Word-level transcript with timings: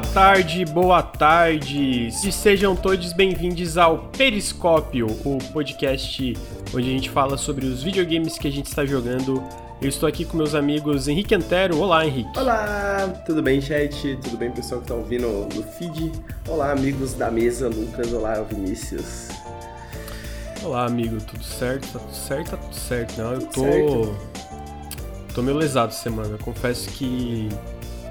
boa 0.00 0.12
tarde, 0.14 0.64
boa 0.64 1.02
tarde. 1.02 2.08
E 2.08 2.32
sejam 2.32 2.74
todos 2.74 3.12
bem-vindos 3.12 3.76
ao 3.76 3.98
Periscópio, 3.98 5.06
o 5.06 5.38
podcast 5.52 6.38
onde 6.74 6.88
a 6.88 6.92
gente 6.92 7.10
fala 7.10 7.36
sobre 7.36 7.66
os 7.66 7.82
videogames 7.82 8.38
que 8.38 8.48
a 8.48 8.50
gente 8.50 8.66
está 8.66 8.86
jogando. 8.86 9.42
Eu 9.80 9.88
estou 9.88 10.08
aqui 10.08 10.24
com 10.24 10.38
meus 10.38 10.54
amigos 10.54 11.06
Henrique 11.06 11.34
Antero. 11.34 11.78
Olá, 11.78 12.06
Henrique. 12.06 12.30
Olá, 12.38 13.08
tudo 13.26 13.42
bem, 13.42 13.60
chat? 13.60 14.18
Tudo 14.22 14.38
bem, 14.38 14.50
pessoal 14.50 14.80
que 14.80 14.86
está 14.86 14.94
ouvindo 14.94 15.28
no 15.54 15.62
feed? 15.62 16.10
Olá, 16.48 16.72
amigos 16.72 17.12
da 17.12 17.30
mesa, 17.30 17.68
Lucas. 17.68 18.10
Olá, 18.12 18.40
Vinícius. 18.42 19.28
Olá, 20.62 20.86
amigo. 20.86 21.18
Tudo 21.20 21.44
certo? 21.44 21.92
Tá 21.92 21.98
tudo 21.98 22.14
certo? 22.14 22.50
Tá 22.50 22.56
tudo 22.56 22.74
certo. 22.74 23.18
Não, 23.18 23.32
eu 23.34 23.46
tô. 23.46 23.62
Certo. 23.62 24.16
Tô 25.34 25.42
meio 25.42 25.58
lesado 25.58 25.92
semana. 25.92 26.30
Eu 26.30 26.38
confesso 26.38 26.88
que 26.90 27.48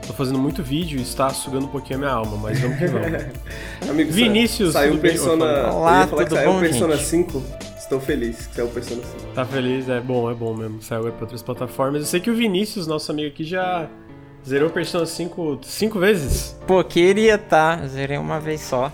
Tô 0.10 0.14
fazendo 0.14 0.40
muito 0.40 0.64
vídeo 0.64 0.98
e 0.98 1.04
está 1.04 1.30
sugando 1.30 1.66
um 1.66 1.70
pouquinho 1.70 1.98
a 1.98 2.02
minha 2.02 2.12
alma, 2.12 2.36
mas 2.36 2.60
vamos 2.60 2.80
que 2.80 2.88
vamos. 2.88 3.26
Amigo, 3.88 4.12
Vinícius, 4.12 4.74
saiu 4.74 4.98
Persona. 4.98 5.72
Olá, 5.72 6.08
tudo 6.08 6.26
que 6.26 6.34
saiu 6.34 6.52
bom, 6.52 6.60
Persona 6.60 6.96
gente? 6.96 7.08
5. 7.10 7.44
Estou 7.78 8.02
feliz 8.02 8.48
que 8.48 8.56
saiu 8.56 8.70
Persona 8.70 9.04
5. 9.04 9.34
Tá 9.36 9.46
feliz? 9.46 9.88
É 9.88 10.02
bom, 10.02 10.32
é 10.32 10.34
bom 10.34 10.56
mesmo. 10.56 10.82
Saiu 10.82 11.04
para 11.12 11.26
outras 11.26 11.44
plataformas. 11.44 12.02
Eu 12.02 12.08
sei 12.08 12.20
que 12.20 12.32
o 12.32 12.34
Vinícius, 12.34 12.88
nosso 12.88 13.12
amigo 13.12 13.28
aqui, 13.28 13.44
já 13.44 13.88
zerou 14.44 14.72
Persona 14.72 15.06
5 15.06 15.60
cinco 15.62 16.00
vezes. 16.00 16.58
Pô, 16.66 16.84
queria 16.84 17.38
tá. 17.38 17.86
Zerei 17.86 18.18
uma 18.18 18.40
vez 18.40 18.62
só. 18.62 18.92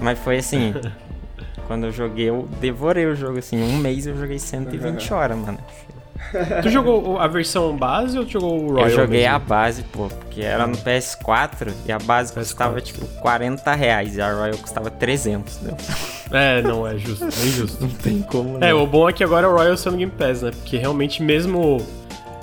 Mas 0.00 0.18
foi 0.18 0.38
assim. 0.38 0.72
quando 1.68 1.84
eu 1.84 1.92
joguei, 1.92 2.30
eu 2.30 2.48
devorei 2.58 3.04
o 3.04 3.14
jogo 3.14 3.38
assim. 3.38 3.62
Um 3.62 3.76
mês 3.76 4.06
eu 4.06 4.16
joguei 4.16 4.38
120 4.38 5.12
horas, 5.12 5.36
mano. 5.36 5.58
tu 6.62 6.70
jogou 6.70 7.18
a 7.18 7.26
versão 7.26 7.76
base 7.76 8.18
ou 8.18 8.24
tu 8.24 8.32
jogou 8.32 8.62
o 8.62 8.72
Royal? 8.72 8.88
Eu 8.88 8.96
joguei 8.96 9.20
mesmo? 9.22 9.34
a 9.34 9.38
base, 9.38 9.82
pô, 9.84 10.08
porque 10.08 10.42
era 10.42 10.66
no 10.66 10.76
PS4 10.76 11.72
e 11.86 11.92
a 11.92 11.98
base 11.98 12.32
PS4. 12.32 12.36
custava 12.36 12.80
tipo 12.80 13.06
40 13.20 13.74
reais 13.74 14.16
e 14.16 14.20
a 14.20 14.32
Royal 14.32 14.58
custava 14.58 14.90
300, 14.90 15.60
né? 15.62 15.76
É, 16.30 16.62
não, 16.62 16.86
é 16.86 16.96
justo, 16.98 17.24
é 17.24 17.46
injusto. 17.46 17.82
não 17.82 17.90
tem 17.90 18.22
como, 18.22 18.62
É, 18.62 18.74
o 18.74 18.86
bom 18.86 19.08
é 19.08 19.12
que 19.12 19.24
agora 19.24 19.48
o 19.48 19.52
Royal 19.52 19.76
no 19.86 19.96
Game 19.96 20.12
Pass, 20.12 20.42
né? 20.42 20.50
Porque 20.50 20.76
realmente 20.76 21.22
mesmo 21.22 21.78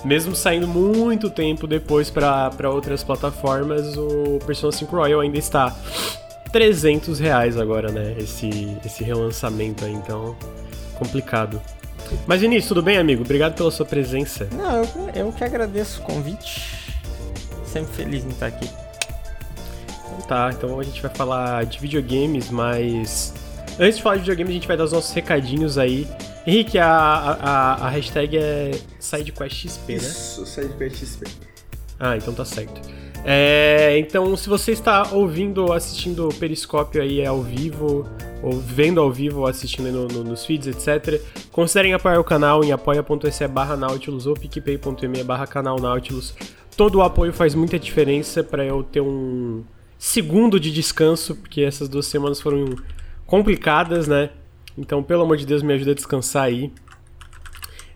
mesmo 0.03 0.35
saindo 0.35 0.67
muito 0.67 1.29
tempo 1.31 1.65
depois 1.65 2.11
para 2.11 2.69
outras 2.69 3.03
plataformas, 3.03 3.97
o 3.97 4.39
Persona 4.45 4.71
5 4.71 4.95
Royal 4.95 5.19
ainda 5.19 5.37
está 5.39 5.75
300 6.51 7.19
reais 7.19 7.57
agora, 7.57 7.91
né? 7.91 8.15
Esse, 8.17 8.77
esse 8.85 9.03
relançamento 9.03 9.83
aí, 9.83 9.91
então 9.91 10.35
complicado. 10.95 11.61
Mas 12.27 12.41
Vinícius, 12.41 12.67
tudo 12.69 12.81
bem, 12.81 12.97
amigo? 12.97 13.23
Obrigado 13.23 13.55
pela 13.55 13.71
sua 13.71 13.85
presença. 13.85 14.47
Não, 14.51 14.83
eu, 14.83 15.09
eu 15.15 15.31
que 15.31 15.43
agradeço 15.43 16.01
o 16.01 16.03
convite. 16.03 16.93
Sempre 17.65 17.93
feliz 17.93 18.23
em 18.23 18.29
estar 18.29 18.47
aqui. 18.47 18.69
Então 20.05 20.27
tá, 20.27 20.49
então 20.53 20.79
a 20.79 20.83
gente 20.83 21.01
vai 21.01 21.11
falar 21.13 21.65
de 21.65 21.79
videogames, 21.79 22.49
mas 22.49 23.33
antes 23.79 23.97
de 23.97 24.03
falar 24.03 24.15
de 24.15 24.21
videogames, 24.21 24.51
a 24.51 24.53
gente 24.53 24.67
vai 24.67 24.77
dar 24.77 24.85
os 24.85 24.91
nossos 24.91 25.11
recadinhos 25.13 25.77
aí. 25.77 26.07
Henrique, 26.47 26.77
a, 26.77 26.87
a, 26.87 27.73
a 27.85 27.89
hashtag 27.89 28.37
é 28.37 28.71
SideQuestXP, 28.99 29.93
né? 29.93 29.97
Isso, 29.97 30.45
SideQuestXP. 30.45 31.25
Ah, 31.99 32.15
então 32.17 32.33
tá 32.33 32.45
certo. 32.45 32.81
É, 33.27 33.97
então, 33.97 34.37
se 34.37 34.47
você 34.47 34.71
está 34.71 35.11
ouvindo, 35.11 35.73
assistindo 35.73 36.27
o 36.27 36.33
Periscópio 36.33 37.01
aí 37.01 37.25
ao 37.25 37.41
vivo, 37.41 38.07
ou 38.45 38.59
vendo 38.59 39.01
ao 39.01 39.11
vivo, 39.11 39.39
ou 39.39 39.47
assistindo 39.47 39.91
no, 39.91 40.07
no, 40.07 40.23
nos 40.23 40.45
feeds, 40.45 40.67
etc., 40.67 41.19
considerem 41.51 41.95
apoiar 41.95 42.19
o 42.19 42.23
canal 42.23 42.63
em 42.63 42.71
apoia.se 42.71 43.47
barra 43.47 43.75
Nautilus 43.75 44.27
ou 44.27 44.35
picpay.me 44.35 45.23
barra 45.23 45.47
canal 45.47 45.79
Nautilus. 45.79 46.35
Todo 46.77 46.99
o 46.99 47.01
apoio 47.01 47.33
faz 47.33 47.55
muita 47.55 47.79
diferença 47.79 48.43
para 48.43 48.63
eu 48.63 48.83
ter 48.83 49.01
um 49.01 49.63
segundo 49.97 50.59
de 50.59 50.71
descanso, 50.71 51.35
porque 51.35 51.61
essas 51.61 51.89
duas 51.89 52.05
semanas 52.05 52.39
foram 52.39 52.75
complicadas, 53.25 54.07
né? 54.07 54.29
Então, 54.77 55.01
pelo 55.01 55.23
amor 55.23 55.37
de 55.37 55.45
Deus, 55.47 55.63
me 55.63 55.73
ajuda 55.73 55.91
a 55.91 55.95
descansar 55.95 56.43
aí. 56.43 56.71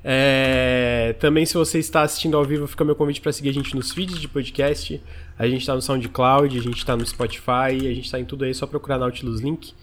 É, 0.04 1.16
também, 1.20 1.46
se 1.46 1.54
você 1.54 1.78
está 1.78 2.02
assistindo 2.02 2.36
ao 2.36 2.44
vivo, 2.44 2.66
fica 2.66 2.84
meu 2.84 2.96
convite 2.96 3.22
para 3.22 3.32
seguir 3.32 3.50
a 3.50 3.54
gente 3.54 3.76
nos 3.76 3.92
feeds 3.92 4.20
de 4.20 4.28
podcast. 4.28 5.00
A 5.38 5.46
gente 5.46 5.60
está 5.60 5.76
no 5.76 5.82
SoundCloud, 5.82 6.58
a 6.58 6.62
gente 6.62 6.78
está 6.78 6.98
no 6.98 7.06
Spotify, 7.06 7.70
a 7.70 7.94
gente 7.94 8.06
está 8.06 8.20
em 8.20 8.26
tudo 8.26 8.46
aí, 8.46 8.50
é 8.50 8.54
só 8.56 8.66
procurar 8.66 8.98
Nautilus 8.98 9.42
Link. 9.42 9.76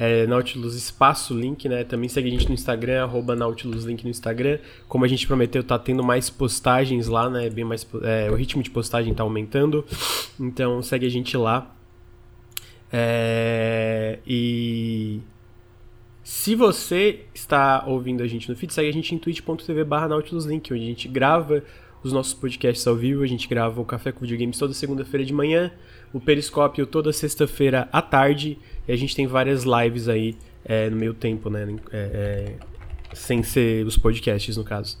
É, 0.00 0.28
Nautilus 0.28 0.76
Espaço 0.76 1.34
Link, 1.34 1.68
né? 1.68 1.82
Também 1.82 2.08
segue 2.08 2.28
a 2.28 2.30
gente 2.30 2.46
no 2.46 2.54
Instagram, 2.54 3.02
arroba 3.02 3.34
Nautilus 3.34 3.84
Link 3.84 4.04
no 4.04 4.10
Instagram. 4.10 4.60
Como 4.86 5.04
a 5.04 5.08
gente 5.08 5.26
prometeu, 5.26 5.64
tá 5.64 5.76
tendo 5.76 6.04
mais 6.04 6.30
postagens 6.30 7.08
lá, 7.08 7.28
né? 7.28 7.50
Bem 7.50 7.64
mais, 7.64 7.84
é, 8.04 8.30
o 8.30 8.36
ritmo 8.36 8.62
de 8.62 8.70
postagem 8.70 9.12
tá 9.12 9.24
aumentando. 9.24 9.84
Então 10.38 10.80
segue 10.82 11.04
a 11.04 11.10
gente 11.10 11.36
lá. 11.36 11.74
É, 12.92 14.20
e 14.24 15.20
se 16.22 16.54
você 16.54 17.24
está 17.34 17.84
ouvindo 17.84 18.22
a 18.22 18.26
gente 18.28 18.48
no 18.48 18.54
feed, 18.54 18.72
segue 18.72 18.88
a 18.88 18.92
gente 18.92 19.12
em 19.14 19.18
twitch.tv 19.18 19.82
barra 19.82 20.08
nautiluslink, 20.08 20.72
onde 20.72 20.82
a 20.84 20.86
gente 20.86 21.08
grava 21.08 21.64
os 22.02 22.12
nossos 22.12 22.34
podcasts 22.34 22.86
ao 22.86 22.94
vivo, 22.94 23.24
a 23.24 23.26
gente 23.26 23.48
grava 23.48 23.80
o 23.80 23.84
Café 23.84 24.12
com 24.12 24.20
Videogames 24.20 24.56
toda 24.58 24.72
segunda-feira 24.72 25.26
de 25.26 25.32
manhã, 25.32 25.72
o 26.12 26.20
Periscópio 26.20 26.86
toda 26.86 27.12
sexta-feira 27.12 27.88
à 27.92 28.00
tarde, 28.00 28.58
e 28.86 28.92
a 28.92 28.96
gente 28.96 29.14
tem 29.14 29.26
várias 29.26 29.64
lives 29.64 30.08
aí 30.08 30.36
é, 30.64 30.88
no 30.90 30.96
meio 30.96 31.14
tempo, 31.14 31.50
né, 31.50 31.76
é, 31.92 31.98
é, 31.98 33.14
sem 33.14 33.42
ser 33.42 33.86
os 33.86 33.96
podcasts, 33.96 34.56
no 34.56 34.64
caso. 34.64 34.98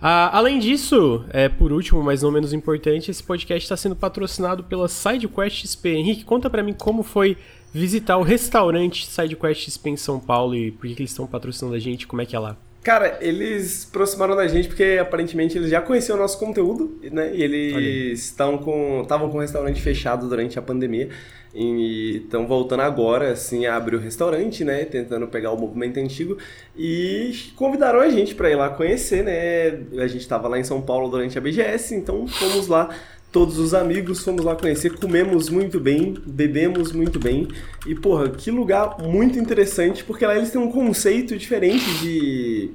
Ah, 0.00 0.36
além 0.36 0.60
disso, 0.60 1.24
é, 1.30 1.48
por 1.48 1.72
último, 1.72 2.02
mas 2.02 2.22
não 2.22 2.30
menos 2.30 2.52
importante, 2.52 3.10
esse 3.10 3.22
podcast 3.22 3.64
está 3.64 3.76
sendo 3.76 3.96
patrocinado 3.96 4.62
pela 4.62 4.86
SideQuest 4.86 5.66
XP. 5.66 5.88
Henrique, 5.90 6.24
conta 6.24 6.48
para 6.48 6.62
mim 6.62 6.72
como 6.72 7.02
foi 7.02 7.36
visitar 7.72 8.16
o 8.16 8.22
restaurante 8.22 9.06
SideQuest 9.06 9.64
XP 9.64 9.90
em 9.90 9.96
São 9.96 10.20
Paulo 10.20 10.54
e 10.54 10.70
por 10.70 10.82
que 10.82 11.02
eles 11.02 11.10
estão 11.10 11.26
patrocinando 11.26 11.74
a 11.74 11.80
gente, 11.80 12.06
como 12.06 12.22
é 12.22 12.26
que 12.26 12.36
é 12.36 12.38
lá? 12.38 12.56
Cara, 12.88 13.18
eles 13.20 13.86
aproximaram 13.86 14.34
da 14.34 14.48
gente 14.48 14.66
porque 14.66 14.96
aparentemente 14.98 15.58
eles 15.58 15.68
já 15.68 15.78
conheciam 15.78 16.16
o 16.16 16.18
nosso 16.18 16.38
conteúdo, 16.38 16.98
né? 17.12 17.32
E 17.34 17.42
eles 17.42 18.18
estão 18.18 18.56
com 18.56 19.02
estavam 19.02 19.28
com 19.28 19.36
o 19.36 19.40
restaurante 19.42 19.82
fechado 19.82 20.26
durante 20.26 20.58
a 20.58 20.62
pandemia 20.62 21.10
e 21.54 22.22
estão 22.24 22.46
voltando 22.46 22.80
agora, 22.80 23.32
assim, 23.32 23.66
a 23.66 23.76
abrir 23.76 23.96
o 23.96 23.98
restaurante, 23.98 24.64
né? 24.64 24.86
Tentando 24.86 25.28
pegar 25.28 25.52
o 25.52 25.60
movimento 25.60 26.00
antigo 26.00 26.38
e 26.74 27.34
convidaram 27.56 28.00
a 28.00 28.08
gente 28.08 28.34
para 28.34 28.50
ir 28.50 28.56
lá 28.56 28.70
conhecer, 28.70 29.22
né? 29.22 30.02
A 30.02 30.06
gente 30.06 30.22
estava 30.22 30.48
lá 30.48 30.58
em 30.58 30.64
São 30.64 30.80
Paulo 30.80 31.10
durante 31.10 31.36
a 31.36 31.42
BGS, 31.42 31.94
então 31.94 32.26
fomos 32.26 32.68
lá 32.68 32.88
todos 33.30 33.58
os 33.58 33.74
amigos, 33.74 34.24
fomos 34.24 34.44
lá 34.44 34.56
conhecer, 34.56 34.94
comemos 34.94 35.50
muito 35.50 35.78
bem, 35.78 36.14
bebemos 36.26 36.92
muito 36.92 37.18
bem. 37.18 37.48
E, 37.86 37.94
porra, 37.94 38.30
que 38.30 38.50
lugar 38.50 38.96
muito 39.02 39.38
interessante, 39.38 40.02
porque 40.04 40.24
lá 40.24 40.36
eles 40.36 40.50
têm 40.50 40.60
um 40.60 40.70
conceito 40.70 41.36
diferente 41.36 41.84
de. 42.00 42.70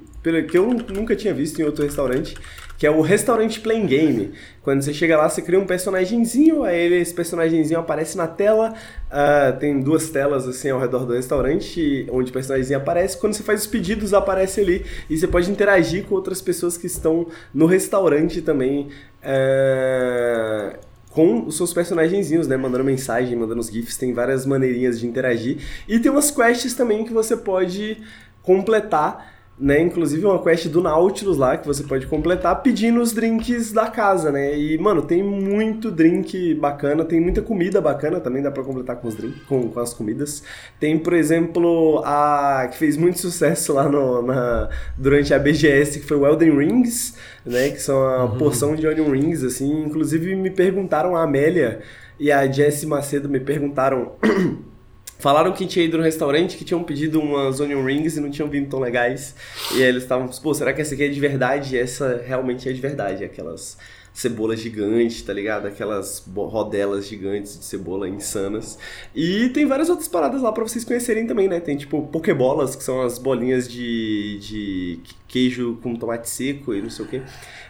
que 0.48 0.56
eu 0.56 0.68
nunca 0.94 1.16
tinha 1.16 1.34
visto 1.34 1.60
em 1.60 1.64
outro 1.64 1.84
restaurante, 1.84 2.34
que 2.76 2.86
é 2.86 2.90
o 2.90 3.00
restaurante 3.00 3.60
playing 3.60 3.86
game. 3.86 4.32
Quando 4.62 4.82
você 4.82 4.92
chega 4.92 5.16
lá, 5.16 5.28
você 5.28 5.42
cria 5.42 5.58
um 5.58 5.66
personagemzinho, 5.66 6.64
aí 6.64 6.92
esse 6.94 7.14
personagemzinho 7.14 7.78
aparece 7.78 8.16
na 8.16 8.26
tela, 8.26 8.74
uh, 9.06 9.58
tem 9.58 9.80
duas 9.80 10.10
telas 10.10 10.48
assim 10.48 10.70
ao 10.70 10.80
redor 10.80 11.04
do 11.04 11.12
restaurante, 11.12 12.06
onde 12.10 12.30
o 12.30 12.32
personagemzinho 12.32 12.78
aparece. 12.78 13.18
Quando 13.18 13.34
você 13.34 13.42
faz 13.42 13.60
os 13.60 13.66
pedidos, 13.66 14.12
aparece 14.12 14.60
ali, 14.60 14.84
e 15.08 15.16
você 15.16 15.26
pode 15.26 15.50
interagir 15.50 16.04
com 16.04 16.14
outras 16.14 16.40
pessoas 16.40 16.76
que 16.76 16.86
estão 16.86 17.26
no 17.52 17.66
restaurante 17.66 18.42
também. 18.42 18.88
Uh, 19.22 20.76
com 21.10 21.46
os 21.46 21.56
seus 21.56 21.72
personagenzinhos, 21.72 22.48
né? 22.48 22.56
Mandando 22.56 22.82
mensagem, 22.82 23.36
mandando 23.36 23.60
os 23.60 23.68
GIFs, 23.68 23.96
tem 23.96 24.12
várias 24.12 24.44
maneirinhas 24.44 24.98
de 24.98 25.06
interagir. 25.06 25.58
E 25.88 26.00
tem 26.00 26.10
umas 26.10 26.28
quests 26.32 26.74
também 26.74 27.04
que 27.04 27.12
você 27.12 27.36
pode 27.36 27.98
completar 28.42 29.33
né? 29.58 29.80
Inclusive 29.80 30.26
uma 30.26 30.42
quest 30.42 30.66
do 30.68 30.82
Nautilus 30.82 31.36
lá 31.36 31.56
que 31.56 31.66
você 31.66 31.84
pode 31.84 32.06
completar 32.06 32.60
pedindo 32.62 33.00
os 33.00 33.12
drinks 33.12 33.72
da 33.72 33.86
casa, 33.86 34.32
né? 34.32 34.58
E, 34.58 34.76
mano, 34.78 35.02
tem 35.02 35.22
muito 35.22 35.90
drink 35.90 36.54
bacana, 36.54 37.04
tem 37.04 37.20
muita 37.20 37.40
comida 37.40 37.80
bacana 37.80 38.18
também, 38.18 38.42
dá 38.42 38.50
pra 38.50 38.64
completar 38.64 38.96
com 38.96 39.06
os 39.06 39.14
drinks, 39.14 39.42
com, 39.44 39.68
com 39.68 39.80
as 39.80 39.94
comidas. 39.94 40.42
Tem, 40.80 40.98
por 40.98 41.12
exemplo, 41.12 42.02
a 42.04 42.68
que 42.70 42.76
fez 42.76 42.96
muito 42.96 43.18
sucesso 43.20 43.72
lá 43.72 43.88
no, 43.88 44.22
na, 44.22 44.68
durante 44.98 45.32
a 45.32 45.38
BGS, 45.38 46.00
que 46.00 46.06
foi 46.06 46.16
o 46.16 46.26
Elden 46.26 46.58
Rings, 46.58 47.16
né? 47.46 47.70
Que 47.70 47.80
são 47.80 48.02
a 48.02 48.24
uhum. 48.24 48.38
porção 48.38 48.74
de 48.74 48.86
Elden 48.86 49.10
Rings, 49.10 49.44
assim. 49.44 49.84
Inclusive 49.84 50.34
me 50.34 50.50
perguntaram, 50.50 51.14
a 51.14 51.22
Amélia 51.22 51.80
e 52.18 52.32
a 52.32 52.50
Jessie 52.50 52.88
Macedo 52.88 53.28
me 53.28 53.38
perguntaram. 53.38 54.12
Falaram 55.18 55.52
que 55.52 55.66
tinha 55.66 55.84
ido 55.84 55.96
no 55.96 56.02
restaurante, 56.02 56.56
que 56.56 56.64
tinham 56.64 56.82
pedido 56.82 57.20
umas 57.20 57.58
onion 57.60 57.82
rings 57.84 58.16
e 58.16 58.20
não 58.20 58.30
tinham 58.30 58.48
vindo 58.48 58.68
tão 58.68 58.80
legais. 58.80 59.34
E 59.72 59.76
aí 59.76 59.88
eles 59.88 60.02
estavam, 60.02 60.28
pô, 60.28 60.52
será 60.52 60.72
que 60.72 60.82
essa 60.82 60.94
aqui 60.94 61.04
é 61.04 61.08
de 61.08 61.20
verdade? 61.20 61.76
E 61.76 61.78
essa 61.78 62.22
realmente 62.26 62.68
é 62.68 62.72
de 62.72 62.80
verdade, 62.80 63.24
aquelas 63.24 63.78
cebola 64.14 64.56
gigante, 64.56 65.24
tá 65.24 65.32
ligado? 65.32 65.66
Aquelas 65.66 66.24
rodelas 66.34 67.06
gigantes 67.06 67.58
de 67.58 67.64
cebola 67.64 68.08
insanas. 68.08 68.78
E 69.12 69.48
tem 69.48 69.66
várias 69.66 69.90
outras 69.90 70.06
paradas 70.06 70.40
lá 70.40 70.52
para 70.52 70.62
vocês 70.62 70.84
conhecerem 70.84 71.26
também, 71.26 71.48
né? 71.48 71.58
Tem 71.58 71.76
tipo 71.76 72.06
pokebolas, 72.06 72.76
que 72.76 72.84
são 72.84 73.02
as 73.02 73.18
bolinhas 73.18 73.68
de, 73.68 74.38
de 74.38 75.00
queijo 75.26 75.80
com 75.82 75.96
tomate 75.96 76.30
seco 76.30 76.72
e 76.72 76.80
não 76.80 76.88
sei 76.88 77.04
o 77.04 77.08
que. 77.08 77.22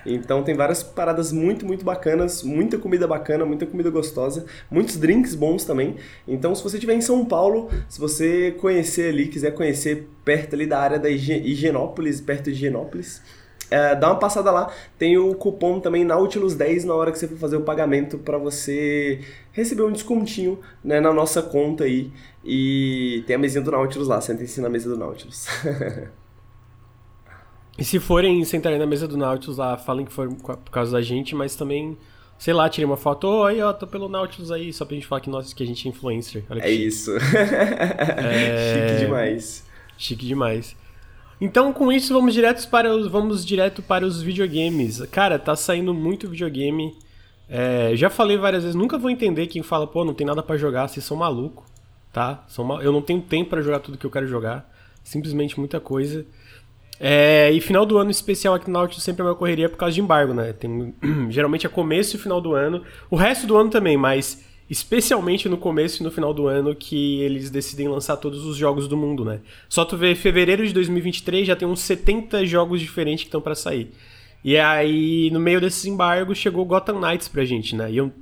Então 0.04 0.42
tem 0.42 0.54
várias 0.54 0.82
paradas 0.82 1.32
muito, 1.32 1.64
muito 1.64 1.82
bacanas, 1.82 2.42
muita 2.42 2.76
comida 2.76 3.06
bacana, 3.06 3.46
muita 3.46 3.64
comida 3.64 3.88
gostosa, 3.88 4.44
muitos 4.70 4.98
drinks 4.98 5.34
bons 5.34 5.64
também. 5.64 5.96
Então 6.28 6.54
se 6.54 6.62
você 6.62 6.76
estiver 6.76 6.94
em 6.94 7.00
São 7.00 7.24
Paulo, 7.24 7.70
se 7.88 7.98
você 7.98 8.50
conhecer 8.60 9.08
ali, 9.08 9.28
quiser 9.28 9.52
conhecer 9.52 10.10
perto 10.22 10.54
ali 10.54 10.66
da 10.66 10.78
área 10.78 10.98
da 10.98 11.08
Higienópolis, 11.08 12.20
perto 12.20 12.44
de 12.44 12.50
Higienópolis, 12.50 13.22
é, 13.70 13.94
dá 13.94 14.08
uma 14.08 14.18
passada 14.18 14.50
lá. 14.50 14.72
Tem 14.98 15.16
o 15.18 15.34
cupom 15.34 15.80
também 15.80 16.04
Nautilus 16.04 16.54
10 16.54 16.84
na 16.84 16.94
hora 16.94 17.12
que 17.12 17.18
você 17.18 17.28
for 17.28 17.38
fazer 17.38 17.56
o 17.56 17.62
pagamento 17.62 18.18
para 18.18 18.38
você 18.38 19.20
receber 19.52 19.82
um 19.82 19.92
descontinho 19.92 20.58
né, 20.82 21.00
na 21.00 21.12
nossa 21.12 21.42
conta 21.42 21.84
aí. 21.84 22.12
E 22.44 23.24
tem 23.26 23.36
a 23.36 23.38
mesinha 23.38 23.62
do 23.62 23.70
Nautilus 23.70 24.08
lá, 24.08 24.20
sentem-se 24.20 24.60
na 24.60 24.68
mesa 24.68 24.88
do 24.88 24.96
Nautilus. 24.96 25.46
e 27.78 27.84
se 27.84 27.98
forem 27.98 28.44
sentarem 28.44 28.78
na 28.78 28.86
mesa 28.86 29.08
do 29.08 29.16
Nautilus 29.16 29.58
lá, 29.58 29.76
falem 29.76 30.04
que 30.04 30.12
foi 30.12 30.28
por 30.28 30.70
causa 30.70 30.92
da 30.92 31.02
gente, 31.02 31.34
mas 31.34 31.56
também 31.56 31.96
sei 32.38 32.52
lá, 32.52 32.68
tirei 32.68 32.84
uma 32.84 32.96
foto, 32.96 33.26
oh, 33.26 33.44
aí 33.44 33.62
ó, 33.62 33.72
tô 33.72 33.86
pelo 33.86 34.08
Nautilus 34.08 34.50
aí, 34.50 34.72
só 34.72 34.84
pra 34.84 34.94
gente 34.94 35.06
falar 35.06 35.20
que, 35.20 35.30
nós, 35.30 35.54
que 35.54 35.62
a 35.62 35.66
gente 35.66 35.86
é 35.86 35.90
influencer. 35.90 36.44
é 36.50 36.70
isso. 36.70 37.12
é... 37.16 38.74
Chique 38.74 39.00
demais. 39.06 39.64
Chique 39.96 40.26
demais. 40.26 40.76
Então, 41.44 41.74
com 41.74 41.92
isso, 41.92 42.14
vamos 42.14 42.32
direto 42.32 42.66
para 42.70 42.90
os, 42.90 43.06
vamos 43.06 43.44
direto 43.44 43.82
para 43.82 44.06
os 44.06 44.22
videogames. 44.22 45.02
Cara, 45.10 45.38
tá 45.38 45.54
saindo 45.54 45.92
muito 45.92 46.26
videogame. 46.26 46.96
É, 47.46 47.90
já 47.94 48.08
falei 48.08 48.38
várias 48.38 48.62
vezes, 48.62 48.74
nunca 48.74 48.96
vou 48.96 49.10
entender 49.10 49.46
quem 49.46 49.62
fala, 49.62 49.86
pô, 49.86 50.06
não 50.06 50.14
tem 50.14 50.26
nada 50.26 50.42
para 50.42 50.56
jogar, 50.56 50.88
vocês 50.88 51.04
são 51.04 51.18
maluco, 51.18 51.66
tá? 52.10 52.42
São 52.48 52.64
mal... 52.64 52.80
Eu 52.80 52.90
não 52.90 53.02
tenho 53.02 53.20
tempo 53.20 53.50
para 53.50 53.60
jogar 53.60 53.80
tudo 53.80 53.98
que 53.98 54.06
eu 54.06 54.10
quero 54.10 54.26
jogar. 54.26 54.72
Simplesmente 55.02 55.58
muita 55.58 55.78
coisa. 55.78 56.24
É, 56.98 57.50
e 57.52 57.60
final 57.60 57.84
do 57.84 57.98
ano 57.98 58.10
especial 58.10 58.54
aqui 58.54 58.68
no 58.68 58.72
Nautilus 58.72 59.04
sempre 59.04 59.20
é 59.20 59.26
uma 59.26 59.34
correria 59.34 59.68
por 59.68 59.76
causa 59.76 59.94
de 59.94 60.00
embargo, 60.00 60.32
né? 60.32 60.54
Tem, 60.54 60.94
geralmente 61.28 61.66
é 61.66 61.68
começo 61.68 62.16
e 62.16 62.18
final 62.18 62.40
do 62.40 62.54
ano. 62.54 62.82
O 63.10 63.16
resto 63.16 63.46
do 63.46 63.54
ano 63.54 63.68
também, 63.68 63.98
mas 63.98 64.42
especialmente 64.68 65.48
no 65.48 65.56
começo 65.56 66.02
e 66.02 66.04
no 66.04 66.10
final 66.10 66.32
do 66.32 66.46
ano 66.46 66.74
que 66.74 67.20
eles 67.20 67.50
decidem 67.50 67.88
lançar 67.88 68.16
todos 68.16 68.44
os 68.44 68.56
jogos 68.56 68.88
do 68.88 68.96
mundo, 68.96 69.24
né? 69.24 69.40
Só 69.68 69.84
tu 69.84 69.96
vê 69.96 70.14
fevereiro 70.14 70.66
de 70.66 70.72
2023 70.72 71.46
já 71.46 71.56
tem 71.56 71.68
uns 71.68 71.80
70 71.80 72.46
jogos 72.46 72.80
diferentes 72.80 73.24
que 73.24 73.28
estão 73.28 73.40
para 73.40 73.54
sair. 73.54 73.90
E 74.42 74.58
aí, 74.58 75.30
no 75.30 75.40
meio 75.40 75.60
desses 75.60 75.84
embargos, 75.86 76.36
chegou 76.36 76.64
Gotham 76.64 77.00
Knights 77.00 77.28
pra 77.28 77.44
gente, 77.44 77.74
né? 77.74 77.90
E 77.90 77.96
eu 77.96 78.12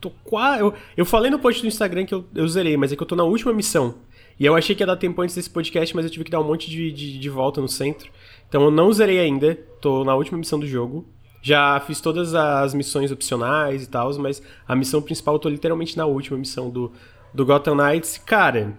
tô 0.00 0.10
quase. 0.24 0.60
Eu, 0.60 0.74
eu 0.96 1.06
falei 1.06 1.30
no 1.30 1.38
post 1.38 1.62
do 1.62 1.68
Instagram 1.68 2.04
que 2.04 2.14
eu, 2.14 2.24
eu 2.34 2.46
zerei, 2.48 2.76
mas 2.76 2.92
é 2.92 2.96
que 2.96 3.02
eu 3.02 3.06
tô 3.06 3.14
na 3.14 3.24
última 3.24 3.52
missão. 3.52 3.94
E 4.38 4.44
eu 4.44 4.56
achei 4.56 4.74
que 4.74 4.82
ia 4.82 4.86
dar 4.86 4.96
tempo 4.96 5.22
antes 5.22 5.34
desse 5.34 5.48
podcast, 5.48 5.94
mas 5.94 6.04
eu 6.04 6.10
tive 6.10 6.24
que 6.24 6.30
dar 6.30 6.40
um 6.40 6.44
monte 6.44 6.68
de, 6.68 6.90
de, 6.90 7.18
de 7.18 7.30
volta 7.30 7.60
no 7.60 7.68
centro. 7.68 8.10
Então 8.48 8.62
eu 8.62 8.70
não 8.70 8.92
zerei 8.92 9.20
ainda, 9.20 9.54
tô 9.80 10.04
na 10.04 10.14
última 10.14 10.38
missão 10.38 10.58
do 10.58 10.66
jogo. 10.66 11.06
Já 11.44 11.78
fiz 11.78 12.00
todas 12.00 12.34
as 12.34 12.72
missões 12.72 13.12
opcionais 13.12 13.82
e 13.82 13.86
tal, 13.86 14.10
mas 14.18 14.40
a 14.66 14.74
missão 14.74 15.02
principal 15.02 15.34
eu 15.34 15.38
tô 15.38 15.50
literalmente 15.50 15.94
na 15.94 16.06
última 16.06 16.38
missão 16.38 16.70
do, 16.70 16.90
do 17.34 17.44
Gotham 17.44 17.74
Knights. 17.74 18.16
Cara, 18.16 18.72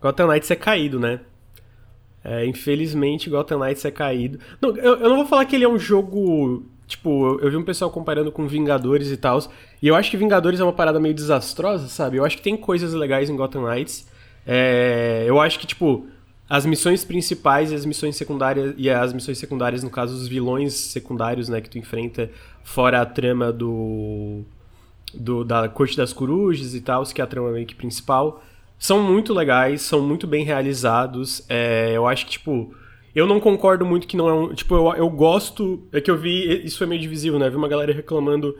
Gotham 0.00 0.28
Knights 0.28 0.50
é 0.50 0.56
caído, 0.56 0.98
né? 0.98 1.20
É, 2.24 2.46
infelizmente, 2.46 3.28
Gotham 3.28 3.58
Knights 3.58 3.84
é 3.84 3.90
caído. 3.90 4.38
Não, 4.58 4.74
eu, 4.74 5.00
eu, 5.00 5.10
não 5.10 5.16
vou 5.16 5.26
falar 5.26 5.44
que 5.44 5.54
ele 5.54 5.66
é 5.66 5.68
um 5.68 5.78
jogo. 5.78 6.64
Tipo, 6.86 7.26
eu, 7.26 7.40
eu 7.40 7.50
vi 7.50 7.58
um 7.58 7.62
pessoal 7.62 7.90
comparando 7.90 8.32
com 8.32 8.48
Vingadores 8.48 9.10
e 9.10 9.18
tal. 9.18 9.38
E 9.82 9.86
eu 9.86 9.94
acho 9.94 10.10
que 10.10 10.16
Vingadores 10.16 10.60
é 10.60 10.64
uma 10.64 10.72
parada 10.72 10.98
meio 10.98 11.14
desastrosa, 11.14 11.88
sabe? 11.88 12.16
Eu 12.16 12.24
acho 12.24 12.38
que 12.38 12.42
tem 12.42 12.56
coisas 12.56 12.94
legais 12.94 13.28
em 13.28 13.36
Gotham 13.36 13.68
Knights. 13.68 14.08
É, 14.46 15.26
eu 15.28 15.38
acho 15.38 15.58
que, 15.58 15.66
tipo, 15.66 16.06
as 16.50 16.66
missões 16.66 17.04
principais 17.04 17.70
e 17.70 17.76
as 17.76 17.86
missões 17.86 18.16
secundárias 18.16 18.74
e 18.76 18.90
as 18.90 19.12
missões 19.12 19.38
secundárias 19.38 19.84
no 19.84 19.88
caso 19.88 20.16
os 20.16 20.26
vilões 20.26 20.74
secundários 20.74 21.48
né 21.48 21.60
que 21.60 21.70
tu 21.70 21.78
enfrenta 21.78 22.28
fora 22.64 23.00
a 23.00 23.06
trama 23.06 23.52
do, 23.52 24.42
do 25.14 25.44
da 25.44 25.68
corte 25.68 25.96
das 25.96 26.12
corujas 26.12 26.74
e 26.74 26.80
tal 26.80 27.04
que 27.04 27.20
é 27.20 27.24
a 27.24 27.26
trama 27.28 27.52
meio 27.52 27.64
que 27.64 27.76
principal 27.76 28.42
são 28.76 29.00
muito 29.00 29.32
legais 29.32 29.82
são 29.82 30.02
muito 30.02 30.26
bem 30.26 30.44
realizados. 30.44 31.44
É, 31.48 31.92
eu 31.94 32.08
acho 32.08 32.26
que 32.26 32.32
tipo 32.32 32.74
eu 33.14 33.28
não 33.28 33.38
concordo 33.38 33.86
muito 33.86 34.08
que 34.08 34.16
não 34.16 34.28
é 34.28 34.34
um 34.34 34.52
tipo 34.52 34.74
eu, 34.74 34.92
eu 34.94 35.08
gosto 35.08 35.86
é 35.92 36.00
que 36.00 36.10
eu 36.10 36.16
vi 36.16 36.66
isso 36.66 36.78
foi 36.78 36.86
meio 36.88 37.00
divisível 37.00 37.38
né 37.38 37.48
vi 37.48 37.54
uma 37.54 37.68
galera 37.68 37.92
reclamando 37.92 38.56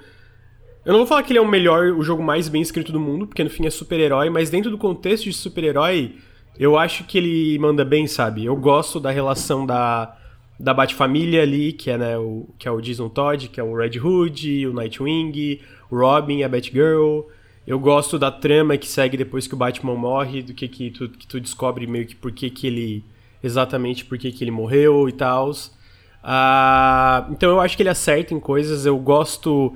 eu 0.84 0.92
não 0.92 1.00
vou 1.00 1.08
falar 1.08 1.24
que 1.24 1.32
ele 1.32 1.40
é 1.40 1.42
o 1.42 1.48
melhor 1.48 1.86
o 1.86 2.02
jogo 2.04 2.22
mais 2.22 2.48
bem 2.48 2.62
escrito 2.62 2.92
do 2.92 3.00
mundo 3.00 3.26
porque 3.26 3.42
no 3.42 3.50
fim 3.50 3.66
é 3.66 3.70
super 3.70 3.98
herói 3.98 4.30
mas 4.30 4.48
dentro 4.48 4.70
do 4.70 4.78
contexto 4.78 5.24
de 5.24 5.32
super 5.32 5.64
herói 5.64 6.14
eu 6.58 6.78
acho 6.78 7.04
que 7.04 7.18
ele 7.18 7.58
manda 7.58 7.84
bem, 7.84 8.06
sabe? 8.06 8.44
Eu 8.44 8.56
gosto 8.56 9.00
da 9.00 9.10
relação 9.10 9.64
da, 9.64 10.16
da 10.58 10.74
Bat-família 10.74 11.42
ali, 11.42 11.72
que 11.72 11.90
é, 11.90 11.96
né, 11.96 12.18
o, 12.18 12.46
que 12.58 12.68
é 12.68 12.70
o 12.70 12.80
Jason 12.80 13.08
Todd, 13.08 13.48
que 13.48 13.58
é 13.58 13.62
o 13.62 13.74
Red 13.74 13.98
Hood, 13.98 14.66
o 14.66 14.72
Nightwing, 14.74 15.60
o 15.90 15.96
Robin, 15.96 16.42
a 16.42 16.48
Batgirl. 16.48 17.22
Eu 17.66 17.78
gosto 17.78 18.18
da 18.18 18.30
trama 18.30 18.76
que 18.76 18.86
segue 18.86 19.16
depois 19.16 19.46
que 19.46 19.54
o 19.54 19.56
Batman 19.56 19.94
morre, 19.94 20.42
do 20.42 20.52
que, 20.52 20.68
que, 20.68 20.90
tu, 20.90 21.08
que 21.08 21.26
tu 21.26 21.40
descobre 21.40 21.86
meio 21.86 22.06
que 22.06 22.16
por 22.16 22.32
que, 22.32 22.50
que 22.50 22.66
ele. 22.66 23.04
Exatamente 23.42 24.04
por 24.04 24.18
que, 24.18 24.30
que 24.30 24.44
ele 24.44 24.50
morreu 24.50 25.08
e 25.08 25.12
tal. 25.12 25.50
Uh, 25.50 27.32
então 27.32 27.50
eu 27.50 27.60
acho 27.60 27.74
que 27.74 27.82
ele 27.82 27.88
acerta 27.88 28.34
em 28.34 28.40
coisas. 28.40 28.84
Eu 28.84 28.98
gosto 28.98 29.74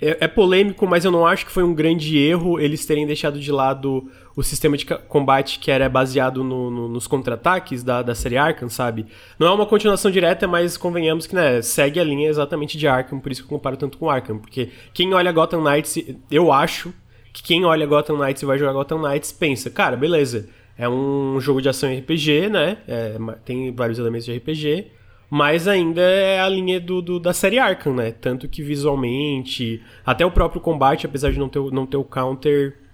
é, 0.00 0.16
é, 0.20 0.28
polêmico, 0.28 0.86
mas 0.86 1.04
eu 1.04 1.10
não 1.10 1.26
acho 1.26 1.44
que 1.44 1.52
foi 1.52 1.62
um 1.62 1.74
grande 1.74 2.16
erro 2.16 2.58
eles 2.60 2.86
terem 2.86 3.06
deixado 3.06 3.38
de 3.38 3.50
lado 3.50 4.10
o 4.38 4.42
sistema 4.44 4.76
de 4.76 4.86
combate 4.86 5.58
que 5.58 5.68
era 5.68 5.88
baseado 5.88 6.44
no, 6.44 6.70
no, 6.70 6.88
nos 6.88 7.08
contra-ataques 7.08 7.82
da, 7.82 8.02
da 8.02 8.14
série 8.14 8.36
Arkham, 8.36 8.68
sabe? 8.68 9.06
Não 9.36 9.48
é 9.48 9.50
uma 9.50 9.66
continuação 9.66 10.12
direta, 10.12 10.46
mas 10.46 10.76
convenhamos 10.76 11.26
que 11.26 11.34
né, 11.34 11.60
segue 11.60 11.98
a 11.98 12.04
linha 12.04 12.28
exatamente 12.28 12.78
de 12.78 12.86
Arkham, 12.86 13.18
por 13.18 13.32
isso 13.32 13.42
que 13.42 13.52
eu 13.52 13.58
comparo 13.58 13.76
tanto 13.76 13.98
com 13.98 14.08
Arkham. 14.08 14.38
Porque 14.38 14.68
quem 14.94 15.12
olha 15.12 15.32
Gotham 15.32 15.60
Knights, 15.60 15.98
eu 16.30 16.52
acho 16.52 16.94
que 17.32 17.42
quem 17.42 17.64
olha 17.64 17.84
Gotham 17.84 18.16
Knights 18.16 18.40
e 18.40 18.46
vai 18.46 18.56
jogar 18.56 18.74
Gotham 18.74 19.00
Knights 19.00 19.32
pensa, 19.32 19.70
cara, 19.70 19.96
beleza, 19.96 20.48
é 20.78 20.88
um 20.88 21.40
jogo 21.40 21.60
de 21.60 21.68
ação 21.68 21.92
RPG, 21.92 22.48
né? 22.48 22.78
É, 22.86 23.16
tem 23.44 23.74
vários 23.74 23.98
elementos 23.98 24.24
de 24.24 24.36
RPG 24.36 24.92
mas 25.30 25.68
ainda 25.68 26.00
é 26.00 26.40
a 26.40 26.48
linha 26.48 26.80
do, 26.80 27.02
do, 27.02 27.20
da 27.20 27.34
série 27.34 27.58
Arkham, 27.58 27.92
né? 27.92 28.12
Tanto 28.12 28.48
que 28.48 28.62
visualmente, 28.62 29.82
até 30.06 30.24
o 30.24 30.30
próprio 30.30 30.60
combate, 30.60 31.04
apesar 31.04 31.30
de 31.30 31.38
não 31.38 31.50
ter, 31.50 31.60
não 31.70 31.84
ter 31.84 31.98
o 31.98 32.04
counter, 32.04 32.87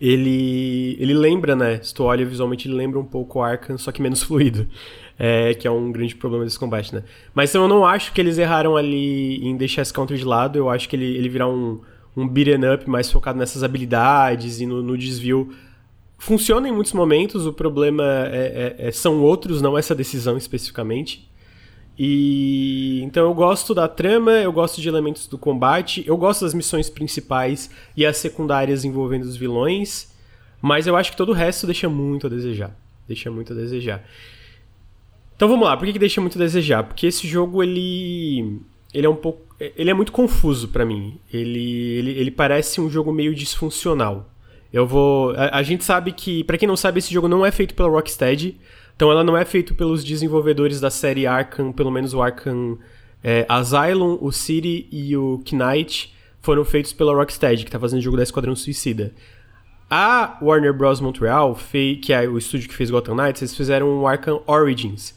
ele, 0.00 0.96
ele 0.98 1.14
lembra, 1.14 1.54
né? 1.54 1.80
Se 1.82 1.92
tu 1.92 2.04
olha 2.04 2.24
visualmente, 2.24 2.66
ele 2.66 2.74
lembra 2.74 2.98
um 2.98 3.04
pouco 3.04 3.38
o 3.38 3.42
Arkham, 3.42 3.76
só 3.76 3.92
que 3.92 4.00
menos 4.00 4.22
fluido. 4.24 4.66
É, 5.18 5.52
que 5.52 5.68
é 5.68 5.70
um 5.70 5.92
grande 5.92 6.16
problema 6.16 6.44
desse 6.44 6.58
combate, 6.58 6.94
né? 6.94 7.02
Mas 7.34 7.54
eu 7.54 7.68
não 7.68 7.84
acho 7.84 8.12
que 8.12 8.20
eles 8.20 8.38
erraram 8.38 8.74
ali 8.74 9.36
em 9.46 9.54
deixar 9.54 9.82
esse 9.82 9.92
counter 9.92 10.16
de 10.16 10.24
lado. 10.24 10.56
Eu 10.56 10.70
acho 10.70 10.88
que 10.88 10.96
ele, 10.96 11.16
ele 11.16 11.28
virar 11.28 11.46
um, 11.46 11.80
um 12.16 12.26
beat'em 12.26 12.72
up 12.72 12.88
mais 12.88 13.12
focado 13.12 13.38
nessas 13.38 13.62
habilidades 13.62 14.60
e 14.60 14.66
no, 14.66 14.82
no 14.82 14.96
desvio 14.96 15.50
Funciona 16.20 16.68
em 16.68 16.72
muitos 16.72 16.92
momentos, 16.92 17.46
o 17.46 17.52
problema 17.52 18.04
é, 18.04 18.76
é, 18.78 18.88
é, 18.88 18.92
são 18.92 19.22
outros, 19.22 19.62
não 19.62 19.76
essa 19.76 19.94
decisão 19.94 20.36
especificamente. 20.36 21.29
E 22.02 23.02
então 23.02 23.24
eu 23.24 23.34
gosto 23.34 23.74
da 23.74 23.86
trama, 23.86 24.32
eu 24.32 24.50
gosto 24.50 24.80
de 24.80 24.88
elementos 24.88 25.26
do 25.26 25.36
combate, 25.36 26.02
eu 26.06 26.16
gosto 26.16 26.46
das 26.46 26.54
missões 26.54 26.88
principais 26.88 27.70
e 27.94 28.06
as 28.06 28.16
secundárias 28.16 28.86
envolvendo 28.86 29.24
os 29.24 29.36
vilões, 29.36 30.10
mas 30.62 30.86
eu 30.86 30.96
acho 30.96 31.10
que 31.10 31.16
todo 31.18 31.28
o 31.28 31.34
resto 31.34 31.66
deixa 31.66 31.90
muito 31.90 32.26
a 32.26 32.30
desejar. 32.30 32.74
Deixa 33.06 33.30
muito 33.30 33.52
a 33.52 33.56
desejar. 33.56 34.02
Então 35.36 35.46
vamos 35.46 35.66
lá, 35.66 35.76
por 35.76 35.84
que, 35.84 35.92
que 35.92 35.98
deixa 35.98 36.22
muito 36.22 36.38
a 36.38 36.40
desejar? 36.40 36.84
Porque 36.84 37.06
esse 37.06 37.28
jogo 37.28 37.62
ele 37.62 38.62
ele 38.94 39.06
é 39.06 39.10
um 39.10 39.16
pouco 39.16 39.54
ele 39.60 39.90
é 39.90 39.94
muito 39.94 40.10
confuso 40.10 40.68
para 40.68 40.86
mim. 40.86 41.20
Ele, 41.30 41.98
ele 41.98 42.10
ele 42.12 42.30
parece 42.30 42.80
um 42.80 42.88
jogo 42.88 43.12
meio 43.12 43.34
disfuncional. 43.34 44.32
Eu 44.72 44.86
vou. 44.86 45.32
A, 45.32 45.58
a 45.58 45.62
gente 45.62 45.84
sabe 45.84 46.12
que, 46.12 46.44
para 46.44 46.56
quem 46.56 46.66
não 46.66 46.76
sabe, 46.76 46.98
esse 46.98 47.12
jogo 47.12 47.28
não 47.28 47.44
é 47.44 47.50
feito 47.50 47.74
pela 47.74 47.90
Rocksteady. 47.90 48.56
Então 49.00 49.10
ela 49.10 49.24
não 49.24 49.34
é 49.34 49.46
feito 49.46 49.74
pelos 49.74 50.04
desenvolvedores 50.04 50.78
da 50.78 50.90
série 50.90 51.26
Arkham, 51.26 51.72
pelo 51.72 51.90
menos 51.90 52.12
o 52.12 52.20
Arkham 52.20 52.76
é, 53.24 53.46
Asylum, 53.48 54.18
o 54.20 54.30
City 54.30 54.86
e 54.92 55.16
o 55.16 55.42
Knight 55.50 56.14
foram 56.42 56.66
feitos 56.66 56.92
pela 56.92 57.14
Rocksteady, 57.14 57.64
que 57.64 57.70
está 57.70 57.80
fazendo 57.80 58.00
o 58.00 58.02
jogo 58.02 58.18
da 58.18 58.22
Esquadrão 58.22 58.54
Suicida. 58.54 59.14
A 59.88 60.36
Warner 60.42 60.74
Bros. 60.74 61.00
Montreal, 61.00 61.58
que 62.02 62.12
é 62.12 62.28
o 62.28 62.36
estúdio 62.36 62.68
que 62.68 62.74
fez 62.74 62.90
Gotham 62.90 63.14
Knights, 63.14 63.40
eles 63.40 63.56
fizeram 63.56 64.00
o 64.00 64.06
Arkham 64.06 64.42
Origins. 64.46 65.14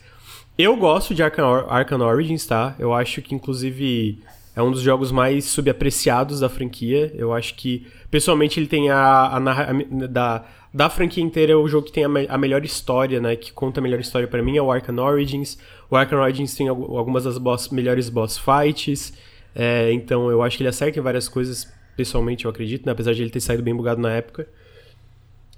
Eu 0.57 0.77
gosto 0.77 1.13
de 1.13 1.21
Arkham, 1.21 1.65
Arkham 1.67 1.99
Origins, 1.99 2.45
tá? 2.45 2.77
Eu 2.79 2.93
acho 2.93 3.21
que, 3.21 3.35
inclusive, 3.35 4.17
é 4.55 4.63
um 4.63 4.71
dos 4.71 4.79
jogos 4.79 5.11
mais 5.11 5.43
subapreciados 5.43 6.39
da 6.39 6.47
franquia. 6.47 7.11
Eu 7.13 7.33
acho 7.33 7.53
que, 7.55 7.85
pessoalmente, 8.09 8.61
ele 8.61 8.67
tem 8.67 8.89
a, 8.89 8.97
a, 8.97 9.37
a 9.37 10.07
da 10.07 10.45
da 10.73 10.89
franquia 10.89 11.23
inteira, 11.23 11.57
o 11.57 11.67
jogo 11.67 11.85
que 11.85 11.91
tem 11.91 12.03
a, 12.03 12.09
me 12.09 12.25
a 12.27 12.37
melhor 12.37 12.65
história, 12.65 13.21
né? 13.21 13.35
Que 13.35 13.53
conta 13.53 13.79
a 13.79 13.83
melhor 13.83 13.99
história 13.99 14.27
para 14.27 14.41
mim 14.41 14.57
é 14.57 14.61
o 14.61 14.71
Arkham 14.71 14.97
Origins. 14.97 15.57
O 15.89 15.95
Arkham 15.95 16.19
Origins 16.19 16.55
tem 16.55 16.67
algumas 16.67 17.25
das 17.25 17.37
boss, 17.37 17.69
melhores 17.69 18.09
boss 18.09 18.39
fights. 18.39 19.13
É, 19.53 19.91
então 19.93 20.31
eu 20.31 20.41
acho 20.41 20.57
que 20.57 20.63
ele 20.63 20.69
acerta 20.69 20.97
em 20.97 21.01
várias 21.01 21.29
coisas, 21.29 21.71
pessoalmente, 21.95 22.45
eu 22.45 22.51
acredito, 22.51 22.87
né? 22.87 22.91
apesar 22.91 23.13
de 23.13 23.21
ele 23.21 23.29
ter 23.29 23.39
saído 23.39 23.61
bem 23.61 23.75
bugado 23.75 24.01
na 24.01 24.11
época. 24.11 24.47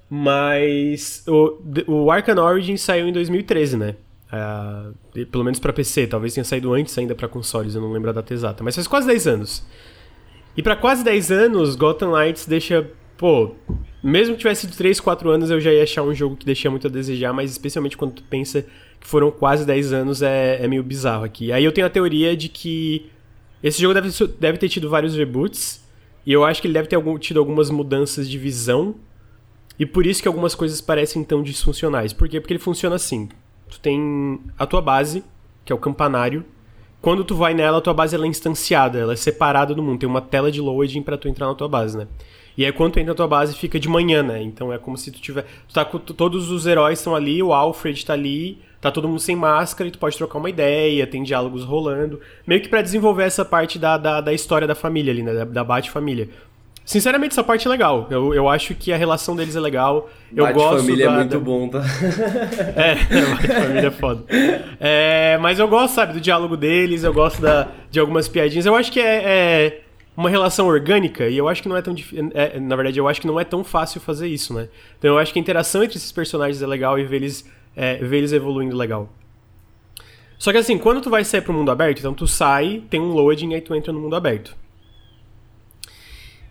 Mas 0.09 1.23
o, 1.27 1.61
o 1.87 2.11
Arkham 2.11 2.43
Origins 2.43 2.81
saiu 2.81 3.07
em 3.07 3.13
2013, 3.13 3.77
né? 3.77 3.95
Uh, 4.25 5.25
pelo 5.27 5.45
menos 5.45 5.59
para 5.59 5.71
PC, 5.71 6.07
talvez 6.07 6.33
tenha 6.33 6.43
saído 6.43 6.73
antes 6.73 6.97
ainda 6.97 7.15
para 7.15 7.27
consoles, 7.27 7.73
eu 7.73 7.81
não 7.81 7.91
lembro 7.91 8.09
a 8.09 8.13
data 8.13 8.33
exata, 8.33 8.63
mas 8.63 8.75
faz 8.75 8.85
quase 8.85 9.07
10 9.07 9.27
anos. 9.27 9.65
E 10.57 10.61
para 10.61 10.75
quase 10.75 11.03
10 11.05 11.31
anos, 11.31 11.75
Gotham 11.75 12.11
Knights 12.11 12.45
deixa, 12.45 12.89
pô, 13.17 13.55
mesmo 14.07 14.35
que 14.35 14.39
tivesse 14.39 14.61
sido 14.61 14.75
3, 14.77 14.99
4 14.99 15.29
anos, 15.31 15.49
eu 15.49 15.59
já 15.59 15.73
ia 15.73 15.83
achar 15.83 16.03
um 16.03 16.13
jogo 16.13 16.35
que 16.35 16.45
deixa 16.45 16.69
muito 16.69 16.85
a 16.85 16.89
desejar, 16.89 17.33
mas 17.33 17.51
especialmente 17.51 17.97
quando 17.97 18.13
tu 18.13 18.23
pensa 18.23 18.61
que 18.99 19.07
foram 19.07 19.31
quase 19.31 19.65
10 19.65 19.93
anos, 19.93 20.21
é, 20.21 20.63
é 20.63 20.67
meio 20.67 20.83
bizarro 20.83 21.23
aqui. 21.23 21.51
Aí 21.51 21.63
eu 21.63 21.71
tenho 21.71 21.87
a 21.87 21.89
teoria 21.89 22.37
de 22.37 22.47
que 22.47 23.09
esse 23.63 23.81
jogo 23.81 23.95
deve, 23.95 24.09
deve 24.39 24.57
ter 24.59 24.69
tido 24.69 24.89
vários 24.89 25.15
reboots, 25.15 25.83
e 26.23 26.31
eu 26.31 26.43
acho 26.43 26.61
que 26.61 26.67
ele 26.67 26.73
deve 26.73 26.87
ter 26.87 26.95
algum, 26.95 27.17
tido 27.17 27.39
algumas 27.39 27.69
mudanças 27.71 28.29
de 28.29 28.37
visão, 28.37 28.95
e 29.79 29.85
por 29.85 30.05
isso 30.05 30.21
que 30.21 30.27
algumas 30.27 30.53
coisas 30.53 30.79
parecem 30.81 31.23
tão 31.23 31.41
disfuncionais. 31.41 32.13
Por 32.13 32.29
quê? 32.29 32.39
Porque 32.39 32.53
ele 32.53 32.59
funciona 32.59 32.95
assim. 32.95 33.27
Tu 33.69 33.79
tem 33.79 34.39
a 34.57 34.65
tua 34.65 34.81
base, 34.81 35.23
que 35.65 35.73
é 35.73 35.75
o 35.75 35.79
campanário. 35.79 36.45
Quando 37.01 37.23
tu 37.23 37.35
vai 37.35 37.53
nela, 37.53 37.79
a 37.79 37.81
tua 37.81 37.93
base 37.93 38.15
ela 38.15 38.25
é 38.25 38.27
instanciada, 38.27 38.99
ela 38.99 39.13
é 39.13 39.15
separada 39.15 39.75
do 39.75 39.83
mundo. 39.83 39.99
Tem 39.99 40.07
uma 40.07 40.21
tela 40.21 40.51
de 40.51 40.61
loading 40.61 41.01
para 41.01 41.17
tu 41.17 41.27
entrar 41.27 41.47
na 41.47 41.55
tua 41.55 41.67
base, 41.67 41.97
né? 41.97 42.07
E 42.57 42.65
aí 42.65 42.71
quando 42.71 42.93
tu 42.93 42.99
entra 42.99 43.11
na 43.11 43.15
tua 43.15 43.27
base, 43.27 43.55
fica 43.55 43.79
de 43.79 43.89
manhã, 43.89 44.23
né? 44.23 44.41
Então 44.41 44.71
é 44.71 44.77
como 44.77 44.97
se 44.97 45.11
tu 45.11 45.19
tiver... 45.19 45.43
Tu 45.67 45.73
tá 45.73 45.83
com... 45.83 45.97
Todos 45.97 46.49
os 46.51 46.65
heróis 46.65 46.99
estão 46.99 47.15
ali, 47.15 47.41
o 47.43 47.53
Alfred 47.53 48.05
tá 48.05 48.13
ali, 48.13 48.59
tá 48.85 48.91
todo 48.91 49.07
mundo 49.07 49.19
sem 49.19 49.35
máscara 49.35 49.87
e 49.87 49.91
tu 49.91 49.97
pode 49.97 50.15
trocar 50.15 50.37
uma 50.37 50.49
ideia, 50.49 51.07
tem 51.07 51.23
diálogos 51.23 51.63
rolando. 51.63 52.19
Meio 52.45 52.61
que 52.61 52.69
para 52.69 52.81
desenvolver 52.81 53.23
essa 53.23 53.43
parte 53.43 53.79
da, 53.79 53.97
da, 53.97 54.21
da, 54.21 54.31
história 54.31 54.67
da 54.67 54.75
família 54.75 55.11
ali, 55.11 55.23
né? 55.23 55.33
Da, 55.33 55.45
da 55.45 55.63
Bate-família. 55.63 56.29
Sinceramente, 56.85 57.31
essa 57.31 57.43
parte 57.43 57.65
é 57.65 57.69
legal. 57.69 58.07
Eu, 58.11 58.31
eu 58.35 58.47
acho 58.47 58.75
que 58.75 58.93
a 58.93 58.97
relação 58.97 59.35
deles 59.35 59.55
é 59.55 59.59
legal. 59.59 60.07
Eu 60.31 60.43
Bate 60.43 60.59
gosto 60.59 60.77
família 60.81 61.05
é 61.05 61.07
da, 61.07 61.13
é 61.13 61.17
muito 61.17 61.31
da... 61.31 61.39
bom, 61.39 61.67
tá? 61.67 61.81
é, 62.77 62.95
Bate 63.33 63.47
família 63.47 63.87
é 63.87 63.91
foda. 63.91 64.23
É, 64.79 65.37
mas 65.41 65.57
eu 65.57 65.67
gosto, 65.67 65.95
sabe, 65.95 66.13
do 66.13 66.21
diálogo 66.21 66.55
deles, 66.55 67.03
eu 67.03 67.11
gosto 67.11 67.41
da, 67.41 67.69
de 67.89 67.99
algumas 67.99 68.27
piadinhas. 68.27 68.67
Eu 68.67 68.75
acho 68.75 68.91
que 68.91 68.99
é, 68.99 69.23
é 69.25 69.81
uma 70.15 70.29
relação 70.29 70.67
orgânica 70.67 71.27
e 71.27 71.37
eu 71.37 71.47
acho 71.47 71.61
que 71.61 71.67
não 71.67 71.75
é 71.75 71.81
tão 71.81 71.93
difícil. 71.93 72.31
É, 72.33 72.59
na 72.59 72.75
verdade, 72.75 72.97
eu 72.99 73.07
acho 73.07 73.19
que 73.19 73.27
não 73.27 73.39
é 73.39 73.43
tão 73.43 73.63
fácil 73.63 73.99
fazer 73.99 74.27
isso, 74.27 74.53
né? 74.53 74.69
Então 74.97 75.11
eu 75.11 75.17
acho 75.17 75.33
que 75.33 75.39
a 75.39 75.41
interação 75.41 75.83
entre 75.83 75.97
esses 75.97 76.11
personagens 76.11 76.61
é 76.61 76.67
legal 76.67 76.97
e 76.97 77.03
ver 77.03 77.17
eles, 77.17 77.49
é, 77.75 77.97
ver 77.97 78.17
eles 78.17 78.31
evoluindo 78.31 78.75
legal. 78.75 79.11
Só 80.37 80.51
que 80.51 80.57
assim, 80.57 80.77
quando 80.77 81.01
tu 81.01 81.09
vai 81.09 81.23
sair 81.23 81.41
pro 81.41 81.53
mundo 81.53 81.71
aberto, 81.71 81.99
então 81.99 82.13
tu 82.13 82.27
sai, 82.27 82.83
tem 82.89 82.99
um 82.99 83.11
loading 83.11 83.53
aí 83.53 83.61
tu 83.61 83.75
entra 83.75 83.91
no 83.91 83.99
mundo 83.99 84.15
aberto. 84.15 84.55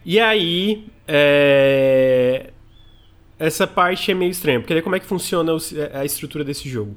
E 0.04 0.21
aí, 0.21 0.87
é... 1.09 2.50
essa 3.38 3.66
parte 3.66 4.11
é 4.11 4.14
meio 4.14 4.30
estranha, 4.30 4.61
porque 4.61 4.75
daí 4.75 4.83
como 4.83 4.97
é 4.97 5.00
que 5.00 5.06
funciona 5.06 5.52
a 5.94 6.04
estrutura 6.04 6.44
desse 6.44 6.68
jogo? 6.68 6.97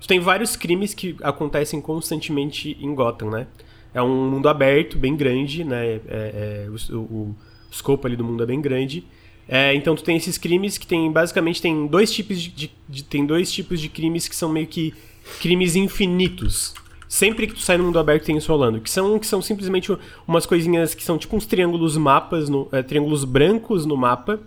Tu 0.00 0.06
tem 0.06 0.20
vários 0.20 0.56
crimes 0.56 0.92
que 0.92 1.16
acontecem 1.22 1.80
constantemente 1.80 2.76
em 2.80 2.94
Gotham, 2.94 3.30
né? 3.30 3.46
É 3.94 4.02
um 4.02 4.30
mundo 4.30 4.48
aberto, 4.48 4.96
bem 4.96 5.14
grande, 5.16 5.64
né? 5.64 5.86
É, 5.86 6.00
é, 6.08 6.68
o, 6.70 6.96
o, 6.96 7.36
scope 7.70 8.06
ali 8.06 8.16
do 8.16 8.24
mundo 8.24 8.42
é 8.42 8.46
bem 8.46 8.60
grande. 8.60 9.04
É, 9.48 9.74
então 9.74 9.94
tu 9.94 10.02
tem 10.04 10.16
esses 10.16 10.38
crimes 10.38 10.78
que 10.78 10.86
tem 10.86 11.10
basicamente 11.10 11.60
tem 11.60 11.86
dois 11.86 12.12
tipos 12.12 12.40
de, 12.40 12.48
de, 12.50 12.70
de, 12.88 13.04
tem 13.04 13.26
dois 13.26 13.50
tipos 13.50 13.80
de 13.80 13.88
crimes 13.88 14.28
que 14.28 14.36
são 14.36 14.48
meio 14.48 14.66
que 14.66 14.94
crimes 15.40 15.76
infinitos. 15.76 16.74
Sempre 17.08 17.46
que 17.46 17.52
tu 17.52 17.60
sai 17.60 17.76
no 17.76 17.84
mundo 17.84 17.98
aberto 17.98 18.24
tem 18.24 18.36
isso 18.38 18.50
rolando. 18.50 18.80
Que 18.80 18.88
são, 18.88 19.18
que 19.18 19.26
são 19.26 19.42
simplesmente 19.42 19.94
umas 20.26 20.46
coisinhas 20.46 20.94
que 20.94 21.04
são 21.04 21.18
tipo 21.18 21.36
uns 21.36 21.44
triângulos 21.44 21.96
mapas, 21.96 22.48
no, 22.48 22.68
é, 22.72 22.82
triângulos 22.82 23.24
brancos 23.24 23.84
no 23.84 23.96
mapa. 23.96 24.40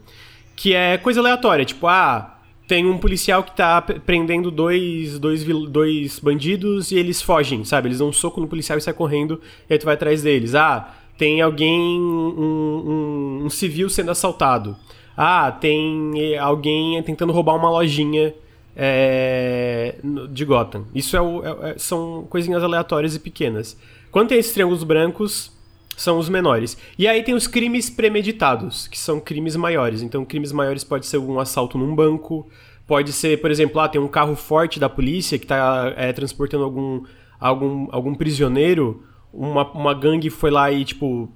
Que 0.56 0.74
é 0.74 0.98
coisa 0.98 1.20
aleatória. 1.20 1.64
Tipo, 1.64 1.86
ah, 1.86 2.35
tem 2.68 2.86
um 2.86 2.98
policial 2.98 3.44
que 3.44 3.56
tá 3.56 3.82
prendendo 3.82 4.50
dois, 4.50 5.20
dois, 5.20 5.44
dois 5.44 6.20
bandidos 6.20 6.92
e 6.92 6.98
eles 6.98 7.22
fogem, 7.22 7.64
sabe? 7.64 7.90
Eles 7.90 8.00
dão 8.00 8.10
um 8.10 8.14
soco 8.14 8.42
no 8.42 8.48
policial 8.48 8.78
e 8.78 8.82
saem 8.82 8.96
correndo 8.96 9.40
e 9.70 9.74
aí 9.74 9.80
tu 9.80 9.86
vai 9.86 9.94
atrás 9.94 10.24
deles. 10.24 10.56
Ah, 10.56 10.94
tem 11.18 11.42
alguém, 11.42 11.80
um, 11.80 13.40
um, 13.42 13.46
um 13.46 13.50
civil 13.50 13.90
sendo 13.90 14.12
assaltado. 14.12 14.76
Ah, 15.16 15.52
tem 15.52 16.38
alguém 16.40 17.02
tentando 17.04 17.32
roubar 17.32 17.56
uma 17.56 17.70
lojinha 17.70 18.34
é, 18.76 19.96
de 20.32 20.44
Gotham. 20.44 20.86
Isso 20.94 21.16
é 21.16 21.20
é, 21.20 21.72
é, 21.72 21.78
são 21.78 22.26
coisinhas 22.30 22.64
aleatórias 22.64 23.16
e 23.16 23.20
pequenas. 23.20 23.78
Quando 24.12 24.30
tem 24.30 24.40
esses 24.40 24.54
triângulos 24.54 24.84
brancos, 24.84 25.52
são 25.98 26.18
os 26.18 26.30
menores. 26.30 26.78
E 26.98 27.08
aí 27.08 27.24
tem 27.24 27.34
os 27.34 27.48
crimes 27.48 27.90
premeditados, 27.90 28.88
que 28.88 28.98
são 28.98 29.20
crimes 29.20 29.56
maiores. 29.56 30.02
Então, 30.02 30.26
crimes 30.26 30.52
maiores 30.52 30.84
pode 30.84 31.06
ser 31.06 31.18
um 31.18 31.40
assalto 31.40 31.78
num 31.78 31.96
banco, 31.96 32.48
pode 32.88 33.12
ser, 33.12 33.42
por 33.42 33.52
exemplo, 33.52 33.80
ah, 33.80 33.88
tem 33.88 34.00
um 34.00 34.08
carro 34.08 34.36
forte 34.36 34.80
da 34.80 34.90
polícia 34.90 35.38
que 35.38 35.46
está 35.46 35.94
é, 35.96 36.12
transportando 36.14 36.64
algum, 36.64 37.04
algum, 37.40 37.88
algum 37.92 38.16
prisioneiro, 38.16 39.04
uma, 39.34 39.70
uma 39.72 39.94
gangue 39.94 40.30
foi 40.30 40.52
lá 40.52 40.72
e, 40.72 40.86
tipo, 40.86 41.32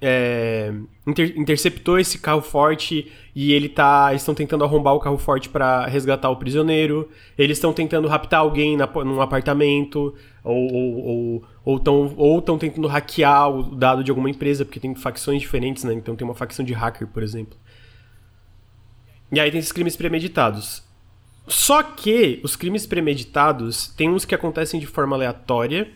é, 0.00 0.72
inter, 1.06 1.32
interceptou 1.36 1.98
esse 1.98 2.18
carro 2.18 2.42
forte 2.42 3.10
e 3.34 3.52
ele 3.52 3.68
tá. 3.68 4.08
Eles 4.10 4.22
estão 4.22 4.34
tentando 4.34 4.64
arrombar 4.64 4.94
o 4.94 5.00
carro 5.00 5.16
forte 5.16 5.48
para 5.48 5.86
resgatar 5.86 6.30
o 6.30 6.36
prisioneiro. 6.36 7.08
Eles 7.36 7.56
estão 7.56 7.72
tentando 7.72 8.06
raptar 8.08 8.40
alguém 8.40 8.76
na, 8.76 8.86
num 8.86 9.20
apartamento. 9.20 10.14
Ou 10.44 11.42
estão 11.76 11.94
ou, 11.94 12.14
ou, 12.16 12.34
ou 12.34 12.58
tentando 12.58 12.86
hackear 12.86 13.50
o 13.50 13.74
dado 13.74 14.04
de 14.04 14.10
alguma 14.10 14.30
empresa, 14.30 14.64
porque 14.64 14.78
tem 14.78 14.94
facções 14.94 15.40
diferentes, 15.40 15.82
né? 15.82 15.92
Então 15.94 16.14
tem 16.14 16.24
uma 16.24 16.34
facção 16.34 16.64
de 16.64 16.72
hacker, 16.72 17.08
por 17.08 17.22
exemplo. 17.22 17.58
E 19.32 19.40
aí 19.40 19.50
tem 19.50 19.58
esses 19.58 19.72
crimes 19.72 19.96
premeditados. 19.96 20.84
Só 21.48 21.82
que 21.82 22.40
os 22.42 22.54
crimes 22.54 22.86
premeditados 22.86 23.88
tem 23.88 24.08
uns 24.08 24.24
que 24.24 24.34
acontecem 24.34 24.78
de 24.78 24.86
forma 24.86 25.16
aleatória. 25.16 25.88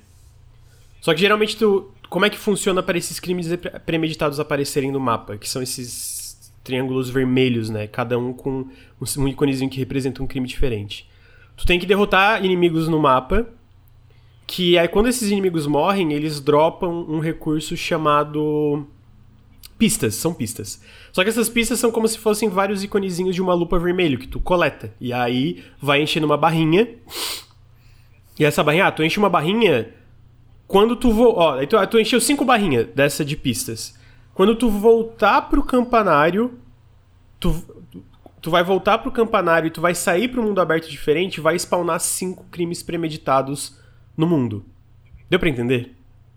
Só 1.01 1.15
que 1.15 1.21
geralmente 1.21 1.57
tu, 1.57 1.93
como 2.11 2.27
é 2.27 2.31
que 2.31 2.37
funciona 2.37 2.83
para 2.83 2.99
esses 2.99 3.21
crimes 3.21 3.49
premeditados 3.87 4.41
aparecerem 4.41 4.91
no 4.91 4.99
mapa? 4.99 5.39
Que 5.39 5.49
são 5.49 5.63
esses 5.63 6.53
triângulos 6.65 7.09
vermelhos, 7.09 7.71
né? 7.71 7.87
Cada 7.87 8.19
um 8.19 8.33
com 8.33 8.67
um 9.17 9.29
íconezinho 9.29 9.71
que 9.71 9.79
representa 9.79 10.21
um 10.21 10.27
crime 10.27 10.47
diferente. 10.47 11.09
Tu 11.57 11.65
tem 11.65 11.79
que 11.79 11.87
derrotar 11.87 12.45
inimigos 12.45 12.89
no 12.89 12.99
mapa, 12.99 13.49
que 14.45 14.77
aí 14.77 14.89
quando 14.89 15.09
esses 15.09 15.31
inimigos 15.31 15.69
morrem, 15.69 16.13
eles 16.13 16.41
dropam 16.41 17.07
um 17.09 17.21
recurso 17.21 17.77
chamado 17.77 18.85
pistas, 19.79 20.17
são 20.17 20.35
pistas. 20.35 20.83
Só 21.13 21.23
que 21.23 21.31
essas 21.31 21.49
pistas 21.49 21.79
são 21.79 21.93
como 21.93 22.09
se 22.09 22.19
fossem 22.19 22.49
vários 22.49 22.83
iconezinhos 22.83 23.37
de 23.37 23.41
uma 23.41 23.55
lupa 23.55 23.79
vermelho 23.79 24.19
que 24.19 24.27
tu 24.27 24.41
coleta. 24.41 24.93
E 25.01 25.13
aí 25.13 25.63
vai 25.81 26.03
enchendo 26.03 26.27
uma 26.27 26.37
barrinha. 26.37 26.89
E 28.37 28.45
essa 28.45 28.65
barrinha, 28.65 28.87
ah, 28.87 28.93
tu 28.93 29.05
enche 29.05 29.19
uma 29.19 29.31
barrinha 29.31 30.00
quando 30.71 30.95
tu 30.95 31.13
vo... 31.13 31.35
ó, 31.37 31.67
tu, 31.67 31.77
tu 31.89 31.99
encheu 31.99 32.21
cinco 32.21 32.45
barrinhas 32.45 32.87
dessa 32.95 33.25
de 33.25 33.37
pistas. 33.37 33.93
Quando 34.33 34.55
tu 34.55 34.71
voltar 34.71 35.49
pro 35.49 35.65
campanário, 35.65 36.61
tu, 37.41 37.61
tu 38.41 38.53
vai 38.53 38.63
voltar 38.63 38.99
pro 38.99 39.11
campanário 39.11 39.67
e 39.67 39.71
tu 39.73 39.81
vai 39.81 39.97
sair 39.97 40.29
pro 40.29 40.45
mundo 40.45 40.61
aberto 40.61 40.89
diferente, 40.89 41.41
vai 41.41 41.59
spawnar 41.59 41.99
cinco 41.99 42.45
crimes 42.53 42.85
premeditados 42.85 43.77
no 44.17 44.29
mundo. 44.29 44.65
Deu 45.29 45.41
para 45.41 45.49
entender? 45.49 45.97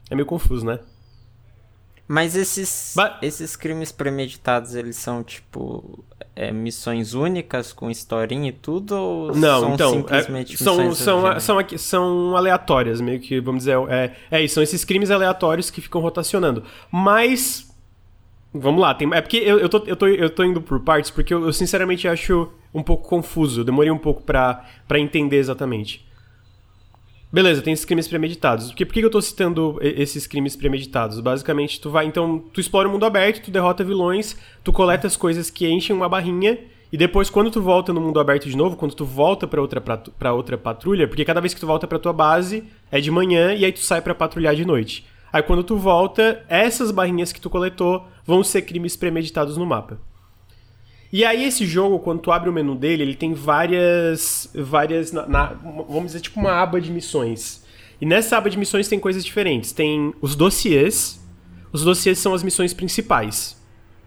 É 0.09 0.15
meio 0.15 0.25
confuso, 0.25 0.65
né? 0.65 0.79
Mas 2.07 2.35
esses, 2.35 2.93
ba 2.95 3.17
esses 3.21 3.55
crimes 3.55 3.91
premeditados, 3.91 4.75
eles 4.75 4.97
são, 4.97 5.23
tipo, 5.23 6.03
é, 6.35 6.51
missões 6.51 7.13
únicas 7.13 7.71
com 7.71 7.89
historinha 7.89 8.49
e 8.49 8.51
tudo? 8.51 8.95
Ou 8.95 9.35
não, 9.35 9.61
são 9.61 9.73
então, 9.73 9.91
simplesmente 9.91 10.53
é, 10.55 10.57
são, 10.57 10.93
são, 10.93 11.39
são, 11.39 11.59
aqui, 11.59 11.77
são 11.77 12.35
aleatórias, 12.35 12.99
meio 12.99 13.19
que, 13.19 13.39
vamos 13.39 13.63
dizer, 13.63 13.77
é, 13.89 14.11
é 14.29 14.43
isso, 14.43 14.55
são 14.55 14.63
esses 14.63 14.83
crimes 14.83 15.11
aleatórios 15.11 15.69
que 15.69 15.79
ficam 15.79 16.01
rotacionando. 16.01 16.63
Mas, 16.91 17.73
vamos 18.53 18.81
lá, 18.81 18.93
tem, 18.93 19.09
é 19.13 19.21
porque 19.21 19.37
eu, 19.37 19.59
eu, 19.59 19.69
tô, 19.69 19.77
eu, 19.85 19.95
tô, 19.95 20.07
eu 20.07 20.29
tô 20.29 20.43
indo 20.43 20.61
por 20.61 20.81
partes, 20.81 21.09
porque 21.09 21.33
eu, 21.33 21.45
eu 21.45 21.53
sinceramente 21.53 22.07
acho 22.07 22.51
um 22.73 22.83
pouco 22.83 23.07
confuso, 23.07 23.61
eu 23.61 23.65
demorei 23.65 23.91
um 23.91 23.97
pouco 23.97 24.21
para 24.23 24.65
entender 24.99 25.37
exatamente. 25.37 26.05
Beleza, 27.33 27.63
tem 27.63 27.73
esses 27.73 27.83
crimes 27.83 28.07
premeditados. 28.07 28.71
Por 28.71 28.85
que 28.85 28.99
eu 29.03 29.09
tô 29.09 29.19
citando 29.19 29.79
esses 29.81 30.27
crimes 30.27 30.55
premeditados? 30.55 31.19
Basicamente, 31.19 31.81
tu 31.81 31.89
vai, 31.89 32.05
então, 32.05 32.37
tu 32.53 32.61
explora 32.61 32.87
o 32.87 32.91
mundo 32.91 33.07
aberto, 33.07 33.45
tu 33.45 33.49
derrota 33.49 33.83
vilões, 33.83 34.37
tu 34.63 34.71
coleta 34.71 35.07
as 35.07 35.17
coisas 35.17 35.49
que 35.49 35.67
enchem 35.67 35.95
uma 35.95 36.07
barrinha, 36.07 36.59
e 36.91 36.97
depois, 36.97 37.31
quando 37.31 37.49
tu 37.49 37.59
volta 37.59 37.91
no 37.91 37.99
mundo 37.99 38.19
aberto 38.19 38.47
de 38.47 38.55
novo, 38.55 38.75
quando 38.75 38.93
tu 38.93 39.03
volta 39.03 39.47
para 39.47 39.59
outra, 39.59 39.81
pra 39.81 40.31
outra 40.31 40.59
patrulha, 40.59 41.07
porque 41.07 41.25
cada 41.25 41.41
vez 41.41 41.55
que 41.55 41.59
tu 41.59 41.65
volta 41.65 41.87
pra 41.87 41.97
tua 41.97 42.13
base 42.13 42.65
é 42.91 43.01
de 43.01 43.09
manhã 43.09 43.55
e 43.55 43.65
aí 43.65 43.71
tu 43.71 43.79
sai 43.79 43.99
para 43.99 44.13
patrulhar 44.13 44.55
de 44.55 44.63
noite. 44.63 45.03
Aí 45.31 45.41
quando 45.41 45.63
tu 45.63 45.75
volta, 45.75 46.45
essas 46.47 46.91
barrinhas 46.91 47.33
que 47.33 47.41
tu 47.41 47.49
coletou 47.49 48.05
vão 48.23 48.43
ser 48.43 48.61
crimes 48.61 48.95
premeditados 48.95 49.57
no 49.57 49.65
mapa. 49.65 49.99
E 51.13 51.23
aí 51.23 51.43
esse 51.43 51.63
jogo, 51.63 51.99
quando 51.99 52.21
tu 52.21 52.31
abre 52.31 52.49
o 52.49 52.53
menu 52.53 52.73
dele, 52.73 53.03
ele 53.03 53.13
tem 53.13 53.35
várias. 53.35 54.49
várias. 54.51 55.11
Na, 55.11 55.27
na, 55.27 55.45
vamos 55.87 56.07
dizer, 56.07 56.21
tipo 56.21 56.39
uma 56.39 56.53
aba 56.53 56.81
de 56.81 56.91
missões. 56.91 57.63
E 58.01 58.05
nessa 58.05 58.35
aba 58.35 58.49
de 58.49 58.57
missões 58.57 58.87
tem 58.87 58.99
coisas 58.99 59.23
diferentes. 59.23 59.71
Tem 59.71 60.11
os 60.19 60.35
dossiês. 60.35 61.23
Os 61.71 61.83
dossiês 61.83 62.17
são 62.17 62.33
as 62.33 62.41
missões 62.41 62.73
principais. 62.73 63.61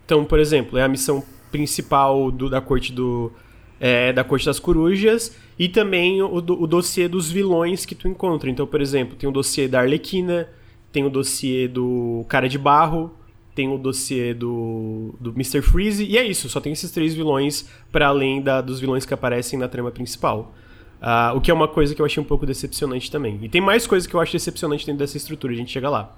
Então, 0.04 0.24
por 0.24 0.40
exemplo, 0.40 0.76
é 0.76 0.82
a 0.82 0.88
missão 0.88 1.22
principal 1.52 2.28
do, 2.32 2.50
da 2.50 2.60
corte 2.60 2.92
do. 2.92 3.32
É, 3.78 4.12
da 4.12 4.24
corte 4.24 4.46
das 4.46 4.58
corujas 4.58 5.36
e 5.58 5.68
também 5.68 6.22
o, 6.22 6.36
o 6.36 6.66
dossiê 6.66 7.06
dos 7.06 7.30
vilões 7.30 7.84
que 7.84 7.94
tu 7.94 8.08
encontra. 8.08 8.50
Então, 8.50 8.66
por 8.66 8.80
exemplo, 8.80 9.14
tem 9.14 9.28
o 9.28 9.32
dossiê 9.32 9.68
da 9.68 9.80
Arlequina, 9.80 10.48
tem 10.90 11.04
o 11.04 11.10
dossiê 11.10 11.68
do 11.68 12.24
Cara 12.26 12.48
de 12.48 12.58
Barro, 12.58 13.14
tem 13.56 13.72
o 13.72 13.78
dossiê 13.78 14.34
do, 14.34 15.14
do 15.18 15.30
Mr. 15.30 15.62
Freeze, 15.62 16.04
e 16.04 16.18
é 16.18 16.24
isso, 16.24 16.46
só 16.50 16.60
tem 16.60 16.74
esses 16.74 16.90
três 16.90 17.14
vilões 17.14 17.66
para 17.90 18.08
além 18.08 18.42
da, 18.42 18.60
dos 18.60 18.78
vilões 18.78 19.06
que 19.06 19.14
aparecem 19.14 19.58
na 19.58 19.66
trama 19.66 19.90
principal. 19.90 20.54
Uh, 21.00 21.36
o 21.36 21.40
que 21.40 21.50
é 21.50 21.54
uma 21.54 21.66
coisa 21.66 21.94
que 21.94 22.00
eu 22.00 22.06
achei 22.06 22.22
um 22.22 22.26
pouco 22.26 22.44
decepcionante 22.44 23.10
também. 23.10 23.38
E 23.42 23.48
tem 23.48 23.60
mais 23.60 23.86
coisas 23.86 24.06
que 24.06 24.14
eu 24.14 24.20
acho 24.20 24.32
decepcionante 24.32 24.84
dentro 24.84 24.98
dessa 24.98 25.16
estrutura, 25.16 25.54
a 25.54 25.56
gente 25.56 25.72
chega 25.72 25.88
lá. 25.88 26.16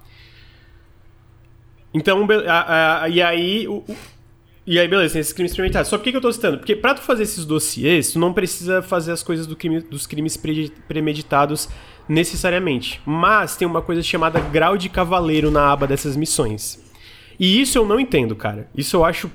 Então, 1.94 2.26
e 3.10 3.22
aí. 3.22 3.66
E 4.66 4.78
aí, 4.78 4.86
beleza, 4.86 5.14
tem 5.14 5.20
esses 5.20 5.32
crimes 5.32 5.54
premeditados. 5.54 5.88
Só 5.88 5.96
por 5.96 6.04
que, 6.04 6.10
que 6.10 6.16
eu 6.16 6.20
tô 6.20 6.30
citando? 6.30 6.58
Porque 6.58 6.76
pra 6.76 6.92
tu 6.92 7.00
fazer 7.00 7.22
esses 7.22 7.46
dossiês, 7.46 8.12
tu 8.12 8.18
não 8.18 8.34
precisa 8.34 8.82
fazer 8.82 9.12
as 9.12 9.22
coisas 9.22 9.46
do 9.46 9.56
crime, 9.56 9.80
dos 9.80 10.06
crimes 10.06 10.36
pre, 10.36 10.70
premeditados 10.86 11.68
necessariamente. 12.06 13.00
Mas 13.06 13.56
tem 13.56 13.66
uma 13.66 13.80
coisa 13.80 14.02
chamada 14.02 14.38
grau 14.40 14.76
de 14.76 14.90
cavaleiro 14.90 15.50
na 15.50 15.72
aba 15.72 15.86
dessas 15.86 16.16
missões. 16.16 16.87
E 17.38 17.60
isso 17.60 17.78
eu 17.78 17.86
não 17.86 18.00
entendo, 18.00 18.34
cara. 18.34 18.68
Isso 18.76 18.96
eu 18.96 19.04
acho. 19.04 19.30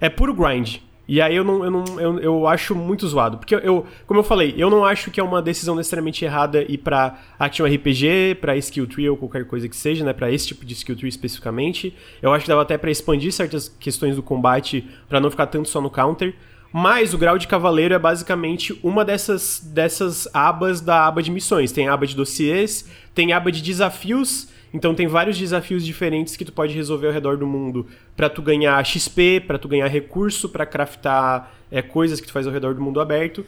É 0.00 0.08
puro 0.08 0.32
grind. 0.32 0.78
E 1.06 1.20
aí 1.20 1.36
eu 1.36 1.44
não, 1.44 1.62
eu 1.62 1.70
não 1.70 1.84
eu, 2.00 2.18
eu 2.18 2.46
acho 2.46 2.74
muito 2.74 3.06
zoado. 3.06 3.36
Porque 3.36 3.54
eu, 3.54 3.86
como 4.06 4.20
eu 4.20 4.24
falei, 4.24 4.54
eu 4.56 4.70
não 4.70 4.84
acho 4.84 5.10
que 5.10 5.20
é 5.20 5.22
uma 5.22 5.42
decisão 5.42 5.74
necessariamente 5.74 6.24
errada 6.24 6.62
ir 6.62 6.78
pra 6.78 7.18
Action 7.38 7.66
RPG, 7.66 8.38
pra 8.40 8.56
Skill 8.56 8.86
Tree 8.86 9.08
ou 9.10 9.16
qualquer 9.16 9.46
coisa 9.46 9.68
que 9.68 9.76
seja, 9.76 10.04
né? 10.04 10.12
Pra 10.12 10.30
esse 10.30 10.48
tipo 10.48 10.64
de 10.64 10.72
Skill 10.72 10.96
Tree 10.96 11.08
especificamente. 11.08 11.94
Eu 12.22 12.32
acho 12.32 12.44
que 12.44 12.48
dava 12.48 12.62
até 12.62 12.78
para 12.78 12.90
expandir 12.90 13.32
certas 13.32 13.68
questões 13.68 14.16
do 14.16 14.22
combate 14.22 14.88
para 15.08 15.20
não 15.20 15.30
ficar 15.30 15.46
tanto 15.46 15.68
só 15.68 15.80
no 15.80 15.90
counter. 15.90 16.34
Mas 16.72 17.14
o 17.14 17.18
grau 17.18 17.38
de 17.38 17.46
cavaleiro 17.46 17.94
é 17.94 17.98
basicamente 17.98 18.76
uma 18.82 19.04
dessas, 19.04 19.60
dessas 19.64 20.26
abas 20.34 20.80
da 20.80 21.06
aba 21.06 21.22
de 21.22 21.30
missões. 21.30 21.70
Tem 21.70 21.86
a 21.86 21.92
aba 21.92 22.06
de 22.06 22.16
dossiês, 22.16 22.90
tem 23.14 23.32
a 23.32 23.36
aba 23.36 23.52
de 23.52 23.62
desafios 23.62 24.48
então 24.74 24.92
tem 24.92 25.06
vários 25.06 25.38
desafios 25.38 25.86
diferentes 25.86 26.34
que 26.34 26.44
tu 26.44 26.52
pode 26.52 26.74
resolver 26.74 27.06
ao 27.06 27.12
redor 27.12 27.36
do 27.36 27.46
mundo 27.46 27.86
para 28.16 28.28
tu 28.28 28.42
ganhar 28.42 28.84
XP, 28.84 29.44
para 29.46 29.56
tu 29.56 29.68
ganhar 29.68 29.86
recurso, 29.86 30.48
para 30.48 30.66
craftar 30.66 31.52
é, 31.70 31.80
coisas 31.80 32.20
que 32.20 32.26
tu 32.26 32.32
faz 32.32 32.44
ao 32.44 32.52
redor 32.52 32.74
do 32.74 32.82
mundo 32.82 33.00
aberto. 33.00 33.46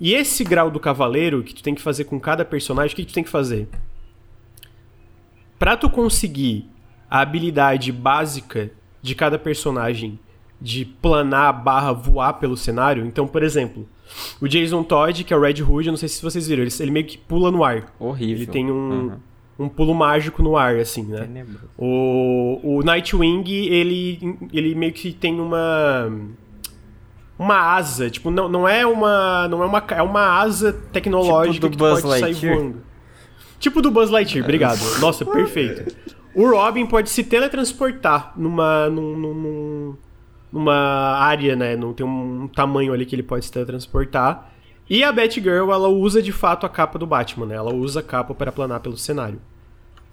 E 0.00 0.12
esse 0.12 0.42
grau 0.42 0.72
do 0.72 0.80
cavaleiro 0.80 1.44
que 1.44 1.54
tu 1.54 1.62
tem 1.62 1.76
que 1.76 1.80
fazer 1.80 2.04
com 2.04 2.18
cada 2.18 2.44
personagem, 2.44 2.92
o 2.92 2.96
que, 2.96 3.04
que 3.04 3.12
tu 3.12 3.14
tem 3.14 3.22
que 3.22 3.30
fazer? 3.30 3.68
Para 5.60 5.76
tu 5.76 5.88
conseguir 5.88 6.68
a 7.08 7.20
habilidade 7.20 7.92
básica 7.92 8.72
de 9.00 9.14
cada 9.14 9.38
personagem 9.38 10.18
de 10.60 10.84
planar 10.84 11.62
barra 11.62 11.92
voar 11.92 12.32
pelo 12.32 12.56
cenário. 12.56 13.06
Então, 13.06 13.28
por 13.28 13.44
exemplo, 13.44 13.88
o 14.40 14.48
Jason 14.48 14.82
Todd, 14.82 15.22
que 15.22 15.32
é 15.32 15.36
o 15.36 15.40
Red 15.40 15.62
Hood, 15.62 15.86
eu 15.86 15.92
não 15.92 15.96
sei 15.96 16.08
se 16.08 16.20
vocês 16.20 16.48
viram, 16.48 16.64
ele, 16.64 16.72
ele 16.80 16.90
meio 16.90 17.06
que 17.06 17.16
pula 17.16 17.52
no 17.52 17.62
ar. 17.62 17.94
Horrível. 17.96 18.42
Ele 18.42 18.46
tem 18.46 18.68
um. 18.68 18.90
Uhum 18.90 19.33
um 19.58 19.68
pulo 19.68 19.94
mágico 19.94 20.42
no 20.42 20.56
ar, 20.56 20.76
assim, 20.76 21.04
né? 21.04 21.46
O, 21.78 22.60
o 22.62 22.82
Nightwing, 22.82 23.44
ele, 23.48 24.38
ele 24.52 24.74
meio 24.74 24.92
que 24.92 25.12
tem 25.12 25.40
uma 25.40 26.10
uma 27.38 27.56
asa, 27.74 28.08
tipo, 28.08 28.30
não, 28.30 28.48
não 28.48 28.68
é 28.68 28.86
uma 28.86 29.48
não 29.48 29.62
é 29.62 29.66
uma 29.66 29.84
é 29.90 30.02
uma 30.02 30.40
asa 30.40 30.72
tecnológica 30.92 31.68
tipo 31.68 31.70
que 31.70 31.78
pode 31.78 32.06
Lightyear. 32.06 32.34
sair 32.34 32.56
voando. 32.56 32.82
Tipo 33.58 33.80
do 33.80 33.90
Buzz 33.90 34.10
Lightyear, 34.10 34.44
obrigado. 34.44 34.80
Nossa, 35.00 35.24
perfeito. 35.24 35.94
O 36.34 36.48
Robin 36.50 36.86
pode 36.86 37.10
se 37.10 37.24
teletransportar 37.24 38.32
numa 38.36 38.88
num, 38.88 39.16
num, 39.16 39.96
numa 40.52 40.74
área, 41.18 41.56
né? 41.56 41.76
Não 41.76 41.92
tem 41.92 42.04
um 42.04 42.48
tamanho 42.48 42.92
ali 42.92 43.06
que 43.06 43.14
ele 43.14 43.22
pode 43.22 43.44
se 43.44 43.52
teletransportar. 43.52 44.53
E 44.88 45.02
a 45.02 45.10
Batgirl, 45.10 45.72
ela 45.72 45.88
usa 45.88 46.22
de 46.22 46.32
fato 46.32 46.66
a 46.66 46.68
capa 46.68 46.98
do 46.98 47.06
Batman, 47.06 47.46
né? 47.46 47.54
Ela 47.54 47.72
usa 47.72 48.00
a 48.00 48.02
capa 48.02 48.34
para 48.34 48.52
planar 48.52 48.80
pelo 48.80 48.96
cenário. 48.96 49.40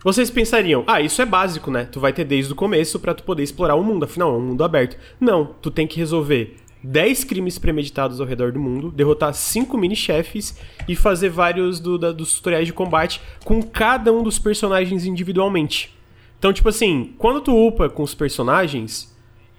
Vocês 0.03 0.31
pensariam, 0.31 0.83
ah, 0.87 0.99
isso 1.01 1.21
é 1.21 1.25
básico, 1.25 1.69
né? 1.69 1.85
Tu 1.85 1.99
vai 1.99 2.11
ter 2.11 2.23
desde 2.23 2.53
o 2.53 2.55
começo 2.55 2.99
para 2.99 3.13
tu 3.13 3.23
poder 3.23 3.43
explorar 3.43 3.75
o 3.75 3.83
mundo, 3.83 4.05
afinal 4.05 4.33
é 4.33 4.37
um 4.37 4.41
mundo 4.41 4.63
aberto. 4.63 4.97
Não, 5.19 5.53
tu 5.61 5.69
tem 5.69 5.85
que 5.85 5.99
resolver 5.99 6.57
10 6.83 7.25
crimes 7.25 7.59
premeditados 7.59 8.19
ao 8.19 8.25
redor 8.25 8.51
do 8.51 8.59
mundo, 8.59 8.89
derrotar 8.89 9.33
5 9.33 9.77
mini-chefes 9.77 10.57
e 10.87 10.95
fazer 10.95 11.29
vários 11.29 11.79
do, 11.79 11.97
da, 11.97 12.11
dos 12.11 12.33
tutoriais 12.33 12.65
de 12.65 12.73
combate 12.73 13.21
com 13.43 13.61
cada 13.61 14.11
um 14.11 14.23
dos 14.23 14.39
personagens 14.39 15.05
individualmente. 15.05 15.95
Então, 16.39 16.51
tipo 16.51 16.69
assim, 16.69 17.13
quando 17.19 17.41
tu 17.41 17.55
upa 17.55 17.87
com 17.87 18.01
os 18.01 18.15
personagens, 18.15 19.15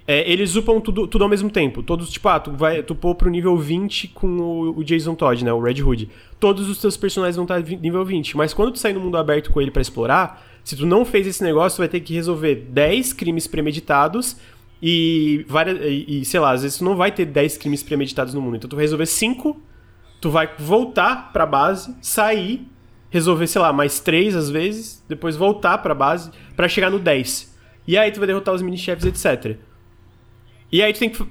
é, 0.07 0.31
eles 0.31 0.57
upam 0.57 0.81
tudo, 0.81 1.07
tudo 1.07 1.23
ao 1.23 1.31
mesmo 1.31 1.51
tempo. 1.51 1.83
Todos, 1.83 2.11
tipo, 2.11 2.29
ah, 2.29 2.41
tu, 2.41 2.53
vai, 2.53 2.83
tu 2.83 2.95
pô 2.95 3.15
pro 3.15 3.31
nível 3.31 3.57
20 3.57 4.09
com 4.09 4.27
o, 4.27 4.79
o, 4.79 4.85
Jason 4.85 5.15
Todd, 5.15 5.45
né? 5.45 5.53
O 5.53 5.61
Red 5.61 5.83
Hood. 5.83 6.09
Todos 6.41 6.69
os 6.69 6.79
teus 6.79 6.97
personagens 6.97 7.37
vão 7.37 7.45
estar 7.45 7.61
nível 7.61 8.05
20. 8.05 8.37
Mas 8.37 8.53
quando 8.53 8.73
tu 8.73 8.79
sair 8.79 8.93
no 8.93 9.01
mundo 9.01 9.17
aberto 9.17 9.51
com 9.51 9.61
ele 9.61 9.71
para 9.71 9.83
explorar, 9.83 10.45
se 10.65 10.77
tu 10.77 10.87
não 10.87 11.05
fez 11.05 11.27
esse 11.27 11.43
negócio, 11.43 11.77
tu 11.77 11.81
vai 11.81 11.89
ter 11.89 12.01
que 12.01 12.15
resolver 12.15 12.55
10 12.55 13.13
crimes 13.13 13.47
premeditados 13.47 14.37
e, 14.83 15.45
várias, 15.49 15.79
e, 15.81 16.25
sei 16.25 16.41
lá, 16.41 16.51
às 16.51 16.63
vezes 16.63 16.79
tu 16.79 16.85
não 16.85 16.97
vai 16.97 17.13
ter 17.13 17.25
10 17.25 17.57
crimes 17.59 17.83
premeditados 17.83 18.35
no 18.35 18.41
mundo. 18.41 18.57
Então 18.57 18.69
tu 18.69 18.75
vai 18.75 18.85
resolver 18.85 19.07
5, 19.07 19.61
tu 20.21 20.31
vai 20.31 20.51
voltar 20.59 21.33
pra 21.33 21.47
base, 21.47 21.95
sair, 22.03 22.67
resolver, 23.09 23.47
sei 23.47 23.61
lá, 23.61 23.73
mais 23.73 24.01
3 24.01 24.35
às 24.35 24.51
vezes, 24.51 25.05
depois 25.09 25.37
voltar 25.37 25.79
pra 25.79 25.95
base 25.95 26.33
para 26.57 26.69
chegar 26.69 26.91
no 26.91 26.99
10. 26.99 27.53
E 27.87 27.97
aí 27.97 28.11
tu 28.11 28.19
vai 28.19 28.27
derrotar 28.27 28.55
os 28.55 28.63
mini-chefes, 28.63 29.05
etc. 29.05 29.59
E 30.73 30.83
aí 30.83 30.93
tu 30.93 30.99
tem 30.99 31.11
que. 31.11 31.25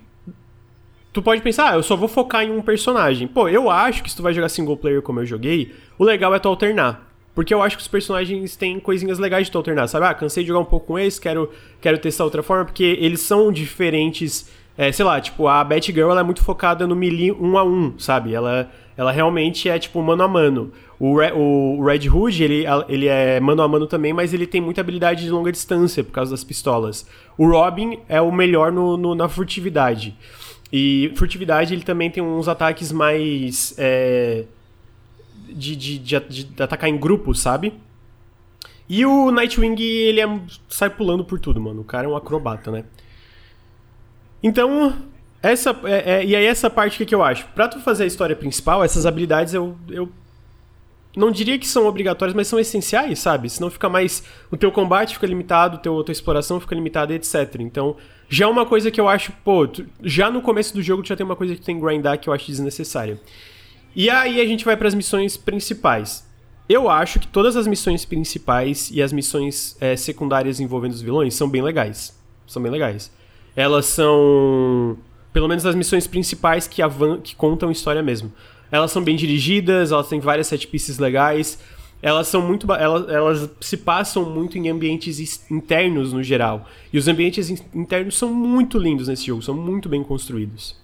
Tu 1.12 1.22
pode 1.22 1.42
pensar, 1.42 1.72
ah, 1.72 1.76
eu 1.76 1.84
só 1.84 1.98
vou 1.98 2.08
focar 2.08 2.44
em 2.44 2.52
um 2.52 2.62
personagem. 2.62 3.28
Pô, 3.28 3.50
eu 3.50 3.70
acho 3.70 4.02
que 4.02 4.10
se 4.10 4.16
tu 4.16 4.24
vai 4.24 4.34
jogar 4.34 4.48
single 4.48 4.78
player 4.78 5.02
como 5.02 5.20
eu 5.20 5.26
joguei, 5.26 5.74
o 5.98 6.06
legal 6.06 6.34
é 6.34 6.40
tu 6.40 6.48
alternar. 6.48 7.12
Porque 7.34 7.54
eu 7.54 7.62
acho 7.62 7.78
que 7.78 7.82
os 7.82 7.88
personagens 7.88 8.56
têm 8.56 8.80
coisinhas 8.80 9.18
legais 9.18 9.48
de 9.48 9.52
tu 9.52 9.58
alternar, 9.58 9.88
sabe? 9.88 10.06
Ah, 10.06 10.14
cansei 10.14 10.44
de 10.44 10.50
jogar 10.50 10.60
um 10.60 10.66
pouco 10.66 10.88
com 10.88 11.00
esse, 11.00 11.20
quero, 11.20 11.50
quero 11.80 11.98
testar 11.98 12.26
outra 12.26 12.44
forma, 12.44 12.66
porque 12.66 12.98
eles 13.00 13.22
são 13.22 13.52
diferentes. 13.52 14.50
É, 14.78 14.92
sei 14.92 15.04
lá, 15.04 15.20
tipo, 15.20 15.48
a 15.48 15.64
Batgirl 15.64 16.12
ela 16.12 16.22
é 16.22 16.24
muito 16.24 16.44
focada 16.44 16.88
no 16.88 16.96
melee 16.96 17.32
um 17.32 17.58
a 17.58 17.64
um, 17.64 17.98
sabe? 17.98 18.34
Ela, 18.34 18.72
ela 18.96 19.12
realmente 19.12 19.70
é, 19.70 19.78
tipo, 19.78 20.02
mano 20.02 20.24
a 20.24 20.28
mano. 20.28 20.72
O, 21.00 21.18
Re 21.18 21.32
o 21.34 21.84
Red 21.84 22.10
Hood, 22.10 22.44
ele, 22.44 22.66
ele 22.88 23.08
é 23.08 23.40
mano 23.40 23.62
a 23.62 23.68
mano 23.68 23.88
também, 23.88 24.14
mas 24.14 24.34
ele 24.34 24.46
tem 24.46 24.62
muita 24.62 24.82
habilidade 24.82 25.24
de 25.24 25.30
longa 25.30 25.52
distância 25.52 26.04
por 26.04 26.12
causa 26.12 26.32
das 26.32 26.44
pistolas. 26.44 27.08
O 27.42 27.48
Robin 27.48 27.98
é 28.08 28.22
o 28.22 28.32
melhor 28.32 28.72
no, 28.72 28.96
no 28.96 29.16
na 29.16 29.28
furtividade. 29.28 30.16
E 30.72 31.12
furtividade, 31.16 31.74
ele 31.74 31.82
também 31.82 32.08
tem 32.08 32.22
uns 32.22 32.48
ataques 32.48 32.92
mais. 32.92 33.74
É, 33.80 34.46
de, 35.50 35.76
de, 35.76 35.98
de, 35.98 36.20
de, 36.20 36.62
atacar 36.62 36.88
em 36.88 37.00
grupo, 37.00 37.34
sabe? 37.34 37.74
E 38.88 39.04
o 39.08 39.32
Nightwing, 39.32 39.82
ele 39.82 40.22
é, 40.22 40.40
sai 40.70 40.92
pulando 40.92 41.26
por 41.26 41.40
tudo, 41.40 41.60
mano. 41.60 41.82
O 41.82 41.84
cara 41.84 42.06
é 42.06 42.08
um 42.08 42.16
acrobata, 42.16 42.70
né? 42.70 42.86
Então, 44.44 44.96
essa. 45.42 45.76
É, 45.86 46.18
é, 46.18 46.24
e 46.24 46.36
aí, 46.36 46.46
essa 46.46 46.70
parte 46.70 47.00
que, 47.00 47.08
que 47.08 47.16
eu 47.16 47.24
acho? 47.24 47.48
Pra 47.56 47.68
tu 47.68 47.80
fazer 47.80 48.04
a 48.04 48.08
história 48.08 48.36
principal, 48.36 48.84
essas 48.84 49.08
habilidades 49.08 49.56
eu, 49.56 49.76
eu 49.90 50.12
não 51.16 51.30
diria 51.32 51.60
que 51.60 51.68
são 51.68 51.86
obrigatórias, 51.86 52.36
mas 52.36 52.48
são 52.48 52.60
essenciais, 52.60 53.20
sabe? 53.20 53.50
Senão 53.50 53.70
fica 53.70 53.90
mais. 53.90 54.24
O 54.50 54.58
teu 54.58 54.72
combate 54.72 55.16
fica 55.16 55.28
limitado, 55.28 55.78
teu, 55.80 56.04
tua 56.04 56.12
exploração 56.12 56.60
fica 56.60 56.74
limitada, 56.74 57.14
etc. 57.14 57.58
Então, 57.60 57.98
já 58.30 58.46
é 58.46 58.48
uma 58.48 58.66
coisa 58.66 58.90
que 58.90 59.00
eu 59.00 59.10
acho, 59.10 59.34
pô, 59.44 59.68
tu, 59.68 59.86
já 60.02 60.32
no 60.32 60.42
começo 60.42 60.74
do 60.74 60.82
jogo 60.82 61.04
tu 61.04 61.10
já 61.10 61.16
tem 61.18 61.26
uma 61.26 61.36
coisa 61.36 61.54
que 61.54 61.62
tu 61.62 61.66
tem 61.66 61.76
que 61.76 61.82
grindar 61.82 62.18
que 62.18 62.30
eu 62.30 62.34
acho 62.34 62.48
desnecessária. 62.48 63.20
E 63.94 64.10
aí 64.10 64.40
a 64.40 64.46
gente 64.46 64.64
vai 64.64 64.78
para 64.78 64.88
as 64.88 64.94
missões 64.94 65.36
principais. 65.36 66.26
Eu 66.70 66.90
acho 66.90 67.20
que 67.20 67.28
todas 67.28 67.58
as 67.58 67.68
missões 67.68 68.06
principais 68.06 68.90
e 68.90 69.02
as 69.02 69.12
missões 69.12 69.76
é, 69.82 69.98
secundárias 69.98 70.62
envolvendo 70.62 70.94
os 70.94 71.02
vilões 71.02 71.34
são 71.34 71.50
bem 71.50 71.62
legais. 71.62 72.18
São 72.48 72.62
bem 72.62 72.72
legais. 72.72 73.12
Elas 73.54 73.86
são. 73.88 74.98
Pelo 75.34 75.50
menos 75.50 75.66
as 75.66 75.76
missões 75.76 76.08
principais 76.08 76.68
que, 76.68 76.82
que 77.24 77.36
contam 77.36 77.70
história 77.70 78.02
mesmo. 78.02 78.32
Elas 78.72 78.92
são 78.92 79.04
bem 79.04 79.16
dirigidas, 79.16 79.92
elas 79.92 80.08
têm 80.08 80.20
várias 80.20 80.48
set 80.48 80.66
pieces 80.68 80.98
legais. 80.98 81.60
Elas 82.02 82.28
são 82.28 82.42
muito. 82.42 82.72
Elas, 82.72 83.10
elas 83.10 83.50
se 83.60 83.78
passam 83.78 84.28
muito 84.28 84.58
em 84.58 84.70
ambientes 84.70 85.20
internos 85.52 86.14
no 86.14 86.24
geral. 86.24 86.68
E 86.92 86.98
os 86.98 87.08
ambientes 87.08 87.50
internos 87.74 88.18
são 88.18 88.34
muito 88.34 88.80
lindos 88.80 89.08
nesse 89.08 89.28
jogo, 89.28 89.42
são 89.42 89.54
muito 89.54 89.88
bem 89.88 90.04
construídos. 90.04 90.80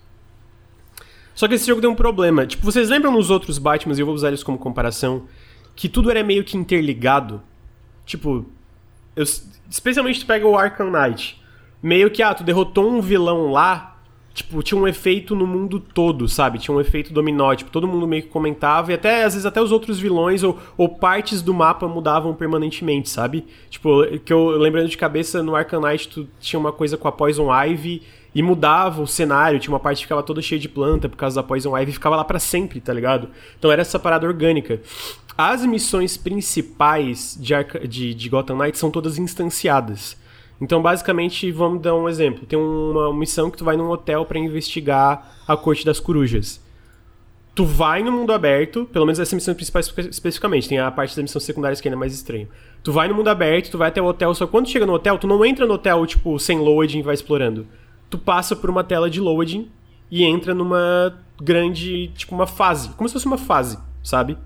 Só 1.33 1.47
que 1.47 1.53
esse 1.53 1.67
jogo 1.67 1.81
tem 1.81 1.89
um 1.89 1.95
problema. 1.95 2.45
Tipo, 2.45 2.65
vocês 2.65 2.89
lembram 2.89 3.11
nos 3.11 3.29
outros 3.29 3.57
Batman, 3.57 3.95
e 3.95 3.99
eu 3.99 4.05
vou 4.05 4.15
usar 4.15 4.29
eles 4.29 4.43
como 4.43 4.57
comparação, 4.57 5.27
que 5.75 5.87
tudo 5.87 6.09
era 6.09 6.23
meio 6.23 6.43
que 6.43 6.57
interligado? 6.57 7.41
Tipo, 8.05 8.45
eu, 9.15 9.23
especialmente 9.69 10.19
tu 10.19 10.25
pega 10.25 10.47
o 10.47 10.57
Arkham 10.57 10.91
Knight. 10.91 11.39
Meio 11.81 12.09
que, 12.09 12.23
ah, 12.23 12.33
tu 12.33 12.43
derrotou 12.43 12.91
um 12.91 13.01
vilão 13.01 13.51
lá, 13.51 13.96
tipo, 14.37 14.61
tinha 14.61 14.79
um 14.79 14.87
efeito 14.87 15.35
no 15.35 15.47
mundo 15.47 15.79
todo, 15.79 16.27
sabe? 16.27 16.59
Tinha 16.59 16.75
um 16.75 16.79
efeito 16.79 17.11
dominó, 17.11 17.55
tipo, 17.55 17.71
todo 17.71 17.87
mundo 17.87 18.07
meio 18.07 18.21
que 18.21 18.29
comentava, 18.29 18.91
e 18.91 18.93
até, 18.93 19.23
às 19.23 19.33
vezes, 19.33 19.47
até 19.47 19.59
os 19.59 19.71
outros 19.71 19.97
vilões 19.97 20.43
ou, 20.43 20.59
ou 20.77 20.87
partes 20.87 21.41
do 21.41 21.55
mapa 21.55 21.87
mudavam 21.87 22.35
permanentemente, 22.35 23.09
sabe? 23.09 23.47
Tipo, 23.67 24.05
que 24.19 24.31
eu 24.31 24.49
lembrando 24.49 24.89
de 24.89 24.97
cabeça, 24.97 25.41
no 25.41 25.55
Arcanite 25.55 26.07
tu 26.07 26.27
tinha 26.39 26.59
uma 26.59 26.71
coisa 26.71 26.95
com 26.97 27.07
a 27.07 27.11
Poison 27.11 27.47
Ivy 27.51 28.03
e 28.35 28.43
mudava 28.43 29.01
o 29.01 29.07
cenário, 29.07 29.59
tinha 29.59 29.73
uma 29.73 29.79
parte 29.79 29.97
que 29.97 30.03
ficava 30.03 30.21
toda 30.21 30.39
cheia 30.39 30.61
de 30.61 30.69
planta 30.69 31.09
por 31.09 31.17
causa 31.17 31.37
da 31.37 31.43
Poison 31.43 31.75
Ivy 31.75 31.89
e 31.89 31.93
ficava 31.95 32.15
lá 32.15 32.23
para 32.23 32.37
sempre, 32.37 32.79
tá 32.79 32.93
ligado? 32.93 33.29
Então 33.57 33.71
era 33.71 33.81
essa 33.81 33.97
parada 33.97 34.27
orgânica. 34.27 34.79
As 35.35 35.65
missões 35.65 36.15
principais 36.15 37.35
de, 37.39 37.55
Arca 37.55 37.87
de, 37.87 38.13
de 38.13 38.29
Gotham 38.29 38.57
Knights 38.57 38.79
são 38.79 38.91
todas 38.91 39.17
instanciadas. 39.17 40.15
Então, 40.59 40.81
basicamente, 40.81 41.51
vamos 41.51 41.81
dar 41.81 41.95
um 41.95 42.09
exemplo. 42.09 42.45
Tem 42.45 42.57
uma 42.57 43.13
missão 43.13 43.51
que 43.51 43.57
tu 43.57 43.63
vai 43.63 43.77
num 43.77 43.89
hotel 43.89 44.25
para 44.25 44.39
investigar 44.39 45.35
a 45.47 45.55
Corte 45.55 45.85
das 45.85 45.99
Corujas. 45.99 46.65
Tu 47.53 47.65
vai 47.65 48.03
no 48.03 48.11
mundo 48.11 48.31
aberto, 48.33 48.85
pelo 48.85 49.05
menos 49.05 49.19
essa 49.19 49.35
missão 49.35 49.53
principal 49.53 49.81
especificamente, 49.81 50.69
tem 50.69 50.79
a 50.79 50.91
parte 50.91 51.15
da 51.15 51.23
missão 51.23 51.41
secundária 51.41 51.75
que 51.75 51.87
ainda 51.87 51.95
é 51.95 51.99
mais 51.99 52.13
estranho. 52.13 52.47
Tu 52.83 52.91
vai 52.91 53.07
no 53.07 53.15
mundo 53.15 53.29
aberto, 53.29 53.71
tu 53.71 53.77
vai 53.79 53.87
até 53.87 53.99
o 53.99 54.05
hotel, 54.05 54.33
só 54.35 54.45
que 54.45 54.51
quando 54.51 54.69
chega 54.69 54.85
no 54.85 54.93
hotel, 54.93 55.17
tu 55.17 55.25
não 55.25 55.43
entra 55.43 55.65
no 55.65 55.73
hotel, 55.73 56.05
tipo, 56.05 56.37
sem 56.37 56.59
loading 56.59 56.99
e 56.99 57.01
vai 57.01 57.15
explorando. 57.15 57.65
Tu 58.09 58.17
passa 58.17 58.55
por 58.55 58.69
uma 58.69 58.83
tela 58.83 59.09
de 59.09 59.19
loading 59.19 59.69
e 60.09 60.23
entra 60.23 60.53
numa 60.53 61.17
grande, 61.41 62.09
tipo, 62.09 62.35
uma 62.35 62.45
fase. 62.47 62.89
Como 62.89 63.09
se 63.09 63.13
fosse 63.13 63.25
uma 63.25 63.39
fase, 63.39 63.79
sabe? 64.03 64.37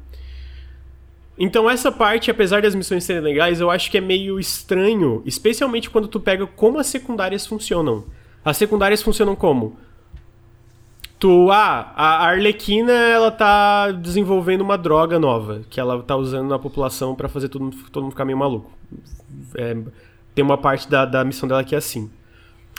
Então 1.43 1.67
essa 1.67 1.91
parte, 1.91 2.29
apesar 2.29 2.61
das 2.61 2.75
missões 2.75 3.03
serem 3.03 3.23
legais, 3.23 3.59
eu 3.59 3.71
acho 3.71 3.89
que 3.89 3.97
é 3.97 4.01
meio 4.01 4.39
estranho, 4.39 5.23
especialmente 5.25 5.89
quando 5.89 6.07
tu 6.07 6.19
pega 6.19 6.45
como 6.45 6.77
as 6.77 6.85
secundárias 6.85 7.47
funcionam. 7.47 8.05
As 8.45 8.57
secundárias 8.57 9.01
funcionam 9.01 9.35
como? 9.35 9.75
Tu, 11.17 11.49
ah, 11.51 11.93
a 11.95 12.27
Arlequina, 12.27 12.91
ela 12.91 13.31
tá 13.31 13.91
desenvolvendo 13.91 14.61
uma 14.61 14.77
droga 14.77 15.17
nova, 15.17 15.61
que 15.67 15.79
ela 15.79 16.03
tá 16.03 16.15
usando 16.15 16.47
na 16.47 16.59
população 16.59 17.15
para 17.15 17.27
fazer 17.27 17.49
todo 17.49 17.63
mundo, 17.63 17.77
todo 17.91 18.03
mundo 18.03 18.11
ficar 18.11 18.25
meio 18.25 18.37
maluco. 18.37 18.71
É, 19.55 19.75
tem 20.35 20.45
uma 20.45 20.59
parte 20.59 20.87
da, 20.87 21.05
da 21.05 21.23
missão 21.23 21.49
dela 21.49 21.63
que 21.63 21.73
é 21.73 21.79
assim. 21.79 22.11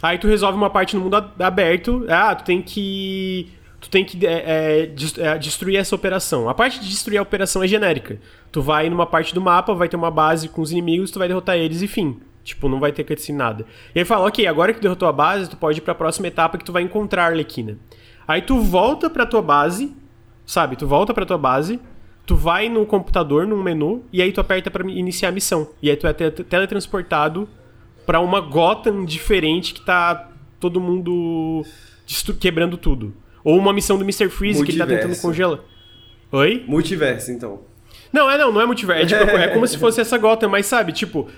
Aí 0.01 0.18
tu 0.18 0.29
resolve 0.29 0.57
uma 0.57 0.70
parte 0.70 0.94
no 0.94 1.03
mundo 1.03 1.16
aberto, 1.16 2.07
ah, 2.09 2.33
tu 2.37 2.44
tem 2.44 2.62
que 2.62 3.51
tu 3.81 3.90
tem 3.90 4.05
que 4.05 4.25
é, 4.25 4.33
é, 4.33 4.94
é, 5.18 5.38
destruir 5.38 5.77
essa 5.77 5.96
operação. 5.96 6.48
A 6.48 6.55
parte 6.55 6.79
de 6.79 6.88
destruir 6.88 7.18
a 7.18 7.22
operação 7.22 7.64
é 7.64 7.66
genérica. 7.66 8.20
Tu 8.52 8.62
vai 8.62 8.88
numa 8.90 9.06
parte 9.06 9.34
do 9.34 9.40
mapa, 9.40 9.74
vai 9.74 9.88
ter 9.88 9.96
uma 9.96 10.10
base 10.10 10.48
com 10.48 10.60
os 10.60 10.70
inimigos, 10.70 11.10
tu 11.10 11.18
vai 11.18 11.26
derrotar 11.26 11.56
eles 11.56 11.82
e 11.82 11.88
fim. 11.88 12.20
Tipo, 12.44 12.68
não 12.68 12.78
vai 12.78 12.92
ter 12.92 13.02
cutscene 13.04 13.38
nada. 13.38 13.64
E 13.94 13.98
aí 14.00 14.04
fala, 14.04 14.26
ok, 14.26 14.46
agora 14.46 14.72
que 14.72 14.78
tu 14.78 14.82
derrotou 14.82 15.08
a 15.08 15.12
base, 15.12 15.48
tu 15.48 15.56
pode 15.56 15.78
ir 15.78 15.80
pra 15.80 15.94
próxima 15.94 16.28
etapa 16.28 16.58
que 16.58 16.64
tu 16.64 16.72
vai 16.72 16.82
encontrar 16.82 17.24
a 17.24 17.26
Arlequina. 17.26 17.78
Aí 18.28 18.42
tu 18.42 18.60
volta 18.60 19.08
pra 19.08 19.24
tua 19.24 19.40
base, 19.40 19.94
sabe? 20.44 20.76
Tu 20.76 20.86
volta 20.86 21.14
pra 21.14 21.24
tua 21.24 21.38
base, 21.38 21.80
tu 22.26 22.36
vai 22.36 22.68
no 22.68 22.84
computador, 22.84 23.46
num 23.46 23.62
menu, 23.62 24.04
e 24.12 24.20
aí 24.20 24.32
tu 24.32 24.40
aperta 24.40 24.70
para 24.70 24.88
iniciar 24.90 25.30
a 25.30 25.32
missão. 25.32 25.70
E 25.80 25.88
aí 25.88 25.96
tu 25.96 26.06
é 26.06 26.12
teletransportado 26.12 27.48
para 28.04 28.20
uma 28.20 28.40
Gotham 28.40 29.04
diferente 29.04 29.72
que 29.72 29.84
tá 29.84 30.30
todo 30.58 30.80
mundo 30.80 31.64
quebrando 32.38 32.76
tudo. 32.76 33.14
Ou 33.44 33.56
uma 33.56 33.72
missão 33.72 33.96
do 33.96 34.04
Mr. 34.04 34.28
Freeze 34.28 34.58
Multiverso. 34.58 34.64
que 34.64 34.72
ele 34.72 34.78
tá 34.78 34.86
tentando 34.86 35.20
congelar. 35.22 35.60
Oi? 36.32 36.64
Multiverso, 36.66 37.30
então. 37.30 37.71
Não, 38.12 38.31
é 38.31 38.37
não, 38.37 38.53
não 38.53 38.61
é 38.61 38.66
multiverso. 38.66 39.14
É, 39.14 39.18
tipo, 39.18 39.37
é 39.37 39.48
como 39.48 39.66
se 39.66 39.77
fosse 39.79 40.01
essa 40.01 40.18
Gotham, 40.18 40.48
mas 40.48 40.66
sabe, 40.66 40.92
tipo, 40.92 41.29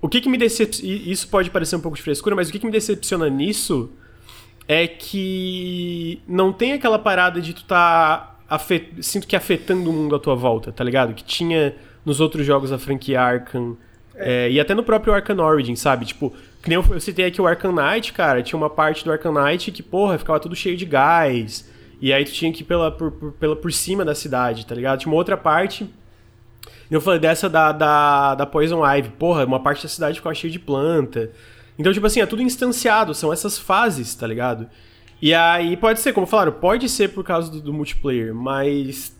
o 0.00 0.08
que 0.08 0.20
que 0.20 0.28
me 0.28 0.38
decepciona. 0.38 0.94
Isso 1.06 1.28
pode 1.28 1.50
parecer 1.50 1.76
um 1.76 1.80
pouco 1.80 1.96
de 1.96 2.02
frescura, 2.02 2.36
mas 2.36 2.48
o 2.48 2.52
que 2.52 2.58
que 2.58 2.66
me 2.66 2.72
decepciona 2.72 3.28
nisso 3.28 3.90
é 4.68 4.86
que 4.86 6.20
não 6.28 6.52
tem 6.52 6.72
aquela 6.72 6.98
parada 6.98 7.40
de 7.40 7.52
tu 7.54 7.64
tá. 7.64 8.30
Afet... 8.48 8.90
Sinto 9.00 9.26
que 9.26 9.34
afetando 9.34 9.88
o 9.88 9.92
mundo 9.92 10.14
à 10.14 10.18
tua 10.18 10.34
volta, 10.34 10.70
tá 10.70 10.84
ligado? 10.84 11.14
Que 11.14 11.24
tinha 11.24 11.74
nos 12.04 12.20
outros 12.20 12.46
jogos 12.46 12.70
da 12.70 12.78
franquia 12.78 13.20
Arkham. 13.20 13.76
É. 14.14 14.46
É, 14.46 14.50
e 14.50 14.60
até 14.60 14.74
no 14.74 14.82
próprio 14.84 15.12
Arkham 15.12 15.40
Origin, 15.40 15.74
sabe? 15.74 16.04
Tipo, 16.04 16.32
que 16.62 16.68
nem 16.68 16.76
eu, 16.76 16.84
eu 16.90 17.00
citei 17.00 17.24
aqui 17.24 17.40
o 17.40 17.46
Arkham 17.46 17.72
Knight, 17.72 18.12
cara, 18.12 18.42
tinha 18.42 18.56
uma 18.56 18.70
parte 18.70 19.04
do 19.04 19.10
Arkham 19.10 19.32
Knight 19.32 19.72
que, 19.72 19.82
porra, 19.82 20.18
ficava 20.18 20.38
tudo 20.38 20.54
cheio 20.54 20.76
de 20.76 20.84
gás. 20.84 21.68
E 22.00 22.12
aí 22.12 22.24
tu 22.24 22.32
tinha 22.32 22.52
que 22.52 22.62
ir 22.62 22.66
pela, 22.66 22.90
por, 22.90 23.10
por, 23.10 23.32
pela, 23.32 23.56
por 23.56 23.72
cima 23.72 24.04
da 24.04 24.14
cidade, 24.14 24.66
tá 24.66 24.74
ligado? 24.74 25.00
Tinha 25.00 25.10
uma 25.10 25.16
outra 25.16 25.36
parte. 25.36 25.88
Eu 26.90 27.00
falei 27.00 27.18
dessa 27.18 27.48
da, 27.48 27.72
da, 27.72 28.34
da 28.34 28.46
Poison 28.46 28.84
Ivy. 28.84 29.10
Porra, 29.18 29.44
uma 29.44 29.60
parte 29.60 29.82
da 29.82 29.88
cidade 29.88 30.18
ficava 30.18 30.34
cheia 30.34 30.52
de 30.52 30.58
planta. 30.58 31.30
Então, 31.78 31.92
tipo 31.92 32.06
assim, 32.06 32.20
é 32.20 32.26
tudo 32.26 32.42
instanciado, 32.42 33.14
são 33.14 33.32
essas 33.32 33.58
fases, 33.58 34.14
tá 34.14 34.26
ligado? 34.26 34.68
E 35.20 35.32
aí 35.34 35.76
pode 35.76 36.00
ser, 36.00 36.12
como 36.12 36.26
falaram, 36.26 36.52
pode 36.52 36.88
ser 36.88 37.08
por 37.08 37.24
causa 37.24 37.50
do, 37.50 37.60
do 37.60 37.72
multiplayer, 37.72 38.34
mas 38.34 39.16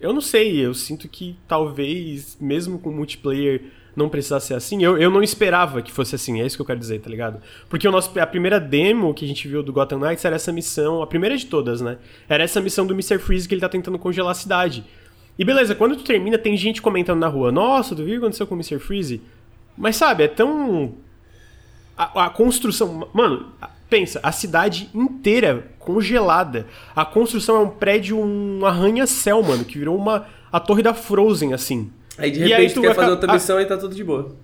eu 0.00 0.12
não 0.12 0.20
sei, 0.20 0.64
eu 0.64 0.74
sinto 0.74 1.08
que 1.08 1.36
talvez, 1.48 2.36
mesmo 2.40 2.78
com 2.78 2.90
multiplayer 2.90 3.62
não 3.96 4.10
precisasse 4.10 4.48
ser 4.48 4.54
assim. 4.54 4.84
Eu, 4.84 4.98
eu 4.98 5.10
não 5.10 5.22
esperava 5.22 5.80
que 5.80 5.90
fosse 5.90 6.14
assim, 6.14 6.40
é 6.42 6.46
isso 6.46 6.56
que 6.56 6.60
eu 6.60 6.66
quero 6.66 6.78
dizer, 6.78 7.00
tá 7.00 7.08
ligado? 7.08 7.40
Porque 7.68 7.88
o 7.88 7.90
nosso, 7.90 8.16
a 8.20 8.26
primeira 8.26 8.60
demo 8.60 9.14
que 9.14 9.24
a 9.24 9.28
gente 9.28 9.48
viu 9.48 9.62
do 9.62 9.72
Gotham 9.72 9.98
Knights 9.98 10.24
era 10.24 10.36
essa 10.36 10.52
missão, 10.52 11.02
a 11.02 11.06
primeira 11.06 11.36
de 11.36 11.46
todas, 11.46 11.80
né? 11.80 11.96
Era 12.28 12.44
essa 12.44 12.60
missão 12.60 12.86
do 12.86 12.92
Mr. 12.92 13.18
Freeze 13.18 13.48
que 13.48 13.54
ele 13.54 13.60
tá 13.62 13.70
tentando 13.70 13.98
congelar 13.98 14.32
a 14.32 14.34
cidade. 14.34 14.84
E 15.38 15.44
beleza, 15.44 15.74
quando 15.74 15.96
tu 15.96 16.04
termina, 16.04 16.38
tem 16.38 16.56
gente 16.56 16.80
comentando 16.80 17.20
na 17.20 17.28
rua: 17.28 17.52
Nossa, 17.52 17.94
tu 17.94 18.04
viu 18.04 18.06
o 18.06 18.10
que 18.10 18.24
aconteceu 18.24 18.46
com 18.46 18.54
o 18.54 18.58
Mr. 18.58 18.78
Freeze? 18.78 19.20
Mas 19.76 19.96
sabe, 19.96 20.24
é 20.24 20.28
tão. 20.28 20.94
A, 21.96 22.26
a 22.26 22.30
construção. 22.30 23.08
Mano, 23.12 23.52
pensa, 23.88 24.20
a 24.22 24.32
cidade 24.32 24.88
inteira 24.94 25.70
congelada. 25.78 26.66
A 26.94 27.04
construção 27.04 27.56
é 27.56 27.60
um 27.60 27.70
prédio, 27.70 28.18
um 28.18 28.64
arranha-céu, 28.64 29.42
mano, 29.42 29.64
que 29.64 29.78
virou 29.78 29.96
uma. 29.96 30.26
A 30.50 30.60
torre 30.60 30.82
da 30.82 30.94
Frozen, 30.94 31.52
assim. 31.52 31.90
Aí 32.16 32.30
de 32.30 32.38
repente 32.38 32.54
aí, 32.54 32.72
tu 32.72 32.80
quer 32.80 32.94
fazer 32.94 33.10
outra 33.10 33.32
missão 33.32 33.60
e 33.60 33.66
tá 33.66 33.76
tudo 33.76 33.94
de 33.94 34.02
boa. 34.02 34.34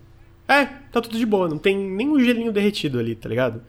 É, 0.47 0.67
tá 0.93 1.01
tudo 1.01 1.17
de 1.17 1.25
boa, 1.25 1.49
não 1.49 1.57
tem 1.57 1.77
nem 1.77 2.09
um 2.09 2.21
gelinho 2.21 2.53
derretido 2.53 2.99
ali, 2.99 3.15
tá 3.15 3.29
ligado? 3.29 3.63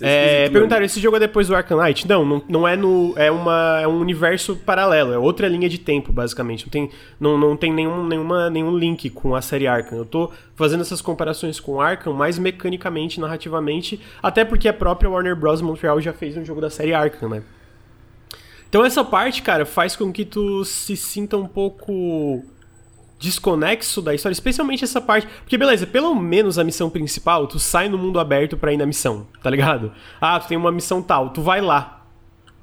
É, 0.00 0.44
é 0.44 0.50
perguntaram, 0.50 0.84
esse 0.84 1.00
jogo 1.00 1.16
é 1.16 1.20
depois 1.20 1.48
do 1.48 1.54
Arcanite? 1.54 2.06
Não, 2.06 2.24
não, 2.24 2.42
não 2.48 2.68
é 2.68 2.76
no. 2.76 3.14
É, 3.16 3.30
uma, 3.30 3.80
é 3.80 3.88
um 3.88 3.98
universo 3.98 4.56
paralelo, 4.56 5.12
é 5.12 5.18
outra 5.18 5.48
linha 5.48 5.68
de 5.68 5.78
tempo, 5.78 6.12
basicamente. 6.12 6.66
Não 6.66 6.70
tem, 6.70 6.90
não, 7.18 7.38
não 7.38 7.56
tem 7.56 7.72
nenhum, 7.72 8.06
nenhuma, 8.06 8.50
nenhum 8.50 8.76
link 8.76 9.08
com 9.10 9.34
a 9.34 9.42
série 9.42 9.66
Arkham. 9.66 9.98
Eu 9.98 10.04
tô 10.04 10.30
fazendo 10.54 10.80
essas 10.80 11.00
comparações 11.00 11.60
com 11.60 11.80
Arkham 11.80 12.12
mais 12.12 12.38
mecanicamente, 12.38 13.20
narrativamente, 13.20 14.00
até 14.22 14.44
porque 14.44 14.68
a 14.68 14.72
própria 14.72 15.08
Warner 15.08 15.36
Bros. 15.36 15.60
Montreal 15.60 16.00
já 16.00 16.12
fez 16.12 16.36
um 16.36 16.44
jogo 16.44 16.60
da 16.60 16.70
série 16.70 16.92
Arkham, 16.92 17.28
né? 17.28 17.42
Então 18.68 18.84
essa 18.84 19.04
parte, 19.04 19.42
cara, 19.42 19.64
faz 19.64 19.96
com 19.96 20.12
que 20.12 20.24
tu 20.24 20.64
se 20.64 20.96
sinta 20.96 21.36
um 21.36 21.46
pouco 21.46 22.44
desconexo 23.18 24.02
da 24.02 24.14
história, 24.14 24.32
especialmente 24.32 24.84
essa 24.84 25.00
parte. 25.00 25.26
Porque, 25.40 25.56
beleza, 25.56 25.86
pelo 25.86 26.14
menos 26.14 26.58
a 26.58 26.64
missão 26.64 26.90
principal, 26.90 27.46
tu 27.46 27.58
sai 27.58 27.88
no 27.88 27.98
mundo 27.98 28.20
aberto 28.20 28.56
pra 28.56 28.72
ir 28.72 28.76
na 28.76 28.86
missão, 28.86 29.26
tá 29.42 29.50
ligado? 29.50 29.92
Ah, 30.20 30.38
tu 30.38 30.48
tem 30.48 30.56
uma 30.56 30.72
missão 30.72 31.02
tal, 31.02 31.30
tu 31.30 31.42
vai 31.42 31.60
lá. 31.60 32.04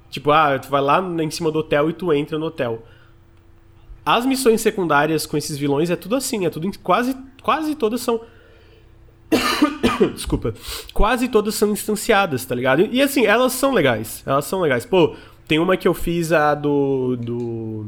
Tipo, 0.10 0.32
ah, 0.32 0.60
tu 0.60 0.70
vai 0.70 0.82
lá 0.82 1.02
em 1.02 1.32
cima 1.32 1.52
do 1.52 1.60
hotel 1.60 1.90
e 1.90 1.94
tu 1.94 2.14
entra 2.14 2.38
no 2.38 2.46
hotel. 2.46 2.84
As 4.06 4.26
missões 4.26 4.62
secundárias 4.62 5.26
com 5.26 5.38
esses 5.38 5.58
vilões 5.58 5.90
é 5.90 5.96
tudo 5.96 6.16
assim, 6.16 6.46
é 6.46 6.50
tudo. 6.50 6.70
Quase, 6.80 7.16
quase 7.42 7.74
todas 7.74 8.02
são. 8.02 8.22
Desculpa. 10.14 10.54
Quase 10.94 11.28
todas 11.30 11.56
são 11.56 11.72
instanciadas, 11.72 12.46
tá 12.46 12.54
ligado? 12.54 12.88
E 12.92 13.02
assim, 13.02 13.26
elas 13.26 13.54
são 13.54 13.72
legais. 13.72 14.22
Elas 14.26 14.46
são 14.46 14.60
legais. 14.60 14.86
Pô, 14.86 15.16
tem 15.48 15.58
uma 15.58 15.78
que 15.78 15.88
eu 15.88 15.94
fiz 15.94 16.32
a 16.32 16.54
do. 16.54 17.16
do 17.16 17.86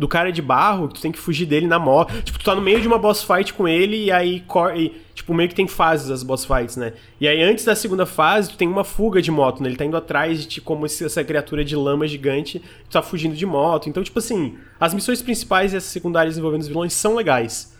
do 0.00 0.08
cara 0.08 0.32
de 0.32 0.40
barro, 0.40 0.88
que 0.88 0.94
tu 0.94 1.02
tem 1.02 1.12
que 1.12 1.18
fugir 1.18 1.44
dele 1.44 1.66
na 1.66 1.78
moto. 1.78 2.22
Tipo, 2.22 2.38
tu 2.38 2.44
tá 2.46 2.54
no 2.54 2.62
meio 2.62 2.80
de 2.80 2.88
uma 2.88 2.96
boss 2.96 3.22
fight 3.22 3.52
com 3.52 3.68
ele 3.68 4.04
e 4.04 4.10
aí, 4.10 4.42
e, 4.74 4.92
tipo, 5.14 5.34
meio 5.34 5.46
que 5.46 5.54
tem 5.54 5.68
fases 5.68 6.10
as 6.10 6.22
boss 6.22 6.46
fights, 6.46 6.78
né? 6.78 6.94
E 7.20 7.28
aí, 7.28 7.42
antes 7.42 7.66
da 7.66 7.76
segunda 7.76 8.06
fase, 8.06 8.48
tu 8.48 8.56
tem 8.56 8.66
uma 8.66 8.82
fuga 8.82 9.20
de 9.20 9.30
moto, 9.30 9.62
né? 9.62 9.68
Ele 9.68 9.76
tá 9.76 9.84
indo 9.84 9.98
atrás 9.98 10.40
de 10.40 10.48
ti 10.48 10.60
como 10.62 10.86
essa 10.86 11.22
criatura 11.22 11.62
de 11.62 11.76
lama 11.76 12.08
gigante, 12.08 12.60
tu 12.60 12.92
tá 12.92 13.02
fugindo 13.02 13.36
de 13.36 13.44
moto. 13.44 13.90
Então, 13.90 14.02
tipo 14.02 14.18
assim, 14.18 14.56
as 14.80 14.94
missões 14.94 15.20
principais 15.20 15.74
e 15.74 15.76
as 15.76 15.84
secundárias 15.84 16.38
envolvendo 16.38 16.62
os 16.62 16.68
vilões 16.68 16.94
são 16.94 17.14
legais. 17.14 17.76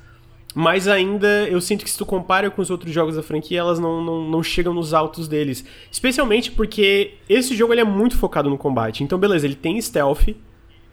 Mas 0.55 0.89
ainda 0.89 1.49
eu 1.49 1.59
sinto 1.59 1.85
que 1.85 1.91
se 1.91 1.97
tu 1.97 2.05
compara 2.05 2.51
com 2.51 2.61
os 2.61 2.71
outros 2.71 2.93
jogos 2.93 3.17
da 3.17 3.23
franquia, 3.23 3.61
elas 3.61 3.79
não, 3.79 4.05
não, 4.05 4.29
não 4.29 4.43
chegam 4.43 4.75
nos 4.75 4.93
altos 4.93 5.27
deles. 5.27 5.65
Especialmente 5.91 6.51
porque 6.51 7.15
esse 7.31 7.57
jogo 7.57 7.73
ele 7.73 7.81
é 7.81 7.85
muito 7.85 8.19
focado 8.19 8.51
no 8.51 8.59
combate. 8.59 9.03
Então, 9.03 9.19
beleza, 9.19 9.47
ele 9.47 9.55
tem 9.55 9.81
stealth, 9.81 10.29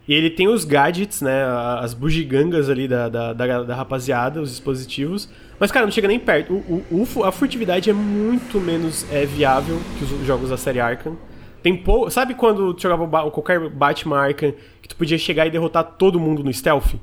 e 0.07 0.13
ele 0.13 0.29
tem 0.29 0.47
os 0.47 0.63
gadgets, 0.63 1.21
né? 1.21 1.43
As 1.79 1.93
bugigangas 1.93 2.69
ali 2.69 2.87
da, 2.87 3.09
da, 3.09 3.33
da, 3.33 3.63
da 3.63 3.75
rapaziada, 3.75 4.41
os 4.41 4.51
dispositivos. 4.51 5.27
Mas, 5.59 5.71
cara, 5.71 5.85
não 5.85 5.91
chega 5.91 6.07
nem 6.07 6.19
perto. 6.19 6.53
O, 6.53 6.83
o, 6.89 7.07
o 7.15 7.23
a 7.23 7.31
furtividade 7.31 7.89
é 7.89 7.93
muito 7.93 8.59
menos 8.59 9.05
é, 9.11 9.25
viável 9.25 9.79
que 9.97 10.05
os 10.05 10.25
jogos 10.25 10.49
da 10.49 10.57
série 10.57 10.79
Arkham. 10.79 11.17
Tem 11.61 11.75
pou... 11.75 12.09
Sabe 12.09 12.35
quando 12.35 12.73
tu 12.73 12.83
jogava 12.83 13.29
qualquer 13.31 13.69
Batman 13.69 14.19
Arkham 14.19 14.53
que 14.81 14.87
tu 14.87 14.95
podia 14.95 15.17
chegar 15.17 15.45
e 15.45 15.49
derrotar 15.49 15.83
todo 15.83 16.19
mundo 16.19 16.41
no 16.41 16.53
stealth? 16.53 16.95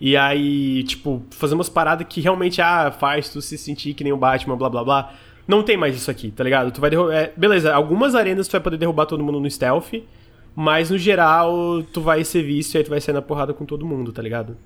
E 0.00 0.16
aí, 0.16 0.82
tipo, 0.84 1.22
fazer 1.30 1.54
umas 1.54 1.68
paradas 1.68 2.06
que 2.08 2.20
realmente 2.20 2.62
ah, 2.62 2.90
faz 2.90 3.28
tu 3.28 3.42
se 3.42 3.58
sentir 3.58 3.92
que 3.92 4.04
nem 4.04 4.12
o 4.12 4.16
Batman, 4.16 4.56
blá 4.56 4.70
blá 4.70 4.84
blá. 4.84 5.12
não 5.48 5.62
tem 5.62 5.76
mais 5.76 5.96
isso 5.96 6.10
aqui, 6.10 6.30
tá 6.30 6.44
ligado? 6.44 6.70
Tu 6.70 6.80
vai 6.80 6.88
derrubar. 6.88 7.14
É, 7.14 7.32
beleza, 7.36 7.74
algumas 7.74 8.14
arenas 8.14 8.46
tu 8.48 8.52
vai 8.52 8.60
poder 8.60 8.76
derrubar 8.76 9.06
todo 9.06 9.22
mundo 9.22 9.40
no 9.40 9.50
stealth, 9.50 9.92
mas 10.56 10.90
no 10.90 10.96
geral 10.96 11.82
tu 11.92 12.00
vai 12.00 12.24
ser 12.24 12.42
visto 12.42 12.74
e 12.74 12.78
aí 12.78 12.84
tu 12.84 12.90
vai 12.90 13.00
sair 13.00 13.14
na 13.14 13.22
porrada 13.22 13.52
com 13.52 13.66
todo 13.66 13.86
mundo, 13.86 14.10
tá 14.10 14.22
ligado? 14.22 14.56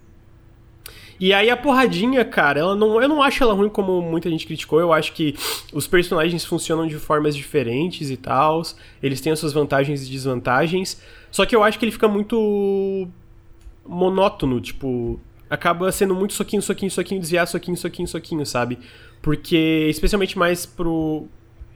E 1.18 1.34
aí 1.34 1.50
a 1.50 1.56
porradinha, 1.56 2.24
cara, 2.24 2.60
ela 2.60 2.74
não, 2.74 3.02
eu 3.02 3.06
não 3.06 3.22
acho 3.22 3.42
ela 3.42 3.52
ruim 3.52 3.68
como 3.68 4.00
muita 4.00 4.30
gente 4.30 4.46
criticou. 4.46 4.80
Eu 4.80 4.90
acho 4.90 5.12
que 5.12 5.34
os 5.70 5.86
personagens 5.86 6.46
funcionam 6.46 6.86
de 6.86 6.96
formas 6.96 7.36
diferentes 7.36 8.10
e 8.10 8.16
tal. 8.16 8.62
Eles 9.02 9.20
têm 9.20 9.30
as 9.30 9.38
suas 9.38 9.52
vantagens 9.52 10.06
e 10.06 10.10
desvantagens. 10.10 11.02
Só 11.30 11.44
que 11.44 11.54
eu 11.54 11.62
acho 11.62 11.78
que 11.78 11.84
ele 11.84 11.92
fica 11.92 12.08
muito 12.08 13.06
monótono, 13.84 14.60
tipo, 14.62 15.20
acaba 15.50 15.90
sendo 15.92 16.14
muito 16.14 16.32
soquinho, 16.32 16.62
soquinho, 16.62 16.90
soquinho, 16.90 17.20
desviar, 17.20 17.46
soquinho, 17.46 17.76
soquinho, 17.76 18.08
soquinho, 18.08 18.46
sabe? 18.46 18.78
Porque, 19.20 19.88
especialmente 19.90 20.38
mais 20.38 20.64
pro. 20.64 21.26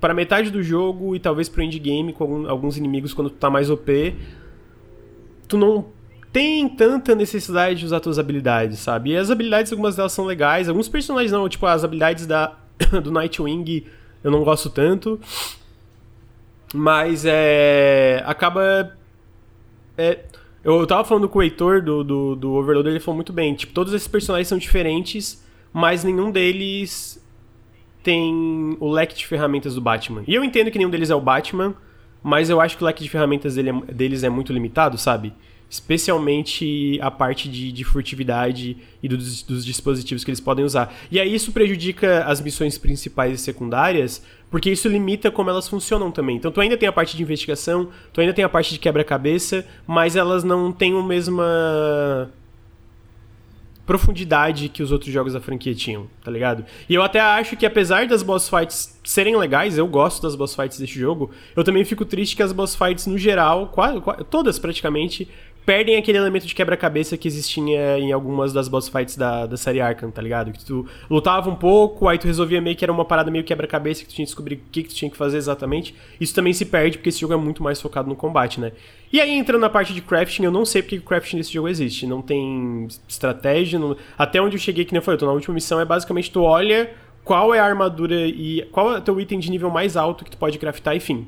Para 0.05 0.13
metade 0.13 0.51
do 0.51 0.63
jogo 0.63 1.17
e 1.17 1.19
talvez 1.19 1.49
pro 1.49 1.63
endgame, 1.63 2.13
com 2.13 2.47
alguns 2.47 2.77
inimigos, 2.77 3.15
quando 3.15 3.31
tu 3.31 3.37
tá 3.37 3.49
mais 3.49 3.71
OP, 3.71 4.15
tu 5.49 5.57
não 5.57 5.87
tem 6.31 6.69
tanta 6.69 7.15
necessidade 7.15 7.81
de 7.81 7.87
usar 7.87 8.01
tuas 8.01 8.19
habilidades, 8.19 8.81
sabe? 8.81 9.13
E 9.13 9.17
as 9.17 9.31
habilidades, 9.31 9.73
algumas 9.73 9.97
delas 9.97 10.13
são 10.13 10.27
legais, 10.27 10.69
alguns 10.69 10.91
personagens 10.91 11.33
não, 11.33 11.49
tipo, 11.49 11.65
as 11.65 11.85
habilidades 11.85 12.27
da, 12.27 12.55
do 13.03 13.11
Nightwing 13.11 13.87
eu 14.23 14.31
não 14.31 14.45
gosto 14.45 14.69
tanto. 14.69 15.19
Mas 16.75 17.25
é. 17.25 18.23
acaba. 18.27 18.95
É, 19.97 20.19
eu 20.63 20.87
tava 20.87 21.05
falando 21.05 21.31
com 21.31 21.39
o 21.39 21.43
Heitor 21.43 21.81
do, 21.81 22.05
do, 22.05 22.37
do 22.37 22.53
Overloader, 22.53 22.93
ele 22.93 23.01
falou 23.01 23.17
muito 23.17 23.33
bem. 23.33 23.55
Tipo, 23.55 23.73
todos 23.73 23.95
esses 23.95 24.07
personagens 24.07 24.49
são 24.49 24.59
diferentes, 24.59 25.43
mas 25.73 26.05
nenhum 26.05 26.31
deles 26.31 27.24
tem 28.05 28.77
o 28.79 28.91
leque 28.91 29.17
de 29.17 29.27
ferramentas 29.27 29.75
do 29.75 29.81
Batman. 29.81 30.23
E 30.29 30.35
eu 30.35 30.45
entendo 30.45 30.71
que 30.71 30.79
nenhum 30.79 30.91
deles 30.91 31.11
é 31.11 31.15
o 31.15 31.21
Batman, 31.21 31.75
mas 32.23 32.51
eu 32.51 32.61
acho 32.61 32.77
que 32.77 32.85
o 32.85 32.87
leque 32.87 33.03
de 33.03 33.09
ferramentas 33.09 33.55
dele 33.57 33.71
é, 33.71 33.93
deles 33.93 34.23
é 34.23 34.29
muito 34.29 34.53
limitado, 34.53 34.97
sabe? 34.99 35.33
especialmente 35.75 37.01
a 37.01 37.11
parte 37.11 37.49
de, 37.49 37.73
de 37.73 37.83
furtividade 37.83 38.77
e 39.03 39.09
dos, 39.09 39.43
dos, 39.43 39.65
dispositivos 39.65 40.23
que 40.23 40.31
eles 40.31 40.39
podem 40.39 40.65
usar. 40.65 40.95
E 41.11 41.19
aí 41.19 41.35
isso 41.35 41.51
prejudica 41.51 42.23
as 42.25 42.41
missões 42.41 42.79
principais 42.79 43.41
e 43.41 43.43
secundárias, 43.43 44.23
porque 44.51 44.71
isso 44.71 44.89
limita 44.89 45.33
como 45.33 45.51
elas 45.51 45.69
funcionam 45.69 46.13
também. 46.13 46.37
Então 46.37 46.53
tu 46.53 46.61
ainda 46.61 46.77
tem 46.77 46.89
a 46.89 46.93
parte 46.93 47.17
de 47.17 47.23
investigação, 47.25 47.89
tu 48.13 48.21
ainda 48.21 48.33
tem 48.33 48.45
a 48.45 48.49
parte 48.49 48.73
de 48.73 48.79
quebra-cabeça, 48.79 49.67
mas 49.85 50.15
elas 50.15 50.45
não 50.45 50.71
têm 50.71 50.97
a 50.97 51.03
mesma 51.03 52.31
profundidade 53.87 54.69
que 54.69 54.83
os 54.83 54.91
outros 54.91 55.13
jogos 55.13 55.33
da 55.33 55.41
franquia 55.41 55.75
tinham, 55.75 56.07
tá 56.23 56.31
ligado? 56.31 56.65
E 56.89 56.95
eu 56.95 57.03
até 57.03 57.21
acho 57.21 57.57
que 57.57 57.67
apesar 57.67 58.07
das 58.07 58.23
boss 58.23 58.49
fights 58.49 58.99
serem 59.05 59.37
legais, 59.37 59.77
eu 59.77 59.87
gosto 59.87 60.23
das 60.23 60.35
boss 60.35 60.55
fights 60.55 60.79
deste 60.79 60.99
jogo, 60.99 61.31
eu 61.55 61.63
também 61.63 61.85
fico 61.85 62.05
triste 62.05 62.35
que 62.37 62.43
as 62.43 62.53
boss 62.53 62.75
fights 62.75 63.07
no 63.07 63.19
geral, 63.19 63.69
quase, 63.69 64.01
quase 64.01 64.25
todas 64.25 64.59
praticamente, 64.59 65.29
perdem 65.65 65.97
aquele 65.97 66.19
elemento 66.19 66.47
de 66.47 66.55
quebra-cabeça 66.55 67.17
que 67.17 67.27
existia 67.27 67.99
em 67.99 68.13
algumas 68.13 68.53
das 68.53 68.69
boss 68.69 68.89
fights 68.89 69.17
da, 69.17 69.47
da 69.47 69.57
série 69.57 69.81
Arkham, 69.81 70.11
tá 70.11 70.21
ligado? 70.21 70.53
Que 70.53 70.65
tu 70.65 70.87
lutava 71.09 71.49
um 71.49 71.55
pouco, 71.55 72.07
aí 72.09 72.19
tu 72.19 72.27
resolvia 72.27 72.61
meio 72.61 72.77
que 72.77 72.85
era 72.85 72.93
uma 72.93 73.05
parada 73.05 73.31
meio 73.31 73.45
quebra-cabeça 73.45 74.03
que 74.03 74.09
tu 74.09 74.15
tinha 74.15 74.25
que 74.25 74.31
descobrir 74.31 74.57
o 74.57 74.61
que, 74.71 74.83
que 74.83 74.89
tu 74.91 74.95
tinha 74.95 75.11
que 75.11 75.17
fazer 75.17 75.39
exatamente. 75.39 75.95
Isso 76.21 76.35
também 76.35 76.53
se 76.53 76.67
perde 76.67 76.99
porque 76.99 77.09
esse 77.09 77.21
jogo 77.21 77.33
é 77.33 77.37
muito 77.37 77.63
mais 77.63 77.81
focado 77.81 78.09
no 78.09 78.17
combate, 78.17 78.61
né? 78.61 78.73
E 79.13 79.21
aí 79.21 79.31
entrando 79.31 79.63
na 79.63 79.71
parte 79.71 79.95
de 79.95 80.03
crafting, 80.03 80.45
eu 80.45 80.51
não 80.51 80.65
sei 80.65 80.83
porque 80.83 80.99
o 80.99 81.03
crafting 81.03 81.39
desse 81.39 81.53
jogo 81.53 81.69
existe. 81.69 82.07
Não 82.07 82.21
tem 82.21 82.87
estratégia, 83.09 83.79
não... 83.79 83.97
até 84.19 84.41
onde 84.41 84.57
eu 84.57 84.61
cheguei, 84.61 84.85
que 84.85 84.93
nem 84.93 85.01
falei, 85.01 85.17
eu 85.17 85.21
tô 85.21 85.27
na 85.27 85.33
última 85.33 85.55
missão, 85.55 85.81
é 85.81 85.85
basicamente 85.85 86.31
tu 86.31 86.43
olha 86.43 86.91
qual 87.25 87.55
é 87.55 87.59
a 87.59 87.65
armadura 87.65 88.27
e 88.27 88.67
qual 88.71 88.95
é 88.95 88.99
o 88.99 89.01
teu 89.01 89.19
item 89.19 89.39
de 89.39 89.51
nível 89.51 89.71
mais 89.71 89.97
alto 89.97 90.25
que 90.25 90.31
tu 90.31 90.37
pode 90.37 90.59
craftar, 90.59 90.95
enfim 90.95 91.27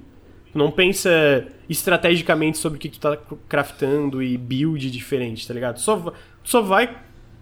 não 0.57 0.71
pensa 0.71 1.47
estrategicamente 1.69 2.59
sobre 2.59 2.77
o 2.77 2.81
que, 2.81 2.89
tu 2.89 3.01
tá 3.01 3.19
craftando 3.49 4.23
e 4.23 4.37
build 4.37 4.91
diferente, 4.91 5.47
tá 5.47 5.55
ligado? 5.55 5.79
Só, 5.79 6.13
só 6.43 6.63
vai 6.63 6.97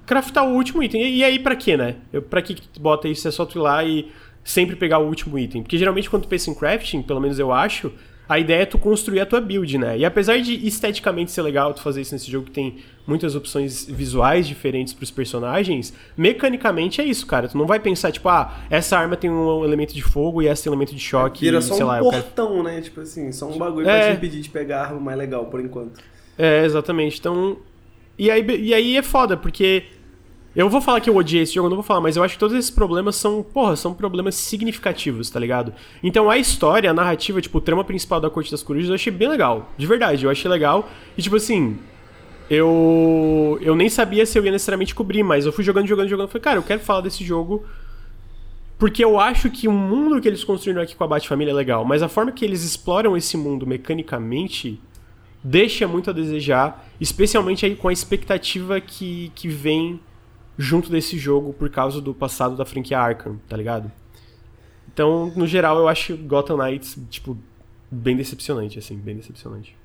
craftar 0.06 0.44
o 0.44 0.54
último 0.54 0.82
item. 0.82 1.02
E, 1.02 1.24
aí 1.24 1.38
para 1.38 1.56
quê, 1.56 1.76
né? 1.76 1.96
Pra 2.28 2.42
que, 2.42 2.54
que 2.54 2.68
tu 2.68 2.80
bota 2.80 3.08
isso? 3.08 3.26
É 3.26 3.30
só 3.30 3.44
tu 3.44 3.58
ir 3.58 3.62
lá 3.62 3.84
e 3.84 4.10
sempre 4.42 4.76
pegar 4.76 4.98
o 4.98 5.06
último 5.06 5.38
item. 5.38 5.62
Porque 5.62 5.78
geralmente 5.78 6.10
quando 6.10 6.24
tu 6.24 6.28
pensa 6.28 6.50
em 6.50 6.54
crafting, 6.54 7.02
pelo 7.02 7.20
menos 7.20 7.38
eu 7.38 7.52
acho, 7.52 7.92
a 8.28 8.38
ideia 8.38 8.62
é 8.62 8.66
tu 8.66 8.78
construir 8.78 9.20
a 9.20 9.26
tua 9.26 9.40
build, 9.40 9.76
né? 9.76 9.98
E 9.98 10.04
apesar 10.04 10.40
de 10.40 10.66
esteticamente 10.66 11.30
ser 11.30 11.42
legal 11.42 11.74
tu 11.74 11.82
fazer 11.82 12.00
isso 12.00 12.14
nesse 12.14 12.30
jogo 12.30 12.46
que 12.46 12.52
tem 12.52 12.78
muitas 13.06 13.34
opções 13.34 13.84
visuais 13.84 14.48
diferentes 14.48 14.94
pros 14.94 15.10
personagens, 15.10 15.92
mecanicamente 16.16 17.00
é 17.00 17.04
isso, 17.04 17.26
cara. 17.26 17.48
Tu 17.48 17.58
não 17.58 17.66
vai 17.66 17.78
pensar, 17.78 18.10
tipo, 18.10 18.28
ah, 18.28 18.60
essa 18.70 18.98
arma 18.98 19.16
tem 19.16 19.30
um 19.30 19.64
elemento 19.64 19.94
de 19.94 20.02
fogo 20.02 20.40
e 20.40 20.46
essa 20.46 20.62
tem 20.62 20.70
um 20.70 20.74
elemento 20.74 20.94
de 20.94 21.00
choque. 21.00 21.44
Vira 21.44 21.60
só 21.60 21.76
um 21.76 21.86
lá, 21.86 21.98
portão, 21.98 22.48
quero... 22.48 22.62
né? 22.62 22.80
Tipo 22.80 23.00
assim, 23.00 23.30
só 23.30 23.46
um 23.46 23.58
bagulho 23.58 23.88
é... 23.88 24.00
pra 24.00 24.10
te 24.10 24.16
impedir 24.16 24.40
de 24.40 24.48
pegar 24.48 24.80
a 24.80 24.86
arma 24.86 25.00
mais 25.00 25.18
legal 25.18 25.46
por 25.46 25.60
enquanto. 25.60 26.00
É, 26.38 26.64
exatamente. 26.64 27.18
Então. 27.18 27.58
E 28.18 28.30
aí, 28.30 28.44
e 28.60 28.72
aí 28.72 28.96
é 28.96 29.02
foda, 29.02 29.36
porque 29.36 29.84
eu 30.54 30.68
vou 30.68 30.80
falar 30.80 31.00
que 31.00 31.10
eu 31.10 31.16
odiei 31.16 31.42
esse 31.42 31.54
jogo, 31.54 31.68
não 31.68 31.76
vou 31.76 31.84
falar, 31.84 32.00
mas 32.00 32.16
eu 32.16 32.22
acho 32.22 32.34
que 32.34 32.40
todos 32.40 32.56
esses 32.56 32.70
problemas 32.70 33.16
são, 33.16 33.42
porra, 33.42 33.74
são 33.74 33.92
problemas 33.92 34.36
significativos, 34.36 35.28
tá 35.28 35.40
ligado? 35.40 35.72
Então 36.02 36.30
a 36.30 36.38
história, 36.38 36.90
a 36.90 36.94
narrativa, 36.94 37.40
tipo, 37.40 37.58
o 37.58 37.60
trama 37.60 37.82
principal 37.82 38.20
da 38.20 38.30
Corte 38.30 38.50
das 38.50 38.62
Corujas 38.62 38.88
eu 38.88 38.94
achei 38.94 39.12
bem 39.12 39.28
legal. 39.28 39.72
De 39.76 39.86
verdade, 39.86 40.24
eu 40.24 40.30
achei 40.30 40.48
legal. 40.50 40.88
E 41.18 41.22
tipo 41.22 41.36
assim, 41.36 41.76
eu 42.48 43.58
eu 43.62 43.74
nem 43.74 43.88
sabia 43.88 44.24
se 44.24 44.38
eu 44.38 44.44
ia 44.44 44.52
necessariamente 44.52 44.94
cobrir, 44.94 45.22
mas 45.22 45.44
eu 45.44 45.52
fui 45.52 45.64
jogando, 45.64 45.86
jogando, 45.86 46.08
jogando, 46.08 46.28
falei, 46.28 46.42
cara, 46.42 46.58
eu 46.58 46.62
quero 46.62 46.80
falar 46.80 47.00
desse 47.00 47.24
jogo 47.24 47.64
porque 48.78 49.04
eu 49.04 49.18
acho 49.18 49.50
que 49.50 49.68
o 49.68 49.72
mundo 49.72 50.20
que 50.20 50.28
eles 50.28 50.42
construíram 50.42 50.82
aqui 50.82 50.94
com 50.94 51.04
a 51.04 51.06
Bat-Família 51.06 51.52
é 51.52 51.54
legal, 51.54 51.84
mas 51.84 52.02
a 52.02 52.08
forma 52.08 52.32
que 52.32 52.44
eles 52.44 52.64
exploram 52.64 53.16
esse 53.16 53.36
mundo 53.36 53.66
mecanicamente 53.66 54.80
deixa 55.42 55.86
muito 55.86 56.10
a 56.10 56.12
desejar, 56.12 56.86
especialmente 57.00 57.64
aí 57.64 57.76
com 57.76 57.88
a 57.88 57.92
expectativa 57.92 58.80
que, 58.80 59.30
que 59.34 59.48
vem 59.48 60.00
junto 60.58 60.90
desse 60.90 61.18
jogo 61.18 61.52
por 61.52 61.68
causa 61.70 62.00
do 62.00 62.14
passado 62.14 62.56
da 62.56 62.64
franquia 62.64 62.98
Arkham, 62.98 63.38
tá 63.48 63.56
ligado? 63.56 63.90
Então, 64.92 65.32
no 65.34 65.46
geral, 65.46 65.78
eu 65.78 65.88
acho 65.88 66.16
Gotham 66.16 66.56
Knights, 66.56 66.96
tipo, 67.10 67.36
bem 67.90 68.16
decepcionante, 68.16 68.78
assim, 68.78 68.96
bem 68.96 69.16
decepcionante. 69.16 69.76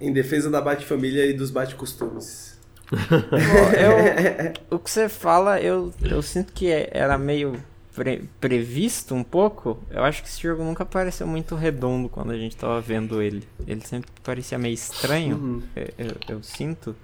Em 0.00 0.12
defesa 0.12 0.50
da 0.50 0.60
Bat-família 0.60 1.26
e 1.26 1.32
dos 1.32 1.50
Bat-costumes. 1.50 2.58
o 4.70 4.78
que 4.78 4.90
você 4.90 5.08
fala, 5.08 5.60
eu, 5.60 5.92
eu 6.02 6.22
sinto 6.22 6.52
que 6.52 6.70
é, 6.70 6.90
era 6.92 7.16
meio 7.16 7.60
pre, 7.94 8.28
previsto 8.40 9.14
um 9.14 9.24
pouco. 9.24 9.78
Eu 9.90 10.04
acho 10.04 10.22
que 10.22 10.28
esse 10.28 10.42
jogo 10.42 10.62
nunca 10.62 10.84
pareceu 10.84 11.26
muito 11.26 11.54
redondo 11.54 12.08
quando 12.08 12.32
a 12.32 12.36
gente 12.36 12.56
tava 12.56 12.80
vendo 12.80 13.22
ele. 13.22 13.46
Ele 13.66 13.80
sempre 13.80 14.10
parecia 14.22 14.58
meio 14.58 14.74
estranho, 14.74 15.36
uhum. 15.36 15.62
eu, 15.74 15.88
eu, 15.98 16.16
eu 16.28 16.42
sinto. 16.42 16.94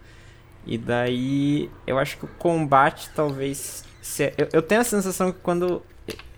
E 0.66 0.78
daí 0.78 1.70
eu 1.86 1.98
acho 1.98 2.18
que 2.18 2.24
o 2.24 2.28
combate 2.28 3.10
talvez. 3.14 3.84
Se, 4.00 4.32
eu, 4.36 4.48
eu, 4.52 4.62
tenho 4.62 4.80
a 4.80 4.84
sensação 4.84 5.32
que 5.32 5.38
quando 5.40 5.82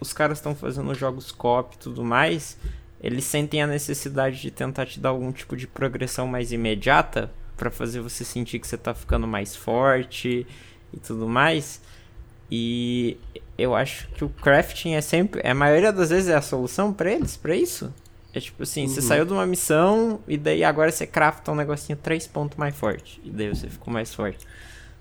os 0.00 0.12
caras 0.12 0.38
estão 0.38 0.54
fazendo 0.54 0.94
jogos 0.94 1.32
cop 1.32 1.74
e 1.74 1.78
tudo 1.78 2.04
mais, 2.04 2.58
eles 3.00 3.24
sentem 3.24 3.62
a 3.62 3.66
necessidade 3.66 4.40
de 4.40 4.50
tentar 4.50 4.86
te 4.86 5.00
dar 5.00 5.10
algum 5.10 5.32
tipo 5.32 5.56
de 5.56 5.66
progressão 5.66 6.26
mais 6.26 6.52
imediata 6.52 7.30
para 7.56 7.70
fazer 7.70 8.00
você 8.00 8.24
sentir 8.24 8.58
que 8.58 8.66
você 8.66 8.76
tá 8.76 8.94
ficando 8.94 9.26
mais 9.26 9.54
forte 9.54 10.46
e 10.92 10.96
tudo 10.98 11.28
mais. 11.28 11.80
E 12.50 13.16
eu 13.56 13.74
acho 13.74 14.08
que 14.08 14.24
o 14.24 14.28
crafting 14.28 14.94
é 14.94 15.00
sempre, 15.00 15.46
a 15.46 15.54
maioria 15.54 15.92
das 15.92 16.10
vezes 16.10 16.28
é 16.28 16.34
a 16.34 16.42
solução 16.42 16.92
para 16.92 17.10
eles, 17.10 17.36
para 17.36 17.56
isso. 17.56 17.92
É 18.34 18.40
tipo 18.40 18.62
assim, 18.62 18.82
uhum. 18.82 18.88
você 18.88 19.00
saiu 19.00 19.24
de 19.24 19.32
uma 19.32 19.46
missão 19.46 20.20
e 20.26 20.36
daí 20.36 20.64
agora 20.64 20.90
você 20.90 21.06
crafta 21.06 21.52
um 21.52 21.54
negocinho 21.54 21.96
três 22.02 22.26
pontos 22.26 22.58
mais 22.58 22.74
forte. 22.74 23.20
E 23.24 23.30
daí 23.30 23.48
você 23.48 23.68
ficou 23.68 23.92
mais 23.92 24.12
forte. 24.12 24.44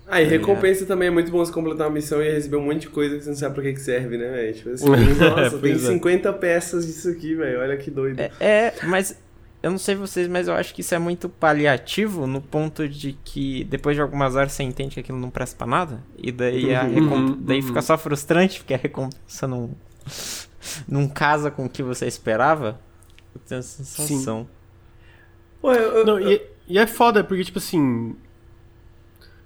Ah, 0.06 0.20
e 0.20 0.24
tá 0.24 0.30
recompensa 0.30 0.84
também 0.84 1.08
é 1.08 1.10
muito 1.10 1.30
bom 1.30 1.38
você 1.38 1.52
completar 1.52 1.86
uma 1.86 1.94
missão 1.94 2.22
e 2.22 2.30
receber 2.30 2.56
um 2.56 2.66
monte 2.66 2.82
de 2.82 2.88
coisa 2.88 3.16
que 3.16 3.24
você 3.24 3.30
não 3.30 3.36
sabe 3.36 3.54
pra 3.54 3.64
que, 3.64 3.72
que 3.72 3.80
serve, 3.80 4.18
né, 4.18 4.30
velho? 4.30 4.54
Tipo 4.54 4.70
assim, 4.70 4.86
nossa, 5.18 5.58
tem 5.58 5.78
50 5.78 6.28
é. 6.28 6.32
peças 6.32 6.86
disso 6.86 7.08
aqui, 7.08 7.34
velho. 7.34 7.60
Olha 7.60 7.76
que 7.76 7.90
doido. 7.90 8.20
É, 8.20 8.30
é, 8.38 8.74
mas 8.84 9.16
eu 9.62 9.70
não 9.70 9.78
sei 9.78 9.94
vocês, 9.94 10.28
mas 10.28 10.46
eu 10.46 10.54
acho 10.54 10.74
que 10.74 10.82
isso 10.82 10.94
é 10.94 10.98
muito 10.98 11.26
paliativo 11.26 12.26
no 12.26 12.42
ponto 12.42 12.86
de 12.86 13.16
que 13.24 13.64
depois 13.64 13.96
de 13.96 14.02
algumas 14.02 14.36
horas 14.36 14.52
você 14.52 14.62
entende 14.62 14.94
que 14.94 15.00
aquilo 15.00 15.18
não 15.18 15.30
presta 15.30 15.56
pra 15.56 15.66
nada. 15.66 16.04
E 16.18 16.30
daí, 16.30 16.74
a 16.74 16.84
uhum, 16.84 17.12
uhum, 17.12 17.38
daí 17.40 17.62
fica 17.62 17.80
só 17.80 17.96
frustrante, 17.96 18.58
porque 18.58 18.74
a 18.74 18.76
recompensa 18.76 19.48
não, 19.48 19.70
não 20.86 21.08
casa 21.08 21.50
com 21.50 21.64
o 21.64 21.68
que 21.68 21.82
você 21.82 22.06
esperava. 22.06 22.78
Eu 23.34 23.40
tenho 23.46 23.58
essa 23.58 23.84
sensação. 23.84 24.42
Sim. 24.42 24.48
Pô, 25.60 25.72
eu, 25.72 26.04
não, 26.04 26.18
eu... 26.18 26.32
E, 26.32 26.42
e, 26.68 26.78
é 26.78 26.86
foda, 26.86 27.24
porque, 27.24 27.44
tipo 27.44 27.58
assim. 27.58 28.16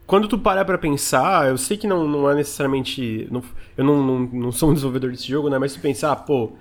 Quando 0.07 0.27
tu 0.27 0.39
parar 0.39 0.65
pra 0.65 0.79
pensar, 0.79 1.49
eu 1.49 1.59
sei 1.59 1.77
que 1.77 1.87
não, 1.87 2.09
não 2.09 2.31
é 2.31 2.35
necessariamente. 2.35 3.29
Não, 3.31 3.43
eu 3.77 3.85
não, 3.85 4.03
não, 4.03 4.19
não 4.21 4.53
sou 4.53 4.71
um 4.71 4.75
desenvolvedor 4.75 5.11
desse 5.11 5.29
jogo, 5.29 5.49
né? 5.49 5.59
Mas 5.59 5.73
se 5.73 5.79
tu 5.79 5.83
pensar, 5.83 6.15
pô. 6.17 6.53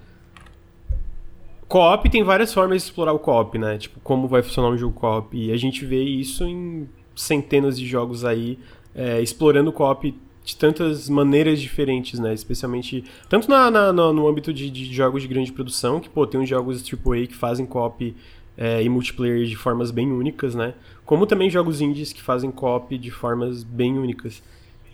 Co-op 1.67 2.09
tem 2.09 2.23
várias 2.23 2.53
formas 2.53 2.81
de 2.81 2.87
explorar 2.87 3.11
o 3.11 3.19
co-op, 3.19 3.57
né? 3.57 3.77
Tipo, 3.77 3.99
como 3.99 4.27
vai 4.27 4.41
funcionar 4.41 4.69
um 4.69 4.77
jogo 4.77 4.93
co-op. 4.93 5.37
E 5.37 5.51
a 5.51 5.57
gente 5.57 5.85
vê 5.85 6.01
isso 6.01 6.45
em 6.45 6.89
centenas 7.13 7.77
de 7.77 7.85
jogos 7.85 8.23
aí, 8.23 8.57
é, 8.95 9.21
explorando 9.21 9.69
o 9.69 9.73
co-op 9.73 10.15
de 10.47 10.55
tantas 10.55 11.09
maneiras 11.09 11.59
diferentes, 11.59 12.21
né? 12.21 12.33
Especialmente, 12.33 13.03
tanto 13.27 13.49
na, 13.49 13.69
na 13.69 13.91
no, 13.91 14.25
âmbito 14.29 14.53
de, 14.53 14.69
de, 14.69 14.85
jogos 14.93 15.21
de 15.21 15.27
grande 15.27 15.51
produção, 15.51 15.99
que, 15.99 16.07
pô, 16.07 16.25
tem 16.25 16.39
uns 16.39 16.47
jogos 16.47 16.81
AAA 16.81 17.27
que 17.27 17.35
fazem 17.35 17.65
co-op 17.65 18.15
é, 18.57 18.81
e 18.81 18.87
multiplayer 18.87 19.45
de 19.45 19.57
formas 19.57 19.91
bem 19.91 20.09
únicas, 20.09 20.55
né? 20.55 20.73
Como 21.05 21.27
também 21.27 21.49
jogos 21.49 21.81
indies 21.81 22.13
que 22.13 22.21
fazem 22.21 22.49
co-op 22.49 22.97
de 22.97 23.11
formas 23.11 23.61
bem 23.61 23.99
únicas. 23.99 24.41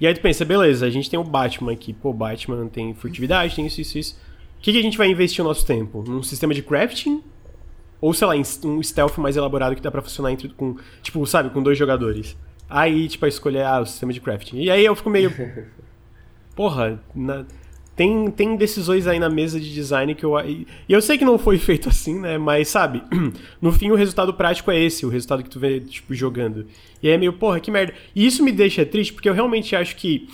E 0.01 0.07
aí 0.07 0.13
tu 0.15 0.21
pensa, 0.21 0.43
beleza, 0.43 0.87
a 0.87 0.89
gente 0.89 1.07
tem 1.07 1.19
o 1.19 1.23
Batman 1.23 1.71
aqui, 1.71 1.93
pô, 1.93 2.11
Batman 2.11 2.67
tem 2.67 2.95
furtividade, 2.95 3.55
tem 3.55 3.67
isso, 3.67 3.79
isso, 3.79 3.99
isso. 3.99 4.15
O 4.57 4.63
que, 4.63 4.71
que 4.71 4.79
a 4.79 4.81
gente 4.81 4.97
vai 4.97 5.07
investir 5.07 5.45
o 5.45 5.47
nosso 5.47 5.67
tempo? 5.67 6.03
Num 6.07 6.23
sistema 6.23 6.51
de 6.55 6.63
crafting? 6.63 7.21
Ou, 8.01 8.11
sei 8.11 8.25
lá, 8.25 8.33
um 8.65 8.81
stealth 8.81 9.19
mais 9.19 9.37
elaborado 9.37 9.75
que 9.75 9.81
dá 9.83 9.91
pra 9.91 10.01
funcionar 10.01 10.31
entre, 10.31 10.49
com, 10.49 10.77
tipo, 11.03 11.23
sabe, 11.27 11.51
com 11.51 11.61
dois 11.61 11.77
jogadores? 11.77 12.35
Aí, 12.69 13.07
tipo, 13.07 13.25
a 13.25 13.27
escolher 13.27 13.65
ah, 13.65 13.81
o 13.81 13.85
sistema 13.85 14.13
de 14.13 14.21
crafting. 14.21 14.57
E 14.57 14.71
aí 14.71 14.83
eu 14.83 14.95
fico 14.95 15.09
meio. 15.09 15.31
Porra, 16.55 16.99
na... 17.15 17.45
tem, 17.95 18.29
tem 18.31 18.55
decisões 18.55 19.07
aí 19.07 19.19
na 19.19 19.29
mesa 19.29 19.59
de 19.59 19.73
design 19.73 20.15
que 20.15 20.23
eu. 20.23 20.39
E 20.39 20.67
eu 20.87 21.01
sei 21.01 21.17
que 21.17 21.25
não 21.25 21.37
foi 21.37 21.57
feito 21.57 21.89
assim, 21.89 22.19
né? 22.19 22.37
Mas, 22.37 22.67
sabe, 22.67 23.03
no 23.61 23.71
fim 23.71 23.91
o 23.91 23.95
resultado 23.95 24.33
prático 24.33 24.71
é 24.71 24.79
esse, 24.79 25.05
o 25.05 25.09
resultado 25.09 25.43
que 25.43 25.49
tu 25.49 25.59
vê, 25.59 25.79
tipo, 25.79 26.13
jogando. 26.13 26.65
E 27.01 27.07
aí 27.07 27.13
é 27.13 27.17
meio, 27.17 27.33
porra, 27.33 27.59
que 27.59 27.71
merda. 27.71 27.93
E 28.15 28.25
isso 28.25 28.43
me 28.43 28.51
deixa 28.51 28.85
triste, 28.85 29.13
porque 29.13 29.29
eu 29.29 29.33
realmente 29.33 29.75
acho 29.75 29.95
que 29.95 30.27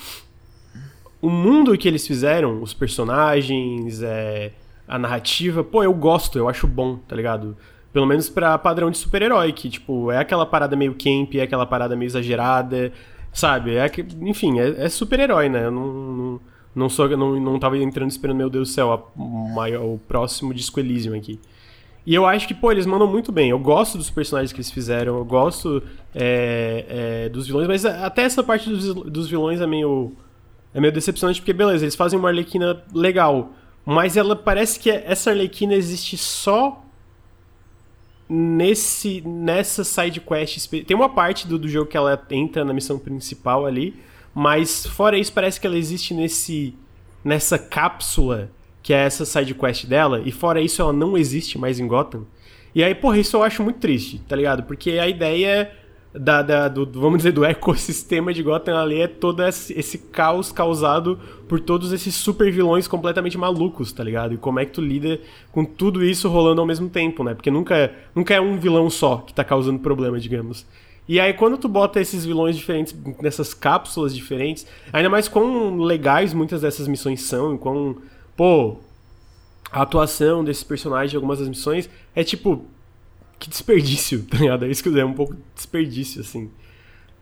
o 1.21 1.29
mundo 1.29 1.77
que 1.77 1.87
eles 1.87 2.07
fizeram, 2.07 2.61
os 2.61 2.73
personagens, 2.73 4.01
é, 4.01 4.51
a 4.87 4.97
narrativa, 4.97 5.63
pô, 5.63 5.83
eu 5.83 5.93
gosto, 5.93 6.37
eu 6.37 6.47
acho 6.47 6.65
bom, 6.65 6.97
tá 6.97 7.15
ligado? 7.15 7.57
Pelo 7.99 8.07
menos 8.07 8.29
pra 8.29 8.57
padrão 8.57 8.89
de 8.89 8.97
super-herói, 8.97 9.51
que, 9.51 9.69
tipo, 9.69 10.09
é 10.09 10.19
aquela 10.19 10.45
parada 10.45 10.73
meio 10.73 10.95
camp, 10.95 11.35
é 11.35 11.41
aquela 11.41 11.65
parada 11.65 11.97
meio 11.97 12.07
exagerada, 12.07 12.93
sabe? 13.33 13.75
É, 13.75 13.91
enfim, 14.21 14.57
é, 14.57 14.85
é 14.85 14.87
super-herói, 14.87 15.49
né? 15.49 15.65
Eu 15.65 15.71
não, 15.71 15.93
não, 15.93 16.41
não, 16.73 16.89
sou, 16.89 17.09
não, 17.09 17.37
não 17.37 17.59
tava 17.59 17.77
entrando 17.77 18.09
esperando, 18.09 18.37
meu 18.37 18.49
Deus 18.49 18.69
do 18.69 18.73
céu, 18.73 19.11
o, 19.17 19.49
maior, 19.53 19.83
o 19.83 19.99
próximo 20.07 20.53
disco 20.53 20.79
Elysium 20.79 21.13
aqui. 21.13 21.41
E 22.05 22.15
eu 22.15 22.25
acho 22.25 22.47
que, 22.47 22.53
pô, 22.53 22.71
eles 22.71 22.85
mandam 22.85 23.05
muito 23.05 23.33
bem. 23.33 23.49
Eu 23.49 23.59
gosto 23.59 23.97
dos 23.97 24.09
personagens 24.09 24.53
que 24.53 24.59
eles 24.59 24.71
fizeram, 24.71 25.17
eu 25.17 25.25
gosto 25.25 25.83
é, 26.15 26.85
é, 27.25 27.29
dos 27.29 27.47
vilões, 27.47 27.67
mas 27.67 27.85
até 27.85 28.21
essa 28.21 28.41
parte 28.41 28.69
dos, 28.69 28.95
dos 28.95 29.29
vilões 29.29 29.59
é 29.59 29.67
meio, 29.67 30.13
é 30.73 30.79
meio 30.79 30.93
decepcionante, 30.93 31.41
porque, 31.41 31.51
beleza, 31.51 31.83
eles 31.83 31.95
fazem 31.95 32.17
uma 32.17 32.29
Arlequina 32.29 32.81
legal, 32.93 33.51
mas 33.85 34.15
ela 34.15 34.37
parece 34.37 34.79
que 34.79 34.89
essa 34.89 35.31
Arlequina 35.31 35.73
existe 35.73 36.17
só 36.17 36.85
nesse 38.29 39.21
nessa 39.25 39.83
side 39.83 40.21
quest 40.21 40.69
tem 40.85 40.95
uma 40.95 41.09
parte 41.09 41.47
do, 41.47 41.57
do 41.57 41.67
jogo 41.67 41.89
que 41.89 41.97
ela 41.97 42.21
entra 42.29 42.63
na 42.63 42.71
missão 42.71 42.99
principal 42.99 43.65
ali 43.65 43.95
mas 44.33 44.85
fora 44.85 45.17
isso 45.17 45.33
parece 45.33 45.59
que 45.59 45.67
ela 45.67 45.77
existe 45.77 46.13
nesse 46.13 46.75
nessa 47.23 47.57
cápsula 47.57 48.51
que 48.81 48.93
é 48.93 48.97
essa 49.05 49.25
side 49.25 49.53
quest 49.53 49.85
dela 49.85 50.21
e 50.23 50.31
fora 50.31 50.61
isso 50.61 50.81
ela 50.81 50.93
não 50.93 51.17
existe 51.17 51.57
mais 51.57 51.79
em 51.79 51.87
Gotham. 51.87 52.25
E 52.73 52.83
aí 52.83 52.95
porra 52.95 53.17
isso 53.17 53.35
eu 53.35 53.43
acho 53.43 53.63
muito 53.63 53.79
triste 53.79 54.21
tá 54.27 54.35
ligado? 54.35 54.63
Porque 54.63 54.91
a 54.91 55.07
ideia 55.07 55.47
é 55.47 55.78
da, 56.13 56.41
da 56.41 56.67
do, 56.67 56.99
vamos 56.99 57.19
dizer, 57.19 57.31
do 57.31 57.45
ecossistema 57.45 58.33
de 58.33 58.41
Gotham 58.41 58.77
ali 58.77 59.01
é 59.01 59.07
todo 59.07 59.43
esse, 59.43 59.97
caos 59.97 60.51
causado 60.51 61.19
por 61.47 61.59
todos 61.59 61.93
esses 61.93 62.15
super 62.15 62.51
vilões 62.51 62.87
completamente 62.87 63.37
malucos, 63.37 63.91
tá 63.91 64.03
ligado? 64.03 64.33
E 64.33 64.37
como 64.37 64.59
é 64.59 64.65
que 64.65 64.71
tu 64.71 64.81
lida 64.81 65.19
com 65.51 65.63
tudo 65.63 66.03
isso 66.03 66.27
rolando 66.27 66.61
ao 66.61 66.67
mesmo 66.67 66.89
tempo, 66.89 67.23
né? 67.23 67.33
Porque 67.35 67.51
nunca, 67.51 67.75
é, 67.77 67.93
nunca 68.15 68.33
é 68.33 68.41
um 68.41 68.57
vilão 68.57 68.89
só 68.89 69.17
que 69.17 69.33
tá 69.33 69.43
causando 69.43 69.79
problema, 69.79 70.19
digamos. 70.19 70.65
E 71.07 71.19
aí 71.19 71.33
quando 71.33 71.57
tu 71.57 71.67
bota 71.67 71.99
esses 71.99 72.25
vilões 72.25 72.55
diferentes 72.55 72.95
nessas 73.21 73.53
cápsulas 73.53 74.15
diferentes, 74.15 74.65
ainda 74.91 75.09
mais 75.09 75.27
quão 75.27 75.77
legais 75.77 76.33
muitas 76.33 76.61
dessas 76.61 76.87
missões 76.87 77.21
são, 77.21 77.55
e 77.55 77.57
quão, 77.57 77.97
pô, 78.35 78.77
a 79.71 79.83
atuação 79.83 80.43
desses 80.43 80.63
personagens 80.63 81.11
de 81.11 81.15
algumas 81.15 81.39
das 81.39 81.47
missões 81.47 81.89
é 82.15 82.23
tipo, 82.23 82.65
que 83.39 83.49
desperdício, 83.49 84.25
tá 84.29 84.37
ligado? 84.37 84.65
É 84.65 84.69
isso 84.69 84.83
que 84.83 84.89
eu 84.89 84.97
é 84.97 85.05
um 85.05 85.13
pouco 85.13 85.35
desperdício, 85.55 86.21
assim. 86.21 86.49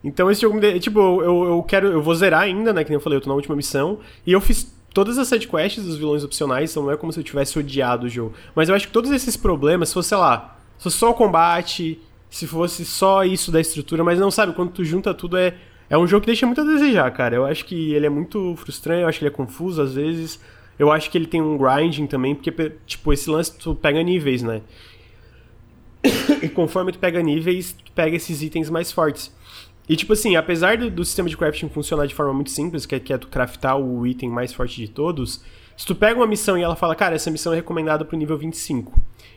Então 0.02 0.30
esse 0.30 0.42
jogo 0.42 0.56
me 0.56 0.78
tipo, 0.78 1.00
eu, 1.00 1.44
eu 1.44 1.62
quero, 1.62 1.88
eu 1.88 2.02
vou 2.02 2.14
zerar 2.14 2.42
ainda, 2.42 2.72
né, 2.72 2.84
que 2.84 2.90
nem 2.90 2.96
eu 2.96 3.00
falei, 3.00 3.16
eu 3.16 3.20
tô 3.20 3.28
na 3.28 3.34
última 3.34 3.56
missão, 3.56 3.98
e 4.26 4.32
eu 4.32 4.40
fiz 4.40 4.72
todas 4.94 5.18
as 5.18 5.26
sidequests 5.28 5.84
dos 5.84 5.96
vilões 5.96 6.22
opcionais, 6.22 6.70
então 6.70 6.84
não 6.84 6.92
é 6.92 6.96
como 6.96 7.12
se 7.12 7.18
eu 7.18 7.24
tivesse 7.24 7.58
odiado 7.58 8.06
o 8.06 8.08
jogo. 8.08 8.34
Mas 8.54 8.68
eu 8.68 8.74
acho 8.74 8.86
que 8.86 8.92
todos 8.92 9.10
esses 9.10 9.36
problemas, 9.36 9.88
se 9.88 9.94
fosse, 9.94 10.10
sei 10.10 10.18
lá, 10.18 10.58
se 10.76 10.84
fosse 10.84 10.96
só 10.96 11.10
o 11.10 11.14
combate, 11.14 12.00
se 12.30 12.46
fosse 12.46 12.84
só 12.84 13.24
isso 13.24 13.50
da 13.50 13.60
estrutura, 13.60 14.04
mas 14.04 14.18
não 14.18 14.30
sabe, 14.30 14.52
quando 14.52 14.70
tu 14.70 14.84
junta 14.84 15.12
tudo 15.12 15.36
é 15.36 15.54
é 15.90 15.96
um 15.96 16.06
jogo 16.06 16.20
que 16.20 16.26
deixa 16.26 16.44
muito 16.44 16.60
a 16.60 16.64
desejar, 16.64 17.10
cara. 17.12 17.34
Eu 17.34 17.46
acho 17.46 17.64
que 17.64 17.94
ele 17.94 18.06
é 18.06 18.10
muito 18.10 18.54
frustrante, 18.56 19.02
eu 19.02 19.08
acho 19.08 19.18
que 19.18 19.24
ele 19.24 19.32
é 19.32 19.36
confuso 19.36 19.80
às 19.80 19.94
vezes. 19.94 20.38
Eu 20.78 20.92
acho 20.92 21.10
que 21.10 21.16
ele 21.16 21.26
tem 21.26 21.40
um 21.40 21.56
grinding 21.56 22.06
também, 22.06 22.34
porque, 22.34 22.52
tipo, 22.86 23.12
esse 23.12 23.28
lance 23.28 23.56
tu 23.56 23.74
pega 23.74 24.02
níveis, 24.02 24.42
né? 24.42 24.60
e 26.42 26.48
conforme 26.48 26.92
tu 26.92 26.98
pega 26.98 27.22
níveis, 27.22 27.72
tu 27.72 27.92
pega 27.92 28.16
esses 28.16 28.42
itens 28.42 28.70
mais 28.70 28.92
fortes. 28.92 29.34
E 29.88 29.96
tipo 29.96 30.12
assim, 30.12 30.36
apesar 30.36 30.76
do, 30.76 30.90
do 30.90 31.04
sistema 31.04 31.28
de 31.28 31.36
crafting 31.36 31.68
funcionar 31.68 32.06
de 32.06 32.14
forma 32.14 32.32
muito 32.34 32.50
simples, 32.50 32.84
que 32.84 32.94
é, 32.94 33.00
que 33.00 33.12
é 33.12 33.18
tu 33.18 33.28
craftar 33.28 33.78
o 33.78 34.06
item 34.06 34.28
mais 34.28 34.52
forte 34.52 34.76
de 34.76 34.88
todos, 34.88 35.42
se 35.76 35.86
tu 35.86 35.94
pega 35.94 36.18
uma 36.18 36.26
missão 36.26 36.58
e 36.58 36.62
ela 36.62 36.76
fala, 36.76 36.94
cara, 36.94 37.14
essa 37.14 37.30
missão 37.30 37.52
é 37.52 37.56
recomendada 37.56 38.04
pro 38.04 38.16
nível 38.16 38.36
25, 38.36 38.92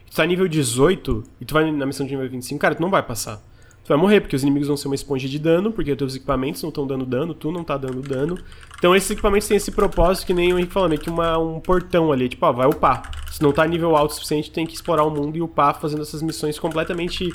tu 0.09 0.15
tá 0.15 0.25
nível 0.25 0.47
18 0.47 1.23
e 1.39 1.45
tu 1.45 1.53
vai 1.53 1.71
na 1.71 1.85
missão 1.85 2.05
de 2.05 2.11
nível 2.11 2.29
25, 2.29 2.59
cara, 2.59 2.75
tu 2.75 2.81
não 2.81 2.89
vai 2.89 3.03
passar 3.03 3.41
tu 3.83 3.89
vai 3.89 3.97
morrer, 3.97 4.21
porque 4.21 4.35
os 4.35 4.43
inimigos 4.43 4.67
vão 4.67 4.77
ser 4.77 4.87
uma 4.87 4.95
esponja 4.95 5.27
de 5.27 5.39
dano, 5.39 5.71
porque 5.71 5.95
teus 5.95 6.15
equipamentos 6.15 6.61
não 6.61 6.69
estão 6.69 6.85
dando 6.85 7.05
dano, 7.05 7.33
tu 7.33 7.51
não 7.51 7.63
tá 7.63 7.77
dando 7.77 8.01
dano. 8.01 8.37
Então 8.77 8.95
esses 8.95 9.09
equipamentos 9.09 9.47
têm 9.47 9.57
esse 9.57 9.71
propósito, 9.71 10.27
que 10.27 10.33
nem 10.33 10.53
o 10.53 10.57
Henrique 10.57 10.73
falou, 10.73 10.89
meio 10.89 11.01
que 11.01 11.09
uma, 11.09 11.37
um 11.37 11.59
portão 11.59 12.11
ali, 12.11 12.29
tipo, 12.29 12.45
ó, 12.45 12.51
vai 12.51 12.67
upar. 12.67 13.11
Se 13.31 13.41
não 13.41 13.51
tá 13.51 13.65
nível 13.65 13.95
alto 13.95 14.11
o 14.11 14.13
suficiente, 14.13 14.51
tem 14.51 14.65
que 14.65 14.73
explorar 14.73 15.03
o 15.03 15.09
mundo 15.09 15.37
e 15.37 15.41
upar 15.41 15.79
fazendo 15.79 16.01
essas 16.01 16.21
missões 16.21 16.59
completamente 16.59 17.33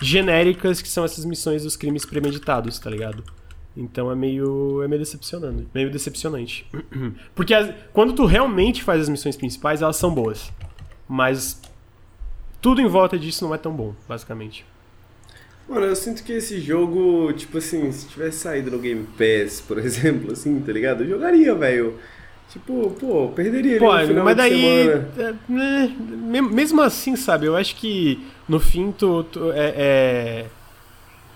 genéricas, 0.00 0.82
que 0.82 0.88
são 0.88 1.04
essas 1.04 1.24
missões 1.24 1.62
dos 1.62 1.76
crimes 1.76 2.04
premeditados, 2.04 2.78
tá 2.78 2.90
ligado? 2.90 3.22
Então 3.76 4.10
é 4.10 4.14
meio, 4.14 4.82
é 4.82 4.88
meio 4.88 5.00
decepcionante, 5.00 5.66
meio 5.74 5.90
decepcionante. 5.90 6.66
Porque 7.34 7.52
as, 7.52 7.74
quando 7.92 8.14
tu 8.14 8.24
realmente 8.24 8.82
faz 8.82 9.02
as 9.02 9.08
missões 9.08 9.36
principais, 9.36 9.82
elas 9.82 9.96
são 9.96 10.14
boas. 10.14 10.50
Mas 11.06 11.60
tudo 12.60 12.80
em 12.80 12.86
volta 12.86 13.18
disso 13.18 13.44
não 13.44 13.54
é 13.54 13.58
tão 13.58 13.72
bom, 13.72 13.94
basicamente. 14.08 14.64
Mano, 15.68 15.86
eu 15.86 15.96
sinto 15.96 16.22
que 16.22 16.32
esse 16.32 16.60
jogo, 16.60 17.32
tipo 17.32 17.58
assim, 17.58 17.90
se 17.90 18.06
tivesse 18.06 18.38
saído 18.38 18.70
no 18.70 18.78
Game 18.78 19.06
Pass, 19.18 19.60
por 19.60 19.78
exemplo, 19.84 20.32
assim, 20.32 20.60
tá 20.60 20.72
ligado? 20.72 21.02
Eu 21.02 21.10
jogaria, 21.10 21.54
velho. 21.54 21.94
Tipo, 22.52 22.90
pô, 22.98 23.28
perderia 23.34 23.72
ele 23.72 23.80
pô, 23.80 23.92
no 23.92 24.06
final 24.06 24.24
mas 24.24 24.36
daí, 24.36 24.88
é, 24.88 25.34
né, 25.48 25.92
mesmo 26.08 26.80
assim, 26.80 27.16
sabe, 27.16 27.46
eu 27.46 27.56
acho 27.56 27.74
que 27.74 28.24
no 28.48 28.60
fim 28.60 28.92
tu, 28.92 29.24
tu 29.24 29.50
é, 29.50 29.74
é, 29.76 30.46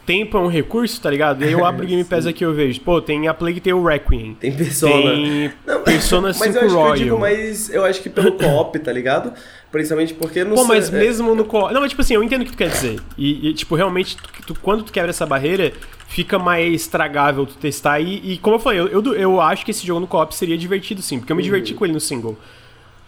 tempo 0.07 0.39
é 0.39 0.41
um 0.41 0.47
recurso, 0.47 1.01
tá 1.01 1.11
ligado? 1.11 1.43
E 1.43 1.49
aí 1.49 1.53
eu 1.53 1.65
abro 1.65 1.85
o 1.85 1.87
Game 1.89 2.05
Pass 2.05 2.27
aqui 2.27 2.45
e 2.45 2.47
eu 2.47 2.55
vejo, 2.55 2.81
pô, 2.81 3.03
tem 3.03 3.29
a 3.29 3.35
Plague 3.35 3.61
Tale 3.61 3.83
Requiem. 3.83 4.35
Tem 4.35 4.53
Persona. 4.53 5.13
Tem 5.13 5.53
Não, 5.67 5.83
Persona 5.83 6.33
5 6.33 6.47
mas 6.47 6.55
eu 6.55 6.63
acho 6.63 6.75
Royal. 6.75 6.87
Que 6.87 7.01
eu 7.01 7.05
digo, 7.05 7.19
mas 7.19 7.71
eu 7.71 7.85
acho 7.85 8.03
que 8.03 8.09
pelo 8.09 8.33
co-op, 8.33 8.79
tá 8.79 8.93
ligado? 8.93 9.33
Principalmente 9.71 10.15
porque 10.15 10.43
não 10.43 10.57
Pô, 10.57 10.65
mas 10.65 10.93
é... 10.93 10.99
mesmo 10.99 11.35
no 11.35 11.45
co 11.45 11.71
Não, 11.71 11.81
mas 11.81 11.91
tipo 11.91 12.03
assim, 12.03 12.15
eu 12.15 12.23
entendo 12.23 12.43
o 12.43 12.45
que 12.45 12.53
tu 12.53 12.59
quer 12.59 12.71
dizer. 12.71 13.01
E, 13.17 13.49
e 13.49 13.55
tipo, 13.55 13.77
realmente, 13.77 14.17
tu, 14.17 14.55
tu, 14.55 14.61
quando 14.61 14.83
tu 14.83 14.93
quebra 14.93 15.11
essa 15.11 15.25
barreira, 15.25 15.73
fica 16.09 16.39
mais 16.39 16.75
estragável 16.75 17.47
tu 17.47 17.55
testar. 17.55 18.01
E, 18.01 18.33
e 18.33 18.39
como 18.39 18.57
eu 18.57 18.61
falei, 18.61 18.81
eu, 18.81 18.89
eu, 18.89 19.15
eu, 19.15 19.41
acho 19.41 19.65
que 19.65 19.71
esse 19.71 19.87
jogo 19.87 20.01
no 20.01 20.07
co-op 20.09 20.35
seria 20.35 20.59
divertido 20.59 21.01
sim, 21.01 21.21
porque 21.21 21.33
eu 21.33 21.37
me 21.37 21.43
diverti 21.43 21.73
uhum. 21.73 21.79
com 21.79 21.85
ele 21.85 21.95
no 21.95 22.01
single. 22.01 22.37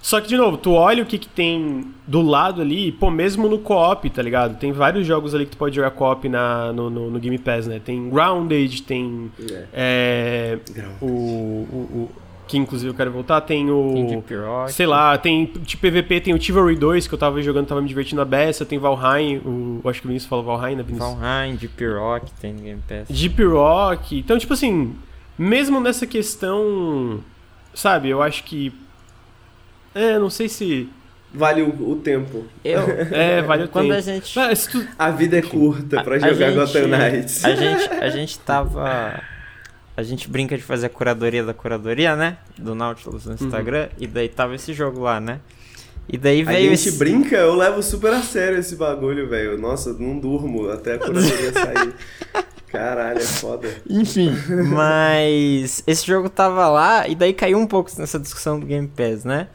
Só 0.00 0.20
que, 0.20 0.26
de 0.26 0.36
novo, 0.36 0.56
tu 0.56 0.72
olha 0.72 1.04
o 1.04 1.06
que, 1.06 1.16
que 1.16 1.28
tem 1.28 1.86
do 2.08 2.20
lado 2.20 2.60
ali, 2.60 2.90
pô, 2.90 3.08
mesmo 3.08 3.48
no 3.48 3.58
co-op, 3.58 4.10
tá 4.10 4.20
ligado? 4.20 4.58
Tem 4.58 4.72
vários 4.72 5.06
jogos 5.06 5.32
ali 5.32 5.44
que 5.44 5.52
tu 5.52 5.56
pode 5.56 5.76
jogar 5.76 5.92
co-op 5.92 6.28
na, 6.28 6.72
no, 6.72 6.90
no, 6.90 7.08
no, 7.08 7.20
Game 7.20 7.38
Pass, 7.38 7.68
né? 7.68 7.80
Tem 7.84 8.10
Grounded, 8.10 8.82
tem. 8.82 9.30
É. 9.72 10.58
É, 10.76 10.88
o, 11.00 11.06
o, 11.06 12.10
que 12.52 12.58
inclusive 12.58 12.90
eu 12.90 12.94
quero 12.94 13.10
voltar, 13.10 13.40
tem 13.40 13.70
o. 13.70 13.94
Tem 13.94 14.06
Deep 14.08 14.34
Rock. 14.34 14.72
Sei 14.74 14.86
lá, 14.86 15.16
tem 15.16 15.50
de 15.62 15.74
PVP, 15.74 16.20
tem 16.20 16.34
o 16.34 16.40
Chivalry 16.40 16.76
2 16.76 17.06
que 17.06 17.14
eu 17.14 17.18
tava 17.18 17.40
jogando, 17.40 17.66
tava 17.66 17.80
me 17.80 17.88
divertindo 17.88 18.20
a 18.20 18.26
beça, 18.26 18.66
tem 18.66 18.78
Valheim, 18.78 19.38
o, 19.38 19.80
eu 19.82 19.90
acho 19.90 20.02
que 20.02 20.06
o 20.06 20.08
Vinícius 20.08 20.28
falou 20.28 20.44
Valheim, 20.44 20.76
né, 20.76 20.82
Vinícius? 20.82 21.14
Valheim, 21.14 21.56
Deep 21.56 21.86
Rock 21.86 22.30
tem 22.32 22.54
Game 22.54 22.82
Pass. 22.86 23.08
Deep 23.08 23.42
Rock. 23.42 24.18
Então, 24.18 24.38
tipo 24.38 24.52
assim, 24.52 24.94
mesmo 25.38 25.80
nessa 25.80 26.06
questão, 26.06 27.20
sabe, 27.72 28.10
eu 28.10 28.20
acho 28.20 28.44
que. 28.44 28.70
É, 29.94 30.18
não 30.18 30.28
sei 30.28 30.46
se. 30.46 30.90
Vale 31.32 31.62
o, 31.62 31.90
o 31.90 31.96
tempo. 31.96 32.44
Eu, 32.62 32.82
é, 33.12 33.40
vale 33.40 33.64
o 33.64 33.68
quando 33.68 33.94
tempo. 33.94 33.98
A, 33.98 34.00
gente... 34.02 34.70
tu... 34.70 34.86
a 34.98 35.10
vida 35.10 35.38
é 35.38 35.42
curta 35.42 36.04
para 36.04 36.18
jogar 36.18 36.52
Gotham 36.52 36.88
Knights. 36.88 37.42
A 37.46 37.54
gente, 37.54 37.88
a 37.94 38.10
gente 38.10 38.38
tava 38.40 39.22
a 39.96 40.02
gente 40.02 40.28
brinca 40.28 40.56
de 40.56 40.62
fazer 40.62 40.86
a 40.86 40.90
curadoria 40.90 41.44
da 41.44 41.52
curadoria, 41.52 42.16
né? 42.16 42.38
Do 42.58 42.74
Nautilus 42.74 43.26
no 43.26 43.32
uhum. 43.32 43.46
Instagram. 43.46 43.84
Uhum. 43.84 43.96
E 43.98 44.06
daí 44.06 44.28
tava 44.28 44.54
esse 44.54 44.72
jogo 44.72 45.00
lá, 45.00 45.20
né? 45.20 45.40
E 46.08 46.16
daí 46.16 46.42
veio. 46.42 46.72
A 46.72 46.74
gente 46.74 46.88
esse... 46.88 46.98
brinca, 46.98 47.36
eu 47.36 47.54
levo 47.54 47.82
super 47.82 48.12
a 48.12 48.22
sério 48.22 48.58
esse 48.58 48.76
bagulho, 48.76 49.28
velho. 49.28 49.58
Nossa, 49.58 49.92
não 49.92 50.18
durmo 50.18 50.70
até 50.70 50.94
a 50.94 50.98
curadoria 50.98 51.52
sair. 51.52 51.94
Caralho, 52.68 53.18
é 53.18 53.22
foda. 53.22 53.68
Enfim, 53.88 54.30
mas 54.72 55.82
esse 55.86 56.06
jogo 56.06 56.30
tava 56.30 56.68
lá 56.70 57.06
e 57.06 57.14
daí 57.14 57.34
caiu 57.34 57.58
um 57.58 57.66
pouco 57.66 57.90
nessa 57.98 58.18
discussão 58.18 58.58
do 58.58 58.64
Game 58.64 58.88
Pass, 58.88 59.24
né? 59.24 59.48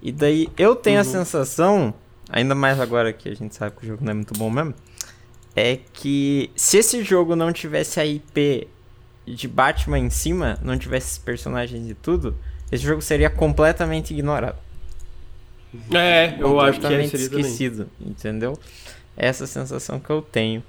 E 0.00 0.10
daí 0.10 0.48
eu 0.56 0.74
tenho 0.74 0.96
uhum. 0.96 1.02
a 1.02 1.04
sensação, 1.04 1.94
ainda 2.30 2.54
mais 2.54 2.80
agora 2.80 3.12
que 3.12 3.28
a 3.28 3.34
gente 3.34 3.54
sabe 3.54 3.76
que 3.76 3.84
o 3.84 3.88
jogo 3.88 4.02
não 4.02 4.12
é 4.12 4.14
muito 4.14 4.32
bom 4.32 4.48
mesmo, 4.48 4.72
é 5.54 5.78
que 5.92 6.50
se 6.56 6.78
esse 6.78 7.02
jogo 7.02 7.36
não 7.36 7.52
tivesse 7.52 8.00
a 8.00 8.06
IP 8.06 8.66
de 9.26 9.48
Batman 9.48 9.98
em 9.98 10.10
cima, 10.10 10.58
não 10.62 10.78
tivesse 10.78 11.08
esses 11.08 11.18
personagens 11.18 11.88
e 11.88 11.94
tudo, 11.94 12.36
esse 12.70 12.82
jogo 12.82 13.00
seria 13.00 13.30
completamente 13.30 14.12
ignorado. 14.12 14.58
É, 15.92 16.36
eu 16.38 16.60
acho 16.60 16.80
que 16.80 16.86
seria 16.86 17.04
esquecido, 17.04 17.86
também. 17.98 18.12
entendeu? 18.12 18.58
Essa 19.16 19.46
sensação 19.46 19.98
que 19.98 20.10
eu 20.10 20.22
tenho. 20.22 20.62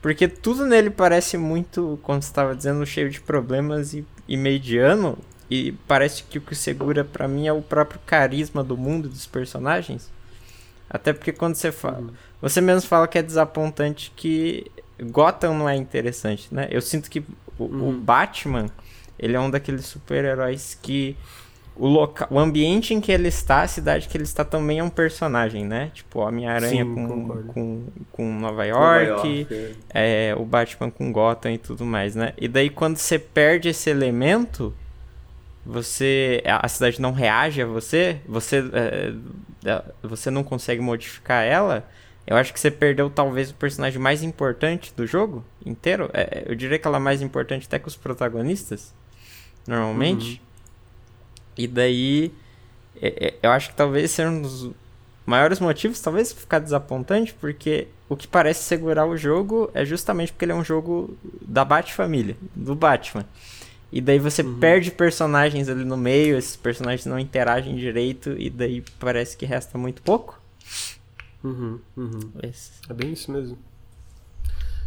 Porque 0.00 0.26
tudo 0.26 0.66
nele 0.66 0.90
parece 0.90 1.38
muito, 1.38 1.98
como 2.02 2.20
você 2.20 2.28
estava 2.28 2.54
dizendo, 2.54 2.84
cheio 2.84 3.08
de 3.08 3.20
problemas 3.20 3.94
e, 3.94 4.04
e 4.26 4.36
mediano. 4.36 5.16
E 5.48 5.72
parece 5.86 6.24
que 6.24 6.38
o 6.38 6.40
que 6.40 6.54
segura 6.54 7.04
para 7.04 7.28
mim 7.28 7.46
é 7.46 7.52
o 7.52 7.62
próprio 7.62 8.00
carisma 8.04 8.64
do 8.64 8.76
mundo 8.76 9.08
dos 9.08 9.26
personagens. 9.26 10.10
Até 10.88 11.12
porque 11.12 11.32
quando 11.32 11.54
você 11.54 11.70
fala. 11.70 12.00
Uhum. 12.00 12.12
Você 12.40 12.60
mesmo 12.60 12.88
fala 12.88 13.06
que 13.06 13.18
é 13.18 13.22
desapontante 13.22 14.12
que 14.16 14.70
Gotham 15.00 15.54
não 15.56 15.68
é 15.68 15.76
interessante, 15.76 16.48
né? 16.52 16.68
Eu 16.70 16.82
sinto 16.82 17.10
que 17.10 17.24
o, 17.58 17.64
uhum. 17.64 17.88
o 17.90 17.92
Batman, 17.92 18.66
ele 19.18 19.36
é 19.36 19.40
um 19.40 19.50
daqueles 19.50 19.86
super-heróis 19.86 20.78
que 20.80 21.16
o, 21.76 21.86
local, 21.86 22.28
o 22.30 22.38
ambiente 22.38 22.92
em 22.92 23.00
que 23.00 23.10
ele 23.10 23.28
está, 23.28 23.62
a 23.62 23.68
cidade 23.68 24.08
que 24.08 24.16
ele 24.16 24.24
está 24.24 24.44
também 24.44 24.78
é 24.78 24.84
um 24.84 24.90
personagem, 24.90 25.64
né? 25.64 25.90
Tipo, 25.94 26.20
Homem-Aranha 26.20 26.84
com, 26.84 27.42
com, 27.44 27.84
com 28.10 28.38
Nova 28.38 28.64
York, 28.64 29.08
Nova 29.08 29.24
York 29.24 29.46
é. 29.92 30.30
é, 30.30 30.34
o 30.36 30.44
Batman 30.44 30.90
com 30.90 31.10
Gotham 31.10 31.52
e 31.52 31.58
tudo 31.58 31.84
mais, 31.84 32.14
né? 32.14 32.34
E 32.36 32.46
daí 32.46 32.68
quando 32.68 32.96
você 32.96 33.18
perde 33.18 33.68
esse 33.70 33.88
elemento, 33.88 34.74
você 35.64 36.42
a 36.44 36.68
cidade 36.68 37.00
não 37.00 37.12
reage 37.12 37.62
a 37.62 37.66
você, 37.66 38.18
você 38.26 38.58
é, 38.72 39.14
é, 39.64 39.82
você 40.02 40.30
não 40.30 40.44
consegue 40.44 40.82
modificar 40.82 41.44
ela. 41.44 41.88
Eu 42.26 42.36
acho 42.36 42.52
que 42.52 42.60
você 42.60 42.70
perdeu 42.70 43.10
talvez 43.10 43.50
o 43.50 43.54
personagem 43.54 43.98
mais 44.00 44.22
importante 44.22 44.92
do 44.96 45.06
jogo 45.06 45.44
inteiro. 45.64 46.08
É, 46.12 46.44
eu 46.46 46.54
diria 46.54 46.78
que 46.78 46.86
ela 46.86 46.98
é 46.98 47.00
mais 47.00 47.20
importante 47.20 47.66
até 47.66 47.78
que 47.78 47.88
os 47.88 47.96
protagonistas, 47.96 48.94
normalmente. 49.66 50.34
Uhum. 50.34 50.52
E 51.58 51.66
daí, 51.66 52.32
é, 53.00 53.26
é, 53.26 53.34
eu 53.42 53.50
acho 53.50 53.70
que 53.70 53.76
talvez 53.76 54.10
seja 54.10 54.30
um 54.30 54.42
dos 54.42 54.70
maiores 55.26 55.60
motivos, 55.60 56.00
talvez 56.00 56.32
ficar 56.32 56.58
desapontante, 56.58 57.34
porque 57.34 57.88
o 58.08 58.16
que 58.16 58.28
parece 58.28 58.62
segurar 58.64 59.06
o 59.06 59.16
jogo 59.16 59.70
é 59.74 59.84
justamente 59.84 60.32
porque 60.32 60.44
ele 60.44 60.52
é 60.52 60.54
um 60.54 60.64
jogo 60.64 61.16
da 61.40 61.64
Bat-família, 61.64 62.36
do 62.54 62.74
Batman. 62.74 63.24
E 63.90 64.00
daí 64.00 64.18
você 64.18 64.42
uhum. 64.42 64.58
perde 64.58 64.90
personagens 64.90 65.68
ali 65.68 65.84
no 65.84 65.96
meio, 65.96 66.38
esses 66.38 66.56
personagens 66.56 67.04
não 67.04 67.18
interagem 67.18 67.76
direito, 67.76 68.34
e 68.38 68.48
daí 68.48 68.82
parece 68.98 69.36
que 69.36 69.44
resta 69.44 69.76
muito 69.76 70.00
pouco. 70.02 70.41
Uhum, 71.42 71.78
uhum. 71.96 72.20
É 72.88 72.94
bem 72.94 73.12
isso 73.12 73.30
mesmo. 73.32 73.58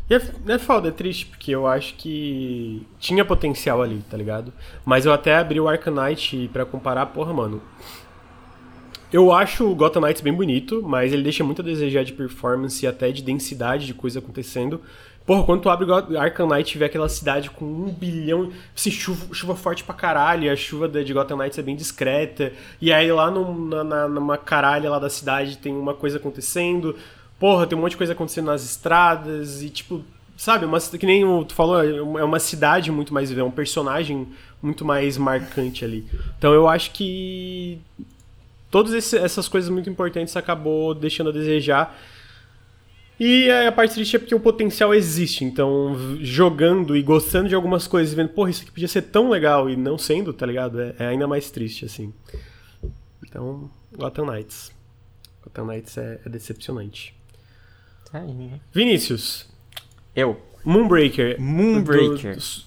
E 0.09 0.13
é, 0.13 0.21
é 0.47 0.59
foda, 0.59 0.89
é 0.89 0.91
triste, 0.91 1.25
porque 1.25 1.51
eu 1.51 1.65
acho 1.65 1.95
que 1.95 2.85
tinha 2.99 3.25
potencial 3.25 3.81
ali, 3.81 4.03
tá 4.09 4.15
ligado? 4.15 4.53
Mas 4.85 5.05
eu 5.05 5.11
até 5.11 5.35
abri 5.35 5.59
o 5.59 5.67
Arcanite 5.67 6.49
pra 6.53 6.65
comparar, 6.65 7.07
porra, 7.07 7.33
mano. 7.33 7.61
Eu 9.11 9.31
acho 9.31 9.65
o 9.65 9.75
Gotham 9.75 10.01
Knights 10.01 10.21
bem 10.21 10.33
bonito, 10.33 10.83
mas 10.83 11.13
ele 11.13 11.23
deixa 11.23 11.43
muito 11.43 11.61
a 11.61 11.65
desejar 11.65 12.03
de 12.03 12.13
performance 12.13 12.83
e 12.83 12.87
até 12.87 13.11
de 13.11 13.23
densidade 13.23 13.87
de 13.87 13.93
coisa 13.93 14.19
acontecendo. 14.19 14.81
Porra, 15.25 15.43
quando 15.43 15.61
tu 15.61 15.69
abre 15.69 15.89
o 15.89 16.19
Arkham 16.19 16.47
Knight 16.47 16.75
e 16.75 16.77
vê 16.77 16.85
aquela 16.85 17.09
cidade 17.09 17.49
com 17.49 17.65
um 17.65 17.91
bilhão, 17.91 18.51
assim, 18.75 18.91
chuva, 18.91 19.33
chuva 19.33 19.55
forte 19.55 19.83
pra 19.83 19.95
caralho, 19.95 20.51
a 20.51 20.55
chuva 20.55 20.87
de 20.87 21.11
Gotham 21.13 21.37
Knights 21.37 21.57
é 21.57 21.63
bem 21.63 21.75
discreta, 21.75 22.53
e 22.79 22.93
aí 22.93 23.11
lá 23.11 23.31
no, 23.31 23.83
na, 23.83 24.07
numa 24.07 24.37
caralha 24.37 24.89
lá 24.89 24.99
da 24.99 25.09
cidade 25.09 25.57
tem 25.57 25.75
uma 25.75 25.95
coisa 25.95 26.17
acontecendo, 26.17 26.95
porra, 27.39 27.65
tem 27.65 27.75
um 27.75 27.81
monte 27.81 27.91
de 27.91 27.97
coisa 27.97 28.13
acontecendo 28.13 28.45
nas 28.45 28.63
estradas 28.63 29.63
e, 29.63 29.69
tipo, 29.71 30.03
sabe, 30.37 30.65
uma, 30.65 30.79
que 30.79 31.05
nem 31.07 31.23
tu 31.45 31.55
falou, 31.55 31.83
é 31.83 32.23
uma 32.23 32.39
cidade 32.39 32.91
muito 32.91 33.11
mais 33.11 33.35
é 33.35 33.43
um 33.43 33.49
personagem 33.49 34.27
muito 34.61 34.85
mais 34.85 35.17
marcante 35.17 35.83
ali. 35.83 36.05
Então 36.37 36.53
eu 36.53 36.67
acho 36.67 36.91
que 36.91 37.79
todas 38.69 39.13
essas 39.13 39.47
coisas 39.47 39.69
muito 39.69 39.89
importantes 39.89 40.35
acabou 40.35 40.93
deixando 40.93 41.29
a 41.29 41.33
desejar. 41.33 41.97
E 43.19 43.49
a 43.49 43.71
parte 43.71 43.93
triste 43.93 44.15
é 44.15 44.19
porque 44.19 44.35
o 44.35 44.39
potencial 44.39 44.93
existe, 44.93 45.45
então 45.45 46.17
jogando 46.19 46.97
e 46.97 47.01
gostando 47.01 47.47
de 47.47 47.55
algumas 47.55 47.87
coisas 47.87 48.11
e 48.11 48.15
vendo, 48.15 48.29
porra, 48.29 48.49
isso 48.49 48.63
aqui 48.63 48.71
podia 48.71 48.89
ser 48.89 49.03
tão 49.03 49.29
legal 49.29 49.69
e 49.69 49.75
não 49.77 49.97
sendo, 49.97 50.33
tá 50.33 50.45
ligado? 50.45 50.81
É, 50.81 50.95
é 50.99 51.07
ainda 51.07 51.25
mais 51.25 51.49
triste, 51.49 51.85
assim. 51.85 52.13
Então, 53.25 53.69
Gotham 53.97 54.25
Knights. 54.25 54.71
Gotham 55.43 55.65
Knights 55.67 55.97
é, 55.97 56.19
é 56.25 56.29
decepcionante. 56.29 57.15
Tá 58.11 58.19
aí, 58.19 58.33
né? 58.33 58.59
Vinícius. 58.73 59.47
Eu. 60.13 60.41
Moonbreaker. 60.63 61.39
Moonbreaker. 61.39 62.35
Do, 62.35 62.39
do, 62.39 62.65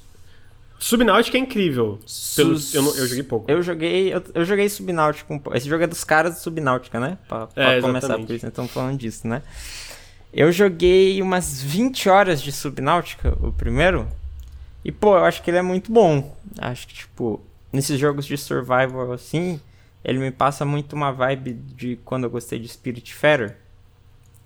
Subnáutica 0.79 1.37
é 1.37 1.41
incrível. 1.41 1.99
Pelo, 2.37 2.53
eu, 2.53 2.85
eu, 2.97 3.07
joguei 3.07 3.23
pouco. 3.23 3.51
Eu 3.51 3.63
joguei, 3.63 4.15
eu, 4.15 4.23
eu 4.33 4.45
joguei 4.45 4.69
Subnáutica. 4.69 5.35
Um, 5.35 5.41
esse 5.55 5.69
jogo 5.69 5.83
é 5.83 5.87
dos 5.87 6.05
caras 6.05 6.35
do 6.35 6.41
Subnáutica, 6.41 7.01
né? 7.01 7.19
Pra, 7.29 7.49
pra 7.49 7.73
é, 7.73 7.81
começar 7.81 8.17
por 8.17 8.31
isso, 8.31 8.47
então 8.47 8.69
falando 8.69 8.97
disso, 8.97 9.27
né? 9.27 9.43
Eu 10.33 10.53
joguei 10.53 11.21
umas 11.23 11.63
20 11.63 12.09
horas 12.09 12.43
de 12.43 12.53
Subnáutica, 12.53 13.37
o 13.41 13.53
primeiro. 13.53 14.09
E, 14.85 14.93
pô, 14.93 15.17
eu 15.17 15.25
acho 15.25 15.43
que 15.43 15.51
ele 15.51 15.59
é 15.59 15.63
muito 15.63 15.91
bom. 15.91 16.37
Acho 16.59 16.87
que, 16.87 16.95
tipo, 16.95 17.41
nesses 17.73 17.99
jogos 17.99 18.27
de 18.27 18.37
survival 18.37 19.13
assim, 19.13 19.61
ele 20.05 20.19
me 20.19 20.31
passa 20.31 20.65
muito 20.65 20.95
uma 20.95 21.13
vibe 21.13 21.55
de 21.55 21.97
quando 22.05 22.25
eu 22.25 22.31
gostei 22.31 22.59
de 22.59 22.69
Spirit 22.69 23.15
Fetter 23.15 23.57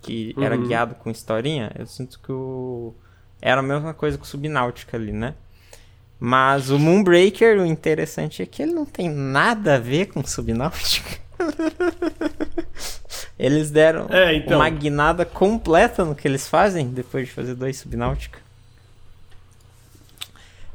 que 0.03 0.33
uhum. 0.37 0.43
era 0.43 0.57
guiado 0.57 0.95
com 0.95 1.09
historinha, 1.09 1.71
eu 1.79 1.87
sinto 1.87 2.19
que 2.19 2.31
o... 2.31 2.93
era 3.41 3.61
a 3.61 3.63
mesma 3.63 3.93
coisa 3.93 4.17
com 4.17 4.25
o 4.25 4.27
Subnáutica 4.27 4.97
ali, 4.97 5.13
né? 5.13 5.33
Mas 6.19 6.69
o 6.69 6.77
Moonbreaker, 6.77 7.59
o 7.59 7.65
interessante 7.65 8.41
é 8.41 8.45
que 8.45 8.61
ele 8.61 8.73
não 8.73 8.85
tem 8.85 9.09
nada 9.09 9.75
a 9.75 9.79
ver 9.79 10.07
com 10.07 10.23
Subnáutica. 10.23 11.22
eles 13.37 13.69
deram 13.71 14.07
é, 14.09 14.35
então... 14.35 14.57
uma 14.57 14.69
guinada 14.69 15.25
completa 15.25 16.05
no 16.05 16.15
que 16.15 16.27
eles 16.27 16.47
fazem 16.47 16.87
depois 16.87 17.27
de 17.27 17.33
fazer 17.33 17.55
dois 17.55 17.77
Subnáutica. 17.77 18.39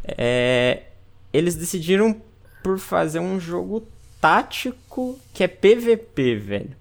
É... 0.04 0.82
Eles 1.32 1.54
decidiram 1.54 2.20
por 2.62 2.78
fazer 2.78 3.20
um 3.20 3.38
jogo 3.38 3.86
tático 4.20 5.18
que 5.32 5.44
é 5.44 5.48
PVP, 5.48 6.36
velho. 6.36 6.76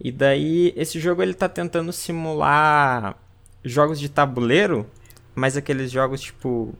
E 0.00 0.10
daí 0.10 0.72
esse 0.76 0.98
jogo 0.98 1.22
ele 1.22 1.34
tá 1.34 1.48
tentando 1.48 1.92
simular 1.92 3.16
jogos 3.64 4.00
de 4.00 4.08
tabuleiro, 4.08 4.86
mas 5.34 5.56
aqueles 5.56 5.90
jogos 5.90 6.20
tipo 6.20 6.74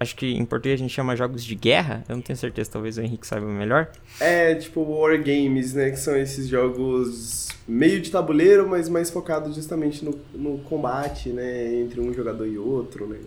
acho 0.00 0.16
que 0.16 0.32
em 0.32 0.44
português 0.44 0.80
a 0.80 0.82
gente 0.82 0.94
chama 0.94 1.16
jogos 1.16 1.44
de 1.44 1.54
guerra, 1.54 2.04
eu 2.08 2.16
não 2.16 2.22
tenho 2.22 2.36
certeza, 2.36 2.70
talvez 2.70 2.98
o 2.98 3.02
Henrique 3.02 3.26
saiba 3.26 3.46
melhor. 3.46 3.90
É, 4.20 4.54
tipo 4.54 4.80
War 4.82 5.18
Games, 5.18 5.74
né, 5.74 5.90
que 5.90 5.98
são 5.98 6.16
esses 6.16 6.48
jogos 6.48 7.48
meio 7.66 8.00
de 8.00 8.10
tabuleiro, 8.10 8.68
mas 8.68 8.88
mais 8.88 9.10
focados 9.10 9.54
justamente 9.54 10.04
no, 10.04 10.18
no 10.34 10.58
combate, 10.58 11.30
né, 11.30 11.74
entre 11.74 12.00
um 12.00 12.12
jogador 12.12 12.46
e 12.46 12.58
outro, 12.58 13.06
né. 13.06 13.18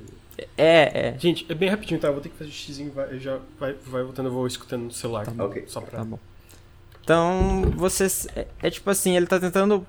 É, 0.58 1.10
é. 1.10 1.20
Gente, 1.20 1.46
é 1.50 1.54
bem 1.54 1.70
rapidinho, 1.70 2.00
tá? 2.00 2.08
Eu 2.08 2.14
vou 2.14 2.22
ter 2.22 2.30
que 2.30 2.38
fazer 2.38 2.50
o 2.50 2.54
xizinho, 2.54 2.92
vai, 2.92 3.20
já 3.20 3.40
vai, 3.60 3.76
vai 3.86 4.04
voltando, 4.04 4.28
eu 4.28 4.34
vou 4.34 4.48
escutando 4.48 4.84
no 4.84 4.92
celular. 4.92 5.26
Tá 5.26 5.32
bom. 5.32 5.44
Ok. 5.44 5.66
Só 5.68 5.82
pra... 5.82 6.00
Tá 6.00 6.06
bom. 6.06 6.18
Então, 7.04 7.64
você. 7.76 8.08
É, 8.36 8.48
é, 8.62 8.70
tipo 8.70 8.90
assim, 8.90 9.16
ele 9.16 9.28
tá 9.28 9.40
tentando 9.40 9.86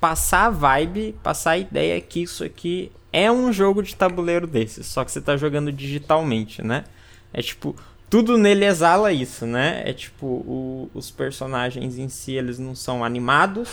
passar 0.00 0.46
a 0.46 0.50
vibe, 0.50 1.14
passar 1.22 1.52
a 1.52 1.58
ideia 1.58 2.00
que 2.00 2.22
isso 2.22 2.42
aqui 2.42 2.90
é 3.12 3.30
um 3.30 3.52
jogo 3.52 3.82
de 3.82 3.94
tabuleiro 3.94 4.46
desses, 4.46 4.86
só 4.86 5.04
que 5.04 5.12
você 5.12 5.20
tá 5.20 5.36
jogando 5.36 5.70
digitalmente, 5.70 6.62
né? 6.62 6.84
É 7.32 7.42
tipo, 7.42 7.76
tudo 8.08 8.36
nele 8.36 8.64
exala 8.64 9.12
isso, 9.12 9.46
né? 9.46 9.82
É 9.84 9.92
tipo, 9.92 10.26
o, 10.26 10.90
os 10.94 11.10
personagens 11.10 11.98
em 11.98 12.08
si, 12.08 12.32
eles 12.32 12.58
não 12.58 12.74
são 12.74 13.04
animados 13.04 13.70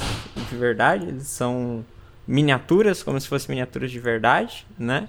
de 0.49 0.55
verdade, 0.55 1.07
eles 1.07 1.27
são 1.27 1.85
miniaturas, 2.27 3.01
como 3.01 3.19
se 3.19 3.27
fossem 3.27 3.49
miniaturas 3.49 3.91
de 3.91 3.99
verdade, 3.99 4.65
né? 4.77 5.07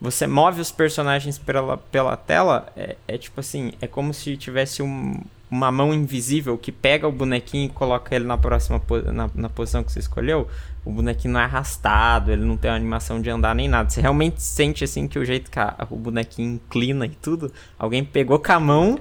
Você 0.00 0.26
move 0.26 0.60
os 0.60 0.72
personagens 0.72 1.36
pela, 1.36 1.76
pela 1.76 2.16
tela, 2.16 2.72
é, 2.74 2.96
é 3.06 3.18
tipo 3.18 3.40
assim, 3.40 3.72
é 3.82 3.86
como 3.86 4.14
se 4.14 4.34
tivesse 4.36 4.82
um, 4.82 5.20
uma 5.50 5.70
mão 5.70 5.92
invisível 5.92 6.56
que 6.56 6.70
pega 6.70 7.08
o 7.08 7.12
bonequinho 7.12 7.66
e 7.66 7.68
coloca 7.68 8.14
ele 8.14 8.24
na 8.24 8.38
próxima 8.38 8.80
na, 9.12 9.28
na, 9.34 9.48
posição 9.48 9.82
que 9.82 9.92
você 9.92 9.98
escolheu, 9.98 10.48
o 10.84 10.90
bonequinho 10.90 11.34
não 11.34 11.40
é 11.40 11.44
arrastado, 11.44 12.32
ele 12.32 12.44
não 12.44 12.56
tem 12.56 12.70
uma 12.70 12.76
animação 12.76 13.20
de 13.20 13.28
andar 13.28 13.54
nem 13.54 13.68
nada. 13.68 13.90
Você 13.90 14.00
realmente 14.00 14.42
sente 14.42 14.84
assim 14.84 15.06
que 15.06 15.18
o 15.18 15.24
jeito 15.24 15.50
que 15.50 15.58
a, 15.58 15.86
o 15.90 15.96
bonequinho 15.96 16.54
inclina 16.54 17.06
e 17.06 17.10
tudo, 17.10 17.52
alguém 17.78 18.04
pegou 18.04 18.38
com 18.38 18.52
a 18.52 18.60
mão, 18.60 18.98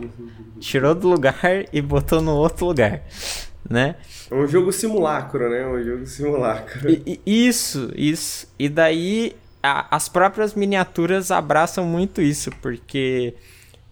tirou 0.59 0.93
do 0.93 1.07
lugar 1.07 1.39
e 1.71 1.81
botou 1.81 2.21
no 2.21 2.35
outro 2.35 2.65
lugar, 2.65 3.01
né? 3.69 3.95
É 4.29 4.35
um 4.35 4.47
jogo 4.47 4.71
simulacro, 4.71 5.49
né? 5.49 5.61
É 5.61 5.67
um 5.67 5.83
jogo 5.83 6.05
simulacro. 6.05 6.89
E, 6.89 7.21
e, 7.25 7.47
isso, 7.47 7.91
isso. 7.95 8.47
E 8.59 8.67
daí 8.67 9.35
a, 9.63 9.95
as 9.95 10.09
próprias 10.09 10.53
miniaturas 10.53 11.31
abraçam 11.31 11.85
muito 11.85 12.21
isso, 12.21 12.51
porque 12.61 13.33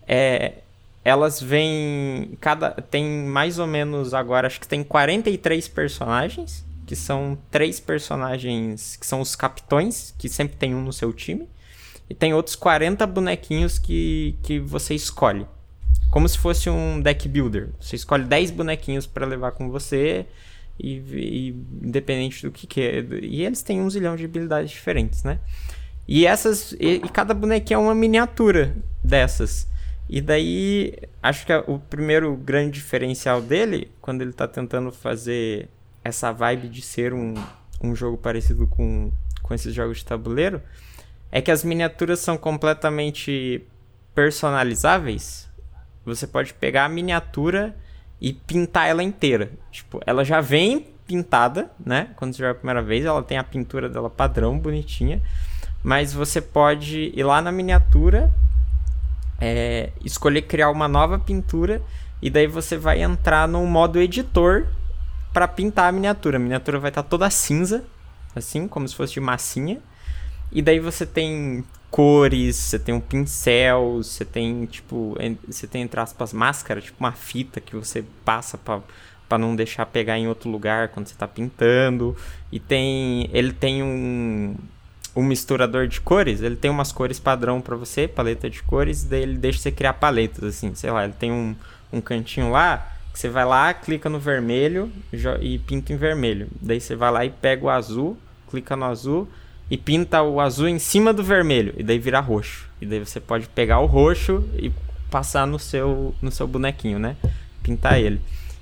é, 0.05 0.55
elas 1.03 1.41
vêm. 1.41 2.37
Cada. 2.41 2.71
Tem 2.71 3.05
mais 3.25 3.59
ou 3.59 3.65
menos 3.65 4.13
agora, 4.13 4.47
acho 4.47 4.59
que 4.59 4.67
tem 4.67 4.83
43 4.83 5.67
personagens. 5.69 6.66
Que 6.87 6.95
são 6.95 7.37
três 7.51 7.79
personagens 7.79 8.95
que 8.95 9.05
são 9.05 9.21
os 9.21 9.35
capitões, 9.35 10.15
que 10.17 10.27
sempre 10.27 10.57
tem 10.57 10.73
um 10.73 10.81
no 10.81 10.91
seu 10.91 11.13
time. 11.13 11.47
E 12.09 12.15
tem 12.15 12.33
outros 12.33 12.55
40 12.55 13.05
bonequinhos 13.05 13.77
que, 13.77 14.35
que 14.41 14.59
você 14.59 14.95
escolhe. 14.95 15.45
Como 16.09 16.27
se 16.27 16.37
fosse 16.37 16.69
um 16.69 16.99
deck 16.99 17.27
builder. 17.27 17.69
Você 17.79 17.95
escolhe 17.95 18.23
10 18.23 18.51
bonequinhos 18.51 19.05
para 19.05 19.25
levar 19.25 19.51
com 19.51 19.69
você. 19.69 20.25
E, 20.79 20.93
e, 21.11 21.49
independente 21.83 22.43
do 22.43 22.51
que, 22.51 22.65
que 22.65 22.81
é. 22.81 23.05
E 23.21 23.43
eles 23.43 23.61
têm 23.61 23.81
um 23.81 23.89
zilhão 23.89 24.15
de 24.15 24.25
habilidades 24.25 24.71
diferentes, 24.71 25.23
né? 25.23 25.39
E 26.07 26.25
essas. 26.25 26.71
E, 26.79 26.95
e 27.03 27.09
cada 27.09 27.33
bonequinho 27.33 27.79
é 27.79 27.83
uma 27.83 27.95
miniatura 27.95 28.75
dessas. 29.03 29.67
E 30.09 30.21
daí, 30.21 30.95
acho 31.21 31.45
que 31.45 31.53
o 31.67 31.79
primeiro 31.79 32.35
grande 32.37 32.71
diferencial 32.71 33.41
dele, 33.41 33.91
quando 33.99 34.21
ele 34.21 34.29
está 34.31 34.47
tentando 34.47 34.89
fazer 34.91 35.67
essa 36.07 36.31
vibe 36.31 36.69
de 36.69 36.81
ser 36.81 37.13
um, 37.13 37.33
um 37.81 37.95
jogo 37.95 38.17
parecido 38.17 38.67
com, 38.67 39.11
com 39.41 39.53
esses 39.53 39.73
jogos 39.73 39.99
de 39.99 40.05
tabuleiro, 40.05 40.61
é 41.31 41.41
que 41.41 41.51
as 41.51 41.63
miniaturas 41.63 42.19
são 42.19 42.37
completamente 42.37 43.63
personalizáveis. 44.15 45.47
Você 46.05 46.25
pode 46.25 46.53
pegar 46.53 46.85
a 46.85 46.89
miniatura 46.89 47.75
e 48.19 48.33
pintar 48.33 48.87
ela 48.87 49.03
inteira. 49.03 49.51
Tipo, 49.71 50.01
ela 50.05 50.23
já 50.23 50.41
vem 50.41 50.87
pintada, 51.05 51.71
né? 51.83 52.09
Quando 52.15 52.33
você 52.33 52.39
joga 52.39 52.51
a 52.51 52.55
primeira 52.55 52.81
vez, 52.81 53.05
ela 53.05 53.21
tem 53.21 53.37
a 53.37 53.43
pintura 53.43 53.87
dela 53.89 54.09
padrão, 54.09 54.57
bonitinha. 54.57 55.21
Mas 55.83 56.13
você 56.13 56.41
pode 56.41 57.11
ir 57.15 57.23
lá 57.23 57.41
na 57.41 57.51
miniatura, 57.51 58.33
é, 59.39 59.91
escolher 60.03 60.41
criar 60.43 60.69
uma 60.69 60.87
nova 60.87 61.19
pintura 61.19 61.81
e 62.21 62.29
daí 62.29 62.47
você 62.47 62.77
vai 62.77 63.01
entrar 63.01 63.47
no 63.47 63.65
modo 63.65 63.99
editor 63.99 64.67
para 65.37 65.47
pintar 65.47 65.89
a 65.89 65.91
miniatura. 65.91 66.37
A 66.37 66.39
miniatura 66.39 66.79
vai 66.79 66.89
estar 66.89 67.03
tá 67.03 67.09
toda 67.09 67.29
cinza, 67.29 67.83
assim, 68.35 68.67
como 68.67 68.87
se 68.87 68.95
fosse 68.95 69.13
de 69.13 69.19
massinha. 69.19 69.77
E 70.51 70.63
daí 70.63 70.79
você 70.79 71.05
tem 71.05 71.63
cores, 71.91 72.55
você 72.55 72.79
tem 72.79 72.95
um 72.95 72.99
pincel, 72.99 73.97
você 74.01 74.25
tem, 74.25 74.65
tipo, 74.65 75.15
você 75.47 75.67
tem, 75.67 75.83
entre 75.83 75.99
aspas, 75.99 76.33
máscara, 76.33 76.81
tipo 76.81 76.97
uma 76.99 77.11
fita 77.11 77.61
que 77.61 77.75
você 77.75 78.03
passa 78.25 78.57
para 78.57 78.81
para 79.29 79.37
não 79.37 79.55
deixar 79.55 79.85
pegar 79.85 80.17
em 80.17 80.27
outro 80.27 80.49
lugar 80.49 80.87
quando 80.87 81.05
você 81.05 81.13
está 81.13 81.27
pintando. 81.27 82.17
E 82.51 82.59
tem, 82.59 83.29
ele 83.31 83.53
tem 83.53 83.83
um 83.83 84.55
um 85.15 85.23
misturador 85.23 85.87
de 85.87 86.01
cores, 86.01 86.41
ele 86.41 86.55
tem 86.55 86.71
umas 86.71 86.91
cores 86.91 87.19
padrão 87.19 87.61
para 87.61 87.75
você, 87.75 88.07
paleta 88.07 88.49
de 88.49 88.63
cores, 88.63 89.03
daí 89.03 89.21
ele 89.21 89.37
deixa 89.37 89.59
você 89.59 89.71
criar 89.71 89.93
paletas 89.93 90.43
assim, 90.43 90.73
sei 90.73 90.89
lá, 90.89 91.03
ele 91.03 91.13
tem 91.13 91.31
um, 91.31 91.55
um 91.91 92.01
cantinho 92.01 92.51
lá 92.51 92.96
você 93.17 93.29
vai 93.29 93.45
lá, 93.45 93.73
clica 93.73 94.07
no 94.11 94.19
vermelho 94.19 94.91
e 95.41 95.57
pinta 95.57 95.91
em 95.91 95.97
vermelho. 95.97 96.47
Daí 96.61 96.79
você 96.79 96.95
vai 96.95 97.11
lá 97.11 97.25
e 97.25 97.31
pega 97.31 97.65
o 97.65 97.69
azul, 97.69 98.15
clica 98.47 98.75
no 98.75 98.85
azul 98.85 99.27
e 99.71 99.75
pinta 99.75 100.21
o 100.21 100.39
azul 100.39 100.67
em 100.67 100.77
cima 100.77 101.11
do 101.11 101.23
vermelho 101.23 101.73
e 101.77 101.81
daí 101.81 101.97
vira 101.97 102.19
roxo. 102.19 102.69
E 102.79 102.85
daí 102.85 102.99
você 102.99 103.19
pode 103.19 103.47
pegar 103.47 103.79
o 103.79 103.87
roxo 103.87 104.47
e 104.53 104.71
passar 105.09 105.47
no 105.47 105.57
seu 105.57 106.13
no 106.21 106.29
seu 106.29 106.47
bonequinho, 106.47 106.99
né? 106.99 107.17
Pintar 107.63 107.99
ele. 107.99 108.21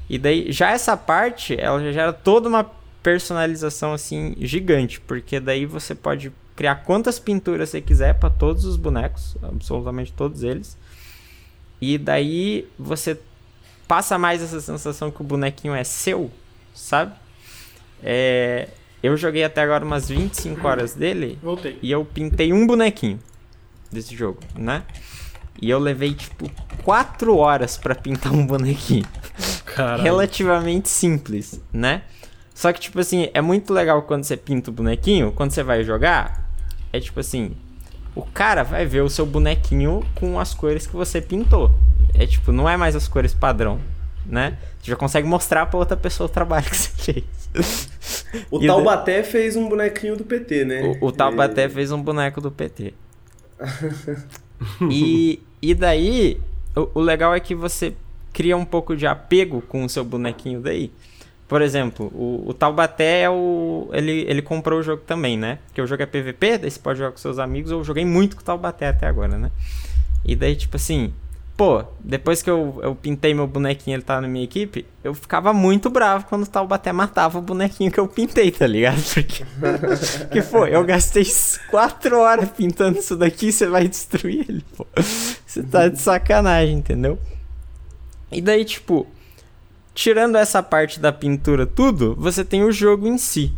E 0.10 0.18
daí 0.18 0.50
já 0.54 0.72
essa 0.72 0.96
parte, 0.96 1.60
ela 1.60 1.84
já 1.84 1.92
gera 1.92 2.14
toda 2.14 2.48
uma 2.48 2.66
personalização 3.04 3.92
assim 3.92 4.38
gigante, 4.40 5.02
porque 5.02 5.38
daí 5.38 5.66
você 5.66 5.94
pode 5.94 6.32
criar 6.56 6.76
quantas 6.76 7.20
pinturas 7.20 7.72
você 7.72 7.82
quiser 7.82 8.14
para 8.14 8.30
todos 8.30 8.64
os 8.64 8.78
bonecos, 8.78 9.36
absolutamente 9.44 10.14
todos 10.14 10.44
eles. 10.44 10.78
E 11.82 11.98
daí 11.98 12.66
você 12.80 13.20
passa 13.88 14.18
mais 14.18 14.42
essa 14.42 14.60
sensação 14.60 15.12
que 15.12 15.22
o 15.22 15.24
bonequinho 15.24 15.74
é 15.74 15.84
seu, 15.84 16.32
sabe? 16.74 17.14
É, 18.04 18.70
eu 19.02 19.16
joguei 19.16 19.44
até 19.44 19.62
agora 19.62 19.86
umas 19.86 20.10
25 20.10 20.68
horas 20.68 20.94
dele. 20.94 21.40
Voltei. 21.42 21.80
E 21.82 21.92
eu 21.92 22.04
pintei 22.06 22.52
um 22.52 22.66
bonequinho 22.66 23.20
desse 23.92 24.16
jogo, 24.16 24.40
né? 24.56 24.84
E 25.62 25.70
eu 25.70 25.80
levei 25.80 26.14
tipo 26.14 26.50
4 26.84 27.38
horas 27.38 27.78
para 27.78 27.96
pintar 27.96 28.34
um 28.34 28.46
bonequinho. 28.46 29.06
Caralho. 29.66 30.04
Relativamente 30.04 30.90
simples, 30.90 31.62
né? 31.72 32.04
Só 32.54 32.72
que, 32.72 32.80
tipo 32.80 33.00
assim, 33.00 33.30
é 33.34 33.42
muito 33.42 33.74
legal 33.74 34.02
quando 34.04 34.24
você 34.24 34.38
pinta 34.38 34.70
o 34.70 34.74
bonequinho, 34.74 35.32
quando 35.34 35.52
você 35.52 35.62
vai 35.62 35.84
jogar, 35.84 36.50
é 36.92 37.00
tipo 37.00 37.20
assim, 37.20 37.52
o 38.16 38.22
cara 38.22 38.64
vai 38.64 38.86
ver 38.86 39.02
o 39.02 39.10
seu 39.10 39.26
bonequinho 39.26 40.06
com 40.16 40.40
as 40.40 40.54
cores 40.54 40.88
que 40.88 40.96
você 40.96 41.22
pintou. 41.22 41.78
É 42.14 42.26
tipo, 42.26 42.52
não 42.52 42.70
é 42.70 42.78
mais 42.78 42.96
as 42.96 43.08
cores 43.08 43.34
padrão, 43.34 43.80
né? 44.26 44.58
Você 44.82 44.92
já 44.92 44.98
consegue 44.98 45.28
mostrar 45.28 45.66
pra 45.66 45.78
outra 45.78 45.98
pessoa 45.98 46.28
o 46.28 46.30
trabalho 46.30 46.66
que 46.66 46.78
você 46.78 46.90
fez. 46.90 47.24
O 48.50 48.60
e 48.64 48.68
Taubaté 48.68 49.24
fez 49.24 49.56
um 49.56 49.68
bonequinho 49.68 50.16
do 50.16 50.24
PT, 50.24 50.66
né? 50.66 50.98
O, 51.02 51.08
o 51.08 51.12
Taubaté 51.12 51.66
e... 51.66 51.70
fez 51.70 51.92
um 51.92 52.02
boneco 52.02 52.40
do 52.40 52.52
PT. 52.52 52.94
e, 54.90 55.42
e 55.62 55.74
daí, 55.74 56.40
o, 56.76 57.00
o 57.00 57.02
legal 57.02 57.34
é 57.34 57.40
que 57.40 57.56
você 57.56 57.94
cria 58.32 58.58
um 58.58 58.66
pouco 58.66 58.96
de 58.96 59.08
apego 59.08 59.62
com 59.62 59.86
o 59.86 59.90
seu 59.90 60.04
bonequinho 60.04 60.60
daí. 60.62 60.92
Por 61.48 61.62
exemplo, 61.62 62.08
o, 62.08 62.44
o 62.48 62.54
Taubaté 62.54 63.22
é 63.22 63.30
o. 63.30 63.90
Ele, 63.94 64.26
ele 64.28 64.42
comprou 64.42 64.80
o 64.80 64.84
jogo 64.84 65.04
também, 65.06 65.38
né? 65.38 65.60
Porque 65.68 65.82
o 65.82 65.88
jogo 65.88 66.02
é 66.02 66.06
PVP, 66.06 66.58
daí 66.58 66.72
você 66.72 66.80
pode 66.80 67.00
jogar 67.00 67.12
com 67.12 67.18
seus 67.18 67.38
amigos. 67.38 67.72
Eu 67.72 67.84
joguei 67.84 68.04
muito 68.04 68.36
com 68.36 68.42
o 68.42 68.46
Taubaté 68.46 68.88
até 68.88 69.08
agora, 69.08 69.38
né? 69.38 69.52
E 70.26 70.36
daí, 70.36 70.56
tipo 70.56 70.76
assim, 70.76 71.14
pô, 71.56 71.84
depois 72.00 72.42
que 72.42 72.50
eu, 72.50 72.80
eu 72.84 72.96
pintei 72.96 73.34
meu 73.34 73.48
bonequinho 73.48 73.96
ele 73.96 74.04
tava 74.04 74.22
na 74.22 74.28
minha 74.28 74.44
equipe, 74.44 74.86
eu 75.04 75.14
ficava 75.14 75.54
muito 75.54 75.90
bravo 75.90 76.26
quando 76.26 76.44
o 76.44 76.50
Taubaté 76.50 76.92
matava 76.92 77.40
o 77.40 77.42
bonequinho 77.42 77.92
que 77.92 78.00
eu 78.00 78.08
pintei, 78.08 78.52
tá 78.52 78.68
ligado? 78.68 79.02
Porque. 79.14 79.46
que 80.32 80.42
foi? 80.42 80.76
Eu 80.76 80.84
gastei 80.84 81.26
4 81.70 82.18
horas 82.18 82.50
pintando 82.50 83.00
isso 83.00 83.16
daqui 83.16 83.52
você 83.52 83.68
vai 83.68 83.88
destruir 83.88 84.46
ele, 84.50 84.66
pô. 84.76 84.86
Você 85.46 85.64
tá 85.64 85.88
de 85.88 86.00
sacanagem, 86.00 86.78
entendeu? 86.78 87.18
E 88.32 88.42
daí, 88.42 88.66
tipo, 88.66 89.08
tirando 89.94 90.36
essa 90.36 90.62
parte 90.62 91.00
da 91.00 91.14
pintura, 91.14 91.66
tudo, 91.66 92.16
você 92.20 92.44
tem 92.44 92.64
o 92.64 92.72
jogo 92.72 93.08
em 93.08 93.18
si. 93.18 93.54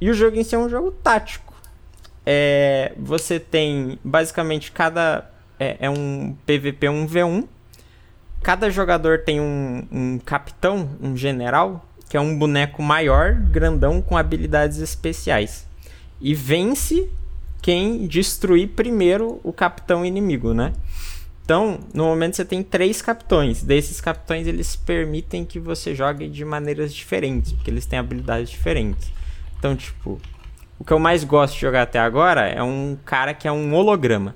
E 0.00 0.10
o 0.10 0.14
jogo 0.14 0.36
em 0.36 0.44
si 0.44 0.54
é 0.54 0.58
um 0.58 0.68
jogo 0.68 0.90
tático. 0.90 1.54
É, 2.24 2.92
você 2.98 3.38
tem 3.38 3.98
basicamente 4.02 4.72
cada. 4.72 5.30
É, 5.58 5.76
é 5.80 5.90
um 5.90 6.36
PVP 6.44 6.86
1v1. 6.86 7.46
Cada 8.42 8.70
jogador 8.70 9.20
tem 9.20 9.40
um, 9.40 9.86
um 9.90 10.18
capitão, 10.18 10.90
um 11.00 11.16
general, 11.16 11.84
que 12.08 12.16
é 12.16 12.20
um 12.20 12.38
boneco 12.38 12.82
maior, 12.82 13.34
grandão, 13.34 14.00
com 14.00 14.16
habilidades 14.16 14.78
especiais. 14.78 15.66
E 16.20 16.34
vence 16.34 17.08
quem 17.60 18.06
destruir 18.06 18.68
primeiro 18.68 19.40
o 19.42 19.52
capitão 19.52 20.04
inimigo, 20.04 20.54
né? 20.54 20.72
Então, 21.44 21.78
no 21.94 22.04
momento 22.04 22.36
você 22.36 22.44
tem 22.44 22.62
três 22.62 23.00
capitões. 23.00 23.62
Desses 23.62 24.00
capitões, 24.00 24.46
eles 24.46 24.74
permitem 24.74 25.44
que 25.44 25.60
você 25.60 25.94
jogue 25.94 26.28
de 26.28 26.44
maneiras 26.44 26.92
diferentes, 26.92 27.52
porque 27.52 27.70
eles 27.70 27.86
têm 27.86 27.98
habilidades 27.98 28.50
diferentes. 28.50 29.12
Então, 29.58 29.76
tipo, 29.76 30.20
o 30.78 30.84
que 30.84 30.92
eu 30.92 30.98
mais 30.98 31.24
gosto 31.24 31.54
de 31.54 31.60
jogar 31.60 31.82
até 31.82 31.98
agora 31.98 32.48
é 32.48 32.62
um 32.62 32.98
cara 33.04 33.32
que 33.32 33.46
é 33.46 33.52
um 33.52 33.72
holograma. 33.74 34.34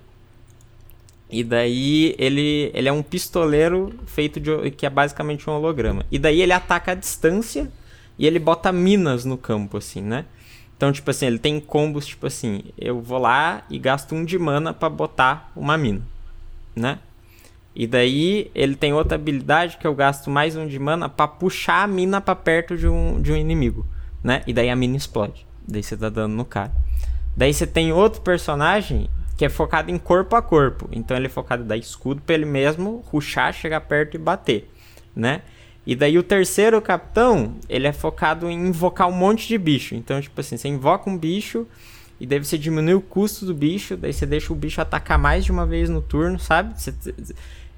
E 1.30 1.44
daí 1.44 2.14
ele, 2.18 2.70
ele 2.74 2.88
é 2.88 2.92
um 2.92 3.02
pistoleiro 3.02 3.94
feito 4.06 4.40
de 4.40 4.70
que 4.72 4.84
é 4.84 4.90
basicamente 4.90 5.48
um 5.48 5.52
holograma. 5.52 6.04
E 6.10 6.18
daí 6.18 6.42
ele 6.42 6.52
ataca 6.52 6.92
a 6.92 6.94
distância 6.94 7.70
e 8.18 8.26
ele 8.26 8.38
bota 8.38 8.72
minas 8.72 9.24
no 9.24 9.38
campo 9.38 9.76
assim, 9.76 10.00
né? 10.00 10.24
Então, 10.76 10.90
tipo 10.90 11.10
assim, 11.10 11.26
ele 11.26 11.38
tem 11.38 11.60
combos 11.60 12.06
tipo 12.06 12.26
assim, 12.26 12.62
eu 12.78 13.00
vou 13.00 13.18
lá 13.18 13.64
e 13.68 13.78
gasto 13.78 14.14
um 14.14 14.24
de 14.24 14.38
mana 14.38 14.72
para 14.72 14.88
botar 14.88 15.52
uma 15.54 15.76
mina 15.76 16.02
né? 16.74 16.98
E 17.74 17.86
daí 17.86 18.50
ele 18.54 18.74
tem 18.74 18.92
outra 18.92 19.14
habilidade 19.14 19.76
que 19.76 19.86
eu 19.86 19.94
gasto 19.94 20.28
mais 20.28 20.56
um 20.56 20.66
de 20.66 20.78
mana 20.78 21.08
para 21.08 21.28
puxar 21.28 21.84
a 21.84 21.86
mina 21.86 22.20
para 22.20 22.34
perto 22.34 22.76
de 22.76 22.88
um, 22.88 23.20
de 23.20 23.32
um 23.32 23.36
inimigo, 23.36 23.86
né? 24.22 24.42
E 24.46 24.52
daí 24.52 24.68
a 24.68 24.76
mina 24.76 24.96
explode. 24.96 25.46
Daí 25.66 25.82
você 25.82 25.96
tá 25.96 26.08
dando 26.08 26.34
no 26.34 26.44
cara. 26.44 26.72
Daí 27.36 27.54
você 27.54 27.66
tem 27.66 27.92
outro 27.92 28.22
personagem 28.22 29.08
que 29.40 29.44
é 29.46 29.48
focado 29.48 29.90
em 29.90 29.96
corpo 29.96 30.36
a 30.36 30.42
corpo. 30.42 30.86
Então 30.92 31.16
ele 31.16 31.24
é 31.24 31.30
focado 31.30 31.64
dar 31.64 31.78
escudo 31.78 32.20
pra 32.20 32.34
ele 32.34 32.44
mesmo, 32.44 33.02
ruxar, 33.06 33.54
chegar 33.54 33.80
perto 33.80 34.14
e 34.14 34.18
bater, 34.18 34.68
né? 35.16 35.40
E 35.86 35.96
daí 35.96 36.18
o 36.18 36.22
terceiro 36.22 36.78
capitão, 36.82 37.56
ele 37.66 37.86
é 37.86 37.92
focado 37.94 38.50
em 38.50 38.68
invocar 38.68 39.08
um 39.08 39.12
monte 39.12 39.48
de 39.48 39.56
bicho. 39.56 39.94
Então, 39.94 40.20
tipo 40.20 40.38
assim, 40.38 40.58
você 40.58 40.68
invoca 40.68 41.08
um 41.08 41.16
bicho 41.16 41.66
e 42.20 42.26
daí 42.26 42.38
você 42.38 42.58
diminui 42.58 42.92
o 42.92 43.00
custo 43.00 43.46
do 43.46 43.54
bicho, 43.54 43.96
daí 43.96 44.12
você 44.12 44.26
deixa 44.26 44.52
o 44.52 44.56
bicho 44.56 44.78
atacar 44.78 45.18
mais 45.18 45.42
de 45.42 45.50
uma 45.50 45.64
vez 45.64 45.88
no 45.88 46.02
turno, 46.02 46.38
sabe? 46.38 46.78
Você, 46.78 46.92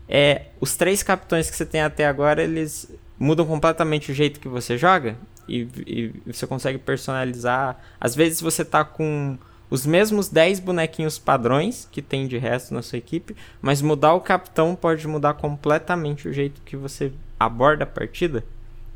é, 0.08 0.46
os 0.58 0.74
três 0.74 1.00
capitões 1.04 1.48
que 1.48 1.54
você 1.54 1.64
tem 1.64 1.80
até 1.80 2.08
agora, 2.08 2.42
eles 2.42 2.90
mudam 3.16 3.46
completamente 3.46 4.10
o 4.10 4.14
jeito 4.16 4.40
que 4.40 4.48
você 4.48 4.76
joga. 4.76 5.16
E, 5.48 5.68
e 5.86 6.12
você 6.26 6.44
consegue 6.44 6.78
personalizar. 6.78 7.78
Às 8.00 8.16
vezes 8.16 8.40
você 8.40 8.64
tá 8.64 8.84
com 8.84 9.38
os 9.72 9.86
mesmos 9.86 10.28
10 10.28 10.60
bonequinhos 10.60 11.18
padrões 11.18 11.88
que 11.90 12.02
tem 12.02 12.28
de 12.28 12.36
resto 12.36 12.74
na 12.74 12.82
sua 12.82 12.98
equipe, 12.98 13.34
mas 13.62 13.80
mudar 13.80 14.12
o 14.12 14.20
capitão 14.20 14.74
pode 14.74 15.08
mudar 15.08 15.32
completamente 15.32 16.28
o 16.28 16.32
jeito 16.32 16.60
que 16.60 16.76
você 16.76 17.10
aborda 17.40 17.84
a 17.84 17.86
partida, 17.86 18.44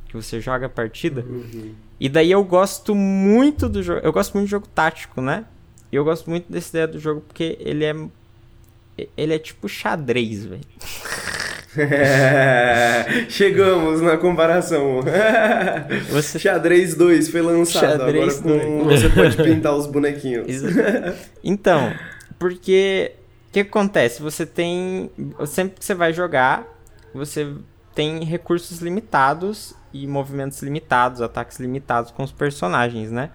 que 0.07 0.14
você 0.14 0.39
joga 0.39 0.66
a 0.66 0.68
partida. 0.68 1.22
Uhum. 1.22 1.74
E 1.99 2.11
daí 2.11 2.31
eu 2.31 2.45
gosto 2.45 2.95
muito 2.95 3.70
do 3.70 3.83
jogo, 3.83 4.01
eu 4.05 4.12
gosto 4.12 4.35
muito 4.35 4.49
do 4.49 4.51
jogo 4.51 4.68
tático, 4.68 5.22
né? 5.22 5.47
E 5.91 5.97
eu 5.97 6.05
gosto 6.05 6.29
muito 6.29 6.53
dessa 6.53 6.68
ideia 6.68 6.87
do 6.87 6.99
jogo 6.99 7.22
porque 7.22 7.57
ele 7.59 7.83
é 7.83 7.95
ele 9.16 9.35
é 9.35 9.39
tipo 9.39 9.70
xadrez, 9.70 10.45
velho. 10.45 10.61
É, 11.79 13.27
chegamos 13.29 14.01
na 14.01 14.16
comparação. 14.16 15.01
Você... 16.11 16.39
Xadrez 16.39 16.95
2 16.95 17.29
foi 17.29 17.43
lançado. 17.43 17.99
Xadrez 17.99 18.39
agora 18.39 18.64
com... 18.64 18.85
você 18.85 19.09
pode 19.09 19.37
pintar 19.43 19.74
os 19.74 19.87
bonequinhos. 19.87 20.47
então, 21.43 21.93
porque 22.39 23.12
o 23.49 23.53
que 23.53 23.61
acontece? 23.61 24.22
Você 24.22 24.45
tem. 24.47 25.11
Sempre 25.47 25.79
que 25.79 25.85
você 25.85 25.95
vai 25.95 26.12
jogar, 26.12 26.66
você 27.14 27.53
tem 27.95 28.22
recursos 28.24 28.81
limitados 28.81 29.74
e 29.93 30.07
movimentos 30.07 30.61
limitados, 30.62 31.22
ataques 31.22 31.59
limitados 31.59 32.11
com 32.11 32.22
os 32.22 32.33
personagens, 32.33 33.11
né? 33.11 33.31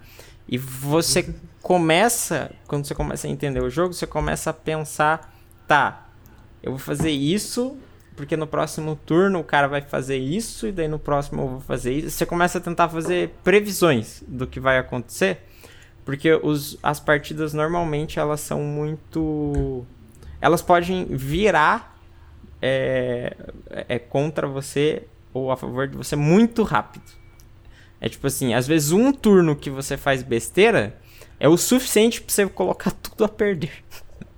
E 0.48 0.58
você 0.58 1.34
começa, 1.60 2.50
quando 2.66 2.86
você 2.86 2.94
começa 2.94 3.26
a 3.26 3.30
entender 3.30 3.62
o 3.62 3.70
jogo, 3.70 3.94
você 3.94 4.06
começa 4.06 4.50
a 4.50 4.52
pensar, 4.52 5.34
tá, 5.66 6.08
eu 6.62 6.72
vou 6.72 6.78
fazer 6.78 7.10
isso 7.10 7.76
porque 8.16 8.36
no 8.36 8.46
próximo 8.46 8.98
turno 9.06 9.40
o 9.40 9.44
cara 9.44 9.66
vai 9.66 9.82
fazer 9.82 10.16
isso 10.16 10.66
e 10.66 10.72
daí 10.72 10.88
no 10.88 10.98
próximo 10.98 11.42
eu 11.42 11.48
vou 11.48 11.60
fazer 11.60 11.92
isso. 11.92 12.10
Você 12.10 12.26
começa 12.26 12.58
a 12.58 12.60
tentar 12.60 12.88
fazer 12.88 13.30
previsões 13.42 14.22
do 14.26 14.46
que 14.46 14.60
vai 14.60 14.78
acontecer, 14.78 15.46
porque 16.04 16.32
os, 16.34 16.78
as 16.82 17.00
partidas 17.00 17.52
normalmente 17.54 18.18
elas 18.18 18.40
são 18.40 18.60
muito, 18.60 19.86
elas 20.40 20.62
podem 20.62 21.06
virar 21.06 21.98
é, 22.60 23.34
é 23.88 23.98
contra 23.98 24.46
você 24.46 25.04
ou 25.32 25.50
a 25.50 25.56
favor 25.56 25.88
de 25.88 25.96
você 25.96 26.14
muito 26.14 26.62
rápido. 26.62 27.04
É 28.00 28.08
tipo 28.08 28.26
assim, 28.26 28.52
às 28.52 28.66
vezes 28.66 28.92
um 28.92 29.12
turno 29.12 29.56
que 29.56 29.70
você 29.70 29.96
faz 29.96 30.22
besteira 30.22 30.98
é 31.38 31.48
o 31.48 31.56
suficiente 31.56 32.20
para 32.20 32.32
você 32.32 32.46
colocar 32.46 32.90
tudo 33.02 33.24
a 33.24 33.28
perder. 33.28 33.72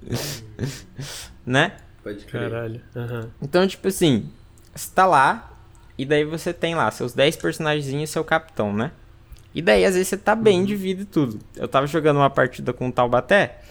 né? 1.45 1.77
Pode 2.05 2.25
crer. 2.27 2.51
Caralho. 2.51 2.81
Uhum. 2.95 3.31
Então, 3.43 3.67
tipo 3.67 3.89
assim, 3.89 4.31
você 4.75 4.91
tá 4.95 5.07
lá, 5.07 5.51
e 5.97 6.05
daí 6.05 6.25
você 6.25 6.53
tem 6.53 6.75
lá 6.75 6.91
seus 6.91 7.15
10 7.15 7.37
personagens 7.37 7.87
e 7.87 8.07
seu 8.07 8.23
capitão, 8.23 8.73
né? 8.73 8.93
E 9.55 9.63
daí, 9.63 9.85
às 9.85 9.95
vezes, 9.95 10.09
você 10.09 10.19
tá 10.19 10.37
bem 10.37 10.61
uhum. 10.61 10.67
de 10.67 10.77
vida 10.77 11.03
e 11.03 11.07
tudo. 11.07 11.41
Eu 11.57 11.67
tava 11.67 11.87
jogando 11.87 12.19
uma 12.19 12.31
partida 12.31 12.73
com 12.73 12.89
o 12.89 12.93
Taubaté, 12.93 13.63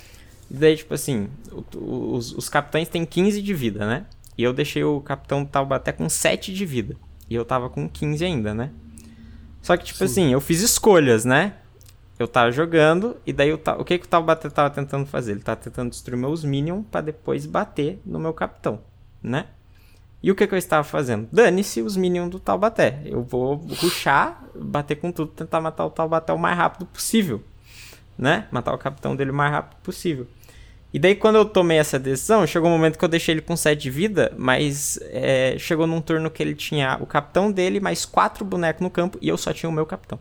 e 0.50 0.56
daí, 0.56 0.76
tipo 0.76 0.94
assim, 0.94 1.30
o, 1.76 2.16
os, 2.16 2.34
os 2.34 2.50
capitães 2.50 2.90
têm 2.90 3.06
15 3.06 3.42
de 3.42 3.54
vida, 3.54 3.86
né? 3.86 4.06
E 4.38 4.44
eu 4.44 4.52
deixei 4.52 4.84
o 4.84 5.00
capitão 5.00 5.44
do 5.44 5.50
Taubaté 5.50 5.92
com 5.92 6.10
7 6.10 6.54
de 6.54 6.66
vida. 6.66 6.96
E 7.30 7.36
eu 7.36 7.46
tava 7.46 7.70
com 7.70 7.88
15 7.88 8.26
ainda, 8.26 8.54
né? 8.54 8.72
Só 9.62 9.78
que, 9.78 9.86
tipo 9.86 10.00
Sim. 10.00 10.06
assim, 10.06 10.34
eu 10.34 10.42
fiz 10.42 10.62
escolhas, 10.62 11.24
né? 11.24 11.54
Eu 12.24 12.28
tava 12.28 12.52
jogando, 12.52 13.18
e 13.26 13.34
daí 13.34 13.54
o, 13.54 13.60
o 13.78 13.84
que, 13.84 14.00
que 14.00 14.06
o 14.06 14.10
Taubaté 14.10 14.50
tava 14.50 14.70
tentando 14.70 15.06
fazer? 15.06 15.34
Ele 15.34 15.42
tava 15.42 15.60
tentando 15.60 15.90
destruir 15.90 16.18
meus 16.18 16.44
minions 16.44 16.86
para 16.92 17.02
depois 17.02 17.46
bater 17.46 18.00
no 18.06 18.20
meu 18.20 18.34
capitão, 18.34 18.80
né? 19.22 19.48
E 20.22 20.32
o 20.32 20.36
que, 20.36 20.48
que 20.48 20.54
eu 20.54 20.58
estava 20.58 20.86
fazendo? 20.86 21.28
Dane-se 21.32 21.82
os 21.82 21.98
minions 21.98 22.30
do 22.30 22.40
Taubaté. 22.40 23.02
Eu 23.06 23.22
vou 23.22 23.56
ruxar, 23.56 24.42
bater 24.56 24.96
com 24.96 25.12
tudo, 25.12 25.32
tentar 25.32 25.60
matar 25.60 25.86
o 25.86 25.90
Taubaté 25.90 26.32
o 26.32 26.40
mais 26.40 26.56
rápido 26.58 26.86
possível, 26.86 27.44
né? 28.18 28.48
Matar 28.50 28.74
o 28.74 28.78
capitão 28.78 29.16
dele 29.16 29.32
o 29.32 29.34
mais 29.34 29.52
rápido 29.52 29.80
possível. 29.82 30.26
E 30.94 31.00
daí, 31.00 31.16
quando 31.16 31.36
eu 31.36 31.46
tomei 31.46 31.78
essa 31.78 32.00
decisão, 32.00 32.48
chegou 32.48 32.70
um 32.70 32.72
momento 32.72 32.98
que 33.00 33.04
eu 33.04 33.10
deixei 33.10 33.34
ele 33.34 33.42
com 33.42 33.58
7 33.58 33.82
de 33.82 33.90
vida, 33.90 34.32
mas 34.38 34.98
é, 35.10 35.56
chegou 35.58 35.88
num 35.88 36.00
turno 36.00 36.30
que 36.30 36.42
ele 36.42 36.54
tinha 36.56 36.98
o 37.02 37.06
capitão 37.06 37.52
dele, 37.52 37.80
mais 37.80 38.06
quatro 38.06 38.46
bonecos 38.46 38.82
no 38.82 38.92
campo, 38.92 39.18
e 39.20 39.28
eu 39.28 39.36
só 39.36 39.52
tinha 39.52 39.70
o 39.70 39.74
meu 39.74 39.86
capitão. 39.86 40.20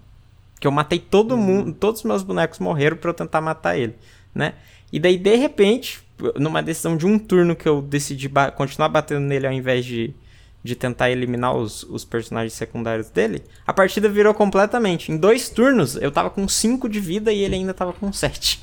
Que 0.63 0.69
eu 0.69 0.71
matei 0.71 1.01
todo 1.01 1.33
uhum. 1.33 1.43
mundo, 1.43 1.73
todos 1.73 2.03
os 2.03 2.07
meus 2.07 2.23
bonecos 2.23 2.61
morreram 2.61 2.97
para 2.97 3.11
eu 3.11 3.15
tentar 3.15 3.41
matar 3.41 3.77
ele, 3.77 3.97
né? 4.33 4.55
E 4.93 5.01
daí, 5.01 5.19
de 5.19 5.35
repente, 5.35 6.01
numa 6.37 6.63
decisão 6.63 6.97
de 6.97 7.05
um 7.05 7.19
turno 7.19 7.57
que 7.57 7.69
eu 7.69 7.83
decidi 7.83 8.29
ba 8.29 8.49
continuar 8.49 8.89
batendo 8.89 9.23
nele 9.23 9.45
ao 9.45 9.53
invés 9.53 9.85
de, 9.85 10.15
de 10.63 10.77
tentar 10.77 11.11
eliminar 11.11 11.57
os, 11.57 11.83
os 11.83 12.05
personagens 12.05 12.53
secundários 12.53 13.11
dele, 13.11 13.43
a 13.67 13.73
partida 13.73 14.09
virou 14.09 14.33
completamente. 14.35 15.11
Em 15.11 15.17
dois 15.17 15.49
turnos, 15.49 15.97
eu 15.97 16.13
tava 16.13 16.31
com 16.31 16.47
5 16.47 16.89
de 16.89 17.01
vida 17.01 17.33
e 17.33 17.41
ele 17.41 17.57
ainda 17.57 17.75
tava 17.75 17.93
com 17.93 18.13
7. 18.13 18.63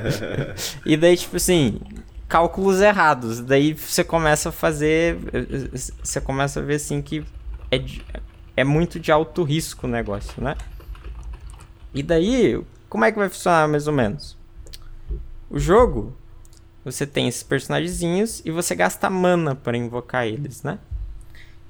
e 0.86 0.96
daí, 0.96 1.18
tipo 1.18 1.36
assim, 1.36 1.78
cálculos 2.26 2.80
errados. 2.80 3.40
Daí 3.40 3.74
você 3.74 4.02
começa 4.02 4.48
a 4.48 4.52
fazer. 4.52 5.18
Você 6.02 6.18
começa 6.18 6.60
a 6.60 6.62
ver 6.62 6.76
assim 6.76 7.02
que 7.02 7.22
é, 7.70 7.78
é 8.56 8.64
muito 8.64 9.00
de 9.00 9.10
alto 9.10 9.42
risco 9.42 9.86
o 9.86 9.90
negócio, 9.90 10.42
né? 10.42 10.56
E 11.94 12.02
daí, 12.02 12.62
como 12.88 13.04
é 13.04 13.12
que 13.12 13.18
vai 13.18 13.28
funcionar 13.28 13.68
mais 13.68 13.86
ou 13.86 13.92
menos? 13.92 14.36
O 15.50 15.58
jogo, 15.58 16.14
você 16.84 17.06
tem 17.06 17.28
esses 17.28 17.42
personagens 17.42 18.42
e 18.44 18.50
você 18.50 18.74
gasta 18.74 19.08
mana 19.10 19.54
para 19.54 19.76
invocar 19.76 20.26
eles, 20.26 20.62
né? 20.62 20.78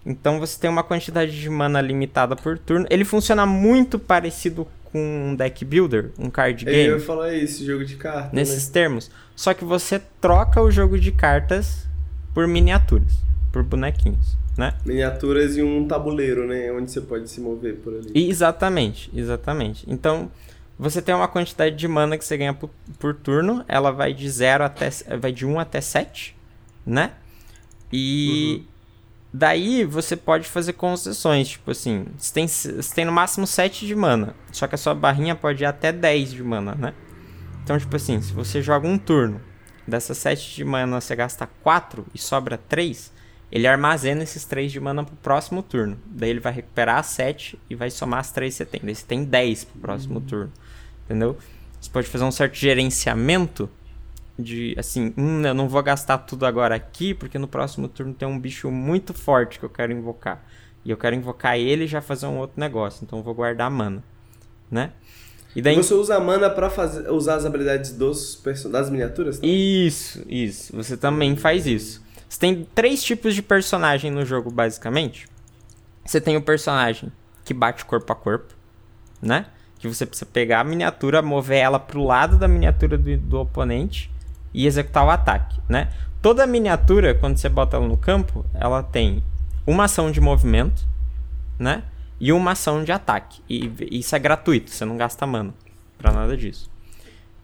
Então 0.04 0.40
você 0.40 0.58
tem 0.58 0.68
uma 0.68 0.82
quantidade 0.82 1.40
de 1.40 1.48
mana 1.48 1.80
limitada 1.80 2.34
por 2.34 2.58
turno. 2.58 2.86
Ele 2.90 3.04
funciona 3.04 3.46
muito 3.46 3.98
parecido 3.98 4.66
com 4.84 5.30
um 5.30 5.34
deck 5.34 5.64
builder, 5.64 6.10
um 6.18 6.28
card 6.28 6.64
game. 6.64 6.88
Eu 6.88 6.98
ia 6.98 7.04
falar 7.04 7.32
isso, 7.34 7.64
jogo 7.64 7.84
de 7.84 7.96
cartas. 7.96 8.32
Nesses 8.32 8.66
né? 8.66 8.72
termos. 8.72 9.10
Só 9.36 9.54
que 9.54 9.64
você 9.64 10.00
troca 10.20 10.60
o 10.60 10.70
jogo 10.70 10.98
de 10.98 11.12
cartas 11.12 11.86
por 12.34 12.46
miniaturas, 12.48 13.14
por 13.52 13.62
bonequinhos 13.62 14.41
né? 14.56 14.74
Miniaturas 14.84 15.56
e 15.56 15.62
um 15.62 15.86
tabuleiro, 15.86 16.46
né? 16.46 16.70
Onde 16.72 16.90
você 16.90 17.00
pode 17.00 17.28
se 17.28 17.40
mover 17.40 17.76
por 17.76 17.94
ali. 17.94 18.10
E 18.14 18.30
exatamente, 18.30 19.10
exatamente. 19.14 19.84
Então, 19.88 20.30
você 20.78 21.00
tem 21.00 21.14
uma 21.14 21.28
quantidade 21.28 21.76
de 21.76 21.88
mana 21.88 22.18
que 22.18 22.24
você 22.24 22.36
ganha 22.36 22.54
por, 22.54 22.70
por 22.98 23.14
turno. 23.14 23.64
Ela 23.68 23.90
vai 23.90 24.12
de 24.12 24.28
0 24.28 24.64
até. 24.64 24.90
Vai 25.18 25.32
de 25.32 25.46
1 25.46 25.52
um 25.52 25.58
até 25.58 25.80
7, 25.80 26.36
né? 26.84 27.12
E. 27.92 28.56
Uhum. 28.58 28.72
Daí 29.34 29.82
você 29.86 30.14
pode 30.14 30.46
fazer 30.46 30.74
concessões, 30.74 31.48
tipo 31.48 31.70
assim, 31.70 32.04
você 32.18 32.34
tem, 32.34 32.46
você 32.46 32.94
tem 32.94 33.06
no 33.06 33.12
máximo 33.12 33.46
7 33.46 33.86
de 33.86 33.94
mana, 33.94 34.34
só 34.52 34.66
que 34.66 34.74
a 34.74 34.78
sua 34.78 34.94
barrinha 34.94 35.34
pode 35.34 35.64
ir 35.64 35.66
até 35.66 35.90
10 35.90 36.32
de 36.32 36.42
mana, 36.42 36.74
né? 36.74 36.92
Então, 37.64 37.78
tipo 37.78 37.96
assim, 37.96 38.20
se 38.20 38.30
você 38.30 38.60
joga 38.60 38.86
um 38.86 38.98
turno, 38.98 39.40
dessas 39.88 40.18
7 40.18 40.56
de 40.56 40.64
mana 40.66 41.00
você 41.00 41.16
gasta 41.16 41.48
4 41.62 42.04
e 42.14 42.18
sobra 42.18 42.58
3, 42.58 43.10
ele 43.52 43.66
armazena 43.66 44.22
esses 44.22 44.46
3 44.46 44.72
de 44.72 44.80
mana 44.80 45.04
pro 45.04 45.14
próximo 45.16 45.62
turno. 45.62 45.98
Daí 46.06 46.30
ele 46.30 46.40
vai 46.40 46.54
recuperar 46.54 46.96
as 46.96 47.06
7 47.06 47.58
e 47.68 47.74
vai 47.74 47.90
somar 47.90 48.20
as 48.20 48.32
3 48.32 48.50
que 48.50 48.56
você 48.56 48.64
tem. 48.64 48.80
Daí 48.82 48.94
você 48.94 49.04
tem 49.06 49.24
10 49.24 49.64
pro 49.64 49.80
próximo 49.80 50.14
uhum. 50.14 50.24
turno. 50.24 50.52
Entendeu? 51.04 51.36
Você 51.78 51.90
pode 51.90 52.08
fazer 52.08 52.24
um 52.24 52.32
certo 52.32 52.54
gerenciamento 52.54 53.68
de 54.38 54.74
assim, 54.78 55.12
hum, 55.18 55.42
eu 55.44 55.52
não 55.52 55.68
vou 55.68 55.82
gastar 55.82 56.16
tudo 56.18 56.46
agora 56.46 56.74
aqui, 56.74 57.12
porque 57.12 57.38
no 57.38 57.46
próximo 57.46 57.88
turno 57.88 58.14
tem 58.14 58.26
um 58.26 58.38
bicho 58.38 58.70
muito 58.70 59.12
forte 59.12 59.58
que 59.58 59.64
eu 59.66 59.70
quero 59.70 59.92
invocar. 59.92 60.42
E 60.82 60.90
eu 60.90 60.96
quero 60.96 61.14
invocar 61.14 61.58
ele 61.58 61.84
e 61.84 61.86
já 61.86 62.00
fazer 62.00 62.26
um 62.26 62.38
outro 62.38 62.58
negócio. 62.58 63.04
Então 63.04 63.18
eu 63.18 63.22
vou 63.22 63.34
guardar 63.34 63.70
mana. 63.70 64.02
Né? 64.70 64.92
E 65.54 65.60
daí... 65.60 65.76
Você 65.76 65.92
usa 65.92 66.18
mana 66.18 66.48
para 66.48 66.70
fazer, 66.70 67.10
usar 67.10 67.34
as 67.34 67.44
habilidades 67.44 67.92
dos, 67.92 68.42
das 68.70 68.88
miniaturas? 68.88 69.38
Tá? 69.38 69.46
Isso, 69.46 70.24
isso. 70.26 70.74
Você 70.74 70.96
também 70.96 71.36
faz 71.36 71.66
isso. 71.66 72.02
Você 72.32 72.38
tem 72.40 72.66
três 72.74 73.04
tipos 73.04 73.34
de 73.34 73.42
personagem 73.42 74.10
no 74.10 74.24
jogo, 74.24 74.50
basicamente. 74.50 75.28
Você 76.02 76.18
tem 76.18 76.34
o 76.34 76.40
personagem 76.40 77.12
que 77.44 77.52
bate 77.52 77.84
corpo 77.84 78.10
a 78.10 78.16
corpo, 78.16 78.54
né? 79.20 79.44
Que 79.78 79.86
você 79.86 80.06
precisa 80.06 80.24
pegar 80.24 80.60
a 80.60 80.64
miniatura, 80.64 81.20
mover 81.20 81.58
ela 81.58 81.78
pro 81.78 82.02
lado 82.02 82.38
da 82.38 82.48
miniatura 82.48 82.96
do, 82.96 83.18
do 83.18 83.40
oponente 83.40 84.10
e 84.54 84.66
executar 84.66 85.04
o 85.04 85.10
ataque, 85.10 85.60
né? 85.68 85.92
Toda 86.22 86.46
miniatura, 86.46 87.14
quando 87.14 87.36
você 87.36 87.50
bota 87.50 87.76
ela 87.76 87.86
no 87.86 87.98
campo, 87.98 88.46
ela 88.54 88.82
tem 88.82 89.22
uma 89.66 89.84
ação 89.84 90.10
de 90.10 90.18
movimento, 90.18 90.86
né? 91.58 91.84
E 92.18 92.32
uma 92.32 92.52
ação 92.52 92.82
de 92.82 92.92
ataque. 92.92 93.42
E 93.46 93.70
isso 93.98 94.16
é 94.16 94.18
gratuito, 94.18 94.70
você 94.70 94.86
não 94.86 94.96
gasta 94.96 95.26
mana 95.26 95.52
pra 95.98 96.10
nada 96.10 96.34
disso. 96.34 96.71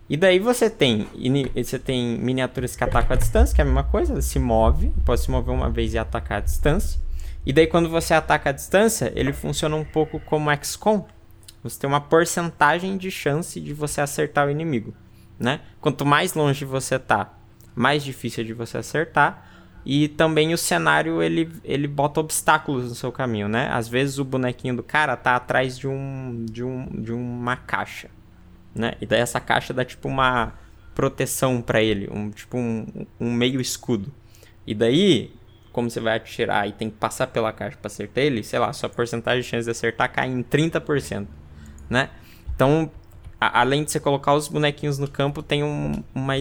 E 0.08 0.16
daí 0.16 0.38
você 0.38 0.70
tem, 0.70 1.06
você 1.54 1.78
tem 1.78 2.18
miniaturas 2.18 2.74
que 2.74 2.82
atacam 2.82 3.14
à 3.14 3.18
distância, 3.18 3.54
que 3.54 3.60
é 3.60 3.62
a 3.62 3.66
mesma 3.66 3.84
coisa, 3.84 4.22
se 4.22 4.38
move, 4.38 4.90
pode 5.04 5.20
se 5.20 5.30
mover 5.30 5.54
uma 5.54 5.68
vez 5.68 5.92
e 5.92 5.98
atacar 5.98 6.38
à 6.38 6.40
distância. 6.40 6.98
E 7.44 7.52
daí 7.52 7.66
quando 7.66 7.90
você 7.90 8.14
ataca 8.14 8.48
à 8.48 8.52
distância, 8.52 9.12
ele 9.14 9.34
funciona 9.34 9.76
um 9.76 9.84
pouco 9.84 10.18
como 10.20 10.50
XCOM. 10.64 11.04
Você 11.62 11.78
tem 11.78 11.88
uma 11.88 12.00
porcentagem 12.00 12.96
de 12.96 13.10
chance 13.10 13.60
de 13.60 13.74
você 13.74 14.00
acertar 14.00 14.46
o 14.46 14.50
inimigo, 14.50 14.94
né? 15.38 15.60
Quanto 15.78 16.06
mais 16.06 16.32
longe 16.32 16.64
você 16.64 16.98
tá, 16.98 17.34
mais 17.74 18.02
difícil 18.02 18.44
de 18.44 18.54
você 18.54 18.78
acertar. 18.78 19.46
E 19.84 20.08
também 20.08 20.54
o 20.54 20.58
cenário 20.58 21.22
ele, 21.22 21.50
ele 21.64 21.86
bota 21.86 22.20
obstáculos 22.20 22.88
no 22.88 22.94
seu 22.94 23.12
caminho, 23.12 23.48
né? 23.48 23.68
Às 23.70 23.88
vezes 23.88 24.18
o 24.18 24.24
bonequinho 24.24 24.76
do 24.76 24.82
cara 24.82 25.16
tá 25.16 25.36
atrás 25.36 25.78
de 25.78 25.86
um 25.86 26.46
de, 26.50 26.64
um, 26.64 26.86
de 26.86 27.12
uma 27.12 27.56
caixa 27.56 28.08
né? 28.74 28.92
E 29.00 29.06
daí 29.06 29.20
essa 29.20 29.40
caixa 29.40 29.72
dá 29.72 29.84
tipo 29.84 30.08
uma 30.08 30.54
proteção 30.94 31.62
para 31.62 31.82
ele, 31.82 32.08
um 32.10 32.30
tipo 32.30 32.56
um, 32.56 33.06
um 33.20 33.32
meio 33.32 33.60
escudo. 33.60 34.12
E 34.66 34.74
daí, 34.74 35.32
como 35.72 35.88
você 35.90 36.00
vai 36.00 36.16
atirar 36.16 36.68
e 36.68 36.72
tem 36.72 36.90
que 36.90 36.96
passar 36.96 37.28
pela 37.28 37.52
caixa 37.52 37.76
para 37.76 37.86
acertar 37.86 38.24
ele, 38.24 38.42
sei 38.42 38.58
lá, 38.58 38.72
sua 38.72 38.88
porcentagem 38.88 39.42
de 39.42 39.48
chance 39.48 39.64
de 39.64 39.70
acertar 39.70 40.12
cai 40.12 40.28
em 40.28 40.42
30%, 40.42 41.26
né? 41.88 42.10
Então, 42.54 42.90
a, 43.40 43.60
além 43.60 43.84
de 43.84 43.90
você 43.90 44.00
colocar 44.00 44.34
os 44.34 44.48
bonequinhos 44.48 44.98
no 44.98 45.08
campo, 45.08 45.42
tem 45.42 45.62
um, 45.62 46.02
uma, 46.14 46.34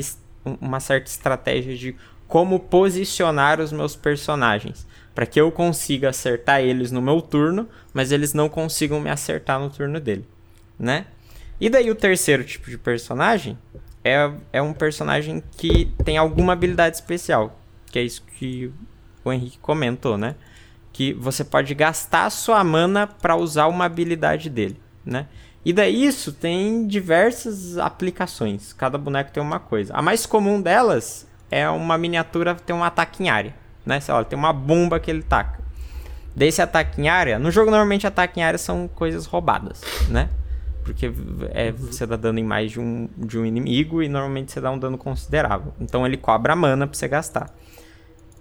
uma 0.59 0.79
certa 0.79 1.09
estratégia 1.09 1.75
de 1.75 1.95
como 2.27 2.59
posicionar 2.59 3.61
os 3.61 3.71
meus 3.71 3.95
personagens 3.95 4.85
para 5.15 5.25
que 5.25 5.39
eu 5.39 5.51
consiga 5.51 6.09
acertar 6.09 6.61
eles 6.61 6.91
no 6.91 7.01
meu 7.01 7.21
turno, 7.21 7.67
mas 7.93 8.11
eles 8.11 8.33
não 8.33 8.49
consigam 8.49 8.99
me 8.99 9.09
acertar 9.09 9.59
no 9.59 9.69
turno 9.69 9.99
dele, 9.99 10.25
né? 10.77 11.07
E 11.59 11.69
daí 11.69 11.89
o 11.89 11.95
terceiro 11.95 12.43
tipo 12.43 12.69
de 12.69 12.77
personagem 12.77 13.57
é, 14.03 14.31
é 14.53 14.61
um 14.61 14.73
personagem 14.73 15.43
que 15.57 15.91
tem 16.03 16.17
alguma 16.17 16.53
habilidade 16.53 16.95
especial, 16.95 17.59
que 17.87 17.99
é 17.99 18.03
isso 18.03 18.23
que 18.37 18.71
o 19.23 19.31
Henrique 19.31 19.57
comentou, 19.59 20.17
né? 20.17 20.35
Que 20.93 21.13
você 21.13 21.43
pode 21.43 21.73
gastar 21.73 22.25
a 22.25 22.29
sua 22.29 22.63
mana 22.63 23.07
para 23.07 23.35
usar 23.35 23.67
uma 23.67 23.85
habilidade 23.85 24.49
dele, 24.49 24.79
né? 25.05 25.27
E 25.65 25.73
daí 25.73 26.05
isso 26.05 26.31
tem 26.31 26.87
diversas 26.87 27.77
aplicações. 27.77 28.71
Cada 28.71 28.97
boneco 28.97 29.31
tem 29.31 29.43
uma 29.43 29.59
coisa. 29.59 29.93
A 29.93 30.01
mais 30.01 30.25
comum 30.25 30.61
delas 30.61 31.27
é 31.51 31.69
uma 31.69 31.97
miniatura 31.97 32.55
ter 32.55 32.73
um 32.73 32.83
ataque 32.83 33.23
em 33.23 33.29
área 33.29 33.53
né? 33.87 34.01
Sei 34.01 34.13
lá, 34.13 34.23
tem 34.23 34.37
uma 34.37 34.51
bomba 34.51 34.99
que 34.99 35.09
ele 35.09 35.23
taca. 35.23 35.59
Desse 36.35 36.61
ataque 36.61 37.01
em 37.01 37.07
área, 37.07 37.39
no 37.39 37.49
jogo 37.49 37.71
normalmente 37.71 38.05
ataque 38.05 38.39
em 38.39 38.43
área 38.43 38.59
são 38.59 38.87
coisas 38.87 39.25
roubadas, 39.25 39.81
né? 40.09 40.29
Porque 40.87 41.11
é, 41.51 41.69
você 41.73 42.05
dá 42.05 42.15
dano 42.15 42.39
em 42.39 42.45
mais 42.45 42.71
de 42.71 42.79
um, 42.79 43.09
de 43.17 43.37
um 43.37 43.45
inimigo 43.45 44.01
e 44.01 44.07
normalmente 44.07 44.53
você 44.53 44.61
dá 44.61 44.71
um 44.71 44.79
dano 44.79 44.97
considerável. 44.97 45.73
Então 45.81 46.05
ele 46.05 46.15
cobra 46.15 46.55
mana 46.55 46.87
pra 46.87 46.97
você 46.97 47.09
gastar. 47.09 47.53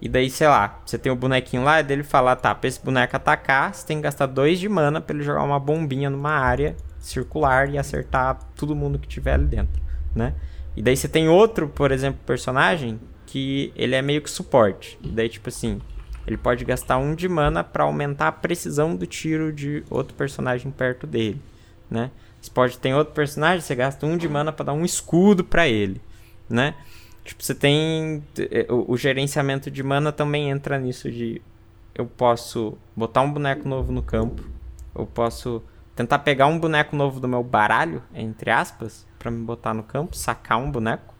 E 0.00 0.08
daí, 0.08 0.30
sei 0.30 0.46
lá, 0.46 0.80
você 0.86 0.96
tem 0.96 1.10
o 1.10 1.16
bonequinho 1.16 1.64
lá, 1.64 1.80
e 1.80 1.82
dele 1.82 2.04
fala, 2.04 2.36
tá, 2.36 2.54
pra 2.54 2.68
esse 2.68 2.82
boneco 2.84 3.16
atacar, 3.16 3.74
você 3.74 3.84
tem 3.84 3.96
que 3.96 4.04
gastar 4.04 4.26
2 4.26 4.60
de 4.60 4.68
mana 4.68 5.00
pra 5.00 5.16
ele 5.16 5.24
jogar 5.24 5.42
uma 5.42 5.58
bombinha 5.58 6.08
numa 6.08 6.30
área 6.30 6.76
circular 7.00 7.68
e 7.68 7.78
acertar 7.78 8.38
todo 8.54 8.76
mundo 8.76 8.98
que 8.98 9.08
tiver 9.08 9.32
ali 9.34 9.46
dentro, 9.46 9.82
né? 10.14 10.34
E 10.76 10.82
daí 10.82 10.96
você 10.96 11.08
tem 11.08 11.28
outro, 11.28 11.66
por 11.68 11.90
exemplo, 11.90 12.20
personagem 12.24 13.00
que 13.24 13.72
ele 13.74 13.94
é 13.96 14.02
meio 14.02 14.20
que 14.22 14.30
suporte. 14.30 14.98
Daí, 15.02 15.28
tipo 15.28 15.48
assim, 15.48 15.80
ele 16.26 16.36
pode 16.36 16.64
gastar 16.64 16.98
um 16.98 17.14
de 17.14 17.28
mana 17.28 17.64
para 17.64 17.84
aumentar 17.84 18.28
a 18.28 18.32
precisão 18.32 18.94
do 18.94 19.06
tiro 19.06 19.52
de 19.52 19.82
outro 19.88 20.14
personagem 20.14 20.70
perto 20.70 21.06
dele, 21.06 21.40
né? 21.90 22.10
Pode 22.48 22.78
ter 22.78 22.94
outro 22.94 23.14
personagem, 23.14 23.60
você 23.60 23.74
gasta 23.74 24.04
um 24.06 24.16
de 24.16 24.28
mana 24.28 24.52
para 24.52 24.66
dar 24.66 24.72
um 24.72 24.84
escudo 24.84 25.44
para 25.44 25.68
ele, 25.68 26.00
né? 26.48 26.74
Tipo, 27.24 27.42
você 27.42 27.54
tem 27.54 28.22
eh, 28.38 28.66
o, 28.70 28.92
o, 28.92 28.96
gerenciamento 28.96 29.70
de 29.70 29.82
mana 29.82 30.12
também 30.12 30.48
entra 30.50 30.78
nisso 30.78 31.10
de 31.10 31.42
eu 31.94 32.06
posso 32.06 32.78
botar 32.94 33.22
um 33.22 33.32
boneco 33.32 33.68
novo 33.68 33.90
no 33.90 34.02
campo, 34.02 34.44
eu 34.94 35.06
posso 35.06 35.62
tentar 35.96 36.20
pegar 36.20 36.46
um 36.46 36.58
boneco 36.58 36.94
novo 36.94 37.18
do 37.18 37.26
meu 37.26 37.42
baralho, 37.42 38.02
entre 38.14 38.50
aspas, 38.50 39.06
para 39.18 39.30
me 39.30 39.42
botar 39.44 39.74
no 39.74 39.82
campo, 39.82 40.16
sacar 40.16 40.58
um 40.58 40.70
boneco 40.70 41.16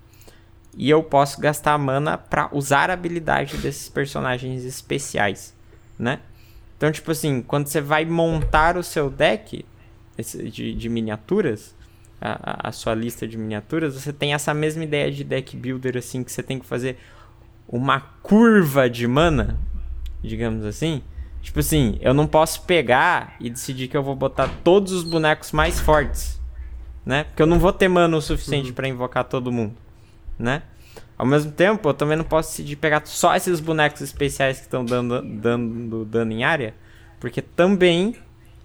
e 0.77 0.91
eu 0.91 1.03
posso 1.03 1.41
gastar 1.41 1.77
mana 1.79 2.19
para 2.19 2.51
usar 2.53 2.91
a 2.91 2.93
habilidade 2.93 3.57
desses 3.57 3.89
personagens 3.89 4.65
especiais, 4.65 5.55
né? 5.99 6.21
Então, 6.77 6.93
tipo 6.93 7.11
assim, 7.11 7.41
quando 7.41 7.67
você 7.69 7.81
vai 7.81 8.05
montar 8.05 8.77
o 8.77 8.83
seu 8.83 9.09
deck 9.09 9.65
de, 10.17 10.75
de 10.75 10.89
miniaturas, 10.89 11.75
a, 12.21 12.69
a, 12.69 12.73
sua 12.73 12.95
lista 12.95 13.27
de 13.27 13.37
miniaturas, 13.37 13.95
você 13.95 14.13
tem 14.13 14.35
essa 14.35 14.55
mesma 14.55 14.85
ideia 14.85 15.11
de 15.11 15.23
deck 15.23 15.57
builder, 15.57 15.97
assim, 15.97 16.25
que 16.25 16.33
você 16.33 16.43
tem 16.43 16.59
que 16.59 16.67
fazer 16.67 16.99
uma 17.69 18.01
curva 18.01 18.89
de 18.89 19.07
mana, 19.07 19.59
digamos 20.23 20.65
assim. 20.65 21.03
Tipo 21.43 21.61
assim, 21.61 21.99
eu 22.01 22.15
não 22.15 22.27
posso 22.27 22.63
pegar 22.63 23.37
e 23.39 23.51
decidir 23.51 23.89
que 23.89 23.97
eu 23.97 24.03
vou 24.03 24.17
botar 24.17 24.49
todos 24.65 24.93
os 24.93 25.05
bonecos 25.05 25.53
mais 25.53 25.79
fortes, 25.79 26.41
né? 27.05 27.25
Porque 27.25 27.43
eu 27.43 27.47
não 27.47 27.59
vou 27.59 27.73
ter 27.73 27.89
mana 27.89 28.17
o 28.17 28.23
suficiente 28.23 28.71
uhum. 28.71 28.75
para 28.75 28.89
invocar 28.89 29.25
todo 29.25 29.53
mundo 29.53 29.87
né? 30.39 30.63
Ao 31.17 31.25
mesmo 31.25 31.51
tempo, 31.51 31.89
eu 31.89 31.95
também 31.95 32.17
não 32.17 32.25
posso 32.25 32.51
decidir 32.51 32.77
pegar 32.77 33.03
só 33.07 33.35
esses 33.35 33.59
bonecos 33.59 34.03
especiais 34.03 34.59
que 34.59 34.65
estão 34.65 34.85
dando, 34.85 35.23
dando 35.23 36.05
dano 36.05 36.33
em 36.33 36.45
área, 36.45 36.75
porque 37.19 37.41
também, 37.41 38.15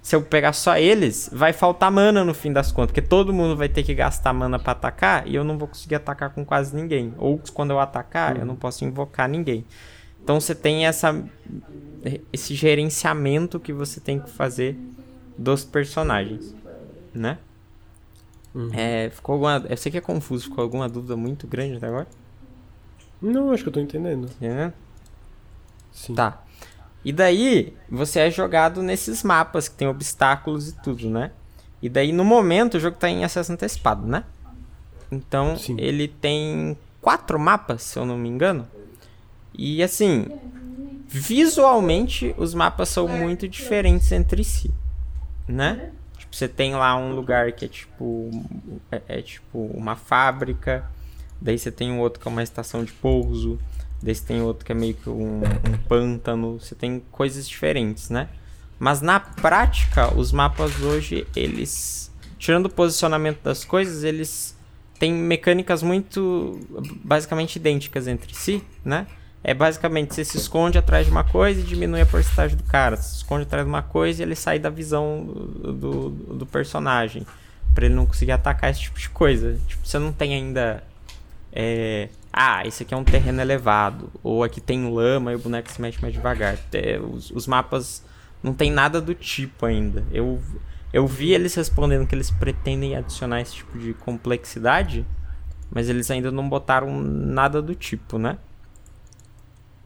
se 0.01 0.15
eu 0.15 0.21
pegar 0.21 0.53
só 0.53 0.77
eles, 0.77 1.29
vai 1.31 1.53
faltar 1.53 1.91
mana 1.91 2.23
no 2.23 2.33
fim 2.33 2.51
das 2.51 2.71
contas, 2.71 2.91
porque 2.91 3.01
todo 3.01 3.31
mundo 3.31 3.55
vai 3.55 3.69
ter 3.69 3.83
que 3.83 3.93
gastar 3.93 4.33
mana 4.33 4.57
para 4.57 4.71
atacar 4.71 5.27
e 5.27 5.35
eu 5.35 5.43
não 5.43 5.57
vou 5.57 5.67
conseguir 5.67 5.95
atacar 5.95 6.31
com 6.31 6.43
quase 6.43 6.75
ninguém. 6.75 7.13
Ou 7.17 7.39
quando 7.53 7.71
eu 7.71 7.79
atacar, 7.79 8.37
eu 8.37 8.45
não 8.45 8.55
posso 8.55 8.83
invocar 8.83 9.29
ninguém. 9.29 9.63
Então 10.23 10.39
você 10.39 10.55
tem 10.55 10.85
essa 10.85 11.23
esse 12.33 12.55
gerenciamento 12.55 13.59
que 13.59 13.71
você 13.71 13.99
tem 13.99 14.19
que 14.19 14.29
fazer 14.29 14.75
dos 15.37 15.63
personagens, 15.63 16.55
né? 17.13 17.37
Uhum. 18.53 18.69
É, 18.73 19.09
ficou 19.11 19.33
alguma. 19.33 19.63
Eu 19.69 19.77
sei 19.77 19.91
que 19.91 19.97
é 19.97 20.01
confuso, 20.01 20.45
ficou 20.45 20.63
alguma 20.63 20.89
dúvida 20.89 21.15
muito 21.15 21.47
grande 21.47 21.77
até 21.77 21.87
agora? 21.87 22.07
Não, 23.21 23.51
acho 23.51 23.63
que 23.63 23.69
eu 23.69 23.73
tô 23.73 23.79
entendendo. 23.79 24.29
É? 24.41 24.73
Sim. 25.91 26.15
Tá. 26.15 26.43
E 27.03 27.11
daí, 27.11 27.73
você 27.89 28.19
é 28.19 28.31
jogado 28.31 28.81
nesses 28.83 29.23
mapas 29.23 29.67
que 29.67 29.75
tem 29.75 29.87
obstáculos 29.87 30.69
e 30.69 30.73
tudo, 30.81 31.09
né? 31.09 31.31
E 31.81 31.89
daí, 31.89 32.11
no 32.11 32.23
momento, 32.23 32.75
o 32.75 32.79
jogo 32.79 32.97
tá 32.97 33.09
em 33.09 33.23
acesso 33.23 33.51
antecipado, 33.51 34.05
né? 34.05 34.23
Então, 35.11 35.57
Sim. 35.57 35.75
ele 35.79 36.07
tem 36.07 36.77
quatro 37.01 37.39
mapas, 37.39 37.81
se 37.81 37.97
eu 37.97 38.05
não 38.05 38.17
me 38.17 38.29
engano. 38.29 38.67
E 39.53 39.81
assim, 39.81 40.27
visualmente, 41.07 42.35
os 42.37 42.53
mapas 42.53 42.89
são 42.89 43.07
muito 43.07 43.47
diferentes 43.47 44.11
entre 44.11 44.43
si, 44.43 44.71
né? 45.47 45.91
você 46.31 46.47
tem 46.47 46.73
lá 46.75 46.95
um 46.95 47.13
lugar 47.13 47.51
que 47.51 47.65
é 47.65 47.67
tipo. 47.67 48.31
É, 48.91 49.01
é, 49.07 49.21
tipo 49.21 49.59
uma 49.73 49.95
fábrica. 49.95 50.89
Daí 51.39 51.57
você 51.57 51.71
tem 51.71 51.91
um 51.91 51.99
outro 51.99 52.21
que 52.21 52.27
é 52.27 52.31
uma 52.31 52.41
estação 52.41 52.83
de 52.83 52.93
pouso. 52.93 53.59
Você 54.03 54.25
tem 54.25 54.41
outro 54.41 54.65
que 54.65 54.71
é 54.71 54.75
meio 54.75 54.95
que 54.95 55.09
um, 55.09 55.41
um 55.43 55.77
pântano. 55.87 56.59
Você 56.59 56.73
tem 56.73 57.01
coisas 57.11 57.47
diferentes, 57.47 58.09
né? 58.09 58.29
Mas 58.79 58.99
na 58.99 59.19
prática, 59.19 60.11
os 60.17 60.31
mapas 60.31 60.81
hoje, 60.81 61.27
eles. 61.35 62.11
Tirando 62.39 62.65
o 62.65 62.69
posicionamento 62.69 63.39
das 63.43 63.63
coisas, 63.63 64.03
eles 64.03 64.57
têm 64.97 65.13
mecânicas 65.13 65.83
muito. 65.83 66.59
basicamente 67.03 67.57
idênticas 67.57 68.07
entre 68.07 68.33
si, 68.33 68.63
né? 68.83 69.05
É 69.43 69.53
basicamente, 69.53 70.13
você 70.13 70.23
se 70.23 70.37
esconde 70.37 70.77
atrás 70.77 71.05
de 71.05 71.11
uma 71.11 71.23
coisa 71.23 71.59
e 71.59 71.63
diminui 71.63 72.01
a 72.01 72.05
porcentagem 72.05 72.55
do 72.55 72.63
cara. 72.63 72.95
Você 72.95 73.09
se 73.09 73.15
esconde 73.17 73.43
atrás 73.43 73.65
de 73.65 73.69
uma 73.69 73.81
coisa 73.81 74.21
e 74.21 74.25
ele 74.25 74.35
sai 74.35 74.59
da 74.59 74.69
visão 74.69 75.25
do, 75.25 75.73
do, 75.73 76.09
do 76.09 76.45
personagem. 76.45 77.25
para 77.73 77.85
ele 77.85 77.95
não 77.95 78.05
conseguir 78.05 78.31
atacar 78.33 78.69
esse 78.69 78.81
tipo 78.81 78.99
de 78.99 79.09
coisa. 79.09 79.59
Tipo, 79.67 79.85
você 79.85 79.97
não 79.99 80.11
tem 80.11 80.33
ainda. 80.33 80.83
É, 81.51 82.09
ah, 82.33 82.65
esse 82.65 82.83
aqui 82.83 82.93
é 82.93 82.97
um 82.97 83.03
terreno 83.03 83.41
elevado. 83.41 84.09
Ou 84.23 84.43
aqui 84.43 84.61
tem 84.61 84.89
lama 84.91 85.31
e 85.31 85.35
o 85.35 85.39
boneco 85.39 85.69
se 85.69 85.81
mexe 85.81 86.01
mais 86.01 86.13
devagar. 86.13 86.57
É, 86.73 86.99
os, 86.99 87.31
os 87.31 87.47
mapas 87.47 88.03
não 88.41 88.53
tem 88.53 88.71
nada 88.71 89.01
do 89.01 89.13
tipo 89.13 89.65
ainda. 89.65 90.05
Eu, 90.11 90.41
eu 90.93 91.05
vi 91.05 91.33
eles 91.33 91.53
respondendo 91.55 92.07
que 92.07 92.15
eles 92.15 92.31
pretendem 92.31 92.95
adicionar 92.95 93.41
esse 93.41 93.55
tipo 93.55 93.77
de 93.77 93.93
complexidade. 93.93 95.05
Mas 95.69 95.89
eles 95.89 96.09
ainda 96.11 96.31
não 96.31 96.47
botaram 96.47 97.01
nada 97.01 97.61
do 97.61 97.75
tipo, 97.75 98.17
né? 98.17 98.37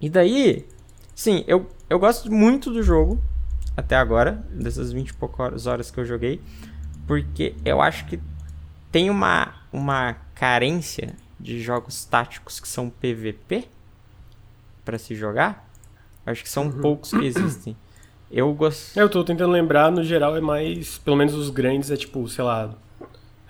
E 0.01 0.09
daí, 0.09 0.67
sim, 1.15 1.43
eu, 1.47 1.69
eu 1.89 1.97
gosto 1.97 2.31
muito 2.31 2.71
do 2.71 2.83
jogo 2.83 3.21
até 3.77 3.95
agora, 3.95 4.43
dessas 4.51 4.91
20 4.91 5.09
e 5.09 5.13
poucas 5.13 5.67
horas 5.67 5.91
que 5.91 5.99
eu 5.99 6.05
joguei, 6.05 6.41
porque 7.05 7.55
eu 7.63 7.81
acho 7.81 8.05
que 8.05 8.19
tem 8.91 9.09
uma, 9.09 9.53
uma 9.71 10.15
carência 10.33 11.15
de 11.45 11.61
jogos 11.61 12.03
táticos 12.03 12.59
que 12.59 12.67
são 12.67 12.89
PVP 12.89 13.65
para 14.83 14.97
se 14.97 15.13
jogar. 15.13 15.69
Acho 16.25 16.41
que 16.41 16.49
são 16.49 16.65
uhum. 16.65 16.81
poucos 16.81 17.11
que 17.11 17.23
existem. 17.23 17.77
Eu 18.31 18.51
gosto. 18.53 18.99
Eu 18.99 19.07
tô 19.07 19.23
tentando 19.23 19.51
lembrar, 19.51 19.91
no 19.91 20.03
geral 20.03 20.35
é 20.35 20.41
mais, 20.41 20.97
pelo 20.97 21.15
menos 21.15 21.35
os 21.35 21.51
grandes 21.51 21.91
é 21.91 21.95
tipo, 21.95 22.27
sei 22.27 22.43
lá, 22.43 22.73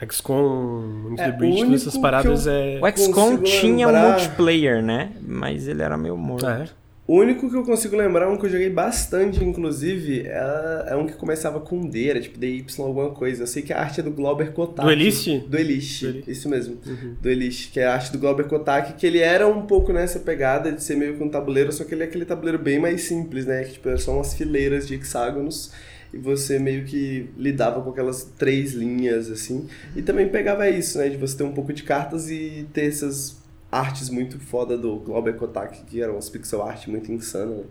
XCOM, 0.06 1.12
Into 1.12 1.22
é, 1.22 1.32
the 1.32 1.38
Breach, 1.38 1.64
todas 1.64 1.82
essas 1.82 1.98
paradas 1.98 2.46
é. 2.46 2.80
O 2.82 2.98
XCOM 2.98 3.38
tinha 3.42 3.88
lembrar... 3.88 4.06
um 4.06 4.12
multiplayer, 4.12 4.84
né? 4.84 5.14
Mas 5.22 5.68
ele 5.68 5.82
era 5.82 5.96
meio 5.96 6.18
morto. 6.18 6.46
É. 6.46 6.68
O 7.08 7.20
único 7.20 7.48
que 7.48 7.56
eu 7.56 7.64
consigo 7.64 7.96
lembrar, 7.96 8.28
um 8.30 8.36
que 8.36 8.48
eu 8.48 8.50
joguei 8.50 8.70
bastante, 8.70 9.44
inclusive, 9.44 10.22
é, 10.26 10.86
é 10.88 10.96
um 10.96 11.06
que 11.06 11.14
começava 11.14 11.60
com 11.60 11.88
D, 11.88 12.10
era 12.10 12.20
tipo 12.20 12.40
DY 12.40 12.66
alguma 12.80 13.12
coisa. 13.12 13.44
Eu 13.44 13.48
sei 13.48 13.62
que 13.62 13.72
a 13.72 13.80
arte 13.80 14.00
é 14.00 14.04
do 14.04 14.10
Glauber 14.10 14.52
Kotak. 14.54 14.84
Do 14.84 14.92
Elist? 14.92 15.28
Do 15.48 15.56
Elist, 15.56 16.04
isso 16.28 16.50
mesmo. 16.50 16.80
Uhum. 16.84 17.16
Do 17.22 17.30
Elist, 17.30 17.72
que 17.72 17.80
é 17.80 17.86
a 17.86 17.94
arte 17.94 18.12
do 18.12 18.18
Glauber 18.18 18.48
Kotak, 18.48 18.94
que 18.94 19.06
ele 19.06 19.20
era 19.20 19.48
um 19.48 19.68
pouco 19.68 19.94
nessa 19.94 20.20
pegada 20.20 20.72
de 20.72 20.84
ser 20.84 20.96
meio 20.96 21.16
que 21.16 21.24
um 21.24 21.30
tabuleiro, 21.30 21.72
só 21.72 21.84
que 21.84 21.94
ele 21.94 22.02
é 22.02 22.08
aquele 22.08 22.26
tabuleiro 22.26 22.58
bem 22.58 22.80
mais 22.80 23.04
simples, 23.04 23.46
né? 23.46 23.64
Que 23.66 23.74
tipo, 23.74 23.96
são 24.00 24.16
umas 24.16 24.34
fileiras 24.34 24.88
de 24.88 24.96
hexágonos 24.96 25.72
e 26.12 26.18
você 26.18 26.58
meio 26.58 26.86
que 26.86 27.30
lidava 27.38 27.84
com 27.84 27.92
aquelas 27.92 28.24
três 28.36 28.74
linhas, 28.74 29.30
assim. 29.30 29.68
E 29.96 30.02
também 30.02 30.28
pegava 30.28 30.68
isso, 30.68 30.98
né? 30.98 31.08
De 31.10 31.18
você 31.18 31.38
ter 31.38 31.44
um 31.44 31.52
pouco 31.52 31.72
de 31.72 31.84
cartas 31.84 32.32
e 32.32 32.66
ter 32.74 32.86
essas 32.86 33.45
artes 33.76 34.10
muito 34.10 34.40
foda 34.40 34.78
do 34.78 34.98
Glauber 34.98 35.36
Kotak, 35.36 35.84
que 35.86 36.02
eram 36.02 36.18
as 36.18 36.30
pixel 36.30 36.64
art 36.64 36.88
muito 36.88 37.12
insana, 37.12 37.56
né? 37.56 37.64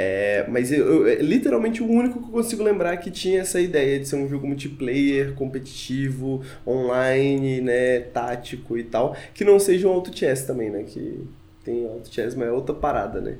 É, 0.00 0.46
mas 0.48 0.70
eu, 0.70 1.08
eu, 1.08 1.20
literalmente 1.22 1.82
o 1.82 1.86
único 1.86 2.20
que 2.20 2.28
eu 2.28 2.30
consigo 2.30 2.62
lembrar 2.62 2.96
que 2.98 3.10
tinha 3.10 3.40
essa 3.40 3.60
ideia 3.60 3.98
de 3.98 4.06
ser 4.06 4.14
um 4.14 4.28
jogo 4.28 4.46
multiplayer, 4.46 5.34
competitivo, 5.34 6.40
online, 6.64 7.60
né, 7.60 7.98
tático 7.98 8.78
e 8.78 8.84
tal, 8.84 9.16
que 9.34 9.44
não 9.44 9.58
seja 9.58 9.88
um 9.88 9.90
auto 9.90 10.16
chess 10.16 10.46
também, 10.46 10.70
né, 10.70 10.84
que 10.84 11.26
tem 11.64 11.84
auto 11.84 12.14
chess, 12.14 12.36
mas 12.36 12.46
é 12.46 12.52
outra 12.52 12.76
parada, 12.76 13.20
né. 13.20 13.38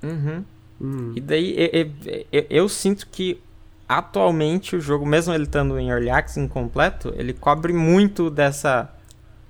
Uhum. 0.00 0.44
Uhum. 0.80 1.12
E 1.16 1.20
daí 1.20 1.54
eu, 1.72 1.90
eu, 2.30 2.46
eu, 2.48 2.68
sinto 2.68 3.08
que 3.10 3.40
atualmente 3.88 4.76
o 4.76 4.80
jogo, 4.80 5.04
mesmo 5.04 5.34
ele 5.34 5.44
estando 5.44 5.76
em 5.80 5.90
early 5.90 6.10
access 6.10 6.38
incompleto, 6.38 7.12
ele 7.16 7.32
cobre 7.32 7.72
muito 7.72 8.30
dessa. 8.30 8.94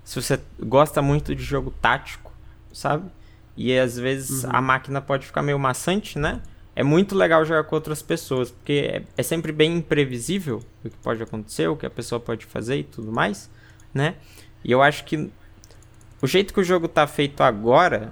Se 0.08 0.22
você 0.22 0.40
gosta 0.58 1.02
muito 1.02 1.34
de 1.34 1.42
jogo 1.42 1.70
tático, 1.82 2.32
sabe? 2.72 3.10
E 3.54 3.78
às 3.78 3.98
vezes 3.98 4.42
uhum. 4.42 4.50
a 4.54 4.62
máquina 4.62 5.02
pode 5.02 5.26
ficar 5.26 5.42
meio 5.42 5.58
maçante, 5.58 6.18
né? 6.18 6.40
É 6.74 6.82
muito 6.82 7.14
legal 7.14 7.44
jogar 7.44 7.64
com 7.64 7.74
outras 7.76 8.00
pessoas, 8.00 8.50
porque 8.50 8.72
é, 8.90 9.02
é, 9.18 9.22
sempre 9.22 9.52
bem 9.52 9.76
imprevisível 9.76 10.62
o 10.82 10.88
que 10.88 10.96
pode 10.96 11.22
acontecer, 11.22 11.68
o 11.68 11.76
que 11.76 11.84
a 11.84 11.90
pessoa 11.90 12.18
pode 12.18 12.46
fazer 12.46 12.78
e 12.78 12.84
tudo 12.84 13.12
mais, 13.12 13.50
né? 13.92 14.14
E 14.64 14.72
eu 14.72 14.80
acho 14.80 15.04
que 15.04 15.30
o 16.22 16.26
jeito 16.26 16.54
que 16.54 16.60
o 16.60 16.64
jogo 16.64 16.88
tá 16.88 17.06
feito 17.06 17.42
agora 17.42 18.10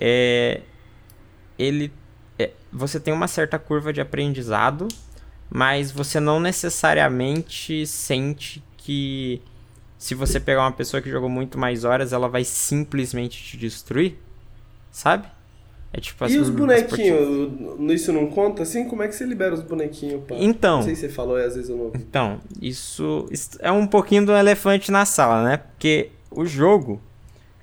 é 0.00 0.62
ele 1.58 1.92
é, 2.38 2.52
você 2.72 2.98
tem 2.98 3.12
uma 3.12 3.28
certa 3.28 3.58
curva 3.58 3.92
de 3.92 4.00
aprendizado, 4.00 4.88
mas 5.50 5.92
você 5.92 6.20
não 6.20 6.40
necessariamente 6.40 7.86
sente 7.86 8.64
que 8.78 9.42
se 9.98 10.14
você 10.14 10.40
pegar 10.40 10.62
uma 10.62 10.72
pessoa 10.72 11.02
que 11.02 11.10
jogou 11.10 11.28
muito 11.28 11.58
mais 11.58 11.84
horas, 11.84 12.12
ela 12.12 12.28
vai 12.28 12.44
simplesmente 12.44 13.42
te 13.42 13.56
destruir 13.56 14.16
sabe? 14.98 15.28
É 15.92 16.00
tipo 16.00 16.26
E 16.26 16.38
os 16.38 16.50
bonequinhos, 16.50 17.50
isso 17.90 18.12
não 18.12 18.26
conta 18.26 18.62
assim? 18.62 18.86
Como 18.86 19.02
é 19.02 19.08
que 19.08 19.14
você 19.14 19.24
libera 19.24 19.54
os 19.54 19.62
bonequinhos? 19.62 20.22
Pá? 20.24 20.34
Então. 20.38 20.76
Não 20.76 20.82
sei 20.82 20.94
se 20.94 21.02
você 21.02 21.08
falou, 21.08 21.36
às 21.36 21.54
vezes 21.54 21.70
eu 21.70 21.76
não. 21.76 21.92
Então, 21.94 22.40
isso, 22.60 23.26
isso 23.30 23.50
é 23.60 23.72
um 23.72 23.86
pouquinho 23.86 24.26
do 24.26 24.32
elefante 24.32 24.90
na 24.90 25.06
sala, 25.06 25.42
né? 25.42 25.56
Porque 25.56 26.10
o 26.30 26.44
jogo, 26.44 27.00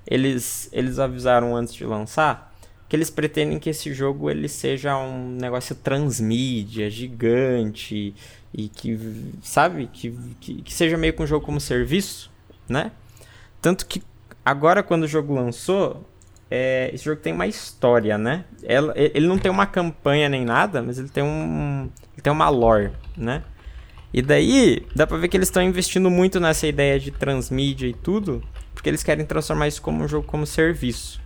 eles, 0.07 0.69
eles 0.71 0.97
avisaram 0.97 1.55
antes 1.55 1.73
de 1.73 1.86
lançar 1.86 2.53
que 2.88 2.95
eles 2.95 3.09
pretendem 3.09 3.57
que 3.57 3.69
esse 3.69 3.93
jogo 3.93 4.29
ele 4.29 4.47
seja 4.47 4.95
um 4.97 5.31
negócio 5.31 5.75
transmídia, 5.75 6.89
gigante 6.89 8.13
e 8.53 8.69
que, 8.69 9.33
sabe, 9.41 9.87
que, 9.91 10.17
que, 10.39 10.61
que 10.61 10.73
seja 10.73 10.97
meio 10.97 11.13
que 11.13 11.21
um 11.21 11.27
jogo 11.27 11.45
como 11.45 11.59
serviço, 11.59 12.31
né? 12.67 12.91
Tanto 13.61 13.85
que 13.85 14.01
agora 14.43 14.81
quando 14.81 15.03
o 15.03 15.07
jogo 15.07 15.33
lançou, 15.33 16.05
é, 16.49 16.89
esse 16.93 17.03
jogo 17.03 17.19
tem 17.19 17.33
uma 17.33 17.47
história, 17.47 18.17
né? 18.17 18.45
Ela, 18.63 18.93
ele 18.95 19.27
não 19.27 19.37
tem 19.37 19.51
uma 19.51 19.65
campanha 19.65 20.29
nem 20.29 20.45
nada, 20.45 20.81
mas 20.81 20.97
ele 20.97 21.09
tem 21.09 21.23
um. 21.23 21.89
Ele 22.13 22.21
tem 22.21 22.31
uma 22.31 22.47
lore, 22.47 22.91
né? 23.17 23.43
E 24.13 24.21
daí, 24.21 24.85
dá 24.95 25.05
pra 25.05 25.17
ver 25.17 25.27
que 25.27 25.35
eles 25.35 25.49
estão 25.49 25.61
investindo 25.61 26.09
muito 26.09 26.39
nessa 26.39 26.65
ideia 26.65 26.97
de 26.97 27.11
transmídia 27.11 27.87
e 27.87 27.93
tudo, 27.93 28.41
porque 28.73 28.87
eles 28.87 29.03
querem 29.03 29.25
transformar 29.25 29.67
isso 29.67 29.81
como 29.81 30.01
um 30.01 30.07
jogo 30.07 30.25
como 30.25 30.45
serviço. 30.45 31.21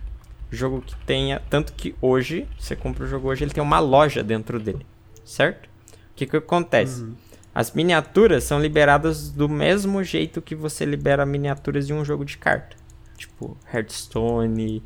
Jogo 0.50 0.80
que 0.80 0.96
tenha. 1.06 1.40
Tanto 1.48 1.72
que 1.72 1.94
hoje, 2.02 2.48
você 2.58 2.74
compra 2.74 3.04
o 3.04 3.06
jogo 3.06 3.28
hoje, 3.28 3.44
ele 3.44 3.52
tem 3.52 3.62
uma 3.62 3.78
loja 3.78 4.24
dentro 4.24 4.58
dele, 4.58 4.84
certo? 5.24 5.69
O 6.12 6.14
que 6.16 6.26
que 6.26 6.36
acontece? 6.36 7.02
Uhum. 7.02 7.14
As 7.54 7.72
miniaturas 7.72 8.44
são 8.44 8.60
liberadas 8.60 9.30
do 9.30 9.48
mesmo 9.48 10.02
jeito 10.04 10.40
que 10.40 10.54
você 10.54 10.84
libera 10.84 11.26
miniaturas 11.26 11.86
de 11.86 11.92
um 11.92 12.04
jogo 12.04 12.24
de 12.24 12.38
carta. 12.38 12.76
Tipo, 13.16 13.56
Hearthstone, 13.72 14.82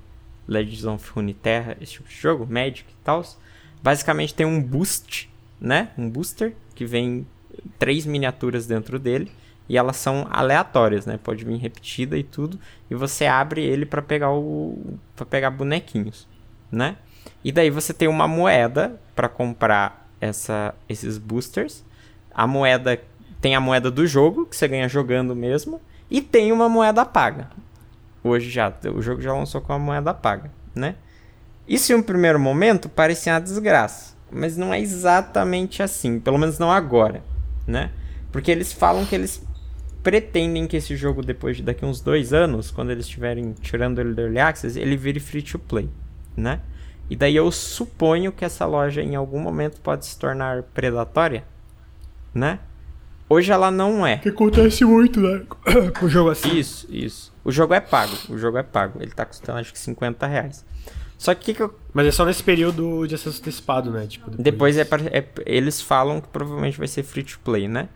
Legends 0.48 0.84
of 0.84 1.10
Runeterra, 1.12 1.76
esse 1.80 1.92
tipo 1.92 2.08
de 2.08 2.14
jogo, 2.14 2.46
Magic 2.50 2.84
e 2.90 3.04
tal, 3.04 3.22
basicamente 3.82 4.34
tem 4.34 4.46
um 4.46 4.62
boost, 4.62 5.30
né? 5.60 5.90
Um 5.96 6.08
booster 6.08 6.54
que 6.74 6.84
vem 6.84 7.26
três 7.78 8.06
miniaturas 8.06 8.66
dentro 8.66 8.98
dele 8.98 9.30
e 9.68 9.78
elas 9.78 9.96
são 9.96 10.26
aleatórias, 10.30 11.06
né? 11.06 11.18
Pode 11.22 11.44
vir 11.44 11.56
repetida 11.56 12.18
e 12.18 12.22
tudo, 12.22 12.58
e 12.90 12.94
você 12.94 13.26
abre 13.26 13.62
ele 13.62 13.86
para 13.86 14.02
pegar 14.02 14.30
o 14.30 14.98
para 15.16 15.24
pegar 15.24 15.50
bonequinhos, 15.50 16.28
né? 16.70 16.96
E 17.42 17.50
daí 17.50 17.70
você 17.70 17.94
tem 17.94 18.08
uma 18.08 18.28
moeda 18.28 19.00
para 19.14 19.28
comprar 19.28 20.03
essa 20.24 20.74
esses 20.88 21.18
boosters. 21.18 21.84
A 22.32 22.46
moeda 22.46 23.00
tem 23.40 23.54
a 23.54 23.60
moeda 23.60 23.90
do 23.90 24.06
jogo 24.06 24.46
que 24.46 24.56
você 24.56 24.66
ganha 24.66 24.88
jogando 24.88 25.36
mesmo 25.36 25.80
e 26.10 26.20
tem 26.20 26.50
uma 26.50 26.68
moeda 26.68 27.04
paga. 27.04 27.50
Hoje 28.22 28.48
já, 28.48 28.72
o 28.94 29.02
jogo 29.02 29.20
já 29.20 29.34
lançou 29.34 29.60
com 29.60 29.72
a 29.72 29.78
moeda 29.78 30.14
paga, 30.14 30.50
né? 30.74 30.96
Isso 31.68 31.92
em 31.92 31.96
um 31.96 32.02
primeiro 32.02 32.40
momento 32.40 32.88
parecia 32.88 33.34
uma 33.34 33.40
desgraça, 33.40 34.14
mas 34.30 34.56
não 34.56 34.72
é 34.72 34.80
exatamente 34.80 35.82
assim, 35.82 36.18
pelo 36.18 36.38
menos 36.38 36.58
não 36.58 36.70
agora, 36.70 37.22
né? 37.66 37.90
Porque 38.32 38.50
eles 38.50 38.72
falam 38.72 39.04
que 39.04 39.14
eles 39.14 39.46
pretendem 40.02 40.66
que 40.66 40.76
esse 40.76 40.96
jogo, 40.96 41.22
depois 41.22 41.58
de 41.58 41.62
daqui 41.62 41.84
uns 41.84 42.00
dois 42.00 42.32
anos, 42.32 42.70
quando 42.70 42.90
eles 42.90 43.04
estiverem 43.06 43.54
tirando 43.60 44.00
ele 44.00 44.14
do 44.14 44.20
Early 44.22 44.38
Access, 44.38 44.78
ele 44.78 44.96
vire 44.96 45.20
free 45.20 45.42
to 45.42 45.58
play, 45.58 45.88
né? 46.36 46.60
E 47.08 47.16
daí 47.16 47.36
eu 47.36 47.50
suponho 47.50 48.32
que 48.32 48.44
essa 48.44 48.64
loja 48.66 49.02
em 49.02 49.14
algum 49.14 49.38
momento 49.38 49.80
pode 49.80 50.06
se 50.06 50.18
tornar 50.18 50.62
predatória, 50.62 51.44
né? 52.32 52.60
Hoje 53.28 53.50
ela 53.50 53.70
não 53.70 54.06
é. 54.06 54.18
Que 54.18 54.28
acontece 54.28 54.84
muito, 54.84 55.20
né? 55.20 55.44
Com 55.98 56.06
o 56.06 56.08
jogo 56.08 56.30
assim. 56.30 56.56
Isso, 56.56 56.86
isso. 56.90 57.32
O 57.44 57.50
jogo 57.50 57.74
é 57.74 57.80
pago. 57.80 58.14
O 58.28 58.38
jogo 58.38 58.58
é 58.58 58.62
pago. 58.62 59.02
Ele 59.02 59.10
tá 59.10 59.24
custando 59.24 59.58
acho 59.58 59.72
que 59.72 59.78
50 59.78 60.26
reais. 60.26 60.64
Só 61.16 61.34
que, 61.34 61.54
que 61.54 61.62
eu... 61.62 61.74
Mas 61.92 62.06
é 62.06 62.10
só 62.10 62.24
nesse 62.24 62.42
período 62.42 63.06
de 63.06 63.14
acesso 63.14 63.40
antecipado, 63.40 63.90
né? 63.90 64.06
Tipo, 64.06 64.30
depois, 64.30 64.76
depois 64.76 64.76
é, 64.76 64.84
pra, 64.84 65.00
é, 65.06 65.24
Eles 65.46 65.80
falam 65.80 66.20
que 66.20 66.28
provavelmente 66.28 66.76
vai 66.76 66.88
ser 66.88 67.02
free 67.02 67.22
to 67.22 67.38
play, 67.42 67.66
né? 67.66 67.88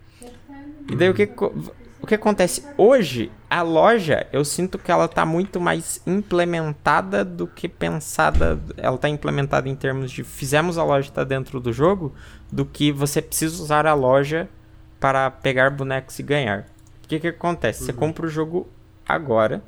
E 0.90 0.96
daí 0.96 1.10
o 1.10 1.14
que, 1.14 1.28
o 2.00 2.06
que 2.06 2.14
acontece? 2.14 2.62
Hoje, 2.76 3.30
a 3.50 3.62
loja, 3.62 4.26
eu 4.32 4.44
sinto 4.44 4.78
que 4.78 4.90
ela 4.90 5.08
tá 5.08 5.26
muito 5.26 5.60
mais 5.60 6.00
implementada 6.06 7.24
do 7.24 7.46
que 7.46 7.68
pensada. 7.68 8.58
Ela 8.76 8.96
tá 8.96 9.08
implementada 9.08 9.68
em 9.68 9.74
termos 9.74 10.10
de 10.10 10.22
fizemos 10.22 10.78
a 10.78 10.84
loja 10.84 11.08
estar 11.08 11.22
tá 11.22 11.28
dentro 11.28 11.58
do 11.60 11.72
jogo, 11.72 12.14
do 12.52 12.64
que 12.64 12.92
você 12.92 13.20
precisa 13.20 13.62
usar 13.62 13.86
a 13.86 13.94
loja 13.94 14.48
para 15.00 15.30
pegar 15.30 15.70
bonecos 15.70 16.18
e 16.18 16.22
ganhar. 16.22 16.66
O 17.04 17.08
que, 17.08 17.18
que 17.18 17.28
acontece? 17.28 17.80
Uhum. 17.80 17.86
Você 17.86 17.92
compra 17.92 18.26
o 18.26 18.28
jogo 18.28 18.68
agora. 19.06 19.62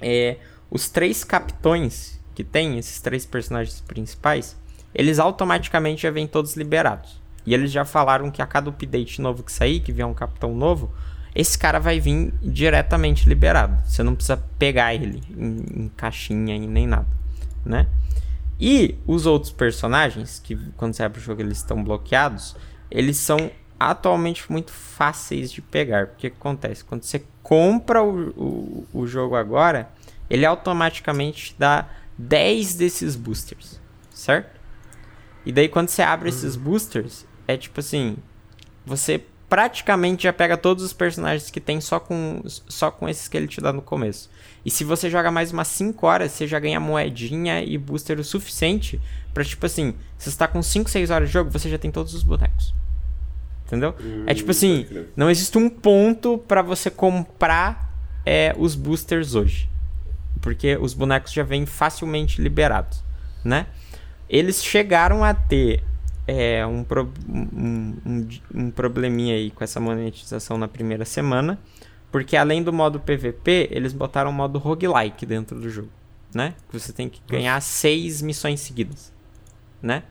É, 0.00 0.36
os 0.70 0.88
três 0.88 1.24
capitões 1.24 2.20
que 2.34 2.44
tem, 2.44 2.78
esses 2.78 3.00
três 3.00 3.26
personagens 3.26 3.80
principais, 3.80 4.56
eles 4.94 5.18
automaticamente 5.18 6.02
já 6.02 6.10
vêm 6.10 6.26
todos 6.26 6.56
liberados. 6.56 7.17
E 7.48 7.54
eles 7.54 7.72
já 7.72 7.82
falaram 7.82 8.30
que 8.30 8.42
a 8.42 8.46
cada 8.46 8.68
update 8.68 9.22
novo 9.22 9.42
que 9.42 9.50
sair, 9.50 9.80
que 9.80 9.90
vier 9.90 10.06
um 10.06 10.12
capitão 10.12 10.54
novo, 10.54 10.92
esse 11.34 11.58
cara 11.58 11.80
vai 11.80 11.98
vir 11.98 12.30
diretamente 12.42 13.26
liberado. 13.26 13.82
Você 13.86 14.02
não 14.02 14.14
precisa 14.14 14.36
pegar 14.58 14.94
ele 14.94 15.22
em, 15.34 15.84
em 15.84 15.88
caixinha 15.96 16.54
e 16.54 16.66
nem 16.66 16.86
nada, 16.86 17.08
né? 17.64 17.86
E 18.60 18.98
os 19.06 19.24
outros 19.24 19.50
personagens, 19.50 20.38
que 20.44 20.56
quando 20.76 20.92
você 20.92 21.02
abre 21.02 21.20
o 21.20 21.22
jogo 21.22 21.40
eles 21.40 21.56
estão 21.56 21.82
bloqueados, 21.82 22.54
eles 22.90 23.16
são 23.16 23.50
atualmente 23.80 24.52
muito 24.52 24.70
fáceis 24.70 25.50
de 25.50 25.62
pegar. 25.62 26.08
Porque 26.08 26.26
o 26.26 26.30
que 26.30 26.36
acontece? 26.36 26.84
Quando 26.84 27.02
você 27.02 27.24
compra 27.42 28.02
o, 28.02 28.28
o, 28.36 28.88
o 28.92 29.06
jogo 29.06 29.36
agora, 29.36 29.88
ele 30.28 30.44
automaticamente 30.44 31.56
dá 31.58 31.88
10 32.18 32.74
desses 32.74 33.16
boosters, 33.16 33.80
certo? 34.10 34.58
E 35.46 35.52
daí 35.52 35.66
quando 35.66 35.88
você 35.88 36.02
abre 36.02 36.28
esses 36.28 36.56
uhum. 36.56 36.62
boosters, 36.62 37.26
é 37.48 37.56
tipo 37.56 37.80
assim, 37.80 38.16
você 38.84 39.24
praticamente 39.48 40.24
já 40.24 40.32
pega 40.32 40.56
todos 40.56 40.84
os 40.84 40.92
personagens 40.92 41.50
que 41.50 41.60
tem 41.60 41.80
só 41.80 41.98
com 41.98 42.42
só 42.46 42.90
com 42.90 43.08
esses 43.08 43.26
que 43.26 43.36
ele 43.36 43.48
te 43.48 43.60
dá 43.60 43.72
no 43.72 43.80
começo. 43.80 44.30
E 44.64 44.70
se 44.70 44.84
você 44.84 45.08
joga 45.08 45.30
mais 45.30 45.50
umas 45.50 45.68
5 45.68 46.06
horas, 46.06 46.32
você 46.32 46.46
já 46.46 46.60
ganha 46.60 46.78
moedinha 46.78 47.62
e 47.62 47.78
booster 47.78 48.20
o 48.20 48.24
suficiente 48.24 49.00
para 49.32 49.42
tipo 49.42 49.64
assim, 49.64 49.94
se 50.18 50.24
você 50.24 50.28
está 50.28 50.46
com 50.46 50.62
5, 50.62 50.90
6 50.90 51.10
horas 51.10 51.28
de 51.28 51.32
jogo, 51.32 51.50
você 51.50 51.70
já 51.70 51.78
tem 51.78 51.90
todos 51.90 52.12
os 52.12 52.22
bonecos. 52.22 52.74
Entendeu? 53.66 53.94
Hum, 54.00 54.24
é 54.26 54.34
tipo 54.34 54.50
assim, 54.50 54.86
não 55.16 55.30
existe 55.30 55.56
um 55.56 55.70
ponto 55.70 56.38
para 56.38 56.60
você 56.60 56.90
comprar 56.90 57.94
é, 58.26 58.54
os 58.58 58.74
boosters 58.74 59.34
hoje. 59.34 59.70
Porque 60.40 60.76
os 60.76 60.92
bonecos 60.92 61.32
já 61.32 61.42
vêm 61.42 61.64
facilmente 61.64 62.40
liberados, 62.40 63.02
né? 63.42 63.66
Eles 64.28 64.62
chegaram 64.62 65.24
a 65.24 65.32
ter 65.32 65.82
é, 66.28 66.64
um, 66.66 66.84
pro, 66.84 67.10
um, 67.26 67.96
um, 68.04 68.28
um 68.54 68.70
probleminha 68.70 69.34
aí 69.34 69.50
com 69.50 69.64
essa 69.64 69.80
monetização 69.80 70.58
na 70.58 70.68
primeira 70.68 71.06
semana. 71.06 71.58
Porque 72.12 72.36
além 72.36 72.62
do 72.62 72.72
modo 72.72 73.00
PVP, 73.00 73.68
eles 73.70 73.94
botaram 73.94 74.30
o 74.30 74.32
modo 74.32 74.58
roguelike 74.58 75.24
dentro 75.24 75.58
do 75.58 75.68
jogo, 75.68 75.90
né? 76.34 76.54
Que 76.68 76.78
você 76.78 76.92
tem 76.92 77.08
que 77.08 77.20
ganhar 77.26 77.60
seis 77.60 78.22
missões 78.22 78.60
seguidas, 78.60 79.12
né? 79.82 80.02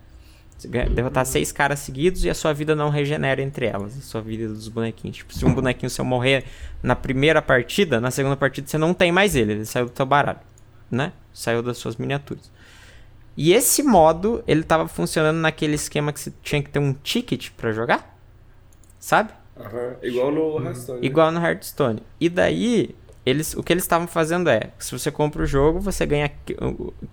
derrotar 0.66 1.24
seis 1.24 1.52
caras 1.52 1.78
seguidos 1.78 2.26
e 2.26 2.32
a 2.32 2.34
sua 2.34 2.52
vida 2.52 2.76
não 2.76 2.90
regenera 2.90 3.44
entre 3.44 3.68
elas. 3.68 3.96
A 3.96 4.02
sua 4.02 4.22
vida 4.22 4.48
dos 4.48 4.68
bonequinhos. 4.68 5.18
Tipo, 5.18 5.32
se 5.32 5.46
um 5.46 5.54
bonequinho 5.54 5.88
seu 5.88 6.04
morrer 6.04 6.46
na 6.82 6.96
primeira 6.96 7.44
partida, 7.44 8.02
na 8.02 8.10
segunda 8.10 8.36
partida 8.36 8.68
você 8.68 8.78
não 8.78 8.92
tem 8.92 9.12
mais 9.12 9.36
ele. 9.36 9.52
Ele 9.54 9.66
saiu 9.66 9.86
do 9.86 9.92
teu 9.92 10.06
baralho. 10.06 10.40
Né? 10.90 11.14
Saiu 11.32 11.62
das 11.62 11.78
suas 11.78 11.96
miniaturas. 11.96 12.50
E 13.38 13.54
esse 13.54 13.84
modo, 13.84 14.44
ele 14.48 14.64
tava 14.64 14.88
funcionando 14.88 15.38
naquele 15.38 15.76
esquema 15.76 16.12
que 16.12 16.20
você 16.20 16.34
tinha 16.42 16.62
que 16.62 16.72
ter 16.72 16.80
um 16.80 16.92
ticket 16.92 17.52
para 17.52 17.72
jogar. 17.72 18.18
Sabe? 19.00 19.32
Uhum. 19.56 19.96
Igual 20.02 20.32
no 20.32 20.66
Hearthstone. 20.66 21.06
Igual 21.06 21.32
no 21.32 21.40
Hearthstone. 21.40 22.04
E 22.20 22.30
daí, 22.30 22.96
eles, 23.24 23.54
o 23.54 23.62
que 23.62 23.72
eles 23.72 23.84
estavam 23.84 24.08
fazendo 24.08 24.50
é, 24.50 24.72
se 24.80 24.92
você 24.92 25.12
compra 25.12 25.44
o 25.44 25.46
jogo, 25.46 25.80
você 25.80 26.04
ganha 26.04 26.32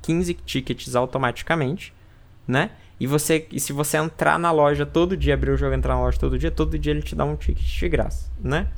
15 0.01 0.33
tickets 0.35 0.97
automaticamente, 0.97 1.93
né? 2.49 2.71
E, 2.99 3.07
você, 3.07 3.47
e 3.53 3.61
se 3.61 3.75
você 3.75 3.99
entrar 3.99 4.39
na 4.39 4.51
loja 4.51 4.87
todo 4.87 5.17
dia, 5.17 5.35
abrir 5.35 5.51
o 5.51 5.57
jogo 5.59 5.75
e 5.75 5.77
entrar 5.77 5.95
na 5.95 6.01
loja 6.01 6.19
todo 6.19 6.39
dia, 6.39 6.51
todo 6.51 6.79
dia 6.79 6.93
ele 6.93 7.03
te 7.03 7.15
dá 7.15 7.25
um 7.25 7.37
ticket 7.37 7.67
de 7.67 7.89
graça, 7.89 8.31
né? 8.41 8.69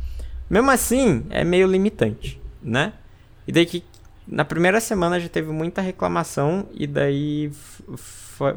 Mesmo 0.51 0.71
assim, 0.71 1.25
é 1.31 1.45
meio 1.45 1.69
limitante, 1.69 2.41
né? 2.61 2.93
E 3.47 3.53
daí 3.53 3.67
que 3.67 3.85
na 4.27 4.45
primeira 4.45 4.81
semana 4.81 5.21
já 5.21 5.29
teve 5.29 5.53
muita 5.53 5.81
reclamação 5.81 6.69
e 6.73 6.87
daí 6.87 7.51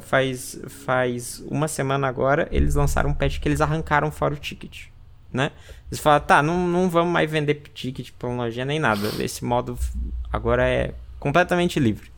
faz, 0.01 0.59
faz 0.67 1.43
uma 1.47 1.67
semana 1.67 2.07
agora 2.07 2.47
eles 2.51 2.76
lançaram 2.76 3.11
um 3.11 3.13
patch 3.13 3.39
que 3.39 3.47
eles 3.47 3.61
arrancaram 3.61 4.11
fora 4.11 4.34
o 4.34 4.38
ticket, 4.38 4.88
né? 5.32 5.51
Eles 5.91 5.99
falaram, 5.99 6.26
tá, 6.26 6.41
não, 6.41 6.67
não 6.67 6.89
vamos 6.89 7.13
mais 7.13 7.30
vender 7.30 7.55
ticket 7.74 8.11
pra 8.17 8.30
loja 8.30 8.65
nem 8.65 8.80
nada. 8.80 9.09
Esse 9.20 9.45
modo 9.45 9.78
agora 10.32 10.67
é 10.67 10.93
completamente 11.20 11.80
livre, 11.80 12.11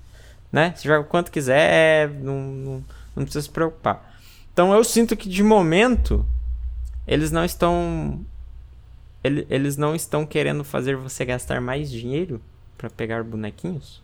né? 0.52 0.74
Você 0.76 0.88
joga 0.88 1.04
quanto 1.08 1.32
quiser, 1.32 2.10
não, 2.10 2.42
não, 2.42 2.86
não 3.16 3.24
precisa 3.24 3.42
se 3.42 3.50
preocupar. 3.50 4.16
Então 4.54 4.74
eu 4.74 4.84
sinto 4.84 5.16
que 5.16 5.28
de 5.28 5.44
momento 5.44 6.26
eles 7.06 7.32
não 7.32 7.44
estão 7.44 8.26
eles 9.24 9.78
não 9.78 9.94
estão 9.94 10.26
querendo 10.26 10.64
fazer 10.64 10.96
você 10.96 11.24
gastar 11.24 11.62
mais 11.62 11.92
dinheiro 11.92 12.42
para 12.82 12.90
pegar 12.90 13.24
bonequinhos? 13.24 14.02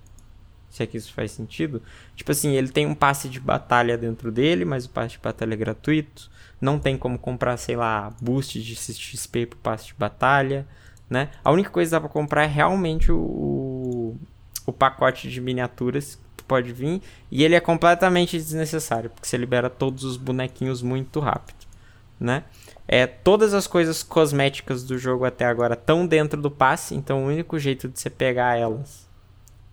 Se 0.70 0.84
é 0.84 0.86
que 0.86 0.98
isso 0.98 1.12
faz 1.12 1.32
sentido. 1.32 1.82
Tipo 2.16 2.32
assim, 2.32 2.52
ele 2.52 2.70
tem 2.70 2.86
um 2.86 2.94
passe 2.94 3.28
de 3.28 3.40
batalha 3.40 3.98
dentro 3.98 4.32
dele, 4.32 4.64
mas 4.64 4.86
o 4.86 4.90
passe 4.90 5.16
de 5.16 5.20
batalha 5.20 5.56
é 5.56 5.58
gratuito. 5.58 6.30
Não 6.62 6.78
tem 6.78 6.96
como 6.98 7.18
comprar, 7.18 7.58
sei 7.58 7.76
lá, 7.76 8.14
boost 8.22 8.62
de 8.62 8.76
XP 8.76 9.48
pro 9.48 9.60
passe 9.60 9.88
de 9.88 9.96
batalha, 9.96 10.68
né? 11.10 11.30
A 11.44 11.52
única 11.52 11.72
coisa 11.72 11.90
que 11.90 11.92
dá 11.92 12.00
pra 12.00 12.10
comprar 12.10 12.44
é 12.44 12.48
realmente 12.48 13.12
o, 13.12 14.16
o 14.66 14.74
pacote 14.74 15.30
de 15.30 15.42
miniaturas 15.42 16.20
que 16.36 16.44
pode 16.44 16.72
vir. 16.72 17.02
E 17.32 17.44
ele 17.44 17.56
é 17.56 17.60
completamente 17.60 18.38
desnecessário, 18.38 19.10
porque 19.10 19.28
você 19.28 19.38
libera 19.38 19.70
todos 19.72 20.04
os 20.04 20.18
bonequinhos 20.18 20.84
muito 20.84 21.20
rápido, 21.20 21.66
né? 22.20 22.44
É, 22.88 23.06
todas 23.06 23.54
as 23.54 23.68
coisas 23.68 24.02
cosméticas 24.02 24.84
do 24.84 24.98
jogo 24.98 25.26
até 25.26 25.46
agora 25.46 25.74
estão 25.74 26.08
dentro 26.08 26.42
do 26.42 26.50
passe, 26.50 26.96
então 26.96 27.24
o 27.24 27.28
único 27.28 27.60
jeito 27.60 27.90
de 27.90 28.00
você 28.00 28.10
pegar 28.10 28.58
elas 28.58 29.08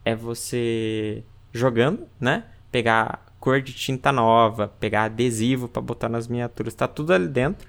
é 0.04 0.14
você 0.14 1.22
jogando, 1.52 2.08
né? 2.18 2.44
Pegar 2.72 3.24
cor 3.38 3.62
de 3.62 3.72
tinta 3.72 4.10
nova, 4.10 4.68
pegar 4.80 5.04
adesivo 5.04 5.68
para 5.68 5.80
botar 5.80 6.08
nas 6.08 6.26
miniaturas, 6.26 6.74
tá 6.74 6.88
tudo 6.88 7.12
ali 7.12 7.28
dentro. 7.28 7.68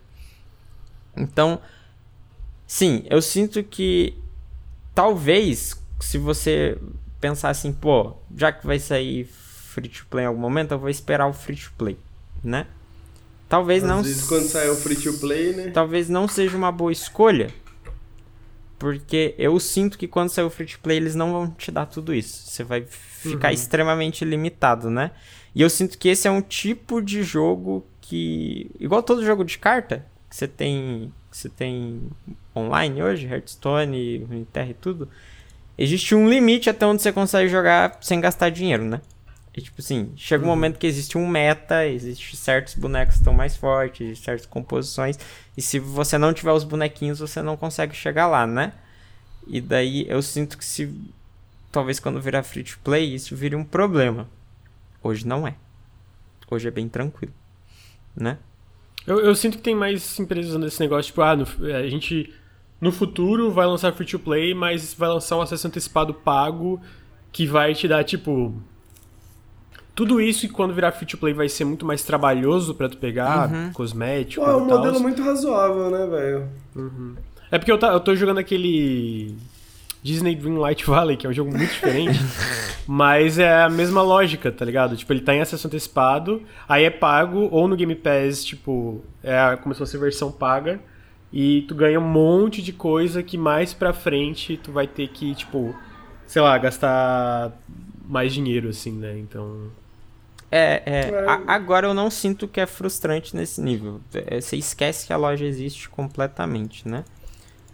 Então, 1.16 1.62
sim, 2.66 3.04
eu 3.10 3.22
sinto 3.22 3.64
que 3.64 4.18
talvez 4.94 5.80
se 6.00 6.18
você 6.18 6.78
pensar 7.22 7.50
assim, 7.50 7.72
pô, 7.72 8.16
já 8.36 8.52
que 8.52 8.66
vai 8.66 8.80
sair 8.80 9.26
free 9.26 9.90
to 9.90 10.06
play 10.10 10.24
em 10.24 10.28
algum 10.28 10.40
momento, 10.40 10.72
eu 10.72 10.80
vou 10.80 10.90
esperar 10.90 11.28
o 11.28 11.34
free 11.34 11.56
to 11.56 11.72
play, 11.78 11.98
né? 12.44 12.68
Talvez 13.48 13.84
Às 13.84 13.90
não. 13.90 14.02
Vezes 14.02 14.28
quando 14.28 14.48
sai 14.48 14.70
o 14.70 14.76
free 14.76 14.96
to 14.96 15.14
play, 15.14 15.54
né? 15.54 15.72
Talvez 15.72 16.10
não 16.10 16.28
seja 16.28 16.58
uma 16.58 16.72
boa 16.72 16.92
escolha. 16.92 17.50
Porque 18.78 19.34
eu 19.38 19.60
sinto 19.60 19.98
que 19.98 20.08
quando 20.08 20.30
sair 20.30 20.46
o 20.46 20.50
free 20.50 20.68
to 20.68 20.80
play, 20.80 20.98
eles 20.98 21.16
não 21.16 21.32
vão 21.32 21.50
te 21.50 21.72
dar 21.72 21.86
tudo 21.86 22.14
isso. 22.14 22.50
Você 22.50 22.64
vai 22.64 22.86
ficar 22.86 23.48
uhum. 23.48 23.54
extremamente 23.54 24.26
limitado, 24.26 24.90
né? 24.90 25.12
E 25.54 25.62
eu 25.62 25.70
sinto 25.70 25.98
que 25.98 26.10
esse 26.10 26.28
é 26.28 26.32
um 26.32 26.42
tipo 26.42 27.02
de 27.02 27.24
jogo 27.24 27.86
que. 28.02 28.70
Igual 28.80 29.02
todo 29.02 29.26
jogo 29.26 29.44
de 29.46 29.58
carta, 29.58 30.06
que 30.30 30.36
você 30.36 30.48
tem. 30.48 31.14
Que 31.32 31.38
você 31.38 31.50
tem 31.50 32.02
online 32.56 33.02
hoje, 33.02 33.28
Hearthstone, 33.28 34.26
Runeterra 34.30 34.72
e 34.72 34.74
tudo. 34.74 35.08
Existe 35.78 36.16
um 36.16 36.30
limite 36.30 36.70
até 36.70 36.86
onde 36.86 37.02
você 37.02 37.12
consegue 37.12 37.50
jogar 37.50 37.98
sem 38.02 38.20
gastar 38.22 38.50
dinheiro, 38.50 38.84
né? 38.84 39.02
E, 39.56 39.62
tipo 39.62 39.80
assim, 39.80 40.12
chega 40.18 40.44
um 40.44 40.48
uhum. 40.48 40.54
momento 40.54 40.78
que 40.78 40.86
existe 40.86 41.18
um 41.18 41.26
meta, 41.26 41.88
existe 41.88 42.36
certos 42.36 42.76
bonecos 42.76 43.16
que 43.16 43.22
estão 43.22 43.34
mais 43.34 43.56
fortes, 43.56 44.20
certas 44.20 44.46
composições. 44.46 45.18
E 45.56 45.62
se 45.62 45.80
você 45.80 46.18
não 46.18 46.34
tiver 46.34 46.52
os 46.52 46.66
bonequinhos, 46.66 47.20
você 47.20 47.42
não 47.42 47.56
consegue 47.56 47.96
chegar 47.96 48.28
lá, 48.28 48.46
né? 48.46 48.74
E 49.48 49.62
daí 49.62 50.06
eu 50.10 50.22
sinto 50.22 50.58
que 50.58 50.66
se. 50.66 50.94
Talvez 51.72 52.02
quando 52.02 52.20
virar 52.20 52.44
free 52.44 52.64
to 52.64 52.78
play, 52.84 53.16
isso 53.16 53.34
vire 53.36 53.56
um 53.56 53.64
problema. 53.64 54.30
Hoje 55.02 55.26
não 55.26 55.48
é. 55.48 55.56
Hoje 56.52 56.68
é 56.68 56.72
bem 56.72 56.90
tranquilo, 56.90 57.34
né? 58.16 58.38
Eu, 59.08 59.20
eu 59.20 59.36
sinto 59.36 59.58
que 59.58 59.64
tem 59.64 59.76
mais 59.76 60.20
empresas 60.20 60.60
nesse 60.60 60.80
negócio, 60.80 61.12
tipo, 61.12 61.22
ah, 61.22 61.36
no, 61.36 61.46
a 61.74 61.88
gente 61.88 62.34
no 62.82 62.92
futuro 62.92 63.52
vai 63.52 63.66
lançar 63.66 63.94
free 63.94 64.06
to 64.06 64.20
play, 64.20 64.54
mas 64.54 64.94
vai 64.94 65.10
lançar 65.10 65.38
um 65.38 65.42
acesso 65.42 65.68
antecipado 65.68 66.14
pago 66.14 66.82
que 67.32 67.46
vai 67.46 67.74
te 67.74 67.88
dar, 67.88 68.04
tipo, 68.04 68.54
tudo 69.96 70.20
isso 70.20 70.46
e 70.46 70.50
quando 70.50 70.74
virar 70.74 70.92
free 70.92 71.08
to 71.08 71.18
play 71.18 71.34
vai 71.34 71.48
ser 71.48 71.64
muito 71.64 71.86
mais 71.86 72.04
trabalhoso 72.04 72.76
para 72.76 72.90
tu 72.90 72.98
pegar, 72.98 73.50
uhum. 73.50 73.72
cosmético. 73.72 74.44
Pô, 74.44 74.52
é 74.52 74.56
um 74.56 74.66
modelo 74.66 75.00
muito 75.00 75.24
razoável, 75.24 75.90
né, 75.90 76.06
velho? 76.06 76.50
Uhum. 76.76 77.16
É 77.50 77.58
porque 77.58 77.72
eu, 77.72 77.78
tá, 77.78 77.94
eu 77.94 78.00
tô 78.02 78.14
jogando 78.14 78.40
aquele 78.40 79.38
Disney 80.04 80.36
Dreamlight 80.36 80.86
Valley, 80.86 81.16
que 81.16 81.26
é 81.26 81.30
um 81.30 81.34
jogo 81.34 81.50
muito 81.50 81.72
diferente, 81.72 82.20
mas 82.86 83.40
é 83.40 83.64
a 83.64 83.70
mesma 83.70 84.02
lógica, 84.02 84.52
tá 84.52 84.66
ligado? 84.66 84.98
Tipo, 84.98 85.14
ele 85.14 85.22
tá 85.22 85.34
em 85.34 85.40
acesso 85.40 85.66
antecipado, 85.66 86.42
aí 86.68 86.84
é 86.84 86.90
pago, 86.90 87.48
ou 87.50 87.66
no 87.66 87.78
Game 87.78 87.96
Pass, 87.96 88.44
tipo, 88.44 89.02
é 89.24 89.56
como 89.56 89.74
se 89.74 89.80
fosse 89.80 89.98
versão 89.98 90.30
paga, 90.30 90.82
e 91.32 91.62
tu 91.68 91.74
ganha 91.74 92.00
um 92.00 92.08
monte 92.08 92.62
de 92.62 92.74
coisa 92.74 93.24
que 93.24 93.38
mais 93.38 93.74
pra 93.74 93.94
frente 93.94 94.58
tu 94.58 94.72
vai 94.72 94.88
ter 94.88 95.08
que, 95.08 95.34
tipo, 95.34 95.74
sei 96.28 96.42
lá, 96.42 96.58
gastar 96.58 97.54
mais 98.08 98.34
dinheiro, 98.34 98.70
assim, 98.70 98.92
né? 98.92 99.18
Então. 99.18 99.72
É, 100.58 100.84
é, 100.86 101.10
é. 101.10 101.26
A, 101.28 101.42
agora 101.54 101.86
eu 101.86 101.94
não 101.94 102.10
sinto 102.10 102.48
que 102.48 102.62
é 102.62 102.66
frustrante 102.66 103.36
nesse 103.36 103.60
nível. 103.60 104.00
É, 104.14 104.40
você 104.40 104.56
esquece 104.56 105.06
que 105.06 105.12
a 105.12 105.18
loja 105.18 105.44
existe 105.44 105.90
completamente, 105.90 106.88
né? 106.88 107.04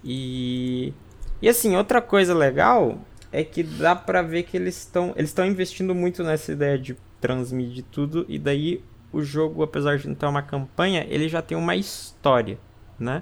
E. 0.04 0.92
E 1.40 1.48
assim, 1.48 1.76
outra 1.76 2.02
coisa 2.02 2.34
legal 2.34 2.98
é 3.32 3.44
que 3.44 3.62
dá 3.62 3.96
pra 3.96 4.24
ver 4.24 4.44
que 4.44 4.58
eles 4.58 4.78
estão 4.78 5.14
eles 5.16 5.30
estão 5.30 5.46
investindo 5.46 5.94
muito 5.94 6.24
nessa 6.24 6.52
ideia 6.52 6.78
de 6.78 6.98
transmitir 7.20 7.84
tudo 7.92 8.26
e 8.28 8.40
daí 8.40 8.84
o 9.14 9.22
jogo, 9.22 9.62
apesar 9.62 9.98
de 10.00 10.08
não 10.08 10.16
ter 10.16 10.26
uma 10.26 10.42
campanha, 10.42 11.06
ele 11.08 11.30
já 11.30 11.42
tem 11.42 11.56
uma 11.56 11.76
história, 11.76 12.58
né? 12.98 13.22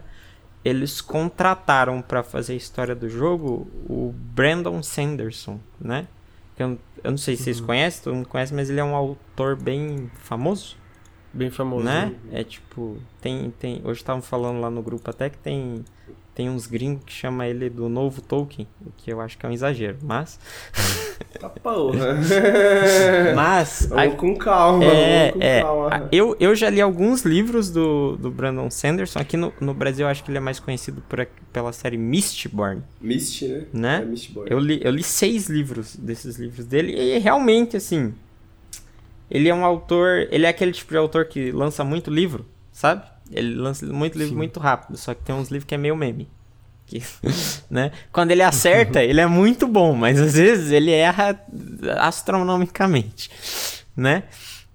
Eles 0.64 1.02
contrataram 1.02 2.02
para 2.02 2.24
fazer 2.24 2.54
a 2.54 2.58
história 2.58 2.96
do 2.96 3.10
jogo 3.10 3.68
o 3.90 4.14
Brandon 4.16 4.82
Sanderson, 4.82 5.60
né? 5.80 6.08
Eu, 6.58 6.78
eu 7.04 7.12
não 7.12 7.18
sei 7.18 7.36
se 7.36 7.44
vocês 7.44 7.60
uhum. 7.60 7.68
conhecem, 7.68 8.04
todo 8.04 8.16
mundo 8.16 8.28
conhece, 8.28 8.54
mas 8.54 8.70
ele 8.70 8.80
é 8.80 8.84
um 8.84 8.96
autor 8.96 9.56
bem 9.56 10.10
famoso. 10.20 10.78
Bem 11.34 11.50
famoso. 11.50 11.86
Né? 11.86 12.16
É 12.32 12.44
tipo, 12.44 12.98
tem, 13.22 13.52
tem. 13.60 13.82
Hoje 13.84 14.02
estavam 14.02 14.22
falando 14.22 14.60
lá 14.60 14.70
no 14.70 14.82
grupo 14.82 15.10
até 15.10 15.30
que 15.30 15.38
tem 15.38 15.86
tem 16.40 16.50
uns 16.50 16.68
gringos 16.68 17.04
que 17.04 17.12
chama 17.12 17.46
ele 17.48 17.70
do 17.70 17.90
novo 17.90 18.22
Tolkien, 18.22 18.66
o 18.86 18.92
que 18.96 19.12
eu 19.12 19.20
acho 19.20 19.38
que 19.38 19.46
é 19.46 19.50
um 19.50 19.52
exagero, 19.52 19.98
mas. 20.02 20.40
Tá 21.38 21.50
porra. 21.50 22.18
mas. 23.36 23.88
Vamos 23.90 24.16
com 24.16 24.38
calma, 24.38 24.86
é, 24.86 25.34
com 25.34 25.42
é, 25.42 25.62
calma. 25.62 26.10
Eu, 26.14 26.38
eu 26.40 26.56
já 26.56 26.70
li 26.70 26.80
alguns 26.80 27.24
livros 27.24 27.70
do, 27.70 28.16
do 28.16 28.32
Brandon 28.32 28.72
Sanderson. 28.72 29.20
Aqui 29.20 29.36
no, 29.36 29.52
no 29.60 29.74
Brasil 29.74 30.06
eu 30.06 30.10
acho 30.10 30.24
que 30.24 30.32
ele 30.32 30.38
é 30.38 30.40
mais 30.40 30.62
conhecido 30.62 31.04
por, 31.10 31.28
pela 31.52 31.74
série 31.74 31.98
Mistborn. 31.98 32.84
Mist, 33.02 33.46
né? 33.46 33.66
né? 33.74 34.02
É 34.02 34.06
Mistborn. 34.06 34.50
Eu 34.50 34.60
li, 34.60 34.80
eu 34.82 34.92
li 34.92 35.04
seis 35.04 35.50
livros 35.50 35.94
desses 35.98 36.38
livros 36.38 36.66
dele 36.66 36.94
e 36.94 37.20
realmente, 37.20 37.76
assim. 37.76 38.14
Ele 39.30 39.50
é 39.50 39.54
um 39.54 39.66
autor. 39.66 40.26
Ele 40.32 40.46
é 40.46 40.50
aquele 40.50 40.72
tipo 40.72 40.92
de 40.92 40.98
autor 40.98 41.26
que 41.26 41.52
lança 41.52 41.84
muito 41.84 42.10
livro, 42.10 42.46
sabe? 42.72 43.04
Ele 43.32 43.56
lança 43.56 43.86
muito 43.86 44.18
livro 44.18 44.34
Sim. 44.34 44.38
muito 44.38 44.60
rápido, 44.60 44.98
só 44.98 45.14
que 45.14 45.22
tem 45.24 45.36
uns 45.36 45.50
livros 45.50 45.68
que 45.68 45.76
é 45.76 45.78
meio 45.78 45.96
meme. 45.96 46.28
Que, 46.86 47.04
né? 47.70 47.92
Quando 48.12 48.32
ele 48.32 48.42
acerta, 48.42 49.04
ele 49.04 49.22
é 49.22 49.28
muito 49.28 49.68
bom, 49.68 49.94
mas 49.94 50.20
às 50.20 50.34
vezes 50.34 50.72
ele 50.72 50.92
erra 50.92 51.40
astronomicamente, 52.00 53.30
né? 53.96 54.24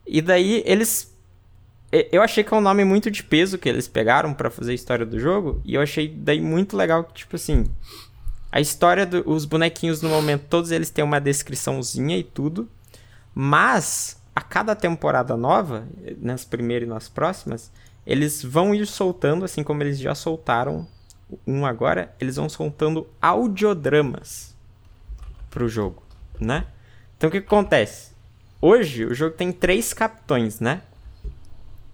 E 0.06 0.22
daí 0.22 0.62
eles 0.66 1.12
eu 2.10 2.22
achei 2.22 2.42
que 2.42 2.52
é 2.52 2.56
um 2.56 2.60
nome 2.60 2.84
muito 2.84 3.08
de 3.08 3.22
peso 3.22 3.56
que 3.56 3.68
eles 3.68 3.86
pegaram 3.86 4.34
para 4.34 4.50
fazer 4.50 4.72
a 4.72 4.74
história 4.74 5.06
do 5.06 5.18
jogo, 5.18 5.60
e 5.64 5.74
eu 5.74 5.80
achei 5.80 6.08
daí 6.08 6.40
muito 6.40 6.76
legal 6.76 7.04
que 7.04 7.14
tipo 7.14 7.36
assim, 7.36 7.66
a 8.50 8.60
história 8.60 9.06
dos 9.06 9.44
bonequinhos 9.44 10.02
no 10.02 10.08
momento 10.08 10.46
todos 10.48 10.70
eles 10.70 10.90
têm 10.90 11.04
uma 11.04 11.20
descriçãozinha 11.20 12.16
e 12.16 12.24
tudo, 12.24 12.68
mas 13.34 14.20
a 14.34 14.40
cada 14.40 14.74
temporada 14.74 15.36
nova, 15.36 15.86
nas 16.18 16.44
primeiras 16.44 16.88
e 16.88 16.90
nas 16.90 17.08
próximas, 17.08 17.70
eles 18.06 18.42
vão 18.42 18.74
ir 18.74 18.86
soltando, 18.86 19.44
assim 19.44 19.62
como 19.62 19.82
eles 19.82 19.98
já 19.98 20.14
soltaram 20.14 20.86
um 21.46 21.64
agora, 21.64 22.14
eles 22.20 22.36
vão 22.36 22.48
soltando 22.48 23.06
audiodramas 23.20 24.54
pro 25.50 25.68
jogo, 25.68 26.02
né? 26.38 26.66
Então 27.16 27.28
o 27.28 27.32
que, 27.32 27.40
que 27.40 27.46
acontece? 27.46 28.12
Hoje 28.60 29.04
o 29.04 29.14
jogo 29.14 29.36
tem 29.36 29.52
três 29.52 29.92
capitões, 29.92 30.60
né? 30.60 30.82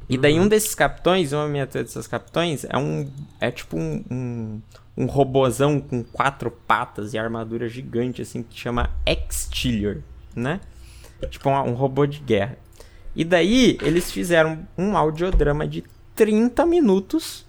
E 0.09 0.19
daí 0.19 0.41
um 0.41 0.43
uhum. 0.43 0.49
desses 0.49 0.75
capitões, 0.75 1.33
uma 1.33 1.47
miniatura 1.47 1.85
desses 1.85 2.09
capitões, 2.09 2.65
é 2.69 2.77
um. 2.77 3.09
É 3.41 3.49
tipo 3.49 3.77
um, 3.77 4.05
um, 4.11 4.61
um 4.97 5.07
robozão 5.07 5.81
com 5.81 6.03
quatro 6.03 6.51
patas 6.51 7.15
e 7.15 7.19
armadura 7.19 7.69
gigante, 7.69 8.21
assim, 8.21 8.43
que 8.43 8.59
chama 8.59 8.91
Extilior, 9.07 10.03
né? 10.35 10.61
Tipo 11.31 11.49
um, 11.51 11.71
um 11.71 11.75
robô 11.75 12.07
de 12.07 12.19
guerra. 12.19 12.59
E 13.15 13.25
daí 13.25 13.79
eles 13.83 14.11
fizeram 14.11 14.67
um 14.77 14.97
audiodrama 14.97 15.65
de 15.65 15.85
30 16.21 16.67
minutos 16.67 17.47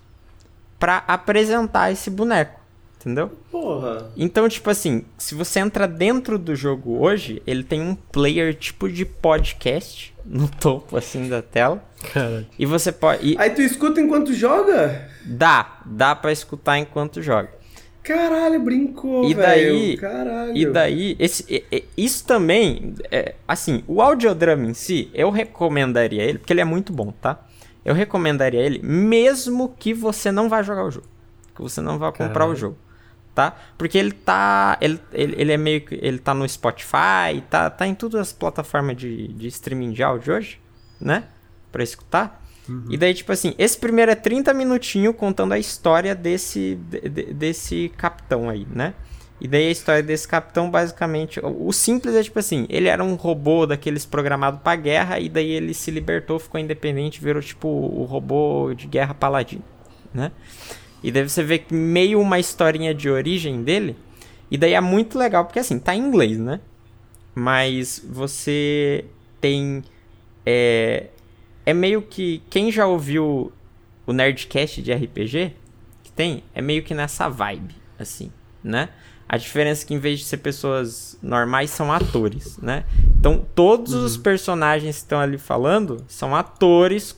para 0.80 1.04
apresentar 1.06 1.92
esse 1.92 2.10
boneco. 2.10 2.58
Entendeu? 2.98 3.30
Porra. 3.52 4.10
Então, 4.16 4.48
tipo 4.48 4.70
assim, 4.70 5.04
se 5.18 5.36
você 5.36 5.60
entra 5.60 5.86
dentro 5.86 6.40
do 6.40 6.56
jogo 6.56 6.98
hoje, 6.98 7.42
ele 7.46 7.64
tem 7.66 7.82
um 7.82 7.94
player 7.94 8.56
tipo 8.56 8.88
de 8.88 9.04
podcast 9.04 10.16
no 10.26 10.48
topo, 10.48 10.96
assim, 10.96 11.28
da 11.28 11.42
tela. 11.42 11.84
Cara. 12.14 12.48
E 12.58 12.66
você 12.66 12.94
pode. 12.94 13.34
E... 13.34 13.38
Aí 13.38 13.50
tu 13.50 13.62
escuta 13.62 14.00
enquanto 14.00 14.34
joga? 14.34 15.06
Dá, 15.26 15.82
dá 15.86 16.16
para 16.16 16.32
escutar 16.32 16.78
enquanto 16.78 17.22
joga. 17.22 17.50
Caralho, 18.02 18.62
brincou, 18.62 19.30
e 19.30 19.34
daí, 19.34 19.98
Caralho. 19.98 20.56
E 20.56 20.66
daí, 20.66 21.16
esse, 21.20 21.66
isso 21.98 22.26
também, 22.26 22.96
é, 23.12 23.36
assim, 23.46 23.84
o 23.86 24.02
audiodrama 24.02 24.66
em 24.66 24.74
si, 24.74 25.12
eu 25.14 25.30
recomendaria 25.30 26.24
ele, 26.24 26.38
porque 26.38 26.54
ele 26.54 26.62
é 26.62 26.66
muito 26.66 26.94
bom, 26.94 27.12
tá? 27.12 27.38
Eu 27.84 27.94
recomendaria 27.94 28.60
ele, 28.60 28.80
mesmo 28.84 29.76
que 29.78 29.94
você 29.94 30.32
não 30.32 30.48
vá 30.48 30.62
jogar 30.62 30.86
o 30.86 30.92
jogo. 30.92 31.08
Que 31.56 31.62
você 31.62 31.82
não 31.82 31.98
vá 31.98 32.12
comprar 32.12 32.30
Caralho. 32.34 32.52
o 32.52 32.56
jogo. 32.56 32.78
Tá? 33.34 33.56
Porque 33.78 33.98
ele 33.98 34.12
tá. 34.12 34.78
Ele, 34.82 35.00
ele, 35.14 35.36
ele, 35.38 35.52
é 35.54 35.58
meio 35.58 35.82
que. 35.82 35.96
Ele 36.02 36.20
tá 36.20 36.34
no 36.34 36.48
Spotify, 36.48 37.42
tá, 37.50 37.70
tá 37.70 37.88
em 37.88 37.96
todas 37.96 38.20
as 38.20 38.34
plataformas 38.34 38.98
de, 38.98 39.30
de 39.30 39.48
streaming 39.48 39.92
de 39.92 40.04
áudio 40.04 40.36
hoje, 40.36 40.60
né? 41.00 41.24
Pra 41.72 41.82
escutar. 41.82 42.44
Uhum. 42.68 42.86
E 42.90 42.98
daí, 42.98 43.14
tipo 43.14 43.32
assim, 43.32 43.56
esse 43.58 43.78
primeiro 43.78 44.12
é 44.12 44.16
30 44.16 44.54
minutinhos 44.54 45.16
contando 45.16 45.54
a 45.54 45.60
história 45.60 46.14
desse, 46.14 46.76
de, 46.76 47.34
desse 47.34 47.92
capitão 47.98 48.50
aí, 48.50 48.68
né? 48.70 48.94
E 49.42 49.48
daí 49.48 49.70
a 49.70 49.72
história 49.72 50.04
desse 50.04 50.28
capitão, 50.28 50.70
basicamente, 50.70 51.42
o 51.44 51.74
simples 51.74 52.14
é 52.14 52.22
tipo 52.22 52.38
assim, 52.38 52.68
ele 52.70 52.88
era 52.88 53.04
um 53.04 53.16
robô 53.16 53.66
daqueles 53.66 54.06
programado 54.06 54.60
pra 54.60 54.76
guerra, 54.76 55.20
e 55.20 55.28
daí 55.28 55.50
ele 55.50 55.74
se 55.74 55.90
libertou, 55.90 56.38
ficou 56.38 56.62
independente, 56.62 57.20
virou 57.20 57.42
tipo 57.42 57.68
o 57.68 58.04
robô 58.04 58.72
de 58.76 58.86
guerra 58.86 59.16
paladino, 59.16 59.64
né? 60.14 60.32
E 61.04 61.12
daí 61.12 61.28
você 61.28 61.42
vê 61.42 61.66
meio 61.72 62.22
uma 62.22 62.38
historinha 62.38 62.94
de 62.94 63.10
origem 63.10 63.64
dele, 63.64 63.98
e 64.52 64.60
daí 64.60 64.76
é 64.76 64.82
muito 64.82 65.18
legal, 65.18 65.44
porque 65.44 65.58
assim, 65.58 65.80
tá 65.80 65.96
em 65.96 66.00
inglês, 66.00 66.38
né? 66.38 66.60
Mas 67.34 68.06
você 68.08 69.06
tem. 69.40 69.84
É, 70.46 71.08
é 71.66 71.74
meio 71.74 72.04
que. 72.04 72.44
Quem 72.48 72.72
já 72.72 72.86
ouviu 72.86 73.52
o 74.06 74.14
Nerdcast 74.14 74.84
de 74.84 74.94
RPG, 74.94 75.56
que 76.04 76.12
tem, 76.12 76.44
é 76.54 76.62
meio 76.62 76.84
que 76.84 76.94
nessa 76.94 77.28
vibe, 77.28 77.74
assim, 77.98 78.32
né? 78.64 78.90
A 79.32 79.38
diferença 79.38 79.86
é 79.86 79.88
que 79.88 79.94
em 79.94 79.98
vez 79.98 80.20
de 80.20 80.26
ser 80.26 80.36
pessoas 80.40 81.18
normais, 81.24 81.70
são 81.70 81.90
atores, 81.90 82.58
né? 82.58 82.84
Então, 83.18 83.46
todos 83.56 83.94
uhum. 83.94 84.04
os 84.04 84.18
personagens 84.18 84.98
que 84.98 85.04
estão 85.04 85.22
ali 85.22 85.38
falando 85.38 86.04
são 86.06 86.36
atores 86.36 87.18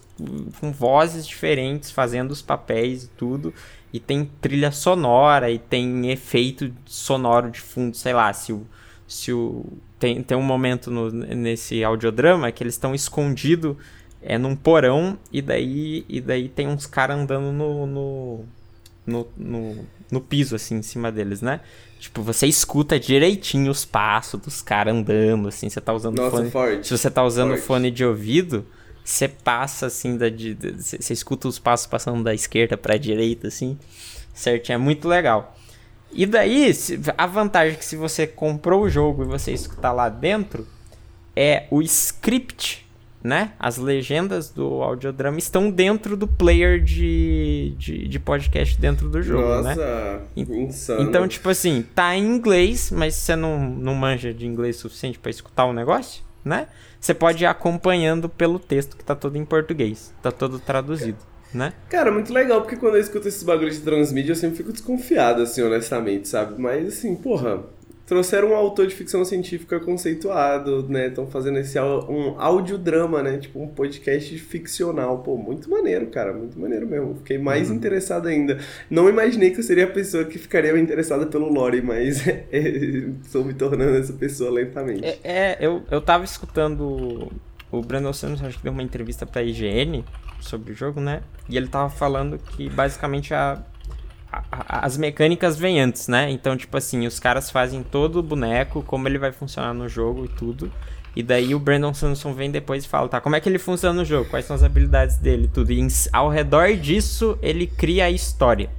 com 0.59 0.71
vozes 0.71 1.25
diferentes, 1.25 1.89
fazendo 1.89 2.29
os 2.29 2.39
papéis 2.39 3.05
e 3.05 3.07
tudo. 3.17 3.51
E 3.91 3.99
tem 3.99 4.29
trilha 4.39 4.71
sonora 4.71 5.49
e 5.49 5.57
tem 5.57 6.11
efeito 6.11 6.71
sonoro 6.85 7.49
de 7.49 7.59
fundo, 7.59 7.97
sei 7.97 8.13
lá, 8.13 8.31
se 8.31 8.53
o. 8.53 8.63
Se 9.07 9.33
o 9.33 9.65
tem, 9.97 10.21
tem 10.21 10.37
um 10.37 10.43
momento 10.43 10.91
no, 10.91 11.09
nesse 11.09 11.83
audiodrama 11.83 12.51
que 12.51 12.61
eles 12.61 12.75
estão 12.75 12.93
escondidos 12.93 13.75
é, 14.21 14.37
num 14.37 14.55
porão 14.55 15.17
e 15.31 15.41
daí, 15.41 16.05
e 16.07 16.21
daí 16.21 16.47
tem 16.47 16.67
uns 16.67 16.85
caras 16.85 17.17
andando 17.17 17.51
no, 17.51 17.87
no, 17.87 18.45
no, 19.03 19.27
no, 19.35 19.85
no 20.11 20.21
piso, 20.21 20.55
assim, 20.55 20.75
em 20.75 20.83
cima 20.83 21.11
deles, 21.11 21.41
né? 21.41 21.59
Tipo, 22.03 22.21
você 22.21 22.45
escuta 22.47 22.99
direitinho 22.99 23.71
os 23.71 23.85
passos 23.85 24.37
dos 24.37 24.61
caras 24.61 24.93
andando, 24.93 25.47
assim, 25.47 25.69
você 25.69 25.79
tá 25.79 25.93
usando 25.93 26.17
Nossa, 26.17 26.35
fone. 26.35 26.51
Forte. 26.51 26.87
Se 26.87 26.97
você 26.97 27.09
tá 27.09 27.23
usando 27.23 27.51
forte. 27.51 27.63
fone 27.63 27.91
de 27.91 28.03
ouvido, 28.03 28.65
você 29.05 29.29
passa 29.29 29.85
assim 29.85 30.17
da 30.17 30.27
de, 30.27 30.53
você, 30.53 31.13
escuta 31.13 31.47
os 31.47 31.59
passos 31.59 31.87
passando 31.87 32.21
da 32.21 32.33
esquerda 32.33 32.75
para 32.75 32.97
direita 32.97 33.47
assim, 33.47 33.79
certinho, 34.33 34.75
é 34.75 34.77
muito 34.77 35.07
legal. 35.07 35.55
E 36.11 36.25
daí, 36.25 36.73
a 37.17 37.25
vantagem 37.25 37.75
é 37.75 37.77
que 37.77 37.85
se 37.85 37.95
você 37.95 38.27
comprou 38.27 38.81
o 38.81 38.89
jogo 38.89 39.23
e 39.23 39.25
você 39.25 39.53
escutar 39.53 39.93
lá 39.93 40.09
dentro 40.09 40.67
é 41.33 41.67
o 41.71 41.81
script 41.81 42.82
né? 43.23 43.53
As 43.57 43.77
legendas 43.77 44.49
do 44.49 44.83
audiodrama 44.83 45.39
estão 45.39 45.71
dentro 45.71 46.17
do 46.17 46.27
player 46.27 46.83
de, 46.83 47.73
de, 47.77 48.07
de 48.07 48.19
podcast 48.19 48.79
dentro 48.79 49.07
do 49.07 49.21
jogo, 49.23 49.47
Nossa, 49.47 49.75
né? 49.75 50.21
insano. 50.35 51.01
Então, 51.01 51.27
tipo 51.27 51.49
assim, 51.49 51.85
tá 51.95 52.15
em 52.15 52.25
inglês, 52.25 52.91
mas 52.91 53.15
você 53.15 53.35
não, 53.35 53.57
não 53.57 53.95
manja 53.95 54.33
de 54.33 54.45
inglês 54.45 54.75
suficiente 54.75 55.17
para 55.17 55.31
escutar 55.31 55.65
o 55.65 55.73
negócio, 55.73 56.21
né? 56.43 56.67
Você 56.99 57.13
pode 57.13 57.43
ir 57.43 57.47
acompanhando 57.47 58.27
pelo 58.27 58.59
texto 58.59 58.97
que 58.97 59.03
tá 59.03 59.15
todo 59.15 59.37
em 59.37 59.45
português, 59.45 60.13
tá 60.21 60.31
todo 60.31 60.59
traduzido. 60.59 61.17
Né? 61.53 61.71
Cara, 61.87 62.11
muito 62.11 62.33
legal, 62.33 62.61
porque 62.61 62.75
quando 62.75 62.95
eu 62.95 63.01
escuto 63.01 63.27
esses 63.27 63.43
bagulhos 63.43 63.75
de 63.75 63.81
transmídia, 63.81 64.31
eu 64.31 64.35
sempre 64.35 64.57
fico 64.57 64.73
desconfiado, 64.73 65.43
assim, 65.43 65.61
honestamente, 65.61 66.27
sabe? 66.27 66.59
Mas, 66.59 66.87
assim, 66.87 67.15
porra, 67.15 67.61
trouxeram 68.05 68.51
um 68.51 68.55
autor 68.55 68.87
de 68.87 68.93
ficção 68.93 69.23
científica 69.23 69.79
conceituado, 69.79 70.87
né? 70.89 71.07
Estão 71.07 71.25
fazendo 71.27 71.57
esse 71.59 71.79
um 71.79 72.39
audiodrama, 72.39 73.23
né? 73.23 73.37
Tipo 73.37 73.61
um 73.61 73.67
podcast 73.67 74.37
ficcional. 74.39 75.19
Pô, 75.19 75.37
muito 75.37 75.69
maneiro, 75.69 76.07
cara, 76.07 76.33
muito 76.33 76.59
maneiro 76.59 76.87
mesmo. 76.87 77.15
Fiquei 77.15 77.37
mais 77.37 77.69
uhum. 77.69 77.75
interessado 77.75 78.27
ainda. 78.27 78.59
Não 78.89 79.07
imaginei 79.07 79.51
que 79.51 79.59
eu 79.59 79.63
seria 79.63 79.85
a 79.85 79.89
pessoa 79.91 80.25
que 80.25 80.37
ficaria 80.37 80.77
interessada 80.77 81.25
pelo 81.25 81.51
lore, 81.51 81.81
mas 81.81 82.23
estou 83.23 83.45
me 83.45 83.53
tornando 83.53 83.97
essa 83.97 84.13
pessoa 84.13 84.51
lentamente. 84.51 85.05
É, 85.05 85.19
é, 85.23 85.57
eu, 85.59 85.83
eu 85.89 86.01
tava 86.01 86.25
escutando 86.25 87.31
o 87.71 87.81
Brandon 87.81 88.13
Santos, 88.13 88.43
acho 88.43 88.57
que 88.57 88.63
deu 88.63 88.73
uma 88.73 88.83
entrevista 88.83 89.25
pra 89.25 89.41
IGN 89.41 90.03
sobre 90.39 90.73
o 90.73 90.75
jogo, 90.75 90.99
né? 90.99 91.21
E 91.49 91.57
ele 91.57 91.67
tava 91.67 91.89
falando 91.89 92.37
que 92.37 92.69
basicamente 92.69 93.33
a 93.33 93.63
as 94.67 94.97
mecânicas 94.97 95.57
vêm 95.57 95.79
antes, 95.79 96.07
né? 96.07 96.29
Então, 96.31 96.57
tipo 96.57 96.75
assim, 96.75 97.05
os 97.05 97.19
caras 97.19 97.51
fazem 97.51 97.83
todo 97.83 98.17
o 98.17 98.23
boneco, 98.23 98.81
como 98.83 99.07
ele 99.07 99.17
vai 99.17 99.31
funcionar 99.31 99.73
no 99.73 99.87
jogo 99.87 100.25
e 100.25 100.27
tudo. 100.27 100.71
E 101.15 101.21
daí 101.21 101.53
o 101.53 101.59
Brandon 101.59 101.93
Sanderson 101.93 102.33
vem 102.33 102.49
depois 102.49 102.85
e 102.85 102.87
fala, 102.87 103.07
tá, 103.07 103.21
como 103.21 103.35
é 103.35 103.39
que 103.39 103.47
ele 103.47 103.59
funciona 103.59 103.93
no 103.93 104.05
jogo? 104.05 104.29
Quais 104.29 104.45
são 104.45 104.55
as 104.55 104.63
habilidades 104.63 105.17
dele 105.17 105.47
tudo. 105.47 105.71
E 105.71 105.87
ao 106.11 106.29
redor 106.29 106.75
disso, 106.75 107.37
ele 107.41 107.67
cria 107.67 108.05
a 108.05 108.09
história, 108.09 108.69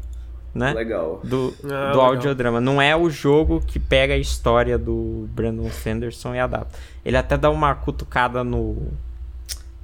né? 0.52 0.72
Legal. 0.72 1.20
Do, 1.22 1.54
ah, 1.64 1.92
do 1.92 2.00
audiodrama. 2.00 2.60
Não 2.60 2.82
é 2.82 2.96
o 2.96 3.08
jogo 3.08 3.60
que 3.60 3.78
pega 3.78 4.14
a 4.14 4.18
história 4.18 4.76
do 4.76 5.28
Brandon 5.32 5.70
Sanderson 5.70 6.34
e 6.34 6.40
adapta. 6.40 6.76
Ele 7.04 7.16
até 7.16 7.36
dá 7.36 7.50
uma 7.50 7.72
cutucada 7.74 8.42
no, 8.42 8.92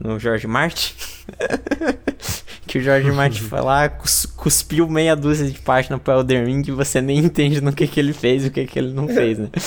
no 0.01 0.19
George 0.19 0.49
Martin. 0.49 0.95
que 2.71 2.79
o 2.79 2.81
George 2.81 3.11
Martin 3.11 3.43
foi 3.51 3.61
lá, 3.61 3.89
cus, 3.89 4.27
cuspiu 4.27 4.89
meia 4.89 5.17
dúzia 5.17 5.51
de 5.51 5.59
página 5.59 5.99
pro 5.99 6.15
Elden 6.15 6.45
Ring 6.45 6.63
e 6.69 6.71
você 6.71 7.01
nem 7.01 7.19
entende 7.19 7.61
no 7.61 7.73
que, 7.73 7.89
que 7.89 7.99
ele 7.99 8.13
fez 8.13 8.45
e 8.45 8.49
o 8.49 8.53
que, 8.53 8.65
que 8.65 8.79
ele 8.79 8.93
não 8.93 9.09
fez, 9.09 9.39
né? 9.39 9.49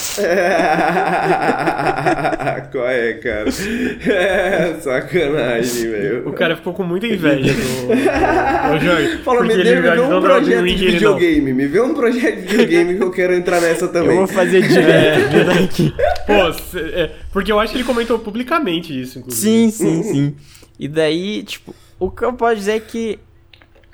Qual 2.72 2.88
é, 2.88 3.12
cara? 3.14 3.50
É, 4.06 4.76
sacanagem, 4.80 5.90
velho. 5.90 6.28
O 6.28 6.32
cara 6.32 6.56
ficou 6.56 6.72
com 6.72 6.82
muita 6.82 7.06
inveja 7.06 7.52
do, 7.52 7.58
do, 7.58 7.64
Jorge. 8.84 9.18
Fala, 9.18 9.42
me, 9.42 9.54
dê, 9.54 9.80
vê 9.80 10.00
um 10.00 10.20
projeto 10.20 10.64
de 10.64 10.86
videogame, 10.86 11.52
me 11.52 11.66
vê 11.66 11.80
um 11.80 11.92
projeto 11.92 12.40
de 12.40 12.46
videogame 12.46 12.96
que 12.96 13.02
eu 13.02 13.10
quero 13.10 13.34
entrar 13.34 13.60
nessa 13.60 13.86
também. 13.88 14.12
Eu 14.12 14.26
vou 14.26 14.28
fazer 14.28 14.66
direto 14.66 15.36
é, 15.36 15.44
daqui. 15.44 15.92
Pô, 16.26 16.32
é, 16.78 17.10
porque 17.32 17.52
eu 17.52 17.60
acho 17.60 17.72
que 17.72 17.78
ele 17.78 17.84
comentou 17.84 18.18
publicamente 18.18 18.98
isso, 18.98 19.18
inclusive. 19.18 19.44
Sim, 19.44 19.70
sim, 19.70 20.02
sim. 20.02 20.34
E 20.78 20.88
daí, 20.88 21.42
tipo, 21.42 21.74
o 21.98 22.10
que 22.10 22.24
eu 22.24 22.32
posso 22.32 22.56
dizer 22.56 22.72
é 22.72 22.80
que 22.80 23.18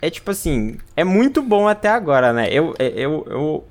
é 0.02 0.08
tipo 0.08 0.30
assim, 0.30 0.78
é 0.96 1.04
muito 1.04 1.42
bom 1.42 1.68
até 1.68 1.88
agora, 1.88 2.32
né? 2.32 2.48
Eu, 2.50 2.74
é, 2.78 2.88
eu, 2.88 3.26
eu 3.28 3.64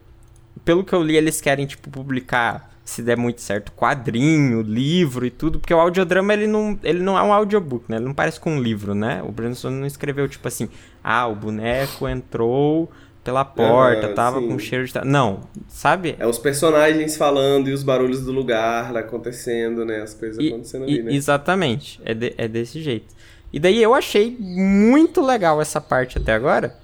pelo 0.63 0.83
que 0.83 0.93
eu 0.93 1.01
li, 1.01 1.15
eles 1.15 1.41
querem 1.41 1.65
tipo 1.65 1.89
publicar, 1.89 2.69
se 2.85 3.01
der 3.01 3.17
muito 3.17 3.41
certo, 3.41 3.71
quadrinho, 3.71 4.61
livro 4.61 5.25
e 5.25 5.31
tudo, 5.31 5.59
porque 5.59 5.73
o 5.73 5.79
audiodrama 5.79 6.33
ele 6.33 6.45
não, 6.45 6.77
ele 6.83 7.01
não 7.01 7.17
é 7.17 7.23
um 7.23 7.33
audiobook, 7.33 7.85
né? 7.89 7.97
Ele 7.97 8.05
não 8.05 8.13
parece 8.13 8.39
com 8.39 8.51
um 8.55 8.61
livro, 8.61 8.93
né? 8.93 9.23
O 9.23 9.31
Brandon 9.31 9.69
não 9.71 9.85
escreveu 9.85 10.27
tipo 10.27 10.47
assim: 10.47 10.69
"Ah, 11.03 11.27
o 11.27 11.35
boneco 11.35 12.07
entrou 12.07 12.91
pela 13.23 13.43
porta, 13.43 14.07
ah, 14.07 14.13
tava 14.13 14.39
sim. 14.39 14.47
com 14.47 14.59
cheiro 14.59 14.85
de. 14.85 14.93
Não, 15.05 15.41
sabe? 15.67 16.15
É 16.19 16.25
os 16.25 16.39
personagens 16.39 17.17
falando 17.17 17.69
e 17.69 17.73
os 17.73 17.83
barulhos 17.83 18.23
do 18.23 18.31
lugar 18.31 18.95
acontecendo, 18.95 19.85
né? 19.85 20.01
As 20.01 20.13
coisas 20.13 20.43
e, 20.43 20.47
acontecendo 20.47 20.83
ali, 20.83 21.03
né? 21.03 21.13
Exatamente, 21.13 21.99
é, 22.05 22.13
de, 22.13 22.33
é 22.37 22.47
desse 22.47 22.81
jeito. 22.81 23.13
E 23.51 23.59
daí 23.59 23.81
eu 23.81 23.93
achei 23.93 24.35
muito 24.39 25.21
legal 25.21 25.61
essa 25.61 25.81
parte 25.81 26.17
até 26.17 26.33
agora. 26.33 26.75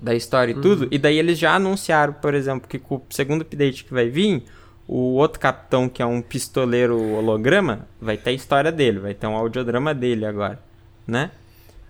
Da 0.00 0.14
história 0.14 0.52
e 0.52 0.54
uhum. 0.54 0.62
tudo. 0.62 0.88
E 0.90 0.98
daí 0.98 1.18
eles 1.18 1.38
já 1.38 1.54
anunciaram, 1.54 2.12
por 2.12 2.32
exemplo, 2.32 2.68
que 2.68 2.78
com 2.78 2.96
o 2.96 3.02
segundo 3.10 3.42
update 3.42 3.84
que 3.84 3.92
vai 3.92 4.08
vir, 4.08 4.44
o 4.86 5.14
outro 5.14 5.40
capitão, 5.40 5.88
que 5.88 6.00
é 6.00 6.06
um 6.06 6.22
pistoleiro 6.22 6.98
holograma, 7.14 7.86
vai 8.00 8.16
ter 8.16 8.30
a 8.30 8.32
história 8.32 8.72
dele, 8.72 9.00
vai 9.00 9.12
ter 9.12 9.26
um 9.26 9.36
audiodrama 9.36 9.92
dele 9.92 10.24
agora, 10.24 10.58
né? 11.06 11.30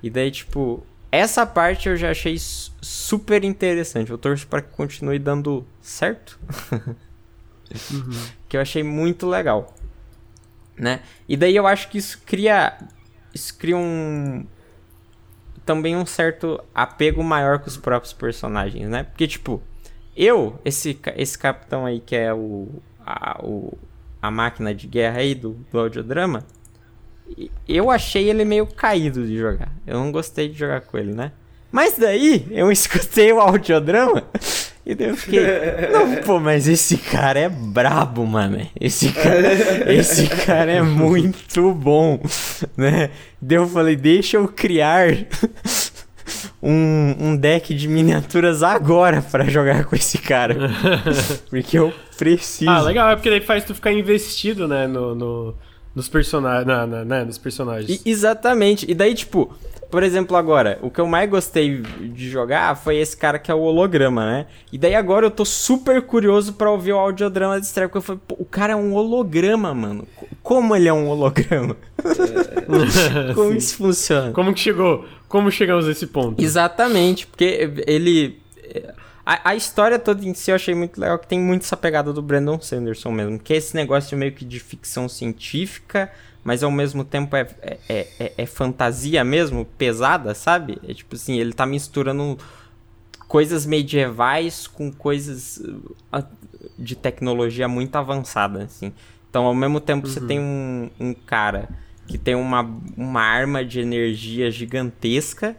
E 0.02 0.10
daí, 0.10 0.30
tipo, 0.30 0.82
essa 1.10 1.46
parte 1.46 1.88
eu 1.88 1.96
já 1.96 2.10
achei 2.10 2.36
super 2.38 3.42
interessante. 3.44 4.10
Eu 4.10 4.18
torço 4.18 4.46
para 4.46 4.62
que 4.62 4.74
continue 4.74 5.18
dando 5.18 5.66
certo. 5.80 6.38
uhum. 7.90 8.26
Que 8.48 8.56
eu 8.56 8.60
achei 8.60 8.82
muito 8.82 9.26
legal. 9.26 9.74
Né? 10.76 11.00
E 11.28 11.36
daí 11.36 11.56
eu 11.56 11.66
acho 11.66 11.88
que 11.88 11.98
isso 11.98 12.20
cria. 12.24 12.78
Isso 13.34 13.56
cria 13.56 13.76
um. 13.76 14.46
Também 15.64 15.96
um 15.96 16.06
certo 16.06 16.62
apego 16.74 17.22
maior 17.22 17.58
com 17.58 17.66
os 17.66 17.76
próprios 17.76 18.12
personagens, 18.12 18.88
né? 18.88 19.02
Porque, 19.02 19.26
tipo, 19.26 19.62
eu, 20.16 20.58
esse, 20.64 20.98
esse 21.16 21.38
capitão 21.38 21.84
aí 21.84 22.00
que 22.00 22.16
é 22.16 22.32
o. 22.32 22.68
A, 23.04 23.40
o, 23.42 23.76
a 24.20 24.30
máquina 24.30 24.74
de 24.74 24.86
guerra 24.86 25.20
aí 25.20 25.34
do, 25.34 25.52
do 25.70 25.78
audiodrama 25.78 26.44
eu 27.68 27.90
achei 27.90 28.28
ele 28.28 28.44
meio 28.44 28.66
caído 28.66 29.26
de 29.26 29.36
jogar. 29.36 29.72
Eu 29.86 29.98
não 29.98 30.12
gostei 30.12 30.48
de 30.48 30.58
jogar 30.58 30.80
com 30.82 30.96
ele, 30.96 31.12
né? 31.12 31.32
Mas 31.70 31.98
daí 31.98 32.46
eu 32.50 32.70
escutei 32.72 33.32
o 33.32 33.40
audiodrama 33.40 34.24
e 34.84 34.94
daí 34.94 35.08
eu 35.08 35.16
fiquei. 35.16 35.40
Não, 35.92 36.16
pô, 36.22 36.40
mas 36.40 36.66
esse 36.66 36.96
cara 36.96 37.38
é 37.38 37.48
brabo, 37.48 38.26
mano. 38.26 38.66
Esse 38.80 39.12
cara, 39.12 39.92
esse 39.92 40.26
cara 40.28 40.72
é 40.72 40.82
muito 40.82 41.72
bom, 41.72 42.20
né? 42.76 43.10
Daí 43.40 43.58
eu 43.58 43.68
falei, 43.68 43.96
deixa 43.96 44.38
eu 44.38 44.48
criar 44.48 45.26
um, 46.62 47.14
um 47.20 47.36
deck 47.36 47.74
de 47.74 47.86
miniaturas 47.86 48.62
agora 48.62 49.22
para 49.22 49.44
jogar 49.44 49.84
com 49.84 49.94
esse 49.94 50.18
cara. 50.18 50.56
Porque 51.50 51.78
eu 51.78 51.92
preciso. 52.16 52.70
Ah, 52.70 52.80
legal, 52.80 53.10
é 53.10 53.14
porque 53.14 53.30
daí 53.30 53.40
faz 53.40 53.64
tu 53.64 53.74
ficar 53.74 53.92
investido, 53.92 54.66
né, 54.66 54.86
no... 54.86 55.14
no 55.14 55.54
nos 55.94 56.08
personagens, 56.08 56.66
na, 56.66 56.86
na, 56.86 57.04
né, 57.04 57.24
nos 57.24 57.38
personagens. 57.38 58.02
E, 58.04 58.10
exatamente. 58.10 58.88
E 58.88 58.94
daí, 58.94 59.14
tipo, 59.14 59.52
por 59.90 60.02
exemplo, 60.02 60.36
agora, 60.36 60.78
o 60.82 60.90
que 60.90 61.00
eu 61.00 61.06
mais 61.06 61.28
gostei 61.30 61.80
de 61.80 62.28
jogar 62.28 62.76
foi 62.76 62.98
esse 62.98 63.16
cara 63.16 63.38
que 63.38 63.50
é 63.50 63.54
o 63.54 63.60
holograma, 63.60 64.24
né? 64.24 64.46
E 64.70 64.76
daí 64.76 64.94
agora 64.94 65.24
eu 65.24 65.30
tô 65.30 65.44
super 65.44 66.02
curioso 66.02 66.52
para 66.52 66.70
ouvir 66.70 66.92
o 66.92 66.98
audiodrama 66.98 67.58
de 67.58 67.66
estreia, 67.66 67.88
porque 67.88 67.98
eu 67.98 68.02
falei, 68.02 68.20
o 68.38 68.44
cara 68.44 68.74
é 68.74 68.76
um 68.76 68.94
holograma, 68.94 69.72
mano. 69.72 70.06
Como 70.42 70.76
ele 70.76 70.88
é 70.88 70.92
um 70.92 71.08
holograma? 71.08 71.76
É. 72.04 73.32
Como 73.34 73.52
isso 73.54 73.76
funciona? 73.76 74.32
Como 74.32 74.52
que 74.52 74.60
chegou? 74.60 75.06
Como 75.26 75.50
chegamos 75.50 75.88
a 75.88 75.90
esse 75.90 76.06
ponto? 76.06 76.42
Exatamente, 76.42 77.26
porque 77.26 77.70
ele 77.86 78.38
a, 79.28 79.50
a, 79.50 79.54
história 79.54 79.98
toda 79.98 80.24
em 80.24 80.32
si 80.32 80.50
eu 80.50 80.54
achei 80.54 80.74
muito 80.74 80.98
legal, 80.98 81.18
que 81.18 81.26
tem 81.26 81.38
muito 81.38 81.60
essa 81.60 81.76
pegada 81.76 82.14
do 82.14 82.22
Brandon 82.22 82.58
Sanderson 82.58 83.12
mesmo. 83.12 83.38
Que 83.38 83.52
é 83.52 83.56
esse 83.58 83.76
negócio 83.76 84.16
meio 84.16 84.32
que 84.32 84.42
de 84.42 84.58
ficção 84.58 85.06
científica, 85.06 86.10
mas 86.42 86.62
ao 86.62 86.70
mesmo 86.70 87.04
tempo 87.04 87.36
é, 87.36 87.46
é, 87.60 87.76
é, 88.18 88.32
é 88.38 88.46
fantasia 88.46 89.22
mesmo, 89.22 89.66
pesada, 89.76 90.34
sabe? 90.34 90.78
É 90.82 90.94
tipo 90.94 91.14
assim, 91.14 91.38
ele 91.38 91.52
tá 91.52 91.66
misturando 91.66 92.38
coisas 93.28 93.66
medievais 93.66 94.66
com 94.66 94.90
coisas 94.90 95.58
uh, 95.58 96.24
de 96.78 96.96
tecnologia 96.96 97.68
muito 97.68 97.96
avançada, 97.96 98.62
assim. 98.62 98.94
Então, 99.28 99.44
ao 99.44 99.54
mesmo 99.54 99.78
tempo, 99.78 100.06
uhum. 100.06 100.12
você 100.14 100.22
tem 100.22 100.40
um, 100.40 100.88
um 100.98 101.12
cara 101.12 101.68
que 102.06 102.16
tem 102.16 102.34
uma, 102.34 102.62
uma 102.96 103.20
arma 103.20 103.62
de 103.62 103.78
energia 103.78 104.50
gigantesca 104.50 105.54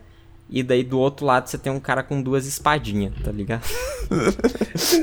e 0.49 0.63
daí 0.63 0.83
do 0.83 0.99
outro 0.99 1.25
lado 1.25 1.47
você 1.47 1.57
tem 1.57 1.71
um 1.71 1.79
cara 1.79 2.01
com 2.01 2.21
duas 2.21 2.47
espadinhas, 2.47 3.13
tá 3.23 3.31
ligado? 3.31 3.63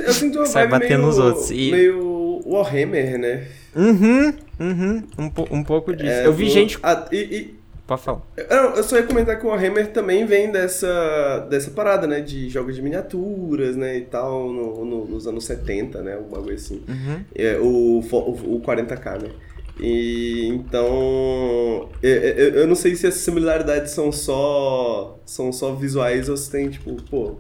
Eu 0.06 0.12
sinto 0.12 0.39
uma 0.39 0.47
Sai 0.47 0.66
batendo 0.66 0.89
meio, 0.89 1.06
nos 1.06 1.18
outros. 1.18 1.51
E... 1.51 1.70
Meio 1.70 2.43
Warhammer, 2.44 3.18
né? 3.18 3.47
Uhum, 3.74 4.35
uhum. 4.59 5.02
Um, 5.18 5.59
um 5.59 5.62
pouco 5.62 5.94
disso. 5.94 6.10
É, 6.10 6.27
eu 6.27 6.32
vi 6.32 6.48
gente. 6.48 6.78
Ah, 6.82 7.06
e, 7.12 7.16
e... 7.16 7.56
Pode 7.86 8.02
falar. 8.02 8.23
Eu, 8.36 8.70
eu 8.74 8.82
só 8.82 8.97
ia 8.97 9.05
comentar 9.05 9.39
que 9.39 9.47
o 9.47 9.48
Warhammer 9.48 9.93
também 9.93 10.27
vem 10.27 10.51
dessa, 10.51 11.47
dessa 11.48 11.70
parada, 11.70 12.06
né? 12.06 12.20
De 12.20 12.48
jogos 12.48 12.74
de 12.74 12.82
miniaturas, 12.82 13.77
né? 13.77 13.98
E 13.98 14.01
tal, 14.01 14.52
no, 14.52 14.85
no, 14.85 15.05
nos 15.06 15.28
anos 15.28 15.44
70, 15.44 16.02
né? 16.02 16.16
Um 16.16 16.28
bagulho 16.28 16.56
assim. 16.56 16.82
Uhum. 16.89 17.20
É, 17.32 17.59
o, 17.60 18.01
o, 18.01 18.56
o 18.56 18.60
40k, 18.60 19.23
né? 19.23 19.28
E 19.78 20.48
então 20.48 21.90
eu, 22.03 22.11
eu, 22.11 22.66
não 22.66 22.74
sei 22.74 22.97
se 22.97 23.07
as 23.07 23.15
similaridades 23.15 23.93
são 23.93 24.11
só 24.11 25.19
são 25.27 25.53
só 25.53 25.74
visuais 25.74 26.31
ou 26.31 26.36
se 26.36 26.51
tem 26.51 26.70
tipo, 26.70 26.97
pô, 27.11 27.36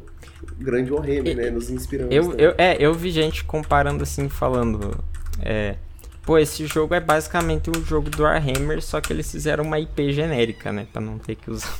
grande 0.58 0.92
Warhammer, 0.92 1.34
né, 1.34 1.50
nos 1.50 1.70
inspirando. 1.70 2.12
Eu, 2.12 2.34
eu, 2.34 2.54
é, 2.58 2.76
eu 2.78 2.92
vi 2.92 3.10
gente 3.10 3.42
comparando 3.42 4.02
assim 4.02 4.28
falando, 4.28 5.02
é, 5.40 5.76
pô, 6.26 6.36
esse 6.36 6.66
jogo 6.66 6.94
é 6.94 7.00
basicamente 7.00 7.70
o 7.70 7.84
jogo 7.84 8.10
do 8.10 8.22
Warhammer, 8.22 8.82
só 8.82 9.00
que 9.00 9.14
eles 9.14 9.30
fizeram 9.30 9.64
uma 9.64 9.80
IP 9.80 10.12
genérica, 10.12 10.70
né, 10.72 10.86
para 10.92 11.00
não 11.00 11.18
ter 11.18 11.36
que 11.36 11.50
usar 11.50 11.74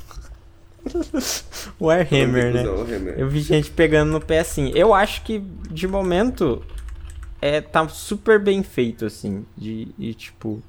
Warhammer, 1.79 2.55
né? 2.55 2.67
Warhammer. 2.67 3.15
Eu 3.19 3.29
vi 3.29 3.41
gente 3.41 3.71
pegando 3.71 4.13
no 4.13 4.21
pé 4.21 4.39
assim. 4.39 4.71
Eu 4.75 4.95
acho 4.95 5.23
que 5.23 5.43
de 5.71 5.87
momento 5.87 6.63
é, 7.47 7.61
tá 7.61 7.87
super 7.89 8.41
bem 8.41 8.63
feito, 8.63 9.05
assim. 9.07 9.45
De, 9.57 9.87
de 9.97 10.15
tipo. 10.15 10.63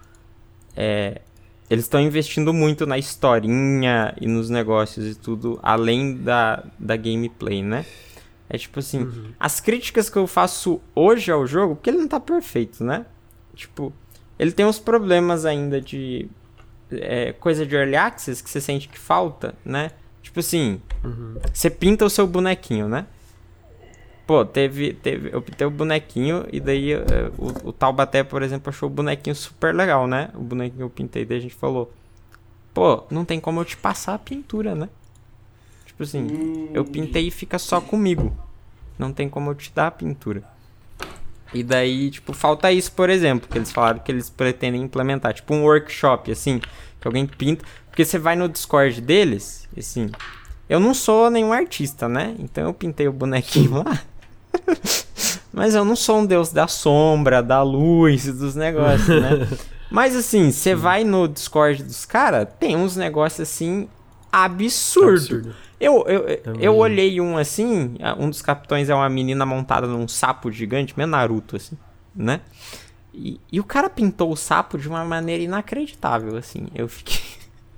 É, 0.75 1.21
eles 1.69 1.85
estão 1.85 1.99
investindo 1.99 2.53
muito 2.53 2.85
na 2.85 2.97
historinha 2.97 4.13
e 4.21 4.27
nos 4.27 4.49
negócios 4.49 5.05
e 5.05 5.15
tudo, 5.15 5.59
além 5.61 6.15
da, 6.15 6.63
da 6.79 6.95
gameplay, 6.95 7.61
né? 7.61 7.85
É 8.49 8.57
tipo 8.57 8.79
assim, 8.79 8.99
uhum. 8.99 9.31
as 9.37 9.59
críticas 9.59 10.09
que 10.09 10.17
eu 10.17 10.25
faço 10.25 10.79
hoje 10.95 11.29
ao 11.29 11.45
jogo, 11.45 11.75
porque 11.75 11.89
ele 11.89 11.97
não 11.97 12.07
tá 12.07 12.19
perfeito, 12.19 12.83
né? 12.83 13.05
Tipo, 13.53 13.91
ele 14.39 14.53
tem 14.53 14.65
uns 14.65 14.79
problemas 14.79 15.43
ainda 15.43 15.81
de 15.81 16.29
é, 16.89 17.33
coisa 17.33 17.65
de 17.65 17.75
early 17.75 17.97
access 17.97 18.41
que 18.41 18.49
você 18.49 18.61
sente 18.61 18.87
que 18.87 18.97
falta, 18.97 19.53
né? 19.65 19.91
Tipo 20.21 20.39
assim, 20.39 20.81
uhum. 21.03 21.35
você 21.53 21.69
pinta 21.69 22.05
o 22.05 22.09
seu 22.09 22.25
bonequinho, 22.25 22.87
né? 22.87 23.07
Pô, 24.27 24.43
teve, 24.43 24.91
teve, 24.91 25.29
eu 25.31 25.41
pintei 25.41 25.65
o 25.65 25.71
bonequinho 25.71 26.45
e 26.51 26.59
daí 26.59 26.93
uh, 26.93 27.01
o, 27.37 27.69
o 27.69 27.71
Taubaté, 27.71 28.23
por 28.25 28.43
exemplo, 28.43 28.69
achou 28.69 28.89
o 28.89 28.91
bonequinho 28.91 29.33
super 29.33 29.73
legal, 29.73 30.05
né? 30.05 30.29
O 30.35 30.41
bonequinho 30.41 30.77
que 30.77 30.83
eu 30.83 30.89
pintei, 30.89 31.23
daí 31.23 31.37
a 31.37 31.41
gente 31.41 31.55
falou, 31.55 31.93
pô, 32.73 33.05
não 33.09 33.23
tem 33.23 33.39
como 33.39 33.61
eu 33.61 33.65
te 33.65 33.77
passar 33.77 34.15
a 34.15 34.19
pintura, 34.19 34.75
né? 34.75 34.89
Tipo 35.85 36.03
assim, 36.03 36.23
hum. 36.23 36.69
eu 36.73 36.83
pintei 36.83 37.27
e 37.27 37.31
fica 37.31 37.57
só 37.57 37.79
comigo. 37.79 38.37
Não 38.99 39.13
tem 39.13 39.29
como 39.29 39.49
eu 39.49 39.55
te 39.55 39.71
dar 39.73 39.87
a 39.87 39.91
pintura. 39.91 40.43
E 41.53 41.63
daí, 41.63 42.11
tipo, 42.11 42.33
falta 42.33 42.69
isso, 42.69 42.91
por 42.91 43.09
exemplo, 43.09 43.47
que 43.49 43.57
eles 43.57 43.71
falaram 43.71 43.99
que 43.99 44.11
eles 44.11 44.29
pretendem 44.29 44.81
implementar. 44.81 45.33
Tipo 45.33 45.53
um 45.53 45.63
workshop, 45.63 46.33
assim, 46.33 46.59
que 46.99 47.07
alguém 47.07 47.25
pinta. 47.25 47.63
Porque 47.89 48.03
você 48.03 48.19
vai 48.19 48.35
no 48.35 48.49
Discord 48.49 48.99
deles, 48.99 49.69
assim. 49.77 50.11
Eu 50.67 50.81
não 50.81 50.93
sou 50.93 51.29
nenhum 51.29 51.53
artista, 51.53 52.09
né? 52.09 52.35
Então 52.39 52.65
eu 52.65 52.73
pintei 52.73 53.07
o 53.07 53.13
bonequinho 53.13 53.83
lá. 53.83 54.03
Mas 55.51 55.73
eu 55.73 55.83
não 55.83 55.95
sou 55.95 56.19
um 56.19 56.25
deus 56.25 56.51
da 56.51 56.67
sombra, 56.67 57.41
da 57.41 57.63
luz, 57.63 58.25
dos 58.25 58.55
negócios, 58.55 59.07
né? 59.07 59.47
Mas 59.89 60.15
assim, 60.15 60.51
você 60.51 60.75
vai 60.75 61.03
no 61.03 61.27
Discord 61.27 61.81
dos 61.81 62.05
caras, 62.05 62.47
tem 62.59 62.75
uns 62.75 62.95
negócios 62.95 63.49
assim 63.49 63.87
absurdo. 64.31 65.35
absurdo. 65.37 65.55
Eu, 65.79 66.05
eu, 66.07 66.55
eu 66.59 66.75
olhei 66.75 67.21
um 67.21 67.37
assim, 67.37 67.95
um 68.19 68.29
dos 68.29 68.41
capitões 68.41 68.89
é 68.89 68.95
uma 68.95 69.09
menina 69.09 69.45
montada 69.45 69.87
num 69.87 70.07
sapo 70.07 70.51
gigante, 70.51 70.93
meio 70.97 71.07
Naruto, 71.07 71.55
assim, 71.55 71.77
né? 72.15 72.41
E, 73.13 73.39
e 73.51 73.59
o 73.59 73.63
cara 73.63 73.89
pintou 73.89 74.31
o 74.31 74.35
sapo 74.35 74.77
de 74.77 74.87
uma 74.87 75.03
maneira 75.03 75.41
inacreditável, 75.41 76.37
assim. 76.37 76.67
Eu 76.75 76.87
fiquei. 76.87 77.19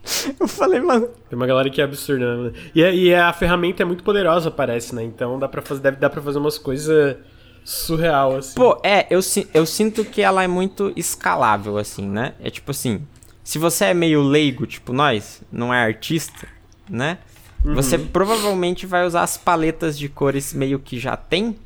Eu 0.40 0.48
falei, 0.48 0.80
mano. 0.80 1.08
Tem 1.30 1.38
uma 1.38 1.48
galera 1.48 1.70
que 1.70 1.82
é 1.82 1.84
absurda, 1.84 2.36
né? 2.36 2.52
E, 2.74 2.82
e 2.82 3.14
a 3.14 3.32
ferramenta 3.34 3.84
é 3.84 3.86
muito 3.86 4.04
poderosa, 4.04 4.50
parece, 4.50 4.96
né? 4.96 5.04
Então 5.04 5.38
dá 5.38 5.48
pra 5.48 5.62
fazer, 5.62 5.82
deve 5.82 5.98
dar 5.98 6.10
pra 6.10 6.22
fazer 6.22 6.40
umas 6.40 6.58
coisas 6.58 7.18
surreal, 7.64 8.38
assim. 8.38 8.56
Pô, 8.56 8.80
é, 8.84 9.06
eu, 9.10 9.20
eu 9.54 9.66
sinto 9.66 10.04
que 10.04 10.22
ela 10.22 10.44
é 10.44 10.48
muito 10.48 10.92
escalável, 10.96 11.78
assim, 11.78 12.08
né? 12.08 12.34
É 12.40 12.50
tipo 12.50 12.72
assim, 12.72 13.06
se 13.44 13.58
você 13.58 13.86
é 13.86 13.94
meio 13.94 14.22
leigo, 14.22 14.66
tipo 14.66 14.94
nós, 14.94 15.42
não 15.52 15.74
é 15.74 15.84
artista, 15.84 16.48
né? 16.90 17.20
Uhum. 17.64 17.76
Você 17.76 17.98
provavelmente 17.98 18.86
vai 18.86 19.06
usar 19.06 19.24
as 19.24 19.38
paletas 19.38 19.98
de 19.98 20.08
cores 20.08 20.54
meio 20.54 20.80
que 20.80 20.98
já 20.98 21.18
tem, 21.18 21.58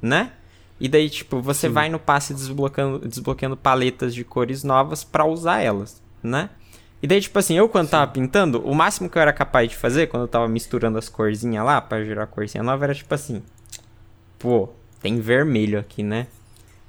né? 0.00 0.32
E 0.78 0.88
daí, 0.88 1.08
tipo, 1.08 1.40
você 1.40 1.68
Sim. 1.68 1.72
vai 1.72 1.88
no 1.88 1.98
passe 1.98 2.34
desbloqueando, 2.34 3.08
desbloqueando 3.08 3.56
paletas 3.56 4.12
de 4.12 4.24
cores 4.24 4.64
novas 4.64 5.04
para 5.04 5.24
usar 5.24 5.60
elas, 5.60 6.02
né? 6.22 6.50
E 7.02 7.06
daí, 7.06 7.20
tipo 7.20 7.36
assim, 7.38 7.54
eu 7.54 7.68
quando 7.68 7.86
Sim. 7.86 7.90
tava 7.90 8.12
pintando, 8.12 8.60
o 8.64 8.74
máximo 8.74 9.10
que 9.10 9.18
eu 9.18 9.22
era 9.22 9.32
capaz 9.32 9.68
de 9.68 9.76
fazer, 9.76 10.06
quando 10.06 10.22
eu 10.22 10.28
tava 10.28 10.48
misturando 10.48 10.96
as 10.96 11.08
corzinhas 11.08 11.64
lá, 11.64 11.80
pra 11.80 12.04
gerar 12.04 12.24
a 12.24 12.26
corzinha 12.26 12.62
nova, 12.62 12.84
era 12.84 12.94
tipo 12.94 13.12
assim. 13.12 13.42
Pô, 14.38 14.68
tem 15.00 15.20
vermelho 15.20 15.80
aqui, 15.80 16.02
né? 16.02 16.28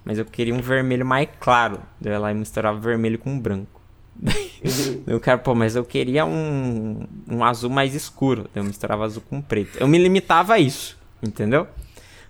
Mas 0.06 0.20
eu 0.20 0.26
queria 0.26 0.54
um 0.54 0.62
vermelho 0.62 1.06
mais 1.06 1.28
claro. 1.40 1.80
Eu 2.04 2.12
ia 2.12 2.20
lá 2.20 2.32
e 2.32 2.36
misturava 2.36 2.78
vermelho 2.80 3.18
com 3.18 3.40
branco. 3.40 3.82
eu 5.08 5.20
quero, 5.20 5.40
pô, 5.40 5.56
mas 5.56 5.76
eu 5.76 5.84
queria 5.84 6.26
um, 6.26 7.08
um 7.28 7.44
azul 7.44 7.70
mais 7.70 7.96
escuro. 7.96 8.48
Eu 8.54 8.64
misturava 8.64 9.06
azul 9.06 9.24
com 9.28 9.42
preto. 9.42 9.78
Eu 9.80 9.88
me 9.88 9.98
limitava 9.98 10.54
a 10.54 10.60
isso, 10.60 10.98
entendeu? 11.22 11.68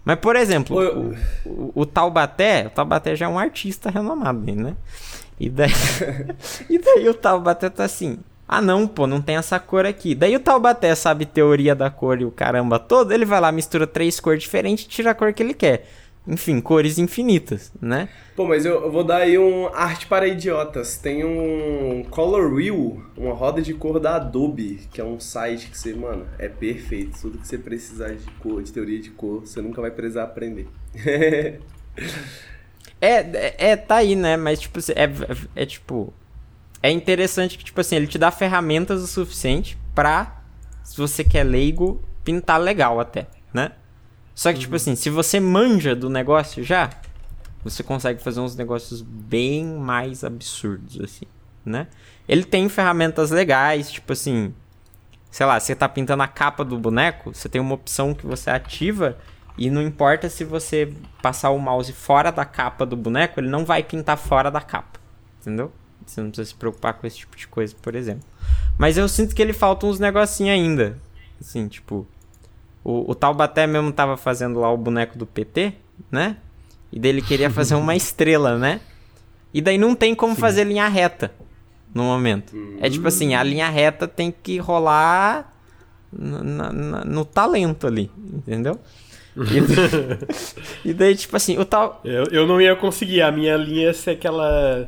Mas, 0.05 0.19
por 0.19 0.35
exemplo, 0.35 0.77
o, 0.77 1.15
o, 1.45 1.71
o, 1.75 1.85
Taubaté, 1.85 2.67
o 2.67 2.69
Taubaté 2.69 3.15
já 3.15 3.25
é 3.25 3.29
um 3.29 3.39
artista 3.39 3.89
renomado, 3.89 4.39
né? 4.53 4.75
E 5.39 5.49
daí, 5.49 5.71
e 6.69 6.77
daí 6.77 7.09
o 7.09 7.13
Taubaté 7.13 7.69
tá 7.69 7.83
assim, 7.83 8.19
ah 8.47 8.61
não, 8.61 8.87
pô, 8.87 9.07
não 9.07 9.21
tem 9.21 9.35
essa 9.35 9.59
cor 9.59 9.85
aqui. 9.85 10.13
Daí 10.15 10.35
o 10.35 10.39
Taubaté 10.39 10.93
sabe 10.95 11.25
teoria 11.25 11.75
da 11.75 11.89
cor 11.89 12.21
e 12.21 12.25
o 12.25 12.31
caramba 12.31 12.79
todo, 12.79 13.11
ele 13.11 13.25
vai 13.25 13.39
lá, 13.41 13.51
mistura 13.51 13.87
três 13.87 14.19
cores 14.19 14.43
diferentes 14.43 14.85
e 14.85 14.87
tira 14.87 15.11
a 15.11 15.15
cor 15.15 15.33
que 15.33 15.43
ele 15.43 15.53
quer 15.53 15.85
enfim, 16.25 16.61
cores 16.61 16.97
infinitas, 16.97 17.71
né? 17.81 18.07
Pô, 18.35 18.45
mas 18.45 18.65
eu, 18.65 18.81
eu, 18.83 18.91
vou 18.91 19.03
dar 19.03 19.17
aí 19.17 19.37
um 19.37 19.67
arte 19.67 20.07
para 20.07 20.27
idiotas. 20.27 20.97
Tem 20.97 21.23
um 21.23 22.03
Color 22.09 22.53
Wheel, 22.53 23.03
uma 23.17 23.33
roda 23.33 23.61
de 23.61 23.73
cor 23.73 23.99
da 23.99 24.15
Adobe, 24.15 24.87
que 24.91 25.01
é 25.01 25.03
um 25.03 25.19
site 25.19 25.69
que 25.69 25.77
você, 25.77 25.93
mano, 25.93 26.25
é 26.39 26.47
perfeito. 26.47 27.19
Tudo 27.19 27.37
que 27.37 27.47
você 27.47 27.57
precisar 27.57 28.13
de 28.13 28.25
cor, 28.39 28.63
de 28.63 28.71
teoria 28.71 28.99
de 28.99 29.11
cor, 29.11 29.41
você 29.41 29.61
nunca 29.61 29.81
vai 29.81 29.91
precisar 29.91 30.23
aprender. 30.23 30.67
é, 32.99 33.15
é, 33.15 33.55
é, 33.71 33.75
tá 33.75 33.97
aí, 33.97 34.15
né? 34.15 34.37
Mas, 34.37 34.61
tipo, 34.61 34.79
é, 34.79 35.03
é, 35.03 35.63
é 35.63 35.65
tipo. 35.65 36.13
É 36.81 36.91
interessante 36.91 37.57
que, 37.57 37.63
tipo 37.63 37.79
assim, 37.79 37.95
ele 37.95 38.07
te 38.07 38.17
dá 38.17 38.29
ferramentas 38.29 39.01
o 39.01 39.07
suficiente 39.07 39.77
pra, 39.95 40.41
se 40.83 40.97
você 40.97 41.23
quer 41.23 41.43
leigo, 41.43 42.01
pintar 42.23 42.59
legal 42.59 42.99
até, 42.99 43.27
né? 43.53 43.71
Só 44.35 44.51
que, 44.51 44.59
tipo 44.59 44.73
uhum. 44.73 44.77
tipo 44.79 44.91
assim, 44.91 44.95
se 44.95 45.09
você 45.09 45.39
manja 45.39 45.95
do 45.95 46.09
negócio 46.09 46.63
já, 46.63 46.89
você 47.63 47.83
consegue 47.83 48.21
fazer 48.21 48.41
uns 48.41 48.55
negócios 48.55 49.01
bem 49.01 49.65
mais 49.65 50.23
absurdos, 50.23 50.99
assim, 50.99 51.25
né? 51.65 51.87
Ele 52.27 52.43
tem 52.43 52.67
ferramentas 52.67 53.31
legais, 53.31 53.91
tipo 53.91 54.11
assim, 54.11 54.53
sei 55.31 55.45
lá, 55.45 55.59
você 55.59 55.75
tá 55.75 55.87
pintando 55.87 56.23
a 56.23 56.27
capa 56.27 56.65
do 56.65 56.77
boneco, 56.77 57.33
você 57.33 57.47
tem 57.47 57.61
uma 57.61 57.75
opção 57.75 58.13
que 58.13 58.25
você 58.25 58.49
ativa 58.49 59.17
e 59.57 59.69
não 59.69 59.81
importa 59.81 60.29
se 60.29 60.43
você 60.43 60.91
passar 61.21 61.51
o 61.51 61.59
mouse 61.59 61.91
fora 61.93 62.31
da 62.31 62.43
capa 62.43 62.85
do 62.85 62.95
boneco, 62.95 63.39
ele 63.39 63.49
não 63.49 63.65
vai 63.65 63.83
pintar 63.83 64.17
fora 64.17 64.49
da 64.49 64.61
capa, 64.61 64.99
entendeu? 65.41 65.71
Você 66.05 66.21
não 66.21 66.29
precisa 66.29 66.49
se 66.49 66.55
preocupar 66.55 66.95
com 66.95 67.07
esse 67.07 67.17
tipo 67.17 67.37
de 67.37 67.47
coisa, 67.47 67.75
por 67.81 67.95
exemplo. 67.95 68.27
Mas 68.77 68.97
eu 68.97 69.07
sinto 69.07 69.35
que 69.35 69.41
ele 69.41 69.53
falta 69.53 69.85
uns 69.85 69.99
negocinhos 69.99 70.53
ainda. 70.53 70.97
Assim, 71.39 71.67
tipo, 71.67 72.05
o, 72.83 73.11
o 73.11 73.15
Taubaté 73.15 73.65
mesmo 73.67 73.91
tava 73.91 74.17
fazendo 74.17 74.59
lá 74.59 74.71
o 74.71 74.77
boneco 74.77 75.17
do 75.17 75.25
PT, 75.25 75.73
né? 76.11 76.37
E 76.91 76.99
daí 76.99 77.09
ele 77.09 77.21
queria 77.21 77.49
fazer 77.49 77.75
uma 77.75 77.95
estrela, 77.95 78.57
né? 78.57 78.81
E 79.53 79.61
daí 79.61 79.77
não 79.77 79.95
tem 79.95 80.15
como 80.15 80.35
Sim. 80.35 80.41
fazer 80.41 80.63
linha 80.63 80.87
reta 80.87 81.31
no 81.93 82.03
momento. 82.03 82.55
É 82.81 82.89
tipo 82.89 83.07
assim, 83.07 83.35
a 83.35 83.43
linha 83.43 83.69
reta 83.69 84.07
tem 84.07 84.31
que 84.31 84.57
rolar 84.57 85.53
no, 86.11 86.43
no, 86.43 87.05
no 87.05 87.25
talento 87.25 87.85
ali, 87.87 88.11
entendeu? 88.17 88.79
E, 89.35 90.89
e, 90.89 90.93
daí, 90.93 91.15
tipo 91.15 91.35
assim, 91.35 91.57
o 91.57 91.65
tal. 91.65 92.01
Eu, 92.03 92.25
eu 92.31 92.47
não 92.47 92.61
ia 92.61 92.75
conseguir, 92.75 93.21
a 93.21 93.31
minha 93.31 93.55
linha 93.57 93.87
ia 93.87 93.93
ser 93.93 94.11
aquela 94.11 94.87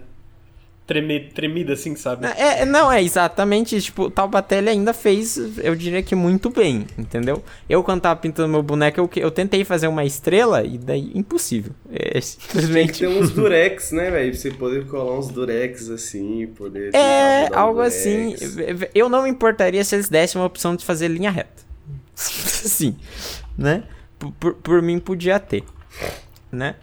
treme, 0.86 1.20
tremida, 1.20 1.74
assim, 1.74 1.96
sabe? 1.96 2.28
É, 2.28 2.62
é, 2.62 2.66
não, 2.66 2.92
é 2.92 3.02
exatamente 3.02 3.76
isso. 3.76 3.88
Tipo, 3.88 4.04
o 4.04 4.12
Taubaté 4.12 4.60
ainda 4.60 4.94
fez, 4.94 5.38
eu 5.58 5.76
diria 5.76 6.02
que 6.04 6.16
muito 6.16 6.50
bem, 6.50 6.86
entendeu? 6.98 7.44
Eu, 7.70 7.84
quando 7.84 8.02
tava 8.02 8.20
pintando 8.20 8.50
meu 8.50 8.62
boneco, 8.62 9.00
eu, 9.00 9.10
eu 9.16 9.32
tentei 9.32 9.64
fazer 9.64 9.88
uma 9.88 10.06
estrela 10.06 10.64
e 10.64 10.78
daí, 10.78 11.12
impossível. 11.16 11.74
É 11.92 12.22
simplesmente... 12.22 13.00
Tem 13.00 13.10
que 13.10 13.16
ter 13.16 13.24
uns 13.24 13.32
durex, 13.32 13.92
né, 13.92 14.12
velho? 14.12 14.32
Pra 14.32 14.40
você 14.40 14.52
poder 14.52 14.86
colar 14.88 15.18
uns 15.18 15.30
durex, 15.30 15.90
assim, 15.90 16.48
poder... 16.48 16.94
É, 16.94 17.50
algo 17.54 17.82
assim. 17.82 18.36
Eu 18.94 19.10
não 19.10 19.24
me 19.24 19.30
importaria 19.30 19.84
se 19.84 19.96
eles 19.96 20.10
dessem 20.10 20.40
uma 20.40 20.48
opção 20.48 20.76
de 20.76 20.86
fazer 20.86 21.08
linha 21.08 21.32
reta. 21.32 21.66
Sim, 22.16 22.96
né? 23.58 23.84
Por, 24.18 24.54
por, 24.56 24.82
mim, 24.82 25.00
podia 25.00 25.40
ter, 25.40 25.64
né? 26.52 26.76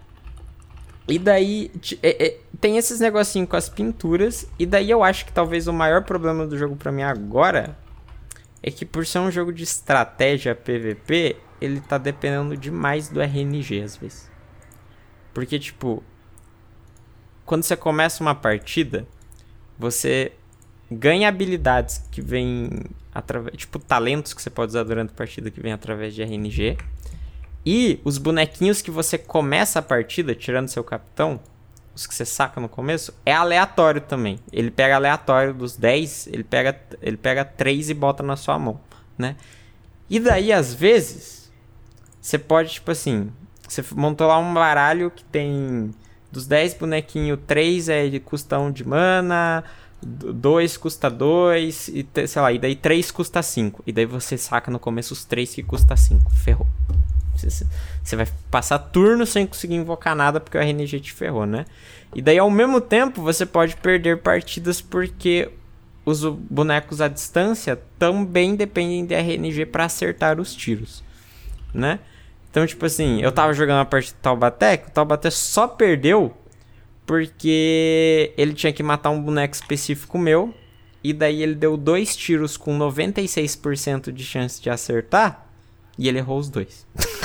E 1.09 1.19
daí 1.19 1.71
é, 2.03 2.27
é, 2.27 2.41
tem 2.61 2.77
esses 2.77 3.01
negocinhos 3.01 3.49
com 3.49 3.57
as 3.57 3.69
pinturas. 3.69 4.47
E 4.59 4.67
daí 4.67 4.91
eu 4.91 5.03
acho 5.03 5.27
que 5.27 5.33
talvez 5.33 5.67
o 5.67 5.73
maior 5.73 6.05
problema 6.05 6.47
do 6.47 6.57
jogo 6.57 6.77
para 6.77 6.93
mim 6.93 7.03
agora 7.03 7.77
é 8.63 8.71
que 8.71 8.87
por 8.87 9.05
ser 9.05 9.19
um 9.19 9.31
jogo 9.31 9.53
de 9.53 9.65
estratégia 9.65 10.55
PVP, 10.55 11.37
ele 11.61 11.81
tá 11.81 11.99
dependendo 11.99 12.57
demais 12.57 13.09
do 13.09 13.21
RNG 13.21 13.83
às 13.83 13.97
vezes. 13.97 14.31
Porque, 15.35 15.59
tipo, 15.59 16.03
quando 17.45 17.65
você 17.65 17.77
começa 17.77 18.23
uma 18.23 18.35
partida, 18.35 19.07
você 19.79 20.33
ganha 20.91 21.29
habilidades 21.29 22.05
que 22.11 22.21
vêm 22.21 22.71
através. 23.15 23.57
Tipo, 23.57 23.79
talentos 23.79 24.33
que 24.35 24.43
você 24.43 24.51
pode 24.51 24.71
usar 24.71 24.85
durante 24.85 25.11
a 25.11 25.15
partida 25.15 25.51
que 25.51 25.61
vem 25.61 25.73
através 25.73 26.15
de 26.15 26.23
RNG. 26.23 26.79
E 27.65 28.01
os 28.05 28.19
bonequinhos 28.19 28.83
que 28.83 28.91
você 28.91 29.17
começa 29.17 29.79
a 29.79 29.83
partida, 29.83 30.35
tirando 30.35 30.69
seu 30.69 30.83
capitão, 30.83 31.41
os 31.95 32.07
que 32.07 32.15
você 32.15 32.25
saca 32.25 32.61
no 32.61 32.69
começo, 32.69 33.15
é 33.25 33.33
aleatório 33.33 34.01
também. 34.01 34.39
Ele 34.53 34.71
pega 34.71 34.97
aleatório 34.97 35.55
dos 35.55 35.77
10, 35.77 36.29
ele 36.29 36.43
pega, 36.43 36.81
ele 37.01 37.17
pega 37.17 37.45
3 37.45 37.91
e 37.91 37.95
bota 37.95 38.23
na 38.23 38.37
sua 38.37 38.59
mão, 38.59 38.81
né? 39.17 39.37
E 40.11 40.19
daí, 40.19 40.53
às 40.53 40.75
vezes, 40.75 41.53
você 42.21 42.39
pode, 42.39 42.75
tipo 42.75 42.91
assim, 42.91 43.31
você 43.69 43.85
montou 43.95 44.27
lá 44.27 44.39
um 44.39 44.53
baralho 44.53 45.11
que 45.11 45.25
tem 45.25 45.91
dos 46.31 46.47
10 46.47 46.75
bonequinhos, 46.75 47.39
3 47.47 47.89
é 47.89 48.09
de 48.09 48.19
custão 48.19 48.73
de 48.73 48.87
mana, 48.87 49.63
2 50.03 50.77
custa 50.79 51.09
2, 51.11 51.89
e 51.89 52.07
sei 52.27 52.43
lá, 52.43 52.53
e 52.53 52.59
daí 52.59 52.75
3 52.75 53.11
custa 53.11 53.43
5. 53.43 53.83
E 53.87 53.93
daí 53.93 54.07
você 54.07 54.37
saca 54.37 54.71
no 54.71 54.79
começo 54.79 55.13
os 55.13 55.25
3 55.25 55.55
que 55.55 55.63
custa 55.63 55.97
5. 55.97 56.31
Ferrou. 56.33 56.67
Você 57.51 58.17
vai 58.17 58.27
passar 58.51 58.79
turno 58.79 59.27
sem 59.27 59.47
conseguir 59.47 59.75
invocar 59.75 60.15
nada 60.15 60.41
porque 60.41 60.57
o 60.57 60.61
RNG 60.61 61.01
te 61.01 61.13
ferrou, 61.13 61.47
né? 61.47 61.65
E 62.15 62.21
daí 62.21 62.39
ao 62.39 62.51
mesmo 62.51 62.81
tempo 62.81 63.23
você 63.23 63.47
pode 63.47 63.77
perder 63.77 64.19
partidas 64.19 64.81
porque 64.81 65.51
os 66.05 66.25
bonecos 66.25 67.01
à 67.01 67.09
distância 67.09 67.81
também 67.99 68.57
dependem 68.57 69.07
de 69.07 69.15
RNG 69.15 69.67
para 69.67 69.85
acertar 69.85 70.41
os 70.41 70.55
tiros, 70.55 71.03
né? 71.73 72.01
Então, 72.51 72.67
tipo 72.67 72.85
assim, 72.85 73.23
eu 73.23 73.33
tava 73.33 73.55
jogando 73.55 73.81
a 73.81 73.85
partida 73.85 74.15
do 74.19 74.21
Taubaté, 74.21 74.85
o 74.87 74.91
Taubaté 74.91 75.31
só 75.31 75.67
perdeu 75.67 76.37
porque 77.07 78.33
ele 78.37 78.53
tinha 78.53 78.73
que 78.73 78.83
matar 78.83 79.11
um 79.11 79.21
boneco 79.21 79.55
específico 79.55 80.19
meu, 80.19 80.55
e 81.03 81.13
daí 81.13 81.43
ele 81.43 81.55
deu 81.55 81.77
dois 81.77 82.15
tiros 82.15 82.57
com 82.57 82.79
96% 82.79 84.13
de 84.13 84.25
chance 84.25 84.61
de 84.61 84.71
acertar, 84.71 85.47
e 85.99 86.09
ele 86.09 86.19
errou 86.19 86.39
os 86.39 86.49
dois. 86.49 86.87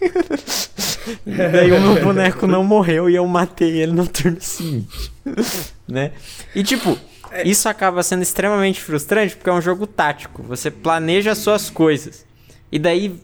daí 1.24 1.72
o 1.72 1.80
meu 1.80 2.02
boneco 2.02 2.46
não 2.46 2.64
morreu 2.64 3.08
e 3.08 3.14
eu 3.14 3.26
matei 3.26 3.80
ele 3.80 3.92
no 3.92 4.06
turno 4.06 4.40
seguinte. 4.40 5.12
né? 5.86 6.12
E 6.54 6.62
tipo, 6.62 6.98
é. 7.30 7.46
isso 7.46 7.68
acaba 7.68 8.02
sendo 8.02 8.22
extremamente 8.22 8.80
frustrante 8.80 9.36
porque 9.36 9.50
é 9.50 9.52
um 9.52 9.60
jogo 9.60 9.86
tático. 9.86 10.42
Você 10.42 10.70
planeja 10.70 11.32
as 11.32 11.38
suas 11.38 11.70
coisas. 11.70 12.24
E 12.70 12.78
daí 12.78 13.20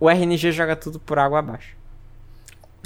o 0.00 0.08
RNG 0.08 0.52
joga 0.52 0.76
tudo 0.76 0.98
por 0.98 1.18
água 1.18 1.38
abaixo. 1.38 1.76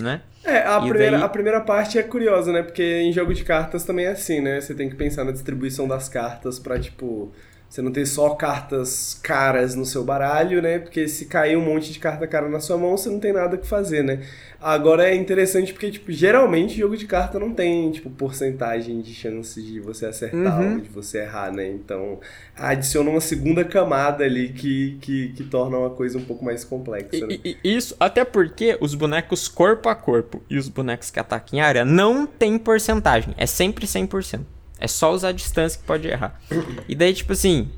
Né? 0.00 0.20
É, 0.44 0.58
a 0.58 0.80
primeira, 0.80 1.18
daí... 1.18 1.22
a 1.22 1.28
primeira 1.28 1.60
parte 1.60 1.98
é 1.98 2.02
curiosa, 2.02 2.52
né? 2.52 2.62
Porque 2.62 3.00
em 3.00 3.12
jogo 3.12 3.34
de 3.34 3.44
cartas 3.44 3.84
também 3.84 4.06
é 4.06 4.10
assim, 4.10 4.40
né? 4.40 4.60
Você 4.60 4.74
tem 4.74 4.88
que 4.88 4.96
pensar 4.96 5.24
na 5.24 5.32
distribuição 5.32 5.88
das 5.88 6.08
cartas 6.08 6.58
pra, 6.58 6.78
tipo 6.78 7.32
você 7.68 7.82
não 7.82 7.92
ter 7.92 8.06
só 8.06 8.30
cartas 8.30 9.18
caras 9.22 9.74
no 9.74 9.84
seu 9.84 10.02
baralho, 10.02 10.62
né? 10.62 10.78
Porque 10.78 11.06
se 11.06 11.26
cair 11.26 11.54
um 11.54 11.60
monte 11.60 11.92
de 11.92 11.98
carta 11.98 12.26
cara 12.26 12.48
na 12.48 12.60
sua 12.60 12.78
mão, 12.78 12.96
você 12.96 13.10
não 13.10 13.20
tem 13.20 13.30
nada 13.30 13.58
que 13.58 13.66
fazer, 13.66 14.02
né? 14.02 14.22
Agora 14.58 15.08
é 15.08 15.14
interessante 15.14 15.72
porque, 15.72 15.90
tipo, 15.90 16.10
geralmente 16.10 16.78
jogo 16.78 16.96
de 16.96 17.06
carta 17.06 17.38
não 17.38 17.52
tem, 17.52 17.92
tipo, 17.92 18.08
porcentagem 18.08 19.02
de 19.02 19.14
chance 19.14 19.62
de 19.62 19.80
você 19.80 20.06
acertar 20.06 20.60
uhum. 20.60 20.74
ou 20.74 20.80
de 20.80 20.88
você 20.88 21.18
errar, 21.18 21.52
né? 21.52 21.68
Então, 21.68 22.18
adiciona 22.56 23.10
uma 23.10 23.20
segunda 23.20 23.62
camada 23.62 24.24
ali 24.24 24.48
que, 24.48 24.96
que, 25.02 25.28
que 25.34 25.44
torna 25.44 25.76
uma 25.76 25.90
coisa 25.90 26.16
um 26.16 26.24
pouco 26.24 26.42
mais 26.42 26.64
complexa, 26.64 27.26
né? 27.26 27.38
e, 27.44 27.56
isso, 27.62 27.94
até 28.00 28.24
porque 28.24 28.78
os 28.80 28.94
bonecos 28.94 29.46
corpo 29.46 29.90
a 29.90 29.94
corpo 29.94 30.42
e 30.48 30.56
os 30.56 30.68
bonecos 30.68 31.10
que 31.10 31.20
atacam 31.20 31.58
em 31.58 31.60
área 31.60 31.84
não 31.84 32.26
tem 32.26 32.58
porcentagem. 32.58 33.34
É 33.36 33.44
sempre 33.44 33.86
100%. 33.86 34.57
É 34.78 34.86
só 34.86 35.12
usar 35.12 35.28
a 35.28 35.32
distância 35.32 35.78
que 35.78 35.86
pode 35.86 36.06
errar. 36.06 36.40
E 36.88 36.94
daí, 36.94 37.12
tipo 37.12 37.32
assim, 37.32 37.70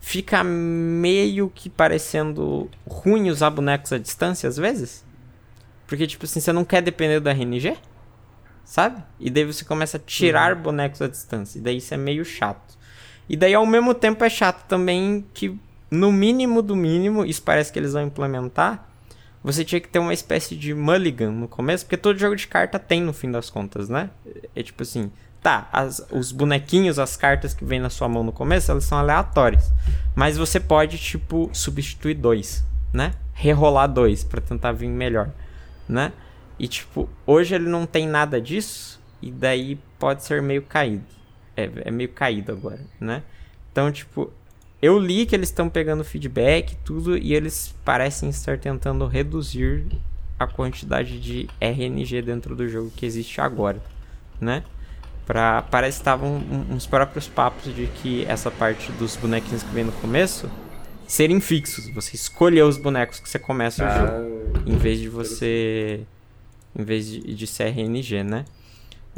fica 0.00 0.44
meio 0.44 1.50
que 1.54 1.68
parecendo 1.68 2.70
ruim 2.86 3.30
usar 3.30 3.50
bonecos 3.50 3.92
à 3.92 3.98
distância 3.98 4.48
às 4.48 4.56
vezes. 4.56 5.04
Porque, 5.86 6.06
tipo 6.06 6.24
assim, 6.24 6.40
você 6.40 6.52
não 6.52 6.64
quer 6.64 6.82
depender 6.82 7.18
do 7.18 7.28
RNG? 7.28 7.76
sabe? 8.70 9.02
E 9.18 9.28
daí 9.28 9.44
você 9.44 9.64
começa 9.64 9.96
a 9.96 10.00
tirar 10.00 10.54
uhum. 10.54 10.62
bonecos 10.62 11.02
à 11.02 11.08
distância. 11.08 11.58
E 11.58 11.60
daí 11.60 11.78
isso 11.78 11.92
é 11.92 11.96
meio 11.96 12.24
chato. 12.24 12.78
E 13.28 13.36
daí 13.36 13.52
ao 13.52 13.66
mesmo 13.66 13.92
tempo 13.92 14.22
é 14.22 14.30
chato 14.30 14.64
também 14.68 15.26
que, 15.34 15.58
no 15.90 16.12
mínimo 16.12 16.62
do 16.62 16.76
mínimo, 16.76 17.24
isso 17.24 17.42
parece 17.42 17.72
que 17.72 17.80
eles 17.80 17.94
vão 17.94 18.02
implementar. 18.02 18.88
Você 19.42 19.64
tinha 19.64 19.80
que 19.80 19.88
ter 19.88 19.98
uma 19.98 20.14
espécie 20.14 20.54
de 20.54 20.72
mulligan 20.72 21.32
no 21.32 21.48
começo, 21.48 21.84
porque 21.84 21.96
todo 21.96 22.16
jogo 22.16 22.36
de 22.36 22.46
carta 22.46 22.78
tem 22.78 23.02
no 23.02 23.12
fim 23.12 23.28
das 23.28 23.50
contas, 23.50 23.88
né? 23.88 24.10
É 24.54 24.62
tipo 24.62 24.84
assim, 24.84 25.10
tá, 25.42 25.68
as, 25.72 26.06
os 26.10 26.32
bonequinhos, 26.32 26.98
as 26.98 27.16
cartas 27.16 27.54
que 27.54 27.64
vem 27.64 27.80
na 27.80 27.90
sua 27.90 28.08
mão 28.08 28.22
no 28.22 28.32
começo, 28.32 28.70
elas 28.70 28.84
são 28.84 28.98
aleatórias. 28.98 29.72
Mas 30.14 30.36
você 30.36 30.60
pode, 30.60 30.98
tipo, 30.98 31.50
substituir 31.52 32.14
dois, 32.14 32.64
né? 32.92 33.12
Rerolar 33.32 33.88
dois 33.88 34.22
para 34.22 34.40
tentar 34.40 34.72
vir 34.72 34.88
melhor, 34.88 35.30
né? 35.88 36.12
E, 36.58 36.68
tipo, 36.68 37.08
hoje 37.26 37.54
ele 37.54 37.68
não 37.68 37.86
tem 37.86 38.06
nada 38.06 38.40
disso, 38.40 39.00
e 39.22 39.30
daí 39.30 39.78
pode 39.98 40.24
ser 40.24 40.42
meio 40.42 40.62
caído. 40.62 41.04
É, 41.56 41.70
é 41.86 41.90
meio 41.90 42.10
caído 42.10 42.52
agora, 42.52 42.80
né? 43.00 43.22
Então, 43.72 43.90
tipo, 43.90 44.30
eu 44.82 44.98
li 44.98 45.24
que 45.24 45.34
eles 45.34 45.48
estão 45.48 45.68
pegando 45.70 46.04
feedback 46.04 46.76
tudo, 46.84 47.16
e 47.16 47.34
eles 47.34 47.74
parecem 47.82 48.28
estar 48.28 48.58
tentando 48.58 49.06
reduzir 49.06 49.86
a 50.38 50.46
quantidade 50.46 51.18
de 51.18 51.48
RNG 51.60 52.22
dentro 52.22 52.54
do 52.54 52.68
jogo 52.68 52.90
que 52.94 53.06
existe 53.06 53.40
agora, 53.40 53.80
né? 54.40 54.64
Pra, 55.30 55.62
parece 55.62 55.98
que 55.98 56.00
estavam 56.00 56.42
uns 56.68 56.88
próprios 56.88 57.28
papos 57.28 57.72
de 57.72 57.86
que 57.86 58.24
essa 58.24 58.50
parte 58.50 58.90
dos 58.90 59.14
bonequinhos 59.14 59.62
que 59.62 59.72
vem 59.72 59.84
no 59.84 59.92
começo 59.92 60.50
serem 61.06 61.40
fixos. 61.40 61.88
Você 61.90 62.16
escolher 62.16 62.64
os 62.64 62.76
bonecos 62.76 63.20
que 63.20 63.28
você 63.28 63.38
começa 63.38 63.86
ah, 63.86 63.88
o 63.88 64.00
jogo. 64.00 64.68
Em 64.68 64.76
vez 64.76 64.98
de 64.98 65.08
você 65.08 66.00
em 66.76 66.82
vez 66.82 67.06
de, 67.06 67.32
de 67.32 67.46
CRNG, 67.46 68.24
né? 68.24 68.44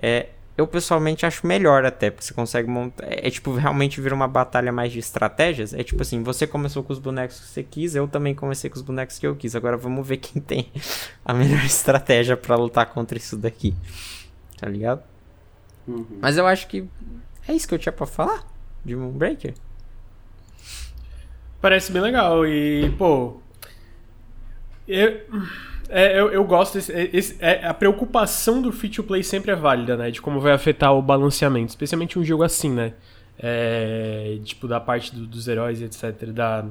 É, 0.02 0.28
eu 0.54 0.66
pessoalmente 0.66 1.24
acho 1.24 1.46
melhor 1.46 1.86
até, 1.86 2.10
porque 2.10 2.26
você 2.26 2.34
consegue 2.34 2.68
montar. 2.68 3.10
É, 3.10 3.28
é, 3.28 3.30
tipo, 3.30 3.54
realmente 3.54 3.98
vira 3.98 4.14
uma 4.14 4.28
batalha 4.28 4.70
mais 4.70 4.92
de 4.92 4.98
estratégias. 4.98 5.72
É 5.72 5.82
tipo 5.82 6.02
assim, 6.02 6.22
você 6.22 6.46
começou 6.46 6.82
com 6.82 6.92
os 6.92 6.98
bonecos 6.98 7.40
que 7.40 7.46
você 7.46 7.62
quis, 7.62 7.94
eu 7.94 8.06
também 8.06 8.34
comecei 8.34 8.68
com 8.68 8.76
os 8.76 8.82
bonecos 8.82 9.18
que 9.18 9.26
eu 9.26 9.34
quis. 9.34 9.56
Agora 9.56 9.78
vamos 9.78 10.06
ver 10.06 10.18
quem 10.18 10.42
tem 10.42 10.70
a 11.24 11.32
melhor 11.32 11.64
estratégia 11.64 12.36
para 12.36 12.54
lutar 12.54 12.84
contra 12.84 13.16
isso 13.16 13.34
daqui. 13.34 13.74
Tá 14.58 14.68
ligado? 14.68 15.11
Uhum. 15.86 16.18
Mas 16.20 16.36
eu 16.36 16.46
acho 16.46 16.66
que 16.68 16.88
é 17.48 17.52
isso 17.52 17.66
que 17.66 17.74
eu 17.74 17.78
tinha 17.78 17.92
pra 17.92 18.06
falar 18.06 18.44
de 18.84 18.94
Moonbreaker. 18.94 19.54
Parece 21.60 21.92
bem 21.92 22.02
legal 22.02 22.46
e, 22.46 22.90
pô. 22.98 23.40
Eu. 24.86 25.20
É, 25.88 26.18
eu, 26.18 26.32
eu 26.32 26.42
gosto 26.44 26.74
desse, 26.74 26.90
é, 26.90 27.10
esse, 27.12 27.36
é, 27.38 27.66
a 27.66 27.74
preocupação 27.74 28.62
do 28.62 28.72
free 28.72 28.88
to 28.88 29.04
play 29.04 29.22
sempre 29.22 29.50
é 29.50 29.54
válida, 29.54 29.94
né? 29.94 30.10
De 30.10 30.22
como 30.22 30.40
vai 30.40 30.52
afetar 30.52 30.94
o 30.94 31.02
balanceamento, 31.02 31.68
especialmente 31.68 32.18
um 32.18 32.24
jogo 32.24 32.42
assim, 32.42 32.70
né? 32.70 32.94
É, 33.38 34.38
tipo, 34.42 34.66
da 34.66 34.80
parte 34.80 35.14
do, 35.14 35.26
dos 35.26 35.46
heróis, 35.48 35.82
etc. 35.82 36.30
Da, 36.30 36.64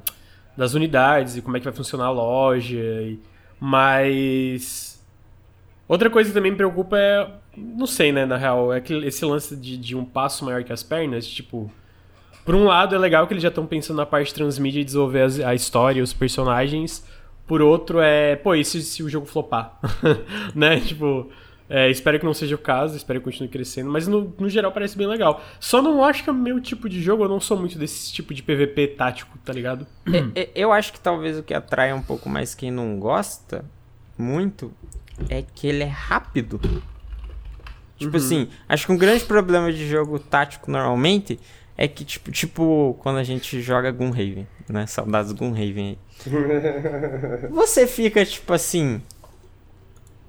das 0.58 0.74
unidades 0.74 1.38
e 1.38 1.42
como 1.42 1.56
é 1.56 1.60
que 1.60 1.66
vai 1.66 1.74
funcionar 1.74 2.06
a 2.06 2.12
loja. 2.12 2.76
E, 2.78 3.20
mas. 3.60 5.00
Outra 5.88 6.10
coisa 6.10 6.30
que 6.30 6.34
também 6.34 6.52
me 6.52 6.58
preocupa 6.58 6.98
é. 6.98 7.30
Não 7.56 7.86
sei, 7.86 8.11
né, 8.11 8.26
na 8.26 8.38
real. 8.38 8.73
É 8.73 8.80
que 8.80 8.94
esse 9.06 9.23
lance 9.26 9.56
de, 9.56 9.78
de 9.78 9.95
um 9.95 10.06
passo 10.06 10.45
maior 10.45 10.64
que 10.64 10.72
as 10.72 10.84
pernas, 10.84 11.28
tipo. 11.28 11.72
Por 12.45 12.56
um 12.56 12.64
lado, 12.64 12.95
é 12.95 12.98
legal 12.98 13.28
que 13.28 13.34
eles 13.34 13.44
já 13.44 13.49
estão 13.49 13.68
pensando 13.68 13.98
na 13.98 14.06
parte 14.06 14.34
transmídia 14.34 14.82
e 14.82 14.84
desenvolver 14.84 15.44
a, 15.44 15.49
a 15.49 15.56
história, 15.56 16.02
os 16.02 16.14
personagens. 16.14 17.06
Por 17.45 17.61
outro, 17.61 17.99
é. 17.99 18.36
Pô, 18.36 18.56
e 18.56 18.64
se, 18.64 18.82
se 18.82 19.03
o 19.03 19.10
jogo 19.10 19.26
flopar? 19.26 19.80
né? 20.56 20.80
Tipo. 20.80 21.30
É, 21.73 21.90
espero 21.90 22.19
que 22.19 22.26
não 22.26 22.34
seja 22.34 22.53
o 22.53 22.57
caso, 22.57 22.98
espero 22.98 23.22
que 23.22 23.23
continue 23.23 23.48
crescendo, 23.48 23.90
mas 23.90 24.06
no, 24.06 24.36
no 24.38 24.49
geral 24.49 24.73
parece 24.73 24.98
bem 24.98 25.07
legal. 25.07 25.41
Só 25.57 25.82
não 25.82 26.03
acho 26.03 26.22
que 26.22 26.30
é 26.30 26.34
o 26.34 26.36
meu 26.36 26.60
tipo 26.60 26.90
de 26.90 27.02
jogo, 27.02 27.23
eu 27.23 27.30
não 27.30 27.40
sou 27.40 27.56
muito 27.57 27.80
desse 27.80 28.11
tipo 28.11 28.34
de 28.34 28.44
PVP 28.44 28.88
tático, 28.88 29.38
tá 29.38 29.53
ligado? 29.53 29.88
É, 30.36 30.41
é, 30.41 30.49
eu 30.53 30.73
acho 30.73 30.91
que 30.91 30.99
talvez 30.99 31.40
o 31.40 31.44
que 31.44 31.53
atrai 31.53 31.94
um 31.94 32.02
pouco 32.02 32.28
mais 32.28 32.53
quem 32.53 32.69
não 32.69 32.99
gosta 32.99 33.64
muito 34.18 34.73
é 35.30 35.41
que 35.41 35.65
ele 35.65 35.84
é 35.84 35.88
rápido. 35.88 36.60
Tipo 38.02 38.18
uhum. 38.18 38.23
assim, 38.23 38.48
acho 38.68 38.88
que 38.88 38.91
um 38.91 38.98
grande 38.98 39.23
problema 39.23 39.72
de 39.72 39.88
jogo 39.88 40.18
tático 40.18 40.72
normalmente 40.72 41.40
é 41.78 41.88
que, 41.88 42.03
tipo, 42.03 42.32
tipo 42.32 42.98
quando 42.99 43.18
a 43.18 43.23
gente 43.23 43.61
joga 43.61 43.91
Gunhaven, 43.91 44.48
né? 44.68 44.88
Saudades 44.88 45.32
Gunhaven 45.32 45.90
aí. 45.90 45.98
Você 47.52 47.86
fica, 47.86 48.26
tipo 48.26 48.52
assim, 48.53 49.03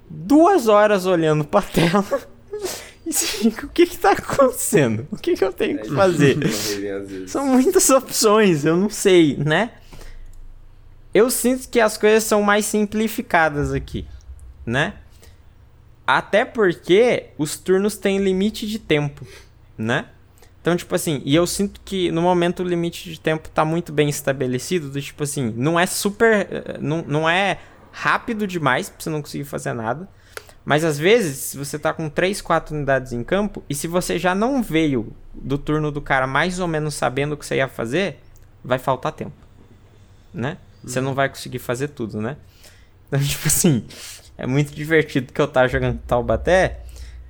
duas 0.07 0.67
horas 0.67 1.07
olhando 1.07 1.43
pra 1.43 1.63
tela 1.63 2.05
e 3.03 3.11
você 3.11 3.25
fica, 3.25 3.65
o 3.65 3.69
que 3.69 3.87
que 3.87 3.97
tá 3.97 4.11
acontecendo? 4.11 5.07
O 5.11 5.17
que 5.17 5.35
que 5.35 5.43
eu 5.43 5.51
tenho 5.51 5.81
que 5.81 5.87
é 5.87 5.95
fazer? 5.95 6.37
São 7.27 7.47
muitas 7.47 7.89
opções, 7.89 8.65
eu 8.65 8.77
não 8.77 8.89
sei, 8.89 9.35
né? 9.37 9.71
Eu 11.11 11.31
sinto 11.31 11.67
que 11.69 11.79
as 11.79 11.97
coisas 11.97 12.23
são 12.23 12.43
mais 12.43 12.65
simplificadas 12.67 13.73
aqui, 13.73 14.05
né? 14.63 14.93
Até 16.05 16.43
porque 16.43 17.27
os 17.37 17.57
turnos 17.57 17.97
têm 17.97 18.17
limite 18.19 18.67
de 18.67 18.77
tempo, 18.79 19.25
né? 19.77 20.05
Então, 20.61 20.75
tipo 20.77 20.95
assim, 20.95 21.21
e 21.25 21.35
eu 21.35 21.45
sinto 21.45 21.81
que 21.83 22.09
no 22.11 22.21
momento 22.21 22.61
o 22.61 22.67
limite 22.67 23.09
de 23.09 23.19
tempo 23.19 23.49
tá 23.49 23.65
muito 23.65 23.91
bem 23.91 24.07
estabelecido, 24.07 24.89
do 24.89 25.01
tipo 25.01 25.23
assim, 25.23 25.53
não 25.57 25.77
é 25.77 25.85
super. 25.85 26.47
Eh, 26.49 26.77
não, 26.79 27.03
não 27.05 27.29
é 27.29 27.59
rápido 27.91 28.47
demais 28.47 28.89
pra 28.89 29.01
você 29.01 29.09
não 29.09 29.21
conseguir 29.21 29.43
fazer 29.43 29.73
nada. 29.73 30.07
Mas 30.65 30.85
às 30.85 30.97
vezes, 30.97 31.53
você 31.53 31.77
tá 31.77 31.93
com 31.93 32.09
3, 32.09 32.41
4 32.41 32.73
unidades 32.73 33.11
em 33.11 33.23
campo, 33.23 33.61
e 33.69 33.75
se 33.75 33.87
você 33.87 34.17
já 34.17 34.33
não 34.33 34.63
veio 34.63 35.13
do 35.33 35.57
turno 35.57 35.91
do 35.91 36.01
cara 36.01 36.25
mais 36.25 36.59
ou 36.59 36.67
menos 36.67 36.95
sabendo 36.95 37.33
o 37.33 37.37
que 37.37 37.45
você 37.45 37.57
ia 37.57 37.67
fazer, 37.67 38.21
vai 38.63 38.79
faltar 38.79 39.11
tempo. 39.11 39.33
Né? 40.33 40.57
Você 40.83 41.01
não 41.01 41.13
vai 41.13 41.27
conseguir 41.29 41.59
fazer 41.59 41.89
tudo, 41.89 42.21
né? 42.21 42.37
Então, 43.07 43.19
tipo 43.23 43.47
assim, 43.47 43.85
é 44.37 44.47
muito 44.47 44.73
divertido 44.73 45.31
que 45.31 45.39
eu 45.39 45.47
tava 45.47 45.67
jogando 45.67 45.99
Taubaté. 45.99 46.79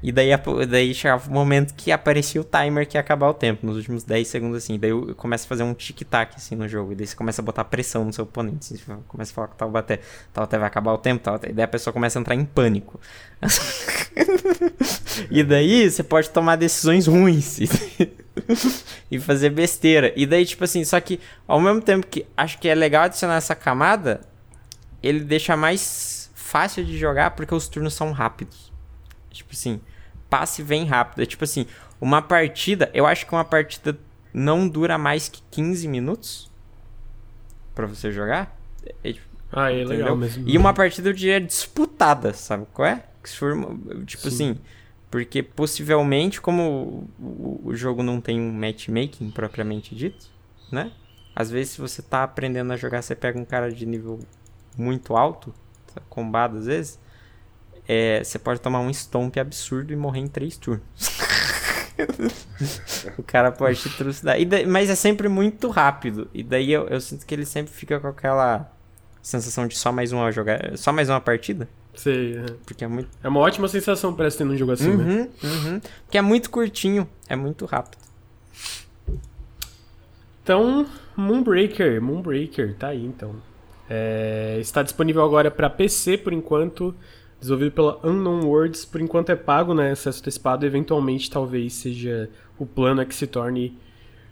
E 0.03 0.11
daí, 0.11 0.31
daí 0.69 0.93
chegava 0.93 1.29
o 1.29 1.33
momento 1.33 1.73
que 1.73 1.89
aparecia 1.89 2.41
o 2.41 2.43
timer 2.43 2.85
que 2.85 2.97
ia 2.97 3.01
acabar 3.01 3.29
o 3.29 3.33
tempo, 3.33 3.65
nos 3.65 3.77
últimos 3.77 4.03
10 4.03 4.27
segundos 4.27 4.57
assim. 4.57 4.77
Daí 4.77 4.89
eu 4.89 5.15
a 5.17 5.37
fazer 5.37 5.63
um 5.63 5.73
tic-tac 5.73 6.35
assim 6.35 6.55
no 6.55 6.67
jogo. 6.67 6.91
E 6.91 6.95
daí 6.95 7.07
você 7.07 7.15
começa 7.15 7.41
a 7.41 7.45
botar 7.45 7.63
pressão 7.63 8.03
no 8.03 8.11
seu 8.11 8.25
oponente. 8.25 8.57
Assim, 8.65 8.75
você 8.75 8.97
começa 9.07 9.31
a 9.31 9.33
falar 9.33 9.47
que 9.47 9.53
o 9.53 9.57
Taubaté, 9.57 10.01
Taubaté 10.33 10.57
vai 10.57 10.67
acabar 10.67 10.91
o 10.91 10.97
tempo, 10.97 11.23
Taubaté. 11.23 11.51
E 11.51 11.53
daí 11.53 11.63
a 11.63 11.69
pessoa 11.69 11.93
começa 11.93 12.19
a 12.19 12.21
entrar 12.21 12.35
em 12.35 12.43
pânico. 12.43 12.99
e 15.31 15.41
daí 15.41 15.89
você 15.89 16.03
pode 16.03 16.29
tomar 16.31 16.57
decisões 16.57 17.07
ruins. 17.07 17.59
e 19.09 19.19
fazer 19.19 19.51
besteira. 19.51 20.11
E 20.17 20.25
daí, 20.25 20.45
tipo 20.45 20.65
assim, 20.65 20.83
só 20.83 20.99
que 20.99 21.17
ao 21.47 21.61
mesmo 21.61 21.81
tempo 21.81 22.05
que 22.07 22.25
acho 22.35 22.59
que 22.59 22.67
é 22.67 22.75
legal 22.75 23.03
adicionar 23.03 23.37
essa 23.37 23.55
camada, 23.55 24.19
ele 25.01 25.21
deixa 25.21 25.55
mais 25.55 26.22
fácil 26.53 26.85
de 26.85 26.95
jogar 26.99 27.31
porque 27.31 27.55
os 27.55 27.67
turnos 27.67 27.95
são 27.95 28.11
rápidos. 28.11 28.71
Tipo 29.31 29.53
assim, 29.53 29.81
passe 30.29 30.61
vem 30.61 30.85
rápido. 30.85 31.23
É 31.23 31.25
tipo 31.25 31.43
assim, 31.43 31.65
uma 31.99 32.21
partida, 32.21 32.91
eu 32.93 33.07
acho 33.07 33.25
que 33.25 33.33
uma 33.33 33.43
partida 33.43 33.97
não 34.31 34.67
dura 34.67 34.95
mais 34.95 35.27
que 35.27 35.41
15 35.49 35.87
minutos 35.87 36.51
para 37.73 37.87
você 37.87 38.11
jogar. 38.11 38.55
É, 38.85 39.09
é, 39.09 39.15
ah, 39.51 39.71
é 39.71 39.81
entendeu? 39.81 39.97
legal 39.97 40.15
mesmo. 40.15 40.47
E 40.47 40.55
uma 40.55 40.75
partida 40.75 41.11
de 41.11 41.39
disputada, 41.39 42.33
sabe 42.33 42.67
qual 42.71 42.87
é? 42.87 43.03
Que 43.23 43.31
se 43.31 43.37
for, 43.37 43.55
tipo 44.05 44.29
Sim. 44.29 44.51
assim, 44.51 44.59
porque 45.09 45.41
possivelmente, 45.41 46.39
como 46.39 47.09
o, 47.19 47.61
o, 47.63 47.75
jogo 47.75 48.03
não 48.03 48.21
tem 48.21 48.39
um 48.39 48.51
matchmaking 48.53 49.31
propriamente 49.31 49.95
dito, 49.95 50.27
né? 50.71 50.91
Às 51.35 51.49
vezes, 51.49 51.73
se 51.73 51.81
você 51.81 52.03
tá 52.03 52.21
aprendendo 52.21 52.71
a 52.71 52.77
jogar, 52.77 53.01
você 53.01 53.15
pega 53.15 53.39
um 53.39 53.45
cara 53.45 53.71
de 53.71 53.87
nível 53.87 54.19
muito 54.77 55.15
alto, 55.15 55.51
combado 56.09 56.57
às 56.57 56.65
vezes, 56.65 56.99
é, 57.87 58.23
você 58.23 58.39
pode 58.39 58.61
tomar 58.61 58.79
um 58.79 58.89
stomp 58.89 59.37
absurdo 59.37 59.91
e 59.91 59.95
morrer 59.95 60.19
em 60.19 60.27
três 60.27 60.57
turnos. 60.57 60.83
o 63.17 63.23
cara 63.23 63.51
pode 63.51 63.79
te 63.79 63.89
trucidar. 63.89 64.37
Mas 64.67 64.89
é 64.89 64.95
sempre 64.95 65.27
muito 65.27 65.69
rápido. 65.69 66.29
E 66.33 66.43
daí 66.43 66.71
eu, 66.71 66.87
eu, 66.87 66.99
sinto 67.01 67.25
que 67.25 67.33
ele 67.33 67.45
sempre 67.45 67.73
fica 67.73 67.99
com 67.99 68.07
aquela 68.07 68.71
sensação 69.21 69.67
de 69.67 69.77
só 69.77 69.91
mais 69.91 70.11
uma 70.11 70.31
jogar, 70.31 70.77
só 70.77 70.91
mais 70.91 71.09
uma 71.09 71.21
partida. 71.21 71.67
Sei, 71.93 72.37
é. 72.37 72.45
Porque 72.65 72.83
é 72.83 72.87
muito. 72.87 73.09
É 73.23 73.27
uma 73.27 73.39
ótima 73.39 73.67
sensação 73.67 74.13
parece 74.15 74.37
ter 74.37 74.43
num 74.43 74.57
jogo 74.57 74.71
assim, 74.71 74.89
uhum, 74.89 74.97
né? 74.97 75.29
Uhum. 75.43 75.81
Porque 76.05 76.17
é 76.17 76.21
muito 76.21 76.49
curtinho, 76.49 77.07
é 77.29 77.35
muito 77.35 77.65
rápido. 77.65 78.01
Então, 80.41 80.85
Moonbreaker, 81.15 82.01
Moonbreaker, 82.01 82.75
tá 82.75 82.87
aí 82.87 83.05
então. 83.05 83.35
É, 83.95 84.57
está 84.59 84.81
disponível 84.81 85.23
agora 85.23 85.51
para 85.51 85.69
PC 85.69 86.17
por 86.17 86.33
enquanto 86.33 86.95
desenvolvido 87.39 87.71
pela 87.73 87.99
Unknown 88.03 88.45
Words, 88.45 88.85
por 88.85 88.99
enquanto 88.99 89.29
é 89.29 89.35
pago, 89.35 89.75
né? 89.75 89.91
Acesso 89.91 90.19
antecipado, 90.19 90.65
eventualmente 90.65 91.29
talvez 91.29 91.73
seja 91.73 92.27
o 92.57 92.65
plano 92.65 93.05
que 93.05 93.13
se 93.13 93.27
torne 93.27 93.77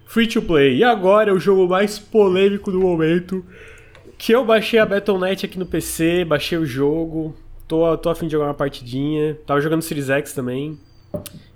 free 0.05 0.27
to 0.27 0.41
play. 0.41 0.77
E 0.77 0.83
agora 0.83 1.29
é 1.29 1.33
o 1.33 1.39
jogo 1.39 1.67
mais 1.67 1.99
polêmico 1.99 2.71
do 2.71 2.79
momento, 2.79 3.45
que 4.17 4.31
eu 4.31 4.43
baixei 4.43 4.79
a 4.79 4.85
Battle.net 4.85 5.45
aqui 5.45 5.59
no 5.59 5.65
PC, 5.65 6.25
baixei 6.25 6.57
o 6.57 6.65
jogo, 6.65 7.35
tô, 7.67 7.95
tô 7.97 8.09
afim 8.09 8.25
de 8.25 8.31
jogar 8.31 8.45
uma 8.45 8.53
partidinha. 8.53 9.37
Tava 9.45 9.61
jogando 9.61 9.83
Series 9.83 10.09
X 10.09 10.33
também. 10.33 10.79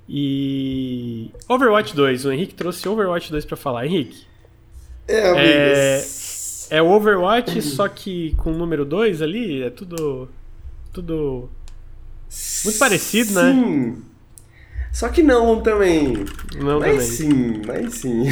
E. 0.07 1.31
Overwatch 1.49 1.95
2. 1.95 2.25
O 2.25 2.31
Henrique 2.31 2.53
trouxe 2.53 2.87
Overwatch 2.87 3.31
2 3.31 3.45
pra 3.45 3.57
falar. 3.57 3.87
Henrique. 3.87 4.25
É, 5.07 5.29
amigos. 5.29 5.47
É, 5.47 6.34
é 6.69 6.81
o 6.81 6.89
Overwatch, 6.89 7.61
só 7.61 7.87
que 7.87 8.35
com 8.37 8.51
o 8.51 8.57
número 8.57 8.85
2 8.85 9.21
ali, 9.21 9.63
é 9.63 9.69
tudo. 9.69 10.29
Tudo. 10.91 11.49
Muito 12.63 12.79
parecido, 12.79 13.29
sim. 13.29 13.35
né? 13.35 13.53
Sim. 13.53 14.03
Só 14.95 15.09
que 15.09 15.21
não 15.21 15.61
também. 15.61 16.25
Não 16.57 16.79
mas 16.79 16.91
também. 16.91 17.01
sim, 17.01 17.61
mas 17.67 17.93
sim. 17.95 18.23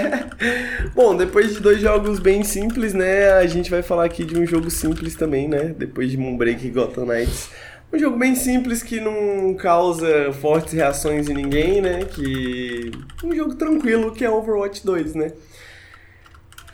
Bom, 0.94 1.14
depois 1.14 1.52
de 1.52 1.60
dois 1.60 1.78
jogos 1.78 2.18
bem 2.18 2.42
simples, 2.42 2.94
né? 2.94 3.32
A 3.32 3.46
gente 3.46 3.70
vai 3.70 3.82
falar 3.82 4.06
aqui 4.06 4.24
de 4.24 4.38
um 4.38 4.46
jogo 4.46 4.70
simples 4.70 5.14
também, 5.14 5.46
né? 5.46 5.74
Depois 5.76 6.10
de 6.10 6.16
Moonbreak 6.16 6.66
e 6.66 6.70
Gotham 6.70 7.04
Knights. 7.04 7.50
Um 7.92 7.98
jogo 7.98 8.16
bem 8.16 8.34
simples 8.34 8.82
que 8.82 8.98
não 8.98 9.54
causa 9.54 10.32
fortes 10.40 10.72
reações 10.72 11.28
em 11.28 11.34
ninguém, 11.34 11.82
né? 11.82 12.04
Que. 12.06 12.90
Um 13.22 13.34
jogo 13.34 13.54
tranquilo 13.54 14.10
que 14.12 14.24
é 14.24 14.30
Overwatch 14.30 14.84
2, 14.86 15.14
né? 15.14 15.32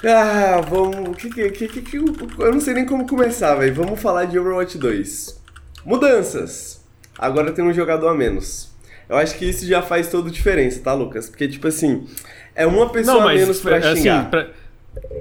Ah, 0.04 0.60
vamos. 0.68 1.16
Que, 1.16 1.28
que, 1.50 1.68
que, 1.68 1.82
que, 1.82 1.96
eu 1.96 2.52
não 2.52 2.60
sei 2.60 2.74
nem 2.74 2.86
como 2.86 3.06
começar, 3.06 3.54
velho. 3.56 3.74
Vamos 3.74 4.00
falar 4.00 4.24
de 4.24 4.38
Overwatch 4.38 4.78
2. 4.78 5.40
Mudanças. 5.84 6.82
Agora 7.18 7.52
tem 7.52 7.64
um 7.64 7.72
jogador 7.72 8.08
a 8.08 8.14
menos. 8.14 8.70
Eu 9.08 9.16
acho 9.16 9.36
que 9.36 9.44
isso 9.44 9.66
já 9.66 9.82
faz 9.82 10.08
toda 10.08 10.28
a 10.28 10.32
diferença, 10.32 10.80
tá, 10.82 10.94
Lucas? 10.94 11.28
Porque, 11.28 11.48
tipo 11.48 11.66
assim, 11.66 12.06
é 12.54 12.66
uma 12.66 12.88
pessoa 12.88 13.16
Não, 13.16 13.22
a 13.22 13.26
mas 13.26 13.40
menos 13.40 13.60
pra 13.60 13.76
assim, 13.78 14.02
xingar. 14.02 14.30
pra- 14.30 14.48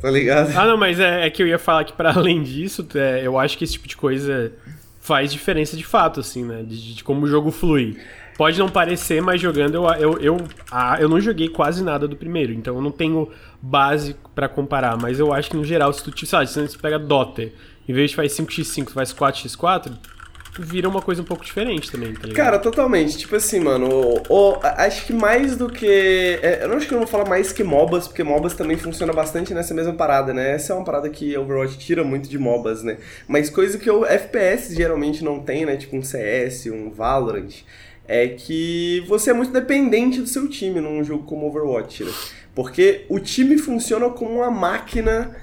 Tá 0.01 0.09
ligado? 0.09 0.51
Ah, 0.57 0.65
não, 0.65 0.77
mas 0.77 0.99
é, 0.99 1.27
é 1.27 1.29
que 1.29 1.43
eu 1.43 1.47
ia 1.47 1.59
falar 1.59 1.83
que 1.83 1.93
para 1.93 2.11
além 2.11 2.41
disso, 2.41 2.87
é, 2.95 3.21
eu 3.23 3.37
acho 3.37 3.57
que 3.57 3.63
esse 3.63 3.73
tipo 3.73 3.87
de 3.87 3.95
coisa 3.97 4.51
faz 4.99 5.31
diferença 5.31 5.77
de 5.77 5.83
fato, 5.85 6.19
assim, 6.19 6.43
né? 6.43 6.63
De, 6.63 6.95
de 6.95 7.03
como 7.03 7.25
o 7.25 7.27
jogo 7.27 7.51
flui. 7.51 7.97
Pode 8.37 8.57
não 8.57 8.69
parecer, 8.69 9.21
mas 9.21 9.39
jogando 9.41 9.75
eu, 9.75 9.85
eu, 9.95 10.17
eu, 10.19 10.37
ah, 10.71 10.97
eu 10.99 11.09
não 11.09 11.19
joguei 11.19 11.49
quase 11.49 11.83
nada 11.83 12.07
do 12.07 12.15
primeiro, 12.15 12.53
então 12.53 12.75
eu 12.75 12.81
não 12.81 12.89
tenho 12.91 13.29
base 13.61 14.15
pra 14.33 14.47
comparar, 14.47 14.97
mas 14.97 15.19
eu 15.19 15.33
acho 15.33 15.49
que 15.49 15.57
no 15.57 15.63
geral, 15.65 15.91
se 15.93 16.03
tu, 16.03 16.11
tipo, 16.11 16.27
sabe, 16.29 16.47
se 16.49 16.59
você 16.59 16.77
pega 16.77 16.97
Dota, 16.97 17.43
em 17.87 17.93
vez 17.93 18.11
de 18.11 18.15
faz 18.15 18.31
5x5, 18.33 18.85
tu 18.85 18.93
faz 18.93 19.11
4x4, 19.13 19.91
vira 20.61 20.89
uma 20.89 21.01
coisa 21.01 21.21
um 21.21 21.25
pouco 21.25 21.43
diferente 21.45 21.89
também, 21.91 22.13
tá 22.13 22.27
ligado? 22.27 22.35
Cara, 22.35 22.59
totalmente. 22.59 23.17
Tipo 23.17 23.35
assim, 23.37 23.59
mano, 23.61 23.87
o- 23.89 24.23
o- 24.29 24.59
acho 24.61 25.05
que 25.05 25.13
mais 25.13 25.55
do 25.55 25.69
que. 25.69 25.85
é, 26.41 26.59
eu 26.63 26.67
não 26.69 26.75
acho 26.77 26.87
que 26.87 26.93
eu 26.93 26.99
não 26.99 27.05
vou 27.05 27.11
falar 27.11 27.29
mais 27.29 27.51
que 27.53 27.63
MOBAs, 27.63 28.07
porque 28.07 28.23
MOBAs 28.23 28.53
também 28.55 28.75
funciona 28.75 29.13
bastante 29.13 29.53
nessa 29.53 29.73
mesma 29.73 29.93
parada, 29.93 30.33
né? 30.33 30.51
Essa 30.55 30.73
é 30.73 30.75
uma 30.75 30.83
parada 30.83 31.09
que 31.09 31.37
Overwatch 31.37 31.77
tira 31.77 32.03
muito 32.03 32.27
de 32.27 32.37
MOBAs, 32.37 32.83
né? 32.83 32.97
Mas 33.27 33.49
coisa 33.49 33.77
que 33.77 33.89
o 33.89 34.05
FPS 34.05 34.75
geralmente 34.75 35.23
não 35.23 35.39
tem, 35.39 35.65
né? 35.65 35.77
Tipo 35.77 35.95
um 35.95 36.01
CS, 36.03 36.65
um 36.67 36.89
Valorant, 36.91 37.53
é 38.07 38.27
que 38.27 39.03
você 39.07 39.29
é 39.29 39.33
muito 39.33 39.53
dependente 39.53 40.19
do 40.19 40.27
seu 40.27 40.49
time 40.49 40.81
num 40.81 41.01
jogo 41.03 41.23
como 41.23 41.47
Overwatch, 41.47 42.03
né? 42.03 42.11
Porque 42.59 43.05
o 43.07 43.19
time 43.19 43.57
funciona 43.57 44.09
como 44.09 44.31
uma 44.35 44.51
máquina 44.51 45.33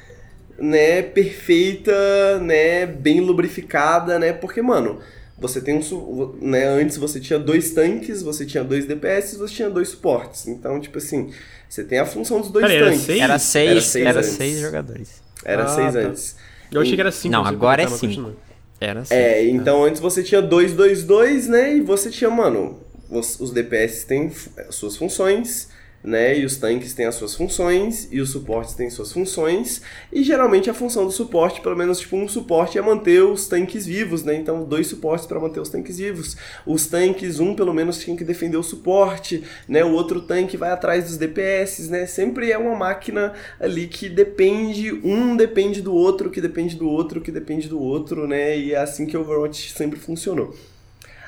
né, 0.59 1.01
perfeita, 1.01 2.39
né, 2.41 2.85
bem 2.85 3.21
lubrificada, 3.21 4.19
né? 4.19 4.35
Porque, 4.35 4.61
mano, 4.61 5.01
você 5.39 5.63
tem 5.63 5.79
um, 5.79 6.35
né, 6.43 6.67
antes 6.67 6.99
você 6.99 7.19
tinha 7.19 7.39
dois 7.39 7.71
tanques, 7.71 8.21
você 8.23 8.45
tinha 8.45 8.63
dois 8.63 8.85
DPS, 8.85 9.39
você 9.39 9.55
tinha 9.55 9.71
dois 9.71 9.89
suportes. 9.89 10.47
Então, 10.47 10.79
tipo 10.79 10.99
assim, 10.99 11.33
você 11.67 11.85
tem 11.85 11.99
a 12.01 12.05
função 12.05 12.39
dos 12.39 12.51
dois 12.51 12.67
Pera 12.67 12.75
era 12.77 12.91
tanques. 12.91 13.01
seis? 13.07 13.21
Era 13.23 13.39
seis, 13.39 13.97
Era 13.97 14.09
era 14.11 14.23
seis 14.23 14.37
seis, 14.37 14.51
antes. 14.53 14.61
jogadores. 14.61 15.23
Era 15.43 15.65
Ah, 15.65 15.69
seis 15.69 15.93
tá. 15.95 15.99
antes. 16.01 16.37
Eu 16.71 16.83
achei 16.83 16.97
que 16.97 17.01
era 17.01 17.13
5. 17.13 17.33
Não, 17.33 17.47
agora 17.47 17.81
é 17.83 17.89
cinco. 17.89 18.33
Era 18.79 19.07
seis. 19.07 19.19
É, 19.19 19.43
então 19.49 19.83
antes 19.85 20.03
você 20.03 20.23
tinha 20.23 20.43
dois, 20.43 20.75
dois, 20.75 21.03
dois, 21.03 21.49
né? 21.49 21.77
E 21.77 21.81
você 21.81 22.11
tinha, 22.11 22.29
mano, 22.29 22.79
os, 23.09 23.41
os 23.41 23.53
DPS 23.53 24.05
têm 24.05 24.31
suas 24.69 24.99
funções, 24.99 25.69
né? 26.07 26.39
E 26.39 26.45
os 26.45 26.57
tanques 26.57 26.95
têm 26.95 27.05
as 27.05 27.16
suas 27.16 27.35
funções, 27.35 28.07
e 28.12 28.20
os 28.20 28.31
suportes 28.31 28.74
têm 28.74 28.89
suas 28.89 29.12
funções. 29.12 29.83
E 30.12 30.23
geralmente 30.23 30.70
a 30.70 30.74
função 30.74 31.05
do 31.05 31.11
suporte, 31.11 31.61
pelo 31.61 31.77
menos 31.77 31.99
tipo 31.99 32.16
um 32.16 32.28
suporte, 32.28 32.78
é 32.78 32.83
manter 32.83 33.24
os 33.24 33.49
tanques 33.49 33.85
vivos, 33.85 34.23
né? 34.23 34.37
Então 34.37 34.62
dois 34.65 34.87
suportes 34.87 35.27
para 35.27 35.41
manter 35.41 35.59
os 35.59 35.69
tanques 35.69 35.99
vivos. 35.99 36.37
Os 36.65 36.87
tanques, 36.87 37.41
um 37.41 37.57
pelo 37.57 37.74
menos 37.74 37.99
tinha 37.99 38.16
que 38.16 38.23
defender 38.23 38.57
o 38.57 38.62
suporte, 38.62 39.43
né? 39.69 39.85
O 39.85 39.93
outro 39.93 40.20
tanque 40.20 40.57
vai 40.57 40.70
atrás 40.70 41.05
dos 41.05 41.16
DPS, 41.16 41.91
né? 41.91 42.07
Sempre 42.07 42.53
é 42.53 42.59
uma 42.59 42.77
máquina 42.77 43.33
ali 43.59 43.89
que 43.89 44.09
depende, 44.09 44.93
um 45.03 45.37
depende 45.37 45.83
do 45.83 45.93
outro, 45.93 46.31
que 46.31 46.41
depende 46.41 46.77
do 46.77 46.89
outro, 46.89 47.20
que 47.20 47.33
depende 47.33 47.69
do 47.69 47.81
outro, 47.81 48.28
né? 48.28 48.57
E 48.57 48.73
é 48.73 48.78
assim 48.78 49.07
que 49.07 49.16
o 49.16 49.23
Overwatch 49.23 49.73
sempre 49.73 49.99
funcionou. 49.99 50.55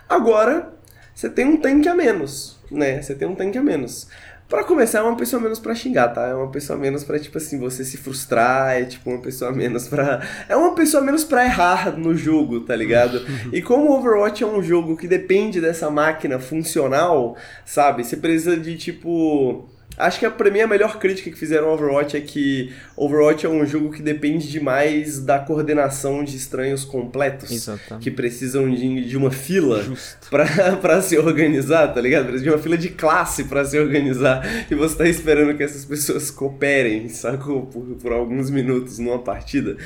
Agora, 0.09 0.73
você 1.19 1.29
tem 1.29 1.45
um 1.47 1.57
tanque 1.57 1.89
a 1.89 1.97
menos, 1.97 2.57
né? 2.71 3.03
Você 3.03 3.13
tem 3.13 3.27
um 3.27 3.35
tanque 3.35 3.59
a 3.59 3.63
menos. 3.63 4.07
Pra 4.49 4.65
começar, 4.65 5.01
é 5.01 5.03
uma 5.03 5.17
pessoa 5.17 5.43
menos 5.43 5.59
pra 5.59 5.75
xingar, 5.75 6.09
tá? 6.09 6.27
É 6.27 6.35
uma 6.35 6.51
pessoa 6.51 6.79
menos 6.79 7.05
pra, 7.05 7.19
tipo 7.19 7.37
assim, 7.37 7.59
você 7.59 7.85
se 7.85 7.99
frustrar, 7.99 8.81
é 8.81 8.85
tipo 8.87 9.11
uma 9.11 9.21
pessoa 9.21 9.53
menos 9.53 9.87
pra. 9.89 10.23
É 10.49 10.57
uma 10.57 10.75
pessoa 10.75 11.03
menos 11.03 11.23
pra 11.23 11.45
errar 11.45 11.99
no 11.99 12.15
jogo, 12.17 12.61
tá 12.61 12.75
ligado? 12.75 13.21
e 13.53 13.61
como 13.61 13.91
o 13.91 13.99
Overwatch 13.99 14.43
é 14.43 14.47
um 14.47 14.63
jogo 14.63 14.97
que 14.97 15.07
depende 15.07 15.61
dessa 15.61 15.91
máquina 15.91 16.39
funcional, 16.39 17.37
sabe? 17.67 18.03
Você 18.03 18.17
precisa 18.17 18.57
de, 18.57 18.77
tipo. 18.79 19.69
Acho 19.97 20.21
que 20.21 20.27
a- 20.27 20.31
pra 20.31 20.49
mim 20.49 20.61
a 20.61 20.67
melhor 20.67 20.99
crítica 21.01 21.29
que 21.29 21.37
fizeram 21.37 21.67
ao 21.69 21.75
Overwatch 21.75 22.17
é 22.17 22.21
que 22.21 22.73
Overwatch 22.97 23.45
é 23.45 23.49
um 23.49 23.67
jogo 23.67 23.91
que 23.91 24.01
depende 24.01 24.49
demais 24.49 25.19
da 25.19 25.41
coordenação 25.41 26.23
de 26.23 26.37
estranhos 26.37 26.85
completos 26.85 27.51
Exatamente. 27.51 28.05
que 28.05 28.11
precisam 28.11 28.71
de, 28.73 29.05
de 29.09 29.17
uma 29.17 29.33
fila 29.33 29.85
pra, 30.31 30.47
pra 30.81 31.03
se 31.03 31.19
organizar, 31.19 31.89
tá 31.89 32.01
ligado? 32.01 32.27
Precisa 32.27 32.45
de 32.45 32.51
uma 32.51 32.59
fila 32.63 32.79
de 32.79 32.91
classe 32.91 33.45
pra 33.45 33.65
se 33.65 33.77
organizar 33.77 34.47
e 34.71 34.75
você 34.77 34.97
tá 34.99 35.09
esperando 35.09 35.57
que 35.57 35.65
essas 35.65 35.85
pessoas 35.85 36.31
cooperem, 36.31 37.09
sacou? 37.09 37.63
Por, 37.67 37.85
por 38.01 38.13
alguns 38.13 38.51
minutos 38.51 39.01
numa 39.01 39.19
partida, 39.19 39.77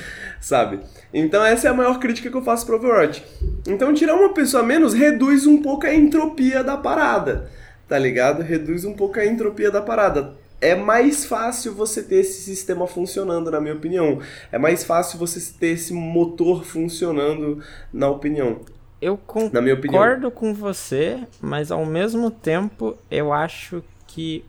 sabe? 0.40 0.80
Então 1.14 1.42
essa 1.42 1.68
é 1.68 1.70
a 1.70 1.74
maior 1.74 1.98
crítica 1.98 2.28
que 2.30 2.36
eu 2.36 2.42
faço 2.42 2.66
pro 2.66 2.76
Overwatch. 2.76 3.24
Então 3.66 3.94
tirar 3.94 4.14
uma 4.14 4.34
pessoa 4.34 4.62
a 4.62 4.66
menos 4.66 4.92
reduz 4.92 5.46
um 5.46 5.62
pouco 5.62 5.86
a 5.86 5.94
entropia 5.94 6.62
da 6.62 6.76
parada, 6.76 7.50
tá 7.92 7.98
ligado? 7.98 8.40
Reduz 8.42 8.86
um 8.86 8.94
pouco 8.94 9.18
a 9.20 9.26
entropia 9.26 9.70
da 9.70 9.82
parada. 9.82 10.32
É 10.62 10.74
mais 10.74 11.26
fácil 11.26 11.74
você 11.74 12.02
ter 12.02 12.20
esse 12.20 12.40
sistema 12.40 12.86
funcionando, 12.86 13.50
na 13.50 13.60
minha 13.60 13.74
opinião. 13.74 14.18
É 14.50 14.56
mais 14.56 14.82
fácil 14.82 15.18
você 15.18 15.38
ter 15.60 15.72
esse 15.74 15.92
motor 15.92 16.64
funcionando, 16.64 17.62
na 17.92 18.08
opinião. 18.08 18.60
Eu 18.98 19.20
Na 19.52 19.60
minha 19.60 19.74
opinião. 19.74 20.00
concordo 20.00 20.30
com 20.30 20.54
você, 20.54 21.18
mas 21.38 21.70
ao 21.70 21.84
mesmo 21.84 22.30
tempo 22.30 22.96
eu 23.10 23.30
acho 23.30 23.84
que 24.06 24.42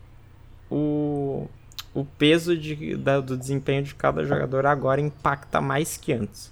o, 0.71 1.45
o 1.93 2.05
peso 2.05 2.55
de, 2.55 2.95
da- 2.95 3.19
do 3.19 3.35
desempenho 3.35 3.83
de 3.83 3.93
cada 3.93 4.23
jogador 4.23 4.65
agora 4.65 5.01
impacta 5.01 5.59
mais 5.59 5.97
que 5.97 6.13
antes. 6.13 6.49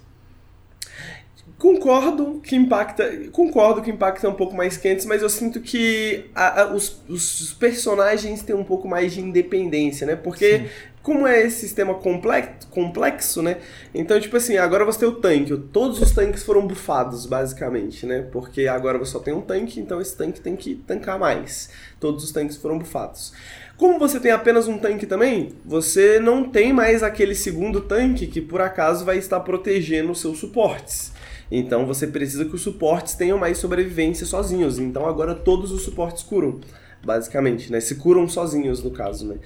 Concordo 1.62 2.40
que 2.42 2.56
impacta. 2.56 3.08
Concordo 3.30 3.82
que 3.82 3.88
impacta 3.92 4.28
um 4.28 4.34
pouco 4.34 4.52
mais 4.52 4.76
que 4.76 4.88
antes, 4.88 5.06
mas 5.06 5.22
eu 5.22 5.28
sinto 5.30 5.60
que 5.60 6.24
a- 6.34 6.62
a- 6.62 6.74
os, 6.74 7.00
os 7.08 7.52
personagens 7.52 8.42
têm 8.42 8.56
um 8.56 8.64
pouco 8.64 8.88
mais 8.88 9.12
de 9.12 9.20
independência, 9.20 10.04
né? 10.04 10.16
Porque. 10.16 10.66
Como 11.02 11.26
é 11.26 11.40
esse 11.42 11.58
sistema 11.58 11.94
complexo, 11.94 12.68
complexo, 12.70 13.42
né? 13.42 13.56
Então, 13.92 14.20
tipo 14.20 14.36
assim, 14.36 14.56
agora 14.56 14.84
você 14.84 15.00
tem 15.00 15.08
o 15.08 15.16
tanque. 15.16 15.56
Todos 15.72 16.00
os 16.00 16.12
tanques 16.12 16.44
foram 16.44 16.64
bufados, 16.64 17.26
basicamente, 17.26 18.06
né? 18.06 18.24
Porque 18.30 18.68
agora 18.68 18.98
você 18.98 19.10
só 19.10 19.18
tem 19.18 19.34
um 19.34 19.40
tanque, 19.40 19.80
então 19.80 20.00
esse 20.00 20.16
tanque 20.16 20.40
tem 20.40 20.54
que 20.54 20.76
tancar 20.86 21.18
mais. 21.18 21.70
Todos 21.98 22.22
os 22.22 22.30
tanques 22.30 22.56
foram 22.56 22.78
bufados. 22.78 23.32
Como 23.76 23.98
você 23.98 24.20
tem 24.20 24.30
apenas 24.30 24.68
um 24.68 24.78
tanque 24.78 25.04
também, 25.04 25.48
você 25.64 26.20
não 26.20 26.44
tem 26.48 26.72
mais 26.72 27.02
aquele 27.02 27.34
segundo 27.34 27.80
tanque 27.80 28.28
que 28.28 28.40
por 28.40 28.60
acaso 28.60 29.04
vai 29.04 29.18
estar 29.18 29.40
protegendo 29.40 30.12
os 30.12 30.20
seus 30.20 30.38
suportes. 30.38 31.10
Então 31.54 31.84
você 31.84 32.06
precisa 32.06 32.46
que 32.46 32.54
os 32.54 32.62
suportes 32.62 33.14
tenham 33.14 33.36
mais 33.36 33.58
sobrevivência 33.58 34.24
sozinhos. 34.24 34.78
Então 34.78 35.06
agora 35.06 35.34
todos 35.34 35.70
os 35.70 35.82
suportes 35.82 36.22
curam, 36.22 36.60
basicamente, 37.04 37.70
né? 37.70 37.78
Se 37.78 37.96
curam 37.96 38.26
sozinhos, 38.26 38.82
no 38.82 38.90
caso, 38.90 39.26
né? 39.26 39.36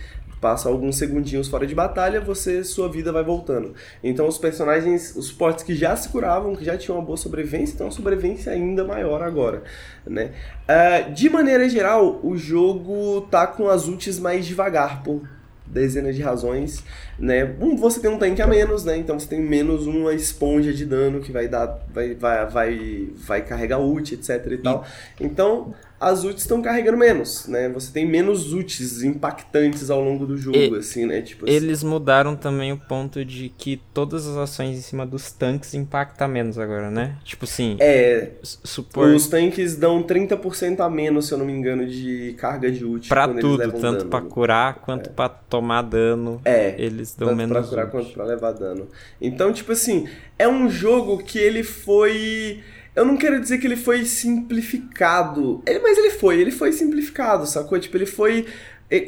Passa 0.40 0.68
alguns 0.68 0.96
segundinhos 0.96 1.48
fora 1.48 1.66
de 1.66 1.74
batalha, 1.74 2.20
você 2.20 2.62
sua 2.62 2.88
vida 2.88 3.10
vai 3.10 3.24
voltando. 3.24 3.74
Então 4.04 4.28
os 4.28 4.38
personagens, 4.38 5.16
os 5.16 5.26
suportes 5.26 5.64
que 5.64 5.74
já 5.74 5.96
se 5.96 6.08
curavam, 6.10 6.54
que 6.54 6.64
já 6.64 6.78
tinham 6.78 6.96
uma 6.96 7.04
boa 7.04 7.16
sobrevivência, 7.16 7.76
tem 7.76 7.84
uma 7.84 7.90
sobrevivência 7.90 8.52
ainda 8.52 8.84
maior 8.84 9.20
agora, 9.20 9.64
né? 10.06 10.30
Ah, 10.68 11.00
de 11.00 11.28
maneira 11.28 11.68
geral, 11.68 12.20
o 12.22 12.36
jogo 12.36 13.22
tá 13.22 13.48
com 13.48 13.68
as 13.68 13.88
ultis 13.88 14.20
mais 14.20 14.46
devagar, 14.46 15.02
por 15.02 15.22
dezenas 15.66 16.14
de 16.14 16.22
razões, 16.22 16.84
né? 17.18 17.54
Um, 17.60 17.76
você 17.76 18.00
tem 18.00 18.10
um 18.10 18.18
tanque 18.18 18.42
a 18.42 18.46
menos, 18.46 18.84
né? 18.84 18.96
Então 18.96 19.18
você 19.18 19.26
tem 19.26 19.40
menos 19.40 19.86
uma 19.86 20.12
esponja 20.14 20.72
de 20.72 20.84
dano 20.84 21.20
que 21.20 21.32
vai 21.32 21.48
dar, 21.48 21.80
vai, 21.92 22.14
vai, 22.14 22.46
vai, 22.46 23.08
vai 23.14 23.42
carregar 23.42 23.78
ult, 23.78 24.14
etc 24.14 24.46
e 24.50 24.58
tal. 24.58 24.84
Então 25.20 25.74
as 25.98 26.24
ults 26.24 26.42
estão 26.42 26.60
carregando 26.60 26.98
menos, 26.98 27.48
né? 27.48 27.70
Você 27.70 27.90
tem 27.90 28.06
menos 28.06 28.52
ults 28.52 29.02
impactantes 29.02 29.90
ao 29.90 30.02
longo 30.02 30.26
do 30.26 30.36
jogo, 30.36 30.58
e, 30.58 30.78
assim, 30.78 31.06
né? 31.06 31.22
Tipo 31.22 31.46
assim. 31.46 31.54
Eles 31.54 31.82
mudaram 31.82 32.36
também 32.36 32.70
o 32.70 32.76
ponto 32.76 33.24
de 33.24 33.48
que 33.48 33.80
todas 33.94 34.26
as 34.26 34.36
ações 34.36 34.76
em 34.76 34.82
cima 34.82 35.06
dos 35.06 35.32
tanques 35.32 35.72
impactam 35.72 36.28
menos 36.28 36.58
agora, 36.58 36.90
né? 36.90 37.16
Tipo 37.24 37.44
assim. 37.44 37.76
É. 37.80 38.32
Supor... 38.42 39.08
Os 39.08 39.26
tanques 39.26 39.76
dão 39.76 40.02
30% 40.02 40.80
a 40.80 40.90
menos, 40.90 41.28
se 41.28 41.32
eu 41.32 41.38
não 41.38 41.46
me 41.46 41.52
engano, 41.52 41.86
de 41.86 42.34
carga 42.38 42.70
de 42.70 42.84
ult. 42.84 43.08
Pra 43.08 43.26
tudo, 43.26 43.56
tanto 43.56 43.80
dano. 43.80 44.10
pra 44.10 44.20
curar 44.20 44.74
quanto 44.74 45.08
é. 45.08 45.12
pra 45.12 45.30
tomar 45.30 45.80
dano. 45.80 46.40
É. 46.44 46.74
Eles 46.76 47.05
dão 47.14 47.28
tanto 47.28 47.36
menos. 47.36 47.52
Pra 47.52 47.68
curar 47.68 47.90
quanto 47.90 48.12
pra 48.12 48.24
levar 48.24 48.52
dano. 48.52 48.88
Então, 49.20 49.52
tipo 49.52 49.72
assim, 49.72 50.08
é 50.38 50.48
um 50.48 50.68
jogo 50.68 51.18
que 51.18 51.38
ele 51.38 51.62
foi 51.62 52.62
eu 52.96 53.04
não 53.04 53.18
quero 53.18 53.38
dizer 53.38 53.58
que 53.58 53.66
ele 53.66 53.76
foi 53.76 54.06
simplificado, 54.06 55.62
ele, 55.66 55.80
mas 55.80 55.98
ele 55.98 56.12
foi, 56.12 56.40
ele 56.40 56.50
foi 56.50 56.72
simplificado, 56.72 57.46
sacou? 57.46 57.78
Tipo, 57.78 57.98
ele 57.98 58.06
foi. 58.06 58.46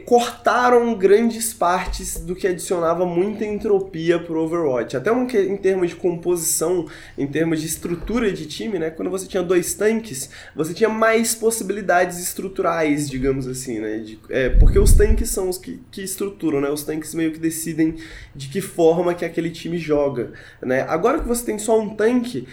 Cortaram 0.05 0.93
grandes 0.95 1.55
partes 1.55 2.19
do 2.19 2.35
que 2.35 2.49
adicionava 2.49 3.07
muita 3.07 3.45
entropia 3.45 4.19
pro 4.19 4.43
Overwatch. 4.43 4.97
Até 4.97 5.13
um, 5.13 5.23
em 5.23 5.57
termos 5.57 5.91
de 5.91 5.97
composição, 5.97 6.87
em 7.17 7.29
termos 7.29 7.61
de 7.61 7.69
estrutura 7.69 8.33
de 8.33 8.47
time, 8.47 8.77
né? 8.77 8.91
Quando 8.91 9.09
você 9.09 9.29
tinha 9.29 9.43
dois 9.43 9.75
tanques, 9.75 10.31
você 10.55 10.75
tinha 10.75 10.89
mais 10.89 11.33
possibilidades 11.37 12.19
estruturais, 12.19 13.09
digamos 13.09 13.47
assim, 13.47 13.79
né? 13.79 13.99
De, 13.99 14.19
é, 14.31 14.49
porque 14.49 14.81
os 14.81 14.95
tanques 14.95 15.31
são 15.31 15.49
os 15.49 15.59
que, 15.59 15.81
que 15.93 16.03
estruturam, 16.03 16.61
né? 16.61 16.69
Os 16.71 16.83
tanques 16.83 17.15
meio 17.15 17.31
que 17.31 17.39
decidem 17.39 17.95
de 18.35 18.49
que 18.49 18.61
forma 18.61 19.15
que 19.15 19.25
aquele 19.25 19.51
time 19.51 19.79
joga, 19.79 20.33
né? 20.61 20.85
Agora 20.89 21.21
que 21.21 21.29
você 21.29 21.45
tem 21.45 21.59
só 21.59 21.79
um 21.79 21.91
tanque 21.91 22.49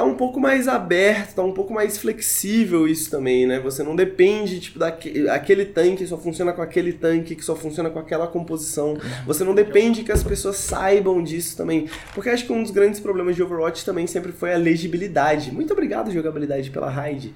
tá 0.00 0.04
um 0.04 0.14
pouco 0.14 0.40
mais 0.40 0.66
aberto, 0.66 1.34
tá 1.34 1.42
um 1.42 1.52
pouco 1.52 1.74
mais 1.74 1.98
flexível 1.98 2.88
isso 2.88 3.10
também, 3.10 3.46
né? 3.46 3.60
Você 3.60 3.82
não 3.82 3.94
depende, 3.94 4.58
tipo, 4.58 4.78
daquele 4.78 5.28
aquele 5.28 5.66
tanque 5.66 6.06
só 6.06 6.16
funciona 6.16 6.52
com 6.54 6.62
aquele 6.62 6.94
tanque, 6.94 7.34
que 7.34 7.44
só 7.44 7.54
funciona 7.54 7.90
com 7.90 7.98
aquela 7.98 8.26
composição. 8.26 8.96
Você 9.26 9.44
não 9.44 9.54
depende 9.54 10.02
que 10.02 10.10
as 10.10 10.22
pessoas 10.22 10.56
saibam 10.56 11.22
disso 11.22 11.54
também. 11.56 11.86
Porque 12.14 12.30
acho 12.30 12.46
que 12.46 12.52
um 12.52 12.62
dos 12.62 12.70
grandes 12.70 12.98
problemas 12.98 13.36
de 13.36 13.42
Overwatch 13.42 13.84
também 13.84 14.06
sempre 14.06 14.32
foi 14.32 14.54
a 14.54 14.56
legibilidade. 14.56 15.52
Muito 15.52 15.72
obrigado, 15.72 16.10
jogabilidade, 16.10 16.70
pela 16.70 16.88
raid. 16.88 17.34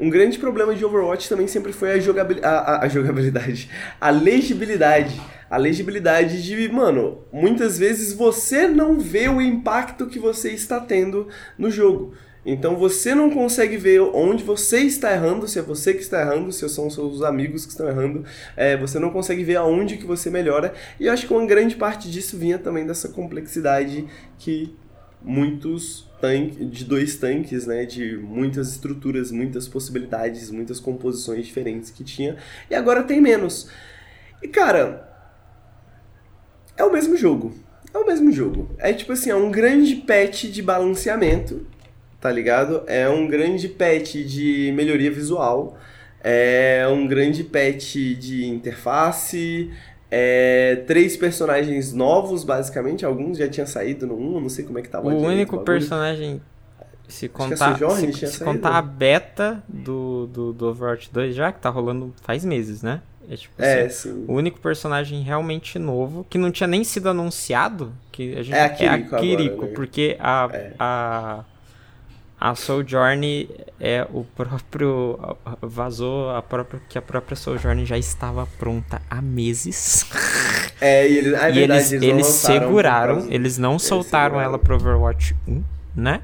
Um 0.00 0.08
grande 0.08 0.38
problema 0.38 0.74
de 0.74 0.84
Overwatch 0.84 1.28
também 1.28 1.46
sempre 1.46 1.72
foi 1.72 1.92
a, 1.92 1.98
jogabil 2.00 2.38
a, 2.42 2.48
a, 2.48 2.84
a 2.84 2.88
jogabilidade, 2.88 3.68
a 4.00 4.10
legibilidade 4.10 5.20
a 5.50 5.56
legibilidade 5.56 6.44
de, 6.44 6.68
mano, 6.68 7.24
muitas 7.32 7.76
vezes 7.76 8.12
você 8.12 8.68
não 8.68 9.00
vê 9.00 9.28
o 9.28 9.40
impacto 9.40 10.06
que 10.06 10.16
você 10.16 10.52
está 10.52 10.78
tendo 10.78 11.26
no 11.58 11.68
jogo. 11.68 12.14
Então 12.46 12.76
você 12.76 13.14
não 13.14 13.30
consegue 13.30 13.76
ver 13.76 14.00
onde 14.00 14.44
você 14.44 14.78
está 14.78 15.12
errando, 15.12 15.46
se 15.46 15.58
é 15.58 15.62
você 15.62 15.92
que 15.92 16.00
está 16.00 16.22
errando, 16.22 16.52
se 16.52 16.66
são 16.68 16.88
seus 16.88 17.20
amigos 17.22 17.66
que 17.66 17.72
estão 17.72 17.88
errando, 17.88 18.24
é, 18.56 18.76
você 18.76 18.98
não 18.98 19.10
consegue 19.10 19.44
ver 19.44 19.56
aonde 19.56 19.96
que 19.96 20.06
você 20.06 20.30
melhora. 20.30 20.72
E 20.98 21.06
eu 21.06 21.12
acho 21.12 21.26
que 21.26 21.32
uma 21.34 21.44
grande 21.44 21.74
parte 21.74 22.08
disso 22.08 22.38
vinha 22.38 22.58
também 22.58 22.86
dessa 22.86 23.08
complexidade 23.08 24.06
que 24.38 24.74
muitos 25.22 26.08
tanques, 26.20 26.70
de 26.70 26.84
dois 26.84 27.16
tanques, 27.16 27.66
né, 27.66 27.84
de 27.84 28.16
muitas 28.16 28.70
estruturas, 28.70 29.30
muitas 29.30 29.66
possibilidades, 29.66 30.50
muitas 30.50 30.78
composições 30.78 31.46
diferentes 31.46 31.90
que 31.90 32.04
tinha, 32.04 32.36
e 32.70 32.74
agora 32.74 33.02
tem 33.02 33.20
menos. 33.20 33.68
E 34.42 34.48
cara, 34.48 35.08
é 36.76 36.84
o 36.84 36.92
mesmo 36.92 37.16
jogo. 37.16 37.54
É 37.92 37.98
o 37.98 38.06
mesmo 38.06 38.30
jogo. 38.30 38.70
É 38.78 38.92
tipo 38.92 39.12
assim, 39.12 39.30
é 39.30 39.34
um 39.34 39.50
grande 39.50 39.96
patch 39.96 40.44
de 40.44 40.62
balanceamento, 40.62 41.66
tá 42.20 42.30
ligado? 42.30 42.84
É 42.86 43.08
um 43.08 43.26
grande 43.26 43.68
patch 43.68 44.14
de 44.14 44.72
melhoria 44.74 45.10
visual. 45.10 45.76
É 46.22 46.86
um 46.88 47.06
grande 47.06 47.42
patch 47.42 47.94
de 48.18 48.46
interface. 48.46 49.70
É, 50.10 50.82
três 50.86 51.16
personagens 51.16 51.92
novos, 51.92 52.42
basicamente. 52.42 53.04
Alguns 53.04 53.38
já 53.38 53.48
tinham 53.48 53.66
saído 53.66 54.06
no 54.06 54.16
1, 54.16 54.40
não 54.40 54.48
sei 54.48 54.64
como 54.64 54.78
é 54.78 54.82
que 54.82 54.88
tava. 54.88 55.08
O 55.08 55.22
único 55.22 55.58
personagem. 55.58 56.40
Se 57.08 57.28
contar, 57.28 57.76
se, 57.76 58.26
se 58.28 58.44
contar 58.44 58.76
a 58.76 58.82
beta 58.82 59.60
do, 59.68 60.28
do, 60.28 60.52
do 60.52 60.68
Overwatch 60.68 61.10
2 61.12 61.34
já, 61.34 61.50
que 61.50 61.58
tá 61.58 61.68
rolando 61.68 62.14
faz 62.22 62.44
meses, 62.44 62.82
né? 62.82 63.02
É, 63.28 63.36
tipo, 63.36 63.62
é 63.62 63.82
assim, 63.82 64.10
sim. 64.10 64.24
O 64.26 64.34
único 64.34 64.60
personagem 64.60 65.22
realmente 65.22 65.78
novo, 65.78 66.26
que 66.28 66.36
não 66.36 66.50
tinha 66.50 66.66
nem 66.66 66.82
sido 66.82 67.08
anunciado, 67.08 67.92
que 68.10 68.36
a 68.36 68.42
gente, 68.42 68.54
é 68.54 68.64
a 68.64 68.68
Kiriko, 68.68 69.14
é 69.14 69.18
a 69.18 69.20
Kiriko 69.20 69.54
agora, 69.54 69.68
né? 69.68 69.74
porque 69.74 70.16
a, 70.18 70.50
é. 70.52 70.72
a, 70.78 71.44
a 72.40 72.54
Sojourn 72.54 73.48
é 73.78 74.06
o 74.10 74.24
próprio. 74.24 75.18
Vazou 75.60 76.30
a 76.30 76.40
própria, 76.40 76.80
que 76.88 76.96
a 76.96 77.02
própria 77.02 77.36
Sojourn 77.36 77.84
já 77.84 77.98
estava 77.98 78.46
pronta 78.58 79.02
há 79.10 79.20
meses. 79.20 80.06
É, 80.82 81.06
e 81.06 81.18
eles, 81.18 81.34
é 81.34 81.50
e 81.50 81.52
verdade, 81.52 81.60
eles, 81.60 81.92
eles, 81.92 82.08
eles 82.08 82.26
seguraram, 82.26 83.26
eles 83.28 83.58
não 83.58 83.72
eles 83.72 83.82
soltaram 83.82 84.36
seguraram. 84.36 84.48
ela 84.48 84.58
pro 84.58 84.76
Overwatch 84.76 85.36
1, 85.46 85.62
né? 85.94 86.22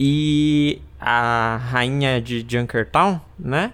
E 0.00 0.82
a 0.98 1.60
rainha 1.70 2.20
de 2.20 2.44
Junkertown, 2.48 3.20
né? 3.38 3.72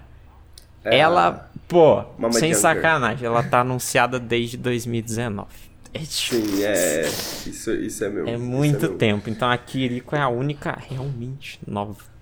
É, 0.85 0.99
ela 0.99 1.49
Pô, 1.67 2.03
sem 2.33 2.53
Junker. 2.53 2.55
sacanagem, 2.55 3.25
ela 3.25 3.41
tá 3.41 3.61
anunciada 3.61 4.19
desde 4.19 4.55
2019. 4.55 5.47
É 5.93 5.99
Sim, 5.99 6.63
é. 6.63 7.01
Isso, 7.45 7.71
isso 7.71 8.03
é 8.03 8.09
meu. 8.09 8.27
É 8.27 8.37
muito 8.37 8.85
é 8.85 8.89
tempo. 8.89 9.29
Então 9.29 9.49
a 9.49 9.57
Kiriko 9.57 10.15
é 10.15 10.19
a 10.19 10.27
única 10.27 10.77
realmente 10.89 11.59
nova. 11.67 12.13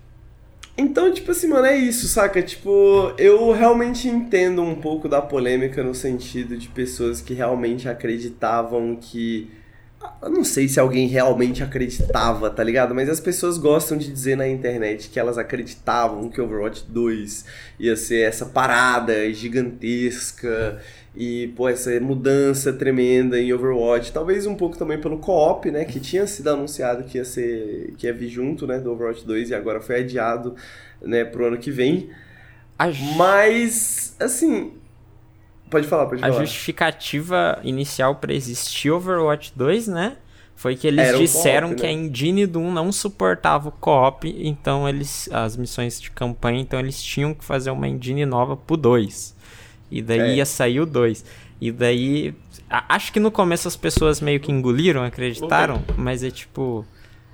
Então, 0.78 1.12
tipo 1.14 1.32
assim, 1.32 1.48
mano, 1.48 1.66
é 1.66 1.78
isso, 1.78 2.08
saca? 2.08 2.42
Tipo, 2.42 3.14
eu 3.18 3.52
realmente 3.52 4.08
entendo 4.08 4.62
um 4.62 4.76
pouco 4.76 5.08
da 5.08 5.22
polêmica 5.22 5.84
no 5.84 5.94
sentido 5.94 6.58
de 6.58 6.68
pessoas 6.70 7.22
que 7.22 7.34
realmente 7.34 7.88
acreditavam 7.88 8.96
que 8.96 9.52
eu 10.22 10.30
não 10.30 10.44
sei 10.44 10.68
se 10.68 10.80
alguém 10.80 11.08
realmente 11.08 11.64
acreditava, 11.64 12.50
tá 12.50 12.64
ligado? 12.64 12.94
Mas 12.94 13.10
as 13.10 13.20
pessoas 13.20 13.58
gostam 13.58 13.98
de 13.98 14.12
dizer 14.12 14.36
na 14.36 14.48
internet 14.48 15.10
que 15.10 15.20
elas 15.20 15.38
acreditavam 15.38 16.30
que 16.30 16.40
Overwatch 16.40 16.86
2 16.88 17.46
ia 17.80 17.96
ser 17.96 18.22
essa 18.22 18.46
parada 18.46 19.32
gigantesca 19.34 20.82
e, 21.16 21.48
pô, 21.56 21.68
essa 21.68 22.00
mudança 22.00 22.72
tremenda 22.72 23.40
em 23.40 23.52
Overwatch. 23.54 24.12
Talvez 24.12 24.46
um 24.46 24.56
pouco 24.56 24.78
também 24.78 25.00
pelo 25.00 25.18
co-op, 25.18 25.70
né? 25.70 25.86
Que 25.86 26.00
tinha 26.00 26.26
sido 26.26 26.50
anunciado 26.50 27.04
que 27.04 27.18
ia 27.18 27.26
ser. 27.26 27.94
que 27.98 28.08
ia 28.08 28.14
vir 28.14 28.30
junto, 28.30 28.66
né? 28.66 28.80
Do 28.80 28.92
Overwatch 28.92 29.26
2 29.26 29.50
e 29.50 29.56
agora 29.56 29.82
foi 29.82 30.02
adiado, 30.02 30.56
né, 31.02 31.26
pro 31.26 31.48
ano 31.48 31.58
que 31.58 31.72
vem. 31.72 32.10
Mas, 33.18 34.16
assim, 34.20 34.72
Pode 35.72 35.88
falar, 35.88 36.06
pode 36.06 36.20
falar. 36.20 36.36
A 36.36 36.40
justificativa 36.40 37.58
inicial 37.64 38.16
para 38.16 38.34
existir 38.34 38.92
Overwatch 38.92 39.54
2, 39.56 39.88
né? 39.88 40.18
Foi 40.54 40.76
que 40.76 40.86
eles 40.86 41.18
disseram 41.18 41.74
que 41.74 41.84
né? 41.84 41.90
a 41.90 41.92
engine 41.94 42.46
do 42.46 42.60
1 42.60 42.72
não 42.72 42.92
suportava 42.92 43.70
o 43.70 43.72
co-op, 43.72 44.30
então 44.46 44.88
eles 44.88 45.28
as 45.32 45.58
missões 45.58 46.00
de 46.00 46.12
campanha, 46.12 46.60
então 46.60 46.80
eles 46.80 47.02
tinham 47.02 47.34
que 47.34 47.44
fazer 47.44 47.72
uma 47.72 47.88
engine 47.88 48.26
nova 48.26 48.56
pro 48.56 48.78
2. 48.78 49.34
E 49.92 50.02
daí 50.02 50.20
é. 50.20 50.36
ia 50.36 50.46
sair 50.46 50.80
o 50.80 50.86
2. 50.86 51.26
E 51.60 51.72
daí 51.72 52.34
acho 52.70 53.12
que 53.12 53.20
no 53.20 53.30
começo 53.30 53.68
as 53.68 53.76
pessoas 53.76 54.22
meio 54.22 54.40
que 54.40 54.52
engoliram, 54.52 55.04
acreditaram, 55.04 55.84
mas 55.98 56.24
é 56.24 56.32
tipo 56.32 56.86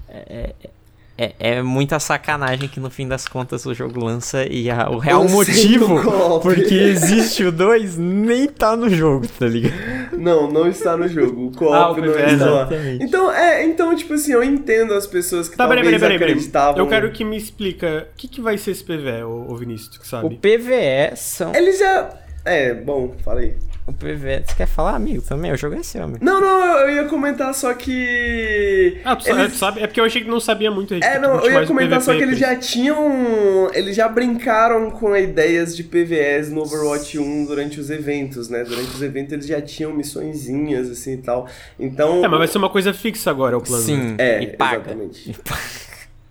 é, 0.10 0.54
é 0.62 0.70
é, 1.18 1.34
é, 1.40 1.62
muita 1.64 2.00
sacanagem 2.00 2.70
que 2.70 2.80
no 2.80 2.92
fim 2.92 3.08
das 3.08 3.28
contas 3.28 3.66
o 3.66 3.74
jogo 3.74 4.06
lança 4.06 4.46
e 4.46 4.70
a, 4.70 4.88
o 4.88 5.00
real 5.00 5.28
motivo 5.28 6.00
porque 6.44 6.76
existe 6.76 7.44
o 7.44 7.52
2 7.52 7.98
nem 7.98 8.48
tá 8.48 8.76
no 8.76 8.88
jogo, 8.88 9.28
tá 9.28 9.48
ligado? 9.48 9.74
Não, 10.16 10.50
não 10.50 10.68
está 10.68 10.96
no 10.96 11.08
jogo. 11.08 11.48
O 11.48 11.52
co-op 11.52 12.00
ah, 12.00 12.06
não 12.06 12.16
é, 12.16 12.34
está 12.34 12.46
lá. 12.46 12.70
Então, 13.02 13.32
é, 13.32 13.66
então, 13.66 13.96
tipo 13.96 14.14
assim, 14.14 14.32
eu 14.32 14.44
entendo 14.44 14.94
as 14.94 15.08
pessoas 15.08 15.50
que 15.50 15.58
tá, 15.58 15.66
talvez 15.66 15.84
peraí, 15.84 16.00
peraí, 16.00 16.20
peraí, 16.20 16.32
acreditavam... 16.34 16.78
Eu 16.78 16.88
quero 16.88 17.12
que 17.12 17.24
me 17.24 17.36
explica, 17.36 18.08
o 18.14 18.16
que, 18.16 18.28
que 18.28 18.40
vai 18.40 18.58
ser 18.58 18.72
esse 18.72 18.84
PVE, 18.84 19.24
o, 19.24 19.52
o 19.52 19.56
Vinícius, 19.56 19.98
que 19.98 20.08
sabe? 20.08 20.28
O 20.28 20.38
PVE 20.38 21.16
são... 21.16 21.54
Eles 21.56 21.80
já... 21.80 22.10
É, 22.48 22.74
bom, 22.74 23.14
falei. 23.24 23.58
O 23.88 23.94
PV, 23.94 24.44
você 24.46 24.54
quer 24.54 24.68
falar, 24.68 24.96
amigo, 24.96 25.22
também? 25.22 25.50
O 25.50 25.56
jogo 25.56 25.76
é 25.76 25.82
seu, 25.82 26.04
amigo. 26.04 26.20
Não, 26.22 26.42
não, 26.42 26.78
eu 26.80 26.90
ia 26.90 27.06
comentar 27.06 27.54
só 27.54 27.74
que. 27.74 29.00
Ah, 29.06 29.16
tu 29.16 29.30
eles... 29.30 29.54
sabe? 29.54 29.82
É 29.82 29.88
porque 29.88 30.02
eu 30.02 30.04
achei 30.04 30.22
que 30.22 30.30
não 30.30 30.42
sabia 30.42 30.70
muito. 30.70 30.94
É, 30.96 31.18
não, 31.18 31.40
eu 31.40 31.62
ia 31.62 31.66
comentar 31.66 32.02
só 32.02 32.14
que 32.14 32.22
eles 32.22 32.38
já 32.38 32.54
tinham. 32.58 33.72
Eles 33.74 33.96
já 33.96 34.10
brincaram 34.10 34.92
com 34.92 35.16
ideias 35.16 35.74
de 35.74 35.86
PVS 35.86 36.52
no 36.52 36.64
Overwatch 36.64 37.18
1 37.18 37.46
durante 37.46 37.80
os 37.80 37.90
eventos, 37.90 38.50
né? 38.50 38.66
Durante 38.66 38.90
os 38.90 39.02
eventos 39.02 39.32
eles 39.32 39.48
já 39.48 39.62
tinham 39.62 39.94
missõezinhas, 39.94 40.90
assim 40.90 41.14
e 41.14 41.18
tal. 41.18 41.48
Então. 41.80 42.26
É, 42.26 42.28
mas 42.28 42.40
vai 42.40 42.48
ser 42.50 42.58
uma 42.58 42.70
coisa 42.70 42.94
fixa 42.94 43.32
agora 43.32 43.56
é 43.56 43.58
o 43.58 43.62
plano. 43.62 43.84
Sim, 43.84 44.16
é, 44.18 44.44
e 44.44 44.48
paga. 44.48 44.76
Exatamente. 44.80 45.36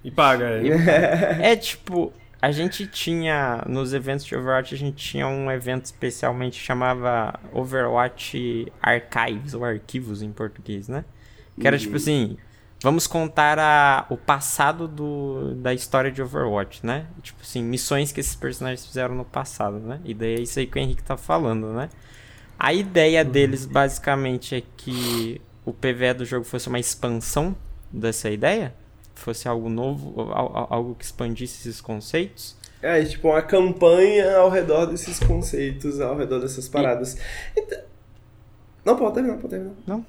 E 0.05 0.11
paga, 0.11 0.45
é. 0.45 1.39
é 1.53 1.57
tipo 1.57 2.13
a 2.41 2.51
gente 2.51 2.87
tinha, 2.87 3.63
nos 3.67 3.93
eventos 3.93 4.25
de 4.25 4.37
Overwatch, 4.37 4.75
a 4.75 4.79
gente 4.79 4.97
tinha 4.97 5.27
um 5.27 5.51
evento 5.51 5.87
especialmente 5.87 6.59
chamava 6.61 7.39
Overwatch 7.53 8.73
Archives, 8.81 9.55
ou 9.55 9.65
Arquivos 9.65 10.23
em 10.23 10.33
português, 10.33 10.89
né? 10.89 11.05
Que 11.59 11.67
era 11.67 11.79
tipo 11.79 11.93
uhum. 11.93 11.97
assim, 11.97 12.37
Vamos 12.83 13.07
contar 13.07 13.59
a, 13.59 14.07
o 14.11 14.19
passado 14.19 14.87
do, 14.87 15.55
da 15.55 15.73
história 15.73 16.11
de 16.11 16.21
Overwatch, 16.21 16.85
né? 16.85 17.07
Tipo 17.23 17.41
assim, 17.43 17.63
missões 17.63 18.13
que 18.13 18.21
esses 18.21 18.37
personagens 18.37 18.85
fizeram 18.85 19.15
no 19.15 19.25
passado, 19.25 19.79
né? 19.79 19.99
E 20.05 20.13
daí 20.13 20.35
é 20.35 20.41
isso 20.41 20.59
aí 20.59 20.67
que 20.67 20.79
o 20.79 20.81
Henrique 20.81 21.03
tá 21.03 21.17
falando, 21.17 21.73
né? 21.73 21.89
A 22.59 22.75
ideia 22.75 23.25
uhum. 23.25 23.31
deles 23.31 23.65
basicamente 23.65 24.55
é 24.55 24.63
que 24.77 25.41
o 25.65 25.73
PVE 25.73 26.15
do 26.19 26.25
jogo 26.25 26.45
fosse 26.45 26.69
uma 26.69 26.79
expansão 26.79 27.57
dessa 27.91 28.31
ideia, 28.31 28.75
fosse 29.21 29.49
algo 29.49 29.69
novo, 29.69 30.21
algo 30.33 30.95
que 30.95 31.05
expandisse 31.05 31.69
esses 31.69 31.81
conceitos. 31.81 32.57
É, 32.83 33.03
tipo 33.05 33.29
uma 33.29 33.43
campanha 33.43 34.37
ao 34.37 34.51
redor 34.51 34.87
desses 34.87 35.19
conceitos, 35.19 36.01
ao 36.01 36.17
redor 36.17 36.41
dessas 36.41 36.69
paradas. 36.69 37.17
E... 37.57 37.61
Então... 37.61 37.81
Não, 38.85 38.97
pode 38.97 39.15
terminar, 39.15 39.37
pode 39.39 39.49
terminar. 39.49 39.75
Não. 39.87 40.07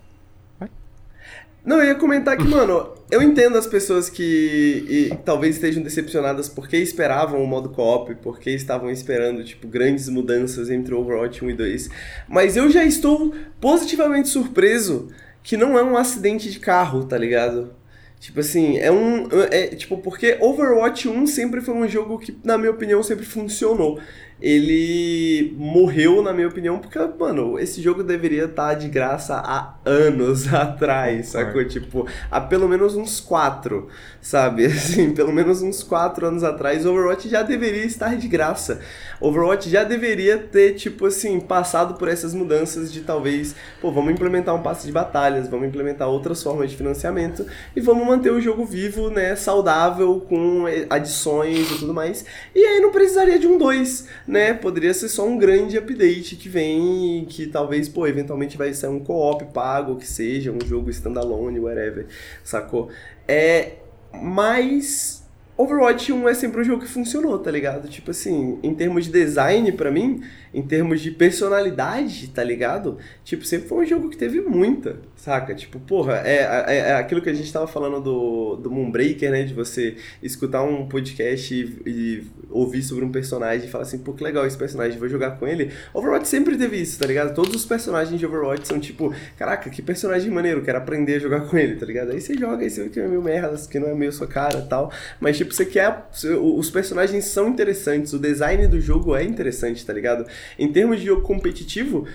Não, 1.68 1.80
eu 1.80 1.88
ia 1.88 1.96
comentar 1.96 2.38
que, 2.38 2.46
mano, 2.46 2.94
eu 3.12 3.22
entendo 3.22 3.58
as 3.58 3.68
pessoas 3.68 4.10
que 4.10 4.86
e, 4.88 5.18
talvez 5.26 5.56
estejam 5.56 5.84
decepcionadas 5.84 6.48
porque 6.48 6.78
esperavam 6.78 7.44
o 7.44 7.46
modo 7.46 7.68
co-op, 7.68 8.16
porque 8.24 8.52
estavam 8.52 8.90
esperando, 8.90 9.44
tipo, 9.44 9.68
grandes 9.68 10.08
mudanças 10.08 10.70
entre 10.70 10.94
Overwatch 10.94 11.44
1 11.44 11.50
e 11.50 11.54
2. 11.54 11.90
Mas 12.26 12.56
eu 12.56 12.70
já 12.70 12.86
estou 12.86 13.36
positivamente 13.60 14.30
surpreso 14.30 15.10
que 15.44 15.58
não 15.58 15.78
é 15.78 15.84
um 15.84 15.98
acidente 15.98 16.50
de 16.50 16.58
carro, 16.58 17.04
tá 17.04 17.18
ligado? 17.18 17.72
Tipo 18.20 18.40
assim, 18.40 18.78
é 18.78 18.92
um. 18.92 19.28
É, 19.52 19.68
tipo, 19.68 19.98
porque 20.00 20.38
Overwatch 20.42 21.08
1 21.08 21.28
sempre 21.28 21.62
foi 21.62 21.76
um 21.76 21.88
jogo 21.88 22.18
que, 22.18 22.36
na 22.44 22.58
minha 22.58 22.72
opinião, 22.72 23.02
sempre 23.04 23.26
funcionou 23.26 24.00
ele 24.40 25.56
morreu, 25.58 26.22
na 26.22 26.32
minha 26.32 26.48
opinião, 26.48 26.78
porque, 26.78 27.00
mano, 27.20 27.58
esse 27.60 27.82
jogo 27.82 28.04
deveria 28.04 28.46
estar 28.46 28.70
tá 28.70 28.74
de 28.76 28.88
graça 28.88 29.36
há 29.36 29.74
anos 29.84 30.52
atrás, 30.54 31.30
sacou? 31.30 31.66
Tipo, 31.66 32.08
há 32.30 32.40
pelo 32.40 32.68
menos 32.68 32.96
uns 32.96 33.20
quatro, 33.20 33.88
sabe? 34.22 34.66
Assim, 34.78 35.12
pelo 35.12 35.34
menos 35.34 35.62
uns 35.62 35.82
quatro 35.82 36.28
anos 36.28 36.44
atrás, 36.44 36.86
Overwatch 36.86 37.28
já 37.28 37.42
deveria 37.42 37.84
estar 37.84 38.16
de 38.16 38.28
graça. 38.28 38.80
Overwatch 39.20 39.70
já 39.70 39.84
deveria 39.84 40.38
ter, 40.38 40.76
tipo 40.76 41.08
assim, 41.08 41.40
passado 41.40 41.96
por 41.96 42.08
essas 42.08 42.34
mudanças 42.34 42.94
de 42.94 43.02
talvez, 43.02 43.56
pô, 43.82 43.92
vamos 43.92 44.14
implementar 44.14 44.54
um 44.54 44.62
passe 44.62 44.86
de 44.86 44.94
batalhas, 44.94 45.48
vamos 45.48 45.68
implementar 45.68 46.08
outras 46.08 46.44
formas 46.44 46.70
de 46.70 46.78
financiamento 46.78 47.46
e 47.76 47.82
vamos 47.82 48.06
manter 48.06 48.32
o 48.32 48.40
jogo 48.40 48.64
vivo, 48.66 49.10
né, 49.10 49.36
saudável, 49.36 50.24
com 50.30 50.66
adições 50.90 51.72
e 51.72 51.80
tudo 51.80 51.94
mais. 51.94 52.24
E 52.54 52.64
aí 52.64 52.80
não 52.80 52.92
precisaria 52.92 53.40
de 53.40 53.48
um 53.48 53.58
2 53.58 54.06
né? 54.28 54.54
Poderia 54.54 54.94
ser 54.94 55.10
só 55.10 55.26
um 55.26 55.38
grande 55.38 55.78
update 55.78 56.36
que 56.36 56.50
vem 56.50 57.26
que 57.30 57.48
talvez, 57.48 57.88
pô, 57.88 58.06
eventualmente 58.06 58.58
vai 58.58 58.74
ser 58.74 58.88
um 58.88 59.00
co-op 59.00 59.46
pago, 59.54 59.96
que 59.96 60.08
seja 60.08 60.52
um 60.52 60.60
jogo 60.66 60.90
standalone, 60.90 61.60
whatever, 61.60 62.08
sacou? 62.44 62.90
É, 63.28 63.78
mas 64.14 65.24
Overwatch 65.58 66.14
1 66.14 66.30
é 66.30 66.34
sempre 66.36 66.62
um 66.62 66.64
jogo 66.64 66.84
que 66.84 66.90
funcionou, 66.90 67.40
tá 67.40 67.50
ligado? 67.50 67.88
Tipo 67.88 68.12
assim, 68.12 68.60
em 68.62 68.76
termos 68.76 69.06
de 69.06 69.12
design 69.12 69.72
para 69.72 69.90
mim, 69.90 70.22
em 70.54 70.62
termos 70.62 71.02
de 71.02 71.10
personalidade, 71.10 72.28
tá 72.28 72.44
ligado? 72.44 73.00
Tipo, 73.24 73.44
sempre 73.44 73.68
foi 73.68 73.84
um 73.84 73.88
jogo 73.88 74.10
que 74.10 74.18
teve 74.18 74.40
muita, 74.40 74.98
saca? 75.18 75.54
Tipo, 75.56 75.80
porra, 75.80 76.22
é, 76.24 76.66
é, 76.68 76.78
é 76.78 76.94
aquilo 76.94 77.22
que 77.22 77.30
a 77.30 77.34
gente 77.34 77.52
tava 77.52 77.68
falando 77.68 78.00
do, 78.00 78.56
do 78.56 78.72
Moonbreaker, 78.72 79.32
né? 79.32 79.44
De 79.44 79.54
você 79.54 79.98
escutar 80.22 80.64
um 80.64 80.88
podcast 80.88 81.54
e, 81.54 81.90
e, 81.90 82.24
ouvir 82.50 82.84
sobre 82.84 83.04
um 83.04 83.12
personagem 83.12 83.68
e 83.68 83.70
falar 83.70 83.84
assim, 83.84 83.98
pô, 83.98 84.14
que 84.14 84.24
legal 84.24 84.46
esse 84.46 84.58
personagem, 84.58 84.98
vou 84.98 85.10
jogar 85.10 85.32
com 85.32 85.48
ele. 85.48 85.72
Overwatch 85.94 86.28
sempre 86.28 86.56
teve 86.58 86.78
isso, 86.78 87.00
tá 87.00 87.06
ligado? 87.06 87.34
Todos 87.34 87.54
os 87.56 87.66
personagens 87.66 88.18
de 88.18 88.26
Overwatch 88.26 88.68
são 88.68 88.80
tipo, 88.80 89.14
caraca, 89.38 89.70
que 89.70 89.82
personagem 89.82 90.32
maneiro, 90.32 90.62
quero 90.62 90.78
aprender 90.78 91.16
a 91.16 91.20
jogar 91.20 91.42
com 91.42 91.58
ele, 91.58 91.76
tá 91.76 91.86
ligado? 91.86 92.12
Aí 92.12 92.22
você 92.22 92.36
joga, 92.36 92.64
aí 92.64 92.70
você 92.70 92.84
vê 92.84 92.90
que 92.90 93.00
é 93.00 93.08
meio 93.08 93.22
merda, 93.22 93.58
que 93.70 93.80
não 93.80 93.90
é 93.90 93.96
meio 93.96 94.12
sua 94.12 94.28
cara 94.28 94.62
tal. 94.62 94.92
Mas, 95.20 95.38
tipo, 95.38 95.54
você 95.54 95.66
quer. 95.66 96.08
Os 96.40 96.70
personagens 96.70 97.26
são 97.26 97.50
interessantes, 97.50 98.14
o 98.14 98.20
design 98.20 98.68
do 98.68 98.80
jogo 98.80 99.16
é 99.16 99.24
interessante, 99.24 99.86
tá 99.86 99.94
ligado? 99.94 100.26
Em 100.60 100.72
termos 100.72 101.00
de 101.00 101.08
jogo 101.08 101.22
competitivo, 101.22 102.08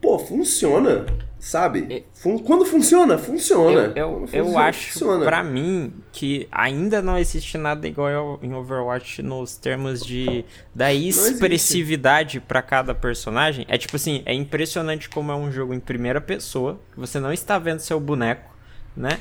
pô, 0.00 0.18
funciona, 0.18 1.06
sabe? 1.38 1.86
É. 1.90 2.02
Fun 2.14 2.38
quando 2.38 2.64
funciona, 2.64 3.18
funciona. 3.18 3.92
Eu, 3.94 4.10
eu, 4.10 4.20
funciona, 4.20 4.48
eu 4.48 4.58
acho, 4.58 4.92
funciona. 4.92 5.24
pra 5.24 5.42
mim, 5.42 5.92
que 6.12 6.48
ainda 6.50 7.02
não 7.02 7.18
existe 7.18 7.56
nada 7.58 7.86
igual 7.86 8.38
em 8.42 8.54
Overwatch 8.54 9.22
nos 9.22 9.56
termos 9.56 10.04
de 10.04 10.44
da 10.74 10.92
expressividade 10.92 12.40
para 12.40 12.62
cada 12.62 12.94
personagem. 12.94 13.64
É 13.68 13.76
tipo 13.76 13.96
assim, 13.96 14.22
é 14.24 14.34
impressionante 14.34 15.08
como 15.08 15.30
é 15.32 15.36
um 15.36 15.50
jogo 15.52 15.74
em 15.74 15.80
primeira 15.80 16.20
pessoa, 16.20 16.80
que 16.92 16.98
você 16.98 17.20
não 17.20 17.32
está 17.32 17.58
vendo 17.58 17.80
seu 17.80 18.00
boneco, 18.00 18.54
né? 18.96 19.20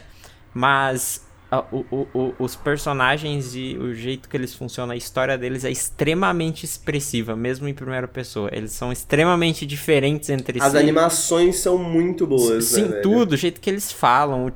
Mas 0.54 1.29
o, 1.72 1.86
o, 1.92 2.08
o, 2.14 2.36
os 2.40 2.56
personagens 2.56 3.56
e 3.56 3.76
o 3.76 3.94
jeito 3.94 4.30
que 4.30 4.38
eles 4.38 4.54
funcionam, 4.54 4.94
a 4.94 4.98
história 4.98 5.38
deles 5.38 5.66
é 5.66 5.72
extremamente 5.72 6.64
expressiva, 6.64 7.36
mesmo 7.36 7.68
em 7.68 7.74
primeira 7.74 8.08
pessoa. 8.08 8.50
Eles 8.54 8.72
são 8.72 8.92
extremamente 8.92 9.66
diferentes 9.66 10.30
entre 10.30 10.60
as 10.60 10.64
si. 10.64 10.78
As 10.78 10.84
animações 10.84 11.58
são 11.58 11.78
muito 11.78 12.28
boas. 12.28 12.66
Sim, 12.66 12.84
né, 12.84 13.00
tudo, 13.02 13.34
o 13.34 13.38
jeito 13.38 13.60
que 13.60 13.70
eles 13.70 13.92
falam, 13.92 14.52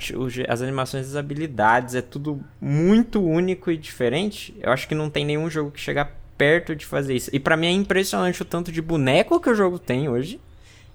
as 0.48 0.61
animações 0.61 1.07
das 1.07 1.15
habilidades, 1.15 1.95
é 1.95 2.02
tudo 2.02 2.40
muito 2.61 3.24
único 3.24 3.72
e 3.72 3.78
diferente. 3.78 4.56
Eu 4.61 4.72
acho 4.72 4.88
que 4.88 4.94
não 4.94 5.10
tem 5.10 5.26
nenhum 5.26 5.49
jogo 5.49 5.72
que 5.72 5.80
chega 5.80 6.11
perto 6.38 6.76
de 6.76 6.86
fazer 6.86 7.15
isso. 7.15 7.30
E 7.34 7.40
para 7.40 7.57
mim 7.57 7.68
é 7.68 7.72
impressionante 7.72 8.41
o 8.41 8.45
tanto 8.45 8.72
de 8.72 8.82
boneco 8.82 9.40
que 9.40 9.49
o 9.49 9.56
jogo 9.56 9.80
tem 9.80 10.07
hoje. 10.10 10.40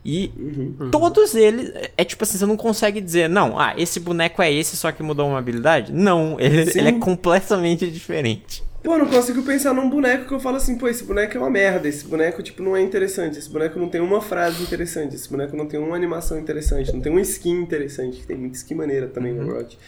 E 0.05 0.33
uhum. 0.37 0.91
todos 0.91 1.35
eles. 1.35 1.73
É 1.97 2.05
tipo 2.05 2.25
assim, 2.25 2.39
você 2.39 2.47
não 2.47 2.57
consegue 2.57 3.01
dizer, 3.01 3.29
não, 3.29 3.59
ah, 3.59 3.75
esse 3.77 4.01
boneco 4.01 4.41
é 4.41 4.53
esse, 4.53 4.77
só 4.77 4.93
que 4.93 5.03
mudou 5.03 5.29
uma 5.29 5.39
habilidade. 5.39 5.93
Não, 5.93 6.39
ele, 6.41 6.71
ele 6.75 6.89
é 6.89 6.93
completamente 6.93 7.91
diferente. 7.91 8.63
Pô, 8.83 8.95
eu 8.95 8.99
não 9.01 9.07
consigo 9.07 9.43
pensar 9.43 9.75
num 9.75 9.91
boneco 9.91 10.27
que 10.27 10.33
eu 10.33 10.39
falo 10.39 10.57
assim, 10.57 10.79
pô, 10.79 10.87
esse 10.87 11.03
boneco 11.03 11.37
é 11.37 11.41
uma 11.41 11.51
merda, 11.51 11.89
esse 11.89 12.07
boneco, 12.07 12.43
tipo, 12.43 12.63
não 12.63 12.77
é 12.77 12.81
interessante, 12.81 13.37
esse 13.37 13.51
boneco 13.51 13.77
não 13.79 13.89
tem 13.89 14.01
uma 14.01 14.21
frase 14.21 14.63
interessante, 14.63 15.17
esse 15.17 15.29
boneco 15.29 15.57
não 15.57 15.67
tem 15.67 15.81
uma 15.81 15.97
animação 15.97 16.39
interessante, 16.39 16.93
não 16.93 17.01
tem 17.01 17.11
uma 17.11 17.21
skin 17.21 17.61
interessante, 17.61 18.21
que 18.21 18.27
tem 18.27 18.37
muita 18.37 18.57
skin 18.57 18.77
maneira 18.77 19.09
também 19.09 19.33
uhum. 19.33 19.39
no 19.39 19.45
Overwatch. 19.51 19.79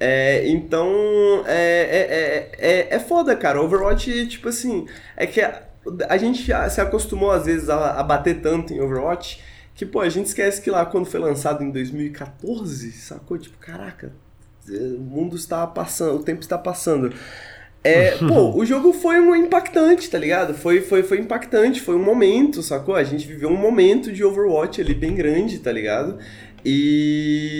É, 0.00 0.48
então, 0.48 0.90
é, 1.46 2.50
é, 2.58 2.68
é, 2.70 2.96
é 2.96 2.98
foda, 2.98 3.36
cara. 3.36 3.62
Overwatch, 3.62 4.26
tipo 4.26 4.48
assim, 4.48 4.86
é 5.16 5.26
que 5.26 5.40
a, 5.40 5.62
a 6.08 6.16
gente 6.16 6.50
se 6.70 6.80
acostumou 6.80 7.30
às 7.30 7.44
vezes 7.44 7.68
a, 7.68 8.00
a 8.00 8.02
bater 8.02 8.40
tanto 8.40 8.72
em 8.72 8.80
Overwatch 8.80 9.40
que, 9.80 9.86
pô, 9.86 10.00
a 10.00 10.10
gente 10.10 10.26
esquece 10.26 10.60
que 10.60 10.70
lá 10.70 10.84
quando 10.84 11.06
foi 11.06 11.18
lançado 11.18 11.64
em 11.64 11.70
2014, 11.70 12.92
sacou? 12.92 13.38
Tipo, 13.38 13.56
caraca, 13.56 14.12
o 14.68 15.00
mundo 15.00 15.36
está 15.36 15.66
passando, 15.66 16.20
o 16.20 16.22
tempo 16.22 16.42
está 16.42 16.58
passando. 16.58 17.14
É, 17.82 18.10
pô, 18.28 18.54
o 18.54 18.66
jogo 18.66 18.92
foi 18.92 19.18
um 19.18 19.34
impactante, 19.34 20.10
tá 20.10 20.18
ligado? 20.18 20.52
Foi, 20.52 20.82
foi, 20.82 21.02
foi 21.02 21.18
impactante, 21.18 21.80
foi 21.80 21.96
um 21.96 22.04
momento, 22.04 22.62
sacou? 22.62 22.94
A 22.94 23.02
gente 23.02 23.26
viveu 23.26 23.48
um 23.48 23.56
momento 23.56 24.12
de 24.12 24.22
Overwatch 24.22 24.82
ali 24.82 24.92
bem 24.92 25.14
grande, 25.14 25.60
tá 25.60 25.72
ligado? 25.72 26.18
E, 26.62 27.54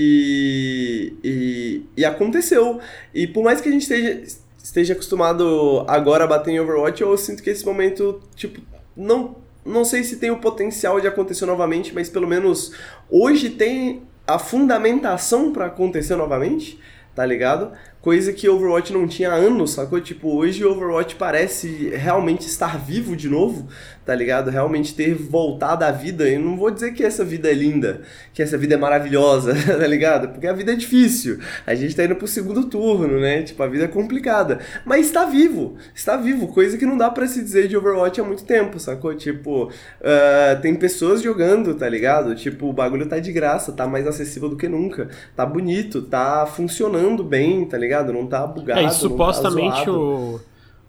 e, 1.24 1.86
e 1.96 2.04
aconteceu. 2.04 2.80
E 3.14 3.26
por 3.26 3.42
mais 3.42 3.62
que 3.62 3.70
a 3.70 3.72
gente 3.72 3.80
esteja, 3.80 4.22
esteja 4.62 4.92
acostumado 4.92 5.86
agora 5.88 6.24
a 6.24 6.26
bater 6.26 6.50
em 6.50 6.60
Overwatch, 6.60 7.00
eu 7.00 7.16
sinto 7.16 7.42
que 7.42 7.48
esse 7.48 7.64
momento, 7.64 8.20
tipo, 8.36 8.60
não 8.94 9.39
não 9.64 9.84
sei 9.84 10.02
se 10.04 10.16
tem 10.16 10.30
o 10.30 10.38
potencial 10.38 11.00
de 11.00 11.06
acontecer 11.06 11.46
novamente, 11.46 11.94
mas 11.94 12.08
pelo 12.08 12.26
menos 12.26 12.72
hoje 13.10 13.50
tem 13.50 14.02
a 14.26 14.38
fundamentação 14.38 15.52
para 15.52 15.66
acontecer 15.66 16.16
novamente, 16.16 16.80
tá 17.14 17.26
ligado? 17.26 17.72
Coisa 18.00 18.32
que 18.32 18.48
Overwatch 18.48 18.94
não 18.94 19.06
tinha 19.06 19.30
há 19.30 19.34
anos, 19.34 19.72
sacou? 19.72 20.00
Tipo, 20.00 20.34
hoje 20.34 20.64
Overwatch 20.64 21.16
parece 21.16 21.90
realmente 21.90 22.46
estar 22.46 22.78
vivo 22.78 23.14
de 23.14 23.28
novo, 23.28 23.68
tá 24.06 24.14
ligado? 24.14 24.50
Realmente 24.50 24.94
ter 24.94 25.14
voltado 25.14 25.84
à 25.84 25.90
vida. 25.90 26.26
E 26.26 26.38
não 26.38 26.56
vou 26.56 26.70
dizer 26.70 26.94
que 26.94 27.04
essa 27.04 27.22
vida 27.22 27.50
é 27.50 27.52
linda, 27.52 28.00
que 28.32 28.42
essa 28.42 28.56
vida 28.56 28.72
é 28.72 28.78
maravilhosa, 28.78 29.52
tá 29.78 29.86
ligado? 29.86 30.28
Porque 30.28 30.46
a 30.46 30.52
vida 30.54 30.72
é 30.72 30.76
difícil. 30.76 31.40
A 31.66 31.74
gente 31.74 31.94
tá 31.94 32.02
indo 32.02 32.16
pro 32.16 32.26
segundo 32.26 32.64
turno, 32.64 33.20
né? 33.20 33.42
Tipo, 33.42 33.62
a 33.62 33.68
vida 33.68 33.84
é 33.84 33.88
complicada. 33.88 34.60
Mas 34.86 35.04
está 35.04 35.26
vivo, 35.26 35.76
está 35.94 36.16
vivo. 36.16 36.48
Coisa 36.48 36.78
que 36.78 36.86
não 36.86 36.96
dá 36.96 37.10
para 37.10 37.26
se 37.26 37.42
dizer 37.42 37.68
de 37.68 37.76
Overwatch 37.76 38.18
há 38.18 38.24
muito 38.24 38.44
tempo, 38.44 38.80
sacou? 38.80 39.14
Tipo, 39.14 39.64
uh, 39.64 40.60
tem 40.62 40.74
pessoas 40.74 41.20
jogando, 41.20 41.74
tá 41.74 41.86
ligado? 41.86 42.34
Tipo, 42.34 42.70
o 42.70 42.72
bagulho 42.72 43.04
tá 43.04 43.18
de 43.18 43.30
graça, 43.30 43.72
tá 43.72 43.86
mais 43.86 44.06
acessível 44.06 44.48
do 44.48 44.56
que 44.56 44.70
nunca. 44.70 45.10
Tá 45.36 45.44
bonito, 45.44 46.00
tá 46.00 46.46
funcionando 46.46 47.22
bem, 47.22 47.66
tá 47.66 47.76
ligado? 47.76 47.89
Não 48.12 48.26
tá 48.26 48.46
bugado. 48.46 48.80
É, 48.80 48.84
e 48.84 48.90
supostamente 48.90 49.84
tá 49.84 49.92
o 49.92 50.40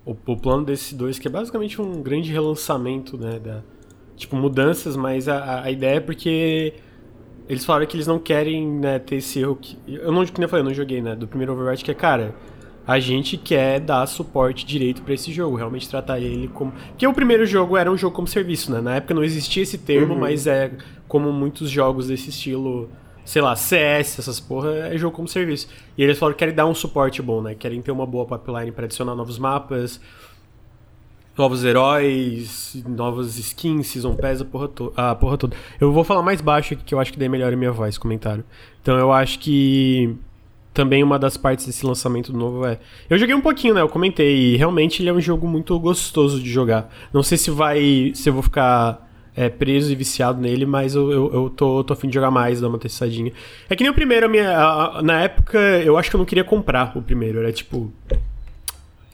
o, 0.05 0.11
o 0.11 0.37
plano 0.37 0.65
desse 0.65 0.95
dois, 0.95 1.19
que 1.19 1.27
é 1.27 1.31
basicamente 1.31 1.81
um 1.81 2.01
grande 2.01 2.31
relançamento, 2.31 3.17
né? 3.17 3.39
Da, 3.39 3.61
tipo, 4.15 4.35
mudanças, 4.35 4.95
mas 4.95 5.27
a, 5.27 5.63
a 5.63 5.71
ideia 5.71 5.97
é 5.97 5.99
porque 5.99 6.73
eles 7.47 7.65
falaram 7.65 7.85
que 7.85 7.95
eles 7.95 8.07
não 8.07 8.19
querem 8.19 8.67
né, 8.67 8.99
ter 8.99 9.17
esse 9.17 9.39
erro 9.39 9.55
que. 9.55 9.77
Eu 9.87 10.11
não, 10.11 10.25
como 10.25 10.43
eu 10.43 10.49
falei, 10.49 10.63
eu 10.63 10.67
não 10.67 10.73
joguei, 10.73 11.01
né? 11.01 11.15
Do 11.15 11.27
primeiro 11.27 11.53
Overwatch, 11.53 11.83
que 11.83 11.91
é, 11.91 11.93
cara, 11.93 12.33
a 12.85 12.99
gente 12.99 13.37
quer 13.37 13.79
dar 13.79 14.05
suporte 14.07 14.65
direito 14.65 15.01
para 15.01 15.13
esse 15.13 15.31
jogo, 15.31 15.55
realmente 15.55 15.87
tratar 15.89 16.19
ele 16.19 16.47
como. 16.47 16.71
Porque 16.71 17.05
o 17.05 17.13
primeiro 17.13 17.45
jogo 17.45 17.77
era 17.77 17.91
um 17.91 17.97
jogo 17.97 18.15
como 18.15 18.27
serviço, 18.27 18.71
né? 18.71 18.81
Na 18.81 18.95
época 18.95 19.13
não 19.13 19.23
existia 19.23 19.63
esse 19.63 19.77
termo, 19.77 20.13
uhum. 20.13 20.19
mas 20.19 20.47
é 20.47 20.71
como 21.07 21.31
muitos 21.31 21.69
jogos 21.69 22.07
desse 22.07 22.29
estilo 22.29 22.89
sei 23.31 23.41
lá, 23.41 23.55
CS, 23.55 24.19
essas 24.19 24.41
porra, 24.41 24.89
é 24.89 24.97
jogo 24.97 25.15
como 25.15 25.25
serviço. 25.25 25.69
E 25.97 26.03
eles 26.03 26.19
falaram 26.19 26.33
que 26.33 26.39
querem 26.39 26.53
dar 26.53 26.65
um 26.65 26.75
suporte 26.75 27.21
bom, 27.21 27.41
né? 27.41 27.55
Querem 27.55 27.81
ter 27.81 27.89
uma 27.89 28.05
boa 28.05 28.25
pipeline 28.25 28.73
para 28.73 28.83
adicionar 28.83 29.15
novos 29.15 29.39
mapas, 29.39 30.01
novos 31.37 31.63
heróis, 31.63 32.75
novas 32.85 33.37
skins, 33.37 33.87
Season 33.87 34.15
Pass, 34.17 34.41
a 34.41 34.45
porra, 34.45 34.67
to 34.67 34.91
a 34.97 35.15
porra 35.15 35.37
toda. 35.37 35.55
Eu 35.79 35.93
vou 35.93 36.03
falar 36.03 36.21
mais 36.21 36.41
baixo 36.41 36.73
aqui, 36.73 36.83
que 36.83 36.93
eu 36.93 36.99
acho 36.99 37.13
que 37.13 37.17
daí 37.17 37.29
melhora 37.29 37.53
a 37.53 37.57
minha 37.57 37.71
voz, 37.71 37.97
comentário. 37.97 38.43
Então 38.81 38.97
eu 38.97 39.13
acho 39.13 39.39
que 39.39 40.13
também 40.73 41.01
uma 41.01 41.17
das 41.17 41.37
partes 41.37 41.65
desse 41.65 41.85
lançamento 41.85 42.33
novo 42.33 42.65
é. 42.65 42.79
Eu 43.09 43.17
joguei 43.17 43.33
um 43.33 43.39
pouquinho, 43.39 43.73
né? 43.73 43.79
Eu 43.79 43.87
comentei, 43.87 44.55
e 44.55 44.57
realmente 44.57 45.01
ele 45.01 45.07
é 45.07 45.13
um 45.13 45.21
jogo 45.21 45.47
muito 45.47 45.79
gostoso 45.79 46.37
de 46.37 46.49
jogar. 46.49 46.93
Não 47.13 47.23
sei 47.23 47.37
se 47.37 47.49
vai. 47.49 48.11
se 48.13 48.27
eu 48.27 48.33
vou 48.33 48.43
ficar 48.43 49.09
é, 49.35 49.49
preso 49.49 49.91
e 49.91 49.95
viciado 49.95 50.41
nele, 50.41 50.65
mas 50.65 50.95
eu, 50.95 51.11
eu, 51.11 51.33
eu 51.33 51.49
tô, 51.49 51.83
tô 51.83 51.93
afim 51.93 52.07
de 52.07 52.15
jogar 52.15 52.31
mais, 52.31 52.59
dar 52.59 52.67
uma 52.67 52.79
testadinha. 52.79 53.31
É 53.69 53.75
que 53.75 53.83
nem 53.83 53.91
o 53.91 53.95
primeiro, 53.95 54.25
a 54.25 54.29
minha, 54.29 54.57
a, 54.57 54.99
a, 54.99 55.01
na 55.01 55.21
época, 55.21 55.57
eu 55.57 55.97
acho 55.97 56.09
que 56.09 56.15
eu 56.15 56.19
não 56.19 56.25
queria 56.25 56.43
comprar 56.43 56.95
o 56.97 57.01
primeiro. 57.01 57.39
Era 57.39 57.51
tipo. 57.51 57.91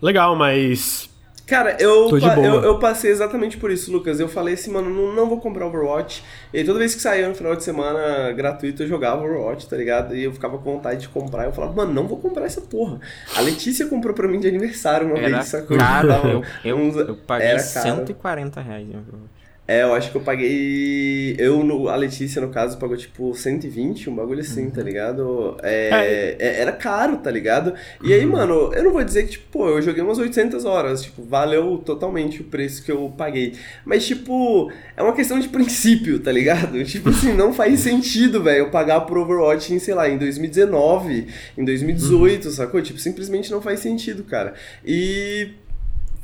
Legal, 0.02 0.36
mas. 0.36 1.10
Cara, 1.46 1.78
eu, 1.80 2.10
eu, 2.10 2.62
eu, 2.62 2.78
passei 2.78 3.10
exatamente 3.10 3.56
por 3.56 3.72
isso, 3.72 3.90
Lucas. 3.90 4.20
Eu 4.20 4.28
falei 4.28 4.56
assim, 4.56 4.70
mano, 4.70 4.90
não, 4.90 5.16
não 5.16 5.30
vou 5.30 5.40
comprar 5.40 5.66
Overwatch. 5.66 6.22
E 6.54 6.62
toda 6.62 6.78
vez 6.78 6.94
que 6.94 7.02
saía 7.02 7.30
no 7.30 7.34
final 7.34 7.56
de 7.56 7.64
semana 7.64 8.34
gratuito, 8.34 8.84
eu 8.84 8.88
jogava 8.88 9.24
Overwatch, 9.24 9.66
tá 9.66 9.78
ligado? 9.78 10.14
E 10.14 10.26
eu 10.26 10.34
ficava 10.34 10.58
com 10.58 10.74
vontade 10.74 11.02
de 11.02 11.08
comprar. 11.08 11.46
Eu 11.46 11.54
falava, 11.54 11.74
mano, 11.74 11.94
não 11.94 12.06
vou 12.06 12.18
comprar 12.18 12.46
essa 12.46 12.60
porra. 12.60 13.00
A 13.34 13.40
Letícia 13.40 13.86
comprou 13.86 14.14
pra 14.14 14.28
mim 14.28 14.42
de 14.42 14.48
aniversário 14.50 15.08
uma 15.08 15.18
Era 15.18 15.38
vez, 15.38 15.46
sacou? 15.46 15.78
Caro, 15.78 16.10
eu, 16.10 16.44
eu, 16.66 16.76
uns... 16.76 16.98
eu 16.98 17.16
paguei 17.16 17.48
Era 17.48 17.60
140 17.60 18.60
reais 18.60 18.86
em 18.86 18.98
Overwatch. 18.98 19.37
É, 19.68 19.84
eu 19.84 19.94
acho 19.94 20.12
que 20.12 20.18
eu 20.18 20.22
paguei. 20.22 21.36
Eu, 21.38 21.62
no, 21.62 21.90
a 21.90 21.96
Letícia, 21.96 22.42
no 22.42 22.48
caso, 22.48 22.78
pagou 22.78 22.96
tipo 22.96 23.36
120, 23.36 24.10
um 24.10 24.16
bagulho 24.16 24.40
assim, 24.40 24.66
uhum. 24.66 24.72
tá 24.72 24.82
ligado? 24.82 25.58
É, 25.62 25.90
é. 25.90 26.36
é. 26.40 26.62
Era 26.62 26.72
caro, 26.72 27.18
tá 27.18 27.30
ligado? 27.30 27.74
E 28.02 28.14
aí, 28.14 28.26
uhum. 28.26 28.32
mano, 28.32 28.74
eu 28.74 28.84
não 28.84 28.94
vou 28.94 29.04
dizer 29.04 29.24
que, 29.24 29.32
tipo, 29.32 29.46
pô, 29.52 29.68
eu 29.68 29.82
joguei 29.82 30.02
umas 30.02 30.18
800 30.18 30.64
horas, 30.64 31.04
tipo, 31.04 31.22
valeu 31.22 31.80
totalmente 31.80 32.42
o 32.42 32.46
preço 32.46 32.82
que 32.82 32.92
eu 32.92 33.14
paguei. 33.18 33.56
Mas, 33.84 34.08
tipo, 34.08 34.72
é 34.96 35.04
uma 35.04 35.14
questão 35.14 35.38
de 35.38 35.50
princípio, 35.50 36.20
tá 36.20 36.32
ligado? 36.32 36.82
Tipo 36.86 37.10
assim, 37.10 37.34
não 37.34 37.52
faz 37.54 37.82
sentido, 37.82 38.42
velho, 38.42 38.60
eu 38.60 38.70
pagar 38.70 39.02
pro 39.02 39.22
Overwatch 39.22 39.74
em, 39.74 39.80
sei 39.80 39.94
lá, 39.94 40.10
em 40.10 40.18
2019, 40.18 41.28
em 41.58 41.66
2018, 41.66 42.46
uhum. 42.46 42.52
sacou? 42.52 42.82
Tipo, 42.82 43.00
simplesmente 43.00 43.52
não 43.52 43.62
faz 43.62 43.82
sentido, 43.82 44.24
cara. 44.24 44.54
E 44.86 45.50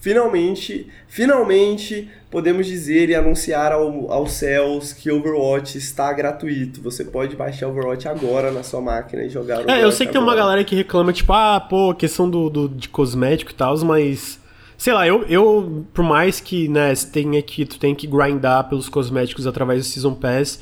finalmente, 0.03 0.85
finalmente 1.07 2.09
podemos 2.29 2.67
dizer 2.67 3.07
e 3.09 3.15
anunciar 3.15 3.71
ao, 3.71 4.11
aos 4.11 4.33
céus 4.33 4.91
que 4.91 5.09
Overwatch 5.09 5.77
está 5.77 6.11
gratuito. 6.11 6.81
Você 6.81 7.05
pode 7.05 7.37
baixar 7.37 7.69
Overwatch 7.69 8.09
agora 8.09 8.51
na 8.51 8.63
sua 8.63 8.81
máquina 8.81 9.23
e 9.23 9.29
jogar 9.29 9.61
Overwatch 9.61 9.79
É, 9.79 9.85
eu 9.85 9.91
sei 9.93 10.05
que 10.05 10.11
agora. 10.17 10.25
tem 10.25 10.33
uma 10.33 10.35
galera 10.35 10.63
que 10.65 10.75
reclama, 10.75 11.13
tipo, 11.13 11.31
ah, 11.31 11.57
pô, 11.57 11.95
questão 11.95 12.29
do, 12.29 12.49
do 12.49 12.67
de 12.67 12.89
cosmético 12.89 13.51
e 13.51 13.53
tal, 13.53 13.77
mas. 13.85 14.41
Sei 14.77 14.91
lá, 14.91 15.07
eu, 15.07 15.23
eu, 15.29 15.85
por 15.93 16.03
mais 16.03 16.41
que, 16.41 16.67
né, 16.67 16.93
tenha 17.09 17.41
que, 17.41 17.63
tu 17.63 17.79
tem 17.79 17.95
que 17.95 18.05
grindar 18.05 18.67
pelos 18.67 18.89
cosméticos 18.89 19.47
através 19.47 19.79
do 19.79 19.85
Season 19.85 20.13
Pass, 20.13 20.59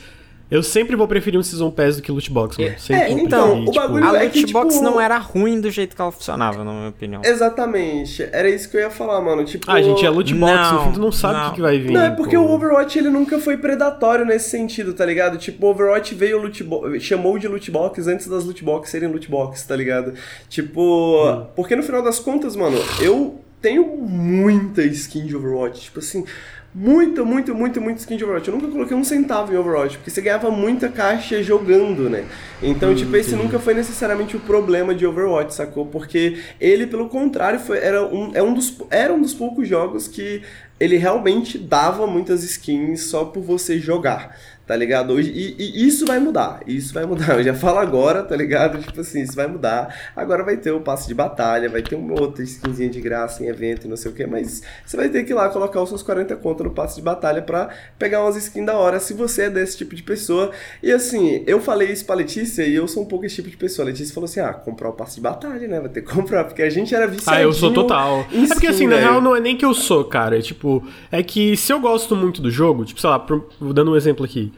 eu 0.52 0.62
sempre 0.62 0.98
vou 0.98 1.08
preferir 1.08 1.40
um 1.40 1.44
Season 1.44 1.72
Pass 1.72 1.96
do 1.96 2.02
que 2.02 2.12
Loot 2.12 2.30
Box, 2.30 2.58
mano. 2.58 2.78
Sempre 2.78 3.04
é, 3.04 3.10
então, 3.10 3.64
preferir, 3.64 3.70
o 3.70 3.74
bagulho 3.74 4.04
tipo... 4.04 4.18
A 4.18 4.22
Loot 4.22 4.40
é 4.40 4.52
Box 4.52 4.74
tipo... 4.74 4.84
não 4.84 5.00
era 5.00 5.18
ruim 5.18 5.62
do 5.62 5.72
jeito 5.72 5.96
que 5.96 6.02
ela 6.02 6.12
funcionava, 6.12 6.62
na 6.66 6.74
minha 6.74 6.90
opinião. 6.90 7.22
Exatamente. 7.24 8.28
Era 8.34 8.50
isso 8.50 8.70
que 8.70 8.76
eu 8.76 8.82
ia 8.82 8.90
falar, 8.90 9.22
mano. 9.22 9.46
Tipo... 9.46 9.72
Ah, 9.72 9.82
gente, 9.82 10.06
é 10.06 10.10
Loot 10.10 10.34
Box, 10.34 10.54
não, 10.54 10.74
no 10.74 10.84
fim 10.84 10.92
tu 10.92 11.00
não 11.00 11.12
sabe 11.12 11.40
o 11.40 11.50
que, 11.52 11.56
que, 11.56 11.62
vai 11.62 11.80
vir. 11.80 11.92
Não, 11.92 12.02
é 12.02 12.12
porque 12.12 12.36
pô. 12.36 12.44
o 12.44 12.52
Overwatch, 12.52 13.00
ele 13.00 13.10
nunca 13.10 13.40
foi 13.40 13.56
predatório 13.56 14.26
nesse 14.26 14.50
sentido, 14.50 14.94
tá 14.94 15.06
ligado? 15.06 15.38
Tipo, 15.38 15.68
o 15.68 15.70
Overwatch 15.70 16.14
veio 16.14 16.38
loot 16.42 16.66
chamou 17.00 17.40
de 17.40 17.48
Loot 17.48 17.72
Box 17.72 18.06
antes 18.10 18.28
das 18.28 18.44
Loot 18.44 18.62
Box 18.62 18.90
serem 18.90 19.08
Loot 19.08 19.30
Box, 19.30 19.66
tá 19.66 19.76
ligado? 19.78 20.14
Tipo, 20.50 21.30
hum. 21.30 21.46
porque 21.56 21.78
no 21.78 21.84
final 21.84 22.04
das 22.04 22.20
contas, 22.20 22.58
mano, 22.58 22.78
eu 23.00 23.40
tenho 23.62 23.86
muita 23.96 24.84
skin 24.84 25.26
de 25.26 25.36
Overwatch. 25.36 25.82
Tipo 25.84 26.00
assim 26.00 26.26
muito, 26.74 27.26
muito, 27.26 27.54
muito, 27.54 27.82
muito 27.82 27.98
skin 27.98 28.16
de 28.16 28.24
Overwatch. 28.24 28.48
Eu 28.48 28.56
nunca 28.56 28.68
coloquei 28.68 28.96
um 28.96 29.04
centavo 29.04 29.54
em 29.54 29.58
Overwatch, 29.58 29.98
porque 29.98 30.10
você 30.10 30.22
ganhava 30.22 30.50
muita 30.50 30.88
caixa 30.88 31.44
jogando, 31.44 32.10
né? 32.10 32.26
Então, 32.64 32.92
hum, 32.92 32.96
tipo, 32.96 33.16
esse 33.18 33.36
nunca 33.36 33.60
foi 33.60 33.74
necessariamente 33.74 34.38
o 34.38 34.40
problema 34.40 34.96
de 34.96 35.06
Overwatch, 35.06 35.54
sacou? 35.54 35.86
Porque 35.86 36.40
ele, 36.60 36.88
pelo 36.88 37.10
contrário, 37.10 37.60
foi, 37.60 37.78
era, 37.80 38.06
um, 38.06 38.32
é 38.34 38.42
um 38.42 38.54
dos, 38.54 38.78
era 38.90 39.14
um 39.14 39.22
dos 39.22 39.34
poucos 39.34 39.68
jogos 39.68 40.08
que 40.08 40.44
ele 40.80 40.96
realmente 40.98 41.58
dava 41.58 42.08
muitas 42.08 42.44
skins 42.44 43.04
só 43.04 43.26
por 43.26 43.44
você 43.44 43.78
jogar 43.78 44.36
tá 44.66 44.76
ligado? 44.76 45.20
E, 45.20 45.56
e, 45.58 45.88
isso 45.88 46.06
vai 46.06 46.20
mudar, 46.20 46.62
isso 46.66 46.94
vai 46.94 47.06
mudar. 47.06 47.36
Eu 47.38 47.44
já 47.44 47.54
falo 47.54 47.80
agora, 47.80 48.24
tá 48.24 48.36
ligado? 48.36 48.82
Tipo 48.82 49.02
assim, 49.02 49.22
isso 49.22 49.36
vai 49.36 49.48
mudar. 49.48 49.94
Agora 50.16 50.44
vai 50.44 50.58
ter 50.58 50.72
o 50.72 50.80
passe 50.80 51.08
de 51.08 51.14
batalha, 51.14 51.70
vai 51.70 51.82
ter 51.82 51.96
uma 51.96 52.20
outra 52.20 52.44
skinzinha 52.44 52.90
de 52.90 53.02
graça 53.02 53.44
em 53.44 53.48
evento 53.48 53.86
e 53.86 53.90
não 53.90 53.98
sei 53.98 54.12
o 54.12 54.14
que, 54.14 54.26
mas 54.26 54.62
você 54.86 54.96
vai 54.96 55.10
ter 55.10 55.24
que 55.24 55.32
ir 55.32 55.36
lá 55.36 55.50
colocar 55.50 55.82
os 55.82 55.90
seus 55.90 56.04
40 56.04 56.36
conto 56.38 56.64
no 56.64 56.72
passe 56.72 56.96
de 56.96 57.02
batalha 57.02 57.42
pra 57.42 57.70
pegar 58.00 58.22
umas 58.22 58.36
skins 58.36 58.66
da 58.66 58.78
hora, 58.78 59.00
se 59.00 59.14
você 59.14 59.44
é 59.44 59.50
desse 59.50 59.78
tipo 59.78 59.96
de 59.96 60.04
pessoa. 60.04 60.52
E 60.82 60.92
assim, 60.92 61.44
eu 61.46 61.60
falei 61.60 61.92
isso 61.92 62.06
pra 62.06 62.16
Letícia 62.16 62.64
e 62.64 62.74
eu 62.74 62.88
sou 62.88 63.04
um 63.04 63.06
pouco 63.06 63.26
esse 63.26 63.36
tipo 63.36 63.50
de 63.50 63.58
pessoa. 63.58 63.86
A 63.86 63.88
Letícia 63.88 64.14
falou 64.14 64.26
assim: 64.26 64.40
ah, 64.40 64.54
comprar 64.54 64.90
o 64.90 64.94
passe 64.94 65.16
de 65.16 65.22
batalha, 65.22 65.68
né? 65.68 65.80
Vai 65.80 65.90
ter 65.90 66.02
que 66.02 66.08
comprar, 66.14 66.46
porque 66.46 66.62
a 66.62 66.70
gente 66.70 66.94
era 66.94 67.08
viciado. 67.08 67.38
Ah, 67.38 67.42
eu 67.42 67.52
sou 67.52 67.74
total. 67.74 68.26
Skin, 68.32 68.46
é 68.46 68.48
porque 68.48 68.68
assim, 68.68 68.88
na 68.88 68.98
real, 68.98 69.22
não 69.22 69.36
é 69.36 69.40
nem 69.40 69.58
que 69.58 69.66
eu 69.66 69.74
sou, 69.74 70.06
cara. 70.06 70.38
É, 70.38 70.42
tipo, 70.42 70.86
é 71.12 71.22
que 71.22 71.58
se 71.58 71.74
eu 71.74 71.80
gosto 71.80 72.16
muito 72.16 72.42
do 72.42 72.50
jogo, 72.50 72.86
tipo, 72.86 73.02
sei 73.02 73.10
lá, 73.10 73.26
dando 73.74 73.92
um 73.92 73.96
exemplo 73.96 74.24
aqui. 74.24 74.52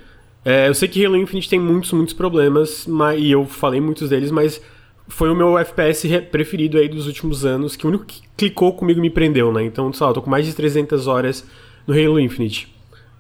É, 0.46 0.68
eu 0.68 0.74
sei 0.74 0.88
que 0.88 1.06
Halo 1.06 1.18
Infinite 1.18 1.50
tem 1.50 1.60
muitos, 1.60 1.92
muitos 1.94 2.14
problemas, 2.14 2.86
mas, 2.86 3.22
e 3.22 3.32
eu 3.32 3.46
falei 3.46 3.80
muitos 3.80 4.10
deles, 4.10 4.30
mas 4.30 4.62
foi 5.08 5.30
o 5.30 5.36
meu 5.36 5.58
FPS 5.58 6.08
preferido 6.32 6.78
aí 6.78 6.88
dos 6.88 7.08
últimos 7.08 7.46
anos, 7.46 7.76
que 7.76 7.86
o 7.86 7.90
único 7.90 8.06
que 8.06 8.22
clicou 8.36 8.74
comigo 8.74 9.00
me 9.00 9.10
prendeu, 9.10 9.52
né? 9.52 9.64
Então, 9.64 9.92
sei 9.94 10.04
lá, 10.04 10.10
eu 10.10 10.16
tô 10.16 10.22
com 10.22 10.30
mais 10.30 10.46
de 10.46 10.54
300 10.54 11.08
horas 11.08 11.46
no 11.88 11.94
Halo 11.94 12.20
Infinite. 12.20 12.74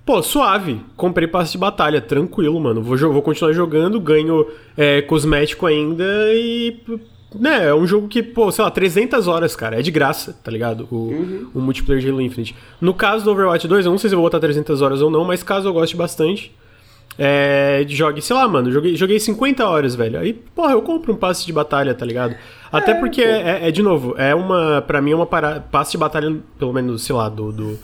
Pô, 0.06 0.22
suave. 0.22 0.82
Comprei 0.98 1.28
passe 1.28 1.54
de 1.54 1.58
batalha, 1.58 2.02
tranquilo, 2.02 2.60
mano. 2.60 2.82
Vou, 2.82 2.98
vou 2.98 3.22
continuar 3.22 3.54
jogando, 3.54 4.00
ganho 4.00 4.45
é, 4.78 5.02
cosmético 5.02 5.66
ainda 5.66 6.04
e. 6.34 6.78
Né, 7.36 7.70
é 7.70 7.74
um 7.74 7.88
jogo 7.88 8.08
que, 8.08 8.22
pô, 8.22 8.52
sei 8.52 8.64
lá, 8.64 8.70
300 8.70 9.28
horas, 9.28 9.56
cara. 9.56 9.80
É 9.80 9.82
de 9.82 9.90
graça, 9.90 10.38
tá 10.44 10.52
ligado? 10.52 10.88
O, 10.91 10.95
uhum. 10.95 11.48
o 11.56 11.60
multiplayer 11.60 12.04
de 12.04 12.10
Halo 12.10 12.22
Infinite. 12.22 12.56
No 12.80 12.94
caso 12.94 13.24
do 13.24 13.32
Overwatch 13.32 13.68
2, 13.68 13.86
eu 13.86 13.91
não 13.91 13.98
sei 13.98 14.10
se 14.10 14.16
eu 14.16 14.20
vou 14.20 14.28
botar 14.28 14.40
300 14.40 14.82
horas 14.82 15.02
ou 15.02 15.10
não, 15.10 15.24
mas 15.24 15.41
caso 15.41 15.68
eu 15.68 15.74
goste 15.74 15.95
bastante, 15.95 16.54
é, 17.18 17.85
jogue, 17.88 18.22
sei 18.22 18.35
lá, 18.35 18.48
mano, 18.48 18.72
joguei, 18.72 18.95
joguei 18.95 19.19
50 19.19 19.68
horas, 19.68 19.95
velho. 19.95 20.19
Aí, 20.19 20.34
porra, 20.34 20.72
eu 20.72 20.81
compro 20.81 21.14
um 21.14 21.15
passe 21.15 21.45
de 21.45 21.53
batalha, 21.53 21.94
tá 21.94 22.06
ligado? 22.06 22.35
Até 22.72 22.91
é, 22.91 22.95
porque, 22.95 23.22
é, 23.22 23.68
é, 23.68 23.72
de 23.72 23.81
novo, 23.81 24.15
é 24.18 24.34
uma. 24.34 24.81
para 24.81 25.02
mim 25.02 25.11
é 25.11 25.15
uma 25.15 25.26
para, 25.26 25.60
passe 25.60 25.91
de 25.91 25.98
batalha, 25.98 26.35
pelo 26.57 26.73
menos, 26.73 27.03
sei 27.03 27.15
lá, 27.15 27.30
do, 27.30 27.52
do. 27.52 27.80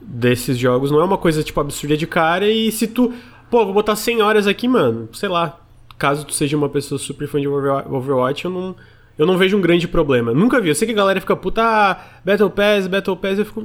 desses 0.00 0.58
jogos, 0.58 0.90
não 0.90 1.00
é 1.00 1.04
uma 1.04 1.18
coisa, 1.18 1.42
tipo, 1.42 1.60
absurda 1.60 1.96
de 1.96 2.06
cara. 2.06 2.48
E 2.48 2.72
se 2.72 2.86
tu. 2.86 3.12
Pô, 3.48 3.64
vou 3.64 3.74
botar 3.74 3.96
100 3.96 4.22
horas 4.22 4.46
aqui, 4.46 4.66
mano, 4.66 5.08
sei 5.12 5.28
lá. 5.28 5.58
Caso 5.96 6.24
tu 6.24 6.32
seja 6.32 6.56
uma 6.56 6.68
pessoa 6.68 6.98
super 6.98 7.28
fã 7.28 7.40
de 7.40 7.46
Overwatch, 7.46 8.44
eu 8.44 8.50
não. 8.50 8.76
Eu 9.18 9.26
não 9.26 9.36
vejo 9.36 9.54
um 9.54 9.60
grande 9.60 9.86
problema. 9.86 10.32
Nunca 10.32 10.58
vi. 10.62 10.70
Eu 10.70 10.74
sei 10.74 10.86
que 10.86 10.94
a 10.94 10.96
galera 10.96 11.20
fica 11.20 11.36
puta, 11.36 11.62
ah, 11.62 12.00
Battle 12.24 12.48
Pass, 12.48 12.86
Battle 12.86 13.16
Pass, 13.16 13.38
eu 13.38 13.44
fico. 13.44 13.62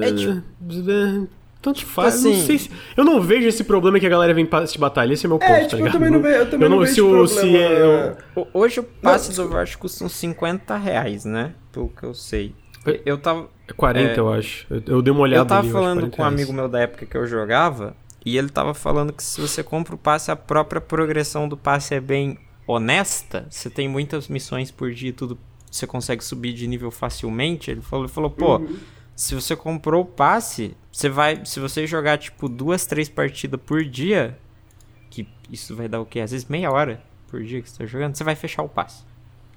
É, 0.00 0.12
tipo... 0.12 0.42
Tanto 1.68 1.80
tipo 1.80 1.90
faz. 1.90 2.14
Assim, 2.14 2.36
não 2.36 2.46
sei 2.46 2.58
se, 2.58 2.70
eu 2.96 3.04
não 3.04 3.20
vejo 3.20 3.46
esse 3.46 3.62
problema 3.62 4.00
que 4.00 4.06
a 4.06 4.08
galera 4.08 4.32
vem 4.32 4.46
passe 4.46 4.72
de 4.72 4.78
batalha. 4.78 5.12
Esse 5.12 5.26
é 5.26 5.28
meu 5.28 5.36
é, 5.36 5.46
ponto, 5.46 5.52
é, 5.52 5.60
tipo, 5.60 5.70
tá 5.70 5.76
ligado? 5.76 5.88
Eu 5.88 5.92
também 5.92 6.10
não 6.10 6.22
vejo, 6.22 6.38
eu 6.38 6.50
também 6.50 6.64
eu 6.64 6.70
não, 6.70 6.76
não 6.78 6.84
vejo 6.84 6.94
se, 6.94 7.00
o, 7.02 7.26
se 7.26 7.56
é, 7.56 8.16
eu... 8.36 8.48
Hoje 8.54 8.80
o 8.80 8.84
passe 8.84 9.34
do 9.34 9.42
Overwatch 9.42 9.76
custa 9.76 10.08
50 10.08 10.76
reais, 10.76 11.24
né? 11.24 11.52
Pelo 11.70 11.90
que 11.90 12.04
eu 12.04 12.14
sei. 12.14 12.54
Eu 13.04 13.18
tava. 13.18 13.48
É 13.66 13.72
40, 13.74 14.12
é, 14.12 14.18
eu 14.18 14.32
acho. 14.32 14.66
Eu, 14.70 14.82
eu, 14.86 15.02
dei 15.02 15.12
uma 15.12 15.20
olhada 15.20 15.42
Eu 15.42 15.46
tava 15.46 15.60
ali, 15.60 15.70
falando 15.70 16.10
com 16.10 16.22
um 16.22 16.24
amigo 16.24 16.52
meu 16.54 16.68
da 16.68 16.80
época 16.80 17.04
que 17.04 17.16
eu 17.16 17.26
jogava. 17.26 17.94
E 18.24 18.38
ele 18.38 18.48
tava 18.48 18.72
falando 18.72 19.12
que 19.12 19.22
se 19.22 19.40
você 19.40 19.62
compra 19.62 19.94
o 19.94 19.98
passe, 19.98 20.30
a 20.30 20.36
própria 20.36 20.80
progressão 20.80 21.48
do 21.48 21.56
passe 21.56 21.94
é 21.94 22.00
bem 22.00 22.38
honesta. 22.66 23.46
Você 23.50 23.68
tem 23.68 23.88
muitas 23.88 24.26
missões 24.28 24.70
por 24.70 24.90
dia 24.90 25.10
e 25.10 25.12
tudo. 25.12 25.38
Você 25.70 25.86
consegue 25.86 26.24
subir 26.24 26.54
de 26.54 26.66
nível 26.66 26.90
facilmente. 26.90 27.70
Ele 27.70 27.82
falou, 27.82 28.06
ele 28.06 28.12
falou 28.12 28.30
pô. 28.30 28.56
Uhum 28.56 28.78
se 29.18 29.34
você 29.34 29.56
comprou 29.56 30.02
o 30.02 30.06
passe, 30.06 30.76
você 30.92 31.08
vai. 31.08 31.44
Se 31.44 31.58
você 31.58 31.88
jogar 31.88 32.18
tipo 32.18 32.48
duas, 32.48 32.86
três 32.86 33.08
partidas 33.08 33.60
por 33.60 33.84
dia, 33.84 34.38
que 35.10 35.26
isso 35.50 35.74
vai 35.74 35.88
dar 35.88 36.00
o 36.00 36.06
quê? 36.06 36.20
Às 36.20 36.30
vezes 36.30 36.46
meia 36.46 36.70
hora 36.70 37.02
por 37.26 37.42
dia 37.42 37.60
que 37.60 37.68
você 37.68 37.78
tá 37.78 37.84
jogando, 37.84 38.14
você 38.14 38.22
vai 38.22 38.36
fechar 38.36 38.62
o 38.62 38.68
passe. 38.68 39.04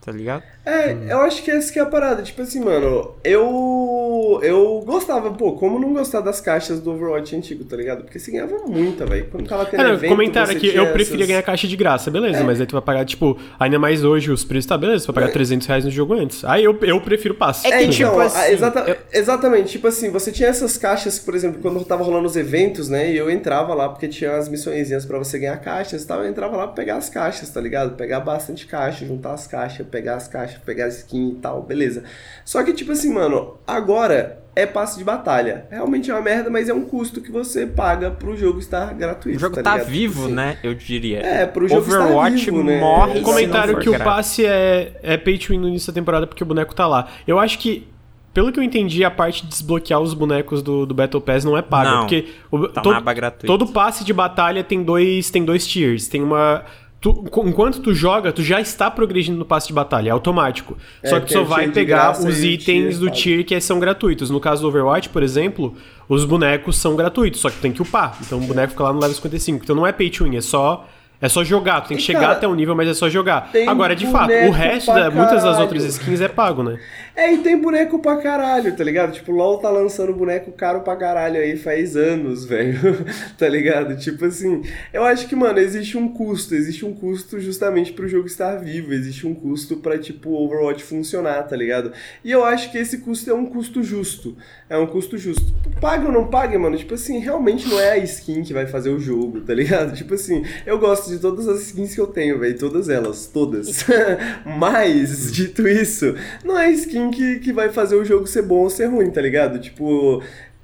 Tá 0.02 0.12
ligado? 0.12 0.44
É, 0.66 0.94
hum. 0.94 1.08
eu 1.10 1.22
acho 1.22 1.44
que 1.44 1.52
essa 1.52 1.72
que 1.72 1.80
é 1.80 1.82
a 1.82 1.86
parada. 1.86 2.22
Tipo 2.22 2.42
assim, 2.42 2.60
mano, 2.60 3.16
eu. 3.24 4.40
Eu 4.44 4.84
gostava, 4.86 5.32
pô, 5.32 5.54
como 5.54 5.80
não 5.80 5.94
gostar 5.94 6.22
das 6.22 6.42
caixas 6.42 6.80
do 6.80 6.92
Overwatch 6.92 7.36
antigo, 7.36 7.64
tá 7.64 7.76
ligado? 7.76 8.04
Porque 8.04 8.20
você 8.20 8.32
ganhava 8.32 8.58
muita, 8.66 9.06
velho. 9.06 9.28
Quando 9.32 9.48
tava 9.48 9.66
tendo. 9.66 9.82
É, 9.82 9.84
não, 9.84 9.94
evento, 9.94 10.10
comentaram 10.10 10.52
aqui, 10.52 10.68
eu 10.68 10.92
preferia 10.92 11.20
essas... 11.20 11.28
ganhar 11.28 11.44
caixa 11.44 11.68
de 11.68 11.76
graça, 11.76 12.10
beleza, 12.10 12.40
é. 12.40 12.44
mas 12.44 12.60
aí 12.60 12.66
tu 12.66 12.74
vai 12.74 12.82
pagar, 12.82 13.06
tipo, 13.06 13.38
ainda 13.60 13.78
mais 13.80 14.04
hoje 14.04 14.32
os 14.32 14.44
preços 14.44 14.68
tá 14.68 14.78
beleza, 14.78 15.06
tu 15.06 15.08
vai 15.08 15.24
pagar 15.24 15.30
é. 15.30 15.34
300 15.34 15.68
reais 15.68 15.86
no 15.86 15.92
jogo 15.92 16.14
antes. 16.14 16.44
Aí 16.46 16.64
eu, 16.64 16.78
eu 16.82 17.00
prefiro 17.02 17.36
passe. 17.36 17.68
É 17.68 17.80
que, 17.80 17.90
tipo, 17.90 18.10
então, 18.10 18.20
assim, 18.20 18.52
exata, 18.52 18.80
eu... 18.82 18.98
exatamente, 19.14 19.72
tipo 19.72 19.88
assim, 19.88 20.10
você 20.10 20.32
tinha 20.32 20.50
essas 20.50 20.78
caixas, 20.78 21.20
por 21.20 21.36
exemplo, 21.36 21.60
quando 21.62 21.84
tava 21.86 22.04
rolando 22.04 22.28
os 22.28 22.36
eventos, 22.36 22.90
né? 22.90 23.12
E 23.12 23.18
eu 23.18 23.30
entrava 23.30 23.74
lá 23.74 23.90
porque 23.90 24.08
tinha 24.08 24.36
as 24.36 24.48
missõezinhas 24.48 25.06
pra 25.06 25.18
você 25.18 25.38
ganhar 25.38 25.58
caixas 25.58 26.04
e 26.04 26.08
tal. 26.08 26.24
Eu 26.24 26.30
entrava 26.30 26.56
lá 26.58 26.68
pra 26.68 26.76
pegar 26.76 26.98
as 26.98 27.10
caixas, 27.10 27.50
tá 27.50 27.62
ligado? 27.62 27.96
Pegar 27.96 28.20
bastante 28.20 28.66
caixa, 28.66 29.06
juntar 29.06 29.34
as 29.34 29.48
caixas, 29.48 29.86
pegar 29.92 30.16
as 30.16 30.28
caixas, 30.28 30.58
pegar 30.66 30.88
skin 30.88 31.32
e 31.32 31.36
tal, 31.36 31.62
beleza. 31.62 32.04
Só 32.46 32.64
que, 32.64 32.74
tipo 32.74 32.92
assim, 32.92 33.14
mano, 33.14 33.58
agora 33.68 34.42
é 34.56 34.66
passe 34.66 34.98
de 34.98 35.04
batalha. 35.04 35.66
Realmente 35.70 36.10
é 36.10 36.14
uma 36.14 36.22
merda, 36.22 36.50
mas 36.50 36.68
é 36.70 36.74
um 36.74 36.84
custo 36.84 37.22
que 37.22 37.32
você 37.32 37.66
paga 37.66 38.12
pro 38.12 38.36
jogo 38.36 38.60
estar 38.60 38.94
gratuito. 38.94 39.38
O 39.38 39.40
jogo 39.40 39.56
tá, 39.56 39.64
tá 39.64 39.78
vivo, 39.78 40.14
tipo 40.14 40.26
assim. 40.26 40.34
né? 40.34 40.58
Eu 40.64 40.74
diria. 40.74 41.20
É, 41.20 41.46
pro 41.46 41.68
jogo 41.68 41.82
Overwatch 41.82 42.38
estar 42.38 42.52
vivo, 42.52 42.64
né? 42.64 42.80
morre. 42.80 43.20
É, 43.20 43.22
Comentaram 43.22 43.76
que 43.76 43.90
grátis. 43.90 44.02
o 44.02 44.04
passe 44.04 44.46
é, 44.46 44.94
é 45.02 45.18
pay 45.18 45.38
to 45.38 45.50
win 45.50 45.60
no 45.60 45.68
início 45.68 45.92
da 45.92 45.96
temporada 45.96 46.28
porque 46.28 46.44
o 46.44 46.46
boneco 46.46 46.74
tá 46.76 46.88
lá. 46.88 47.08
Eu 47.28 47.40
acho 47.40 47.60
que 47.60 47.88
pelo 48.34 48.52
que 48.52 48.60
eu 48.60 48.64
entendi, 48.64 49.04
a 49.04 49.12
parte 49.12 49.44
de 49.44 49.50
desbloquear 49.50 50.00
os 50.00 50.14
bonecos 50.14 50.64
do, 50.64 50.86
do 50.86 50.94
Battle 50.94 51.22
Pass 51.22 51.44
não 51.44 51.58
é 51.58 51.62
paga. 51.62 51.92
Não, 51.92 52.00
porque 52.02 52.30
o, 52.50 52.68
tá 52.70 52.82
todo, 52.82 53.04
todo 53.46 53.68
passe 53.68 54.06
de 54.06 54.14
batalha 54.14 54.64
tem 54.64 54.84
dois, 54.84 55.30
tem 55.30 55.44
dois 55.44 55.68
tiers. 55.68 56.08
Tem 56.08 56.24
uma 56.24 56.64
Tu, 57.02 57.26
enquanto 57.48 57.80
tu 57.80 57.96
joga, 57.96 58.32
tu 58.32 58.44
já 58.44 58.62
está 58.62 58.90
progredindo 58.92 59.36
no 59.40 59.44
passe 59.44 59.68
de 59.68 59.74
batalha, 59.74 60.10
é 60.10 60.12
automático. 60.12 60.78
É, 61.02 61.10
só 61.10 61.20
que 61.20 61.26
tu 61.26 61.34
só 61.34 61.44
vai 61.44 61.68
pegar 61.68 62.12
os 62.12 62.44
itens 62.44 63.00
do 63.00 63.10
tier 63.10 63.44
que 63.44 63.60
são 63.60 63.80
gratuitos. 63.80 64.30
No 64.30 64.40
caso 64.40 64.62
do 64.62 64.68
Overwatch, 64.68 65.10
por 65.10 65.24
exemplo, 65.24 65.76
os 66.08 66.26
bonecos 66.26 66.78
são 66.78 66.96
gratuitos, 66.96 67.42
só 67.42 67.50
que 67.50 67.56
tu 67.56 67.62
tem 67.62 67.72
que 67.72 67.82
upar. 67.82 68.16
Então 68.22 68.38
o 68.38 68.42
boneco 68.42 68.74
fica 68.74 68.84
lá 68.84 68.94
no 68.94 69.00
level 69.00 69.16
55. 69.16 69.64
Então 69.64 69.76
não 69.76 69.88
é 69.88 69.92
pay 69.92 70.12
to 70.12 70.26
win, 70.26 70.38
é 70.38 70.42
só 70.42 70.88
é 71.22 71.30
só 71.30 71.44
jogar, 71.44 71.82
tu 71.82 71.90
tem 71.90 71.98
que 71.98 72.04
e 72.04 72.06
chegar 72.06 72.22
cara, 72.22 72.34
até 72.34 72.48
o 72.48 72.56
nível, 72.56 72.76
mas 72.76 72.90
é 72.90 72.94
só 72.94 73.08
jogar. 73.08 73.52
Agora, 73.68 73.96
de 73.96 74.08
fato, 74.08 74.32
o 74.32 74.50
resto, 74.50 74.92
da, 74.94 75.12
muitas 75.12 75.44
das 75.44 75.60
outras 75.60 75.84
skins 75.84 76.20
é 76.20 76.28
pago, 76.28 76.64
né? 76.64 76.80
É, 77.16 77.32
e 77.32 77.38
tem 77.40 77.60
boneco 77.60 78.00
pra 78.00 78.18
caralho, 78.18 78.76
tá 78.76 78.84
ligado? 78.84 79.12
Tipo, 79.12 79.32
o 79.32 79.36
LoL 79.36 79.60
tá 79.60 79.70
lançando 79.70 80.14
boneco 80.14 80.52
caro 80.52 80.82
pra 80.82 80.96
caralho 80.96 81.38
aí 81.38 81.56
faz 81.58 81.96
anos, 81.96 82.46
velho. 82.50 83.06
tá 83.38 83.48
ligado? 83.48 83.96
Tipo 83.98 84.26
assim, 84.26 84.64
eu 84.92 85.04
acho 85.04 85.28
que, 85.28 85.36
mano, 85.36 85.60
existe 85.60 85.98
um 85.98 86.08
custo, 86.08 86.56
existe 86.56 86.86
um 86.86 86.94
custo 86.94 87.40
justamente 87.40 87.94
pro 87.94 88.08
jogo 88.08 88.26
estar 88.26 88.56
vivo, 88.56 88.92
existe 88.92 89.28
um 89.28 89.36
custo 89.36 89.78
pra, 89.78 90.00
tipo, 90.00 90.30
o 90.30 90.46
Overwatch 90.46 90.84
funcionar, 90.84 91.44
tá 91.44 91.56
ligado? 91.56 91.92
E 92.24 92.32
eu 92.32 92.44
acho 92.44 92.72
que 92.72 92.78
esse 92.80 93.00
custo 93.00 93.30
é 93.30 93.34
um 93.34 93.46
custo 93.46 93.84
justo. 93.84 94.36
É 94.68 94.78
um 94.78 94.88
custo 94.88 95.18
justo. 95.18 95.54
Paga 95.80 96.08
ou 96.08 96.12
não 96.12 96.28
paga, 96.28 96.58
mano? 96.58 96.78
Tipo 96.78 96.96
assim, 96.96 97.20
realmente 97.20 97.68
não 97.68 97.80
é 97.80 97.92
a 97.92 97.98
skin 97.98 98.42
que 98.42 98.54
vai 98.54 98.66
fazer 98.66 98.90
o 98.90 99.00
jogo, 99.00 99.42
tá 99.42 99.54
ligado? 99.54 99.94
Tipo 99.94 100.14
assim, 100.14 100.44
eu 100.66 100.80
gosto 100.80 101.11
de 101.12 101.20
todas 101.20 101.48
as 101.48 101.62
skins 101.62 101.94
que 101.94 102.02
eu 102.02 102.08
tenho, 102.08 102.40
velho. 102.40 102.58
Todas 102.58 102.90
elas, 102.90 103.28
todas. 103.28 103.86
Mas, 104.58 105.32
dito 105.32 105.68
isso, 105.68 106.16
não 106.44 106.58
é 106.58 106.72
skin 106.72 107.12
que, 107.12 107.40
que 107.40 107.54
vai 107.54 107.70
fazer 107.70 107.96
o 107.96 108.06
jogo 108.06 108.26
ser 108.28 108.42
bom 108.42 108.60
ou 108.60 108.70
ser 108.70 108.88
ruim, 108.88 109.12
tá 109.12 109.22
ligado? 109.22 109.60
Tipo, 109.60 110.24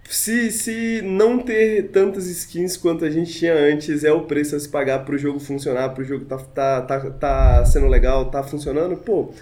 se, 0.09 0.51
se 0.51 1.01
não 1.03 1.37
ter 1.37 1.89
tantas 1.89 2.27
skins 2.27 2.77
quanto 2.77 3.03
a 3.05 3.09
gente 3.09 3.31
tinha 3.31 3.53
antes 3.53 4.03
é 4.03 4.11
o 4.11 4.21
preço 4.21 4.55
a 4.55 4.59
se 4.59 4.69
pagar 4.69 4.99
pro 5.05 5.17
jogo 5.17 5.39
funcionar, 5.39 5.89
pro 5.89 6.03
jogo 6.03 6.25
tá, 6.25 6.37
tá, 6.37 6.81
tá, 6.81 7.11
tá 7.11 7.65
sendo 7.65 7.87
legal, 7.87 8.31
tá 8.31 8.41
funcionando, 8.41 8.95
pô, 8.97 9.33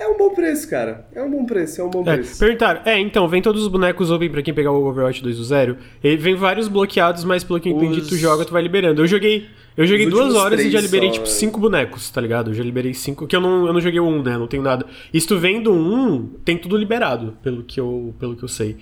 é 0.00 0.08
um 0.08 0.16
bom 0.16 0.30
preço, 0.30 0.66
cara. 0.66 1.06
É 1.14 1.22
um 1.22 1.30
bom 1.30 1.44
preço, 1.44 1.78
é 1.78 1.84
um 1.84 1.90
bom 1.90 2.00
é, 2.06 2.14
preço. 2.14 2.38
Perguntaram, 2.38 2.80
é, 2.86 2.98
então, 2.98 3.28
vem 3.28 3.42
todos 3.42 3.60
os 3.62 3.68
bonecos 3.68 4.10
open 4.10 4.30
pra 4.30 4.42
quem 4.42 4.54
pegar 4.54 4.72
o 4.72 4.86
Overwatch 4.86 5.22
2 5.22 5.36
do 5.36 5.44
zero. 5.44 5.76
E 6.02 6.16
vem 6.16 6.34
vários 6.34 6.68
bloqueados, 6.68 7.22
mas 7.22 7.44
pelo 7.44 7.60
que 7.60 7.68
eu 7.68 7.76
entendi, 7.76 8.00
os... 8.00 8.08
tu 8.08 8.16
joga, 8.16 8.46
tu 8.46 8.52
vai 8.52 8.62
liberando. 8.62 9.02
Eu 9.02 9.06
joguei. 9.06 9.46
Eu 9.76 9.86
joguei 9.86 10.06
duas 10.06 10.34
horas 10.34 10.60
e 10.60 10.70
já 10.70 10.80
liberei, 10.80 11.08
só, 11.08 11.14
tipo, 11.14 11.26
cinco 11.26 11.60
bonecos, 11.60 12.10
tá 12.10 12.20
ligado? 12.20 12.50
Eu 12.50 12.54
já 12.54 12.62
liberei 12.62 12.92
cinco. 12.92 13.26
Que 13.26 13.36
eu 13.36 13.40
não, 13.40 13.66
eu 13.66 13.72
não 13.72 13.80
joguei 13.80 14.00
o 14.00 14.06
um, 14.06 14.22
né? 14.22 14.36
Não 14.36 14.46
tenho 14.46 14.62
nada. 14.62 14.86
E 15.12 15.20
se 15.20 15.26
tu 15.26 15.38
vem 15.38 15.62
do 15.62 15.72
um, 15.72 16.26
tem 16.44 16.58
tudo 16.58 16.76
liberado, 16.76 17.36
pelo 17.42 17.62
que 17.62 17.80
eu, 17.80 18.14
pelo 18.18 18.36
que 18.36 18.42
eu 18.42 18.48
sei. 18.48 18.76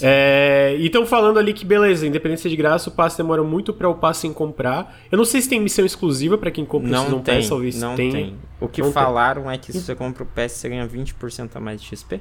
É, 0.00 0.76
e 0.78 0.86
estão 0.86 1.04
falando 1.04 1.38
ali 1.38 1.52
que, 1.52 1.64
beleza, 1.64 2.06
independência 2.06 2.48
de 2.48 2.56
graça, 2.56 2.88
o 2.88 2.92
passe 2.92 3.16
demora 3.16 3.42
muito 3.42 3.72
pra 3.72 3.88
o 3.88 3.94
passe 3.94 4.26
em 4.26 4.32
comprar. 4.32 4.98
Eu 5.10 5.18
não 5.18 5.24
sei 5.24 5.40
se 5.40 5.48
tem 5.48 5.60
missão 5.60 5.84
exclusiva 5.84 6.38
pra 6.38 6.50
quem 6.50 6.64
compra 6.64 6.90
não 6.90 7.02
o 7.02 7.04
Season 7.04 7.20
tem, 7.20 7.36
Pass, 7.36 7.48
talvez 7.48 7.80
não 7.80 7.94
tem. 7.94 8.10
tem. 8.10 8.34
O 8.60 8.68
que 8.68 8.80
não 8.80 8.92
falaram 8.92 9.42
tem. 9.42 9.52
é 9.52 9.58
que 9.58 9.72
se 9.72 9.80
você 9.80 9.94
compra 9.94 10.22
o 10.22 10.26
PS, 10.26 10.52
você 10.52 10.68
ganha 10.68 10.86
20% 10.86 11.50
a 11.54 11.60
mais 11.60 11.80
de 11.80 11.88
XP. 11.88 12.20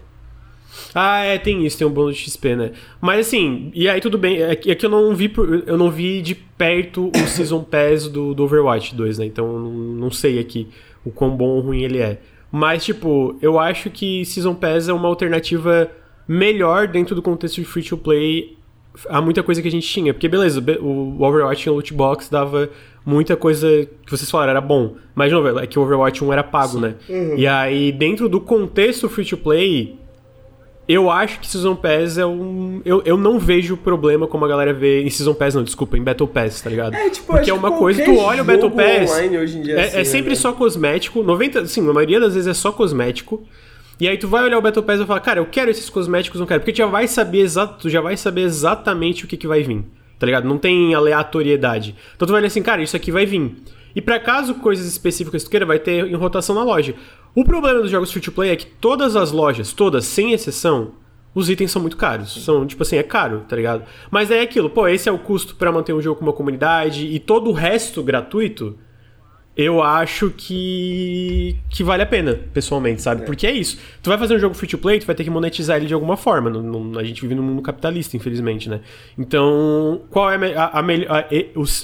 Ah, 0.94 1.24
é, 1.24 1.38
tem 1.38 1.66
isso, 1.66 1.78
tem 1.78 1.86
um 1.86 1.92
bônus 1.92 2.18
de 2.18 2.24
XP, 2.24 2.56
né? 2.56 2.72
Mas 3.02 3.28
assim, 3.28 3.72
e 3.74 3.88
aí 3.88 4.02
tudo 4.02 4.18
bem, 4.18 4.42
é 4.42 4.56
que, 4.56 4.72
é 4.72 4.78
eu 4.82 4.90
não 4.90 5.16
vi 5.16 5.32
eu 5.66 5.78
não 5.78 5.92
vi 5.92 6.22
de 6.22 6.36
perto 6.36 7.12
o 7.16 7.18
Season 7.28 7.64
Pass 7.64 8.08
do, 8.08 8.34
do 8.34 8.44
Overwatch 8.44 8.96
2, 8.96 9.20
né? 9.20 9.26
Então 9.26 9.46
eu 9.46 9.60
não, 9.60 10.12
sei 10.12 10.40
aqui 10.40 10.68
o 11.06 11.12
quão 11.12 11.36
bom 11.36 11.50
ou 11.50 11.62
ruim 11.62 11.84
ele 11.84 12.00
é. 12.00 12.20
Mas, 12.52 12.84
tipo, 12.84 13.38
eu 13.42 13.60
acho 13.60 13.92
que 13.92 14.26
Season 14.26 14.56
Pass 14.56 14.90
é 14.90 14.94
uma 14.94 15.08
alternativa 15.08 15.90
melhor 16.28 16.88
dentro 16.88 17.16
do 17.16 17.22
contexto 17.22 17.56
de 17.56 17.66
free 17.66 17.84
to 17.84 17.98
play 17.98 18.58
a 19.08 19.22
muita 19.22 19.44
coisa 19.44 19.62
que 19.62 19.68
a 19.68 19.72
gente 19.72 19.88
tinha. 19.88 20.14
Porque, 20.14 20.28
beleza, 20.28 20.60
o 20.82 21.24
Overwatch 21.24 21.68
no 21.68 21.76
loot 21.76 21.94
box 21.94 22.30
dava 22.30 22.70
muita 23.06 23.36
coisa 23.36 23.88
que 24.06 24.12
vocês 24.12 24.30
falaram, 24.30 24.52
era 24.52 24.62
bom. 24.62 24.96
Mas, 25.14 25.30
de 25.30 25.36
novo, 25.36 25.60
é 25.60 25.68
que 25.68 25.78
o 25.78 25.84
Overwatch 25.84 26.24
1 26.24 26.34
era 26.34 26.44
pago, 26.44 26.74
Sim. 26.74 26.82
né? 26.82 26.96
Uhum. 27.08 27.38
E 27.38 27.48
aí, 27.48 27.92
dentro 27.92 28.28
do 28.28 28.42
contexto 28.42 29.08
free 29.08 29.26
to 29.26 29.38
play, 29.38 29.99
eu 30.90 31.12
acho 31.12 31.40
que 31.40 31.48
Season 31.48 31.76
Pass 31.76 32.18
é 32.18 32.26
um. 32.26 32.82
Eu, 32.84 33.04
eu 33.06 33.16
não 33.16 33.38
vejo 33.38 33.78
problema 33.78 34.26
como 34.26 34.44
a 34.44 34.48
galera 34.48 34.74
vê. 34.74 35.04
Em 35.04 35.10
Season 35.12 35.36
Pass, 35.36 35.54
não, 35.54 35.64
desculpa, 35.64 35.96
em 35.96 36.04
Battle 36.04 36.28
Pass, 36.28 36.62
tá 36.62 36.70
ligado? 36.72 36.96
É, 36.96 37.12
tipo, 37.12 37.28
Porque 37.28 37.52
é 37.52 37.54
uma 37.54 37.72
coisa, 37.72 38.04
tu 38.04 38.18
olha 38.18 38.42
o 38.42 38.46
Battle 38.46 38.72
Pass. 38.72 39.12
Hoje 39.12 39.60
em 39.60 39.62
dia 39.62 39.76
é, 39.76 39.84
assim, 39.84 39.98
é 40.00 40.04
sempre 40.04 40.32
né? 40.32 40.36
só 40.36 40.52
cosmético. 40.52 41.22
90, 41.22 41.68
sim, 41.68 41.88
a 41.88 41.94
maioria 41.94 42.20
das 42.20 42.34
vezes 42.34 42.48
é 42.48 42.56
só 42.56 42.72
cosmético. 42.72 43.44
E 44.00 44.08
aí 44.08 44.18
tu 44.18 44.28
vai 44.28 44.44
olhar 44.44 44.58
o 44.58 44.62
Battle 44.64 44.84
Pass 44.84 44.96
e 44.96 44.98
vai 45.00 45.08
falar, 45.08 45.20
cara, 45.20 45.40
eu 45.40 45.46
quero 45.46 45.70
esses 45.70 45.92
cosméticos, 45.92 46.40
não 46.40 46.48
quero. 46.48 46.60
Porque 46.62 46.74
tu 46.74 46.78
já 46.78 46.88
vai 46.88 47.08
saber, 47.08 47.42
exa 47.42 47.68
tu 47.68 47.88
já 47.88 48.02
vai 48.02 48.18
saber 48.18 48.42
exatamente 48.42 49.26
o 49.26 49.28
que, 49.28 49.38
que 49.38 49.46
vai 49.46 49.62
vir. 49.62 49.84
Tá 50.18 50.26
ligado? 50.26 50.48
Não 50.48 50.58
tem 50.58 50.96
aleatoriedade. 50.96 51.96
Então 52.16 52.28
tu 52.28 52.32
vai 52.32 52.42
olhar 52.42 52.48
assim, 52.48 52.64
cara, 52.64 52.82
isso 52.82 52.96
aqui 52.96 53.12
vai 53.12 53.28
vir. 53.28 53.56
E 53.96 54.02
para 54.02 54.20
caso 54.20 54.56
coisas 54.56 54.88
específicas 54.88 55.44
tu 55.44 55.50
queira, 55.52 55.68
vai 55.68 55.78
ter 55.78 56.08
em 56.08 56.16
rotação 56.16 56.56
na 56.56 56.64
loja. 56.64 56.96
O 57.36 57.44
problema 57.44 57.82
dos 57.82 57.92
jogos 57.92 58.12
free 58.12 58.22
to 58.22 58.32
play 58.32 58.50
é 58.52 58.56
que 58.56 58.66
todas 58.66 59.16
as 59.16 59.32
lojas, 59.32 59.72
todas, 59.72 60.06
sem 60.06 60.34
exceção, 60.34 60.94
os 61.34 61.50
itens 61.50 61.72
são 61.72 61.82
muito 61.82 61.98
caros. 61.98 62.44
São, 62.44 62.66
tipo 62.66 62.82
assim, 62.84 62.98
é 62.98 63.04
caro, 63.04 63.46
tá 63.48 63.56
ligado? 63.56 63.84
Mas 64.10 64.32
é 64.32 64.42
aquilo, 64.42 64.70
pô, 64.70 64.88
esse 64.88 65.08
é 65.08 65.12
o 65.12 65.20
custo 65.20 65.56
para 65.56 65.72
manter 65.72 65.94
um 65.94 66.02
jogo 66.02 66.20
com 66.20 66.26
uma 66.26 66.34
comunidade 66.34 67.06
e 67.06 67.20
todo 67.20 67.50
o 67.50 67.54
resto 67.54 68.02
gratuito, 68.04 68.78
eu 69.56 69.84
acho 69.84 70.32
que 70.32 71.58
que 71.70 71.84
vale 71.84 72.02
a 72.02 72.06
pena, 72.06 72.40
pessoalmente, 72.54 73.02
sabe? 73.02 73.24
É. 73.24 73.26
Porque 73.26 73.46
é 73.46 73.52
isso. 73.52 73.78
Tu 74.02 74.10
vai 74.10 74.18
fazer 74.18 74.36
um 74.36 74.40
jogo 74.40 74.56
free 74.56 74.70
to 74.70 74.78
play, 74.78 75.00
tu 75.00 75.06
vai 75.06 75.16
ter 75.16 75.24
que 75.24 75.30
monetizar 75.30 75.78
ele 75.78 75.86
de 75.86 75.94
alguma 75.94 76.16
forma. 76.16 76.50
No, 76.50 76.62
no, 76.62 76.98
a 76.98 77.04
gente 77.04 77.22
vive 77.22 77.36
num 77.36 77.44
mundo 77.44 77.62
capitalista, 77.62 78.16
infelizmente, 78.16 78.70
né? 78.70 78.80
Então, 79.18 80.02
qual 80.10 80.32
é 80.32 80.56
a, 80.56 80.80
a, 80.80 80.84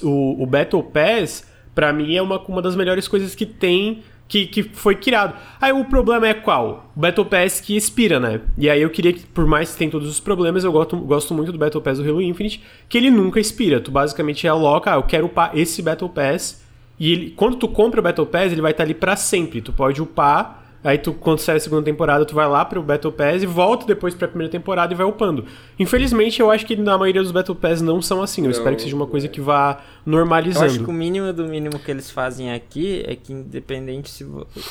o, 0.04 0.44
o 0.44 0.46
Battle 0.46 0.84
Pass, 0.84 1.46
para 1.74 1.92
mim, 1.92 2.16
é 2.16 2.22
uma, 2.22 2.40
uma 2.40 2.62
das 2.62 2.76
melhores 2.76 3.08
coisas 3.08 3.36
que 3.36 3.46
tem 3.46 4.04
que, 4.28 4.46
que 4.48 4.64
foi 4.64 4.96
criado. 4.96 5.36
Aí 5.62 5.72
o 5.72 5.86
problema 5.86 6.28
é 6.28 6.34
qual? 6.34 6.92
O 6.96 7.00
Battle 7.00 7.26
Pass 7.26 7.62
que 7.62 7.76
expira, 7.76 8.20
né? 8.20 8.42
E 8.58 8.70
aí 8.70 8.82
eu 8.82 8.90
queria 8.90 9.14
que, 9.14 9.26
por 9.26 9.46
mais 9.46 9.72
que 9.72 9.78
tenha 9.78 9.92
todos 9.92 10.10
os 10.10 10.20
problemas, 10.20 10.64
eu 10.64 10.72
gosto, 10.72 10.98
gosto 10.98 11.34
muito 11.34 11.52
do 11.52 11.58
Battle 11.58 11.82
Pass 11.82 12.00
do 12.00 12.10
Halo 12.10 12.22
Infinite, 12.22 12.64
que 12.90 12.98
ele 12.98 13.12
nunca 13.12 13.40
expira. 13.40 13.80
Tu 13.80 13.92
basicamente 13.92 14.48
aloca, 14.48 14.92
ah, 14.92 14.96
eu 14.96 15.04
quero 15.04 15.28
upar 15.28 15.52
esse 15.58 15.82
Battle 15.82 16.10
Pass, 16.10 16.64
e 17.00 17.12
ele, 17.12 17.32
quando 17.32 17.58
tu 17.58 17.68
compra 17.68 18.00
o 18.00 18.04
Battle 18.04 18.26
Pass, 18.26 18.52
ele 18.52 18.62
vai 18.62 18.72
estar 18.72 18.84
ali 18.84 18.94
para 18.94 19.16
sempre. 19.16 19.62
Tu 19.62 19.74
pode 19.74 20.02
upar 20.02 20.65
Aí 20.86 21.00
tu, 21.00 21.14
quando 21.14 21.40
sai 21.40 21.56
a 21.56 21.60
segunda 21.60 21.82
temporada, 21.82 22.24
tu 22.26 22.36
vai 22.36 22.48
lá 22.48 22.64
pro 22.64 22.84
Battle 22.84 23.12
Pass 23.12 23.42
e 23.42 23.48
volta 23.48 23.88
depois 23.88 24.14
pra 24.14 24.28
primeira 24.28 24.52
temporada 24.52 24.94
e 24.94 24.96
vai 24.96 25.06
upando. 25.06 25.44
Infelizmente, 25.80 26.40
eu 26.40 26.52
acho 26.52 26.64
que 26.64 26.76
na 26.76 26.96
maioria 26.96 27.24
dos 27.24 27.32
Battle 27.32 27.56
Pass 27.56 27.82
não 27.82 28.04
são 28.04 28.22
assim. 28.22 28.42
Eu 28.42 28.46
não, 28.46 28.52
espero 28.52 28.76
que 28.76 28.84
seja 28.84 28.96
uma 28.96 29.08
coisa 29.08 29.28
que 29.28 29.42
vá 29.42 29.82
normalizando. 30.06 30.68
Eu 30.68 30.70
acho 30.70 30.84
que 30.84 30.90
o 30.90 30.94
mínimo 30.94 31.34
do 31.34 31.46
mínimo 31.46 31.80
que 31.80 31.90
eles 31.90 32.12
fazem 32.12 32.54
aqui 32.54 33.04
é 33.08 33.16
que 33.16 33.34
independente 33.34 34.12
se 34.12 34.24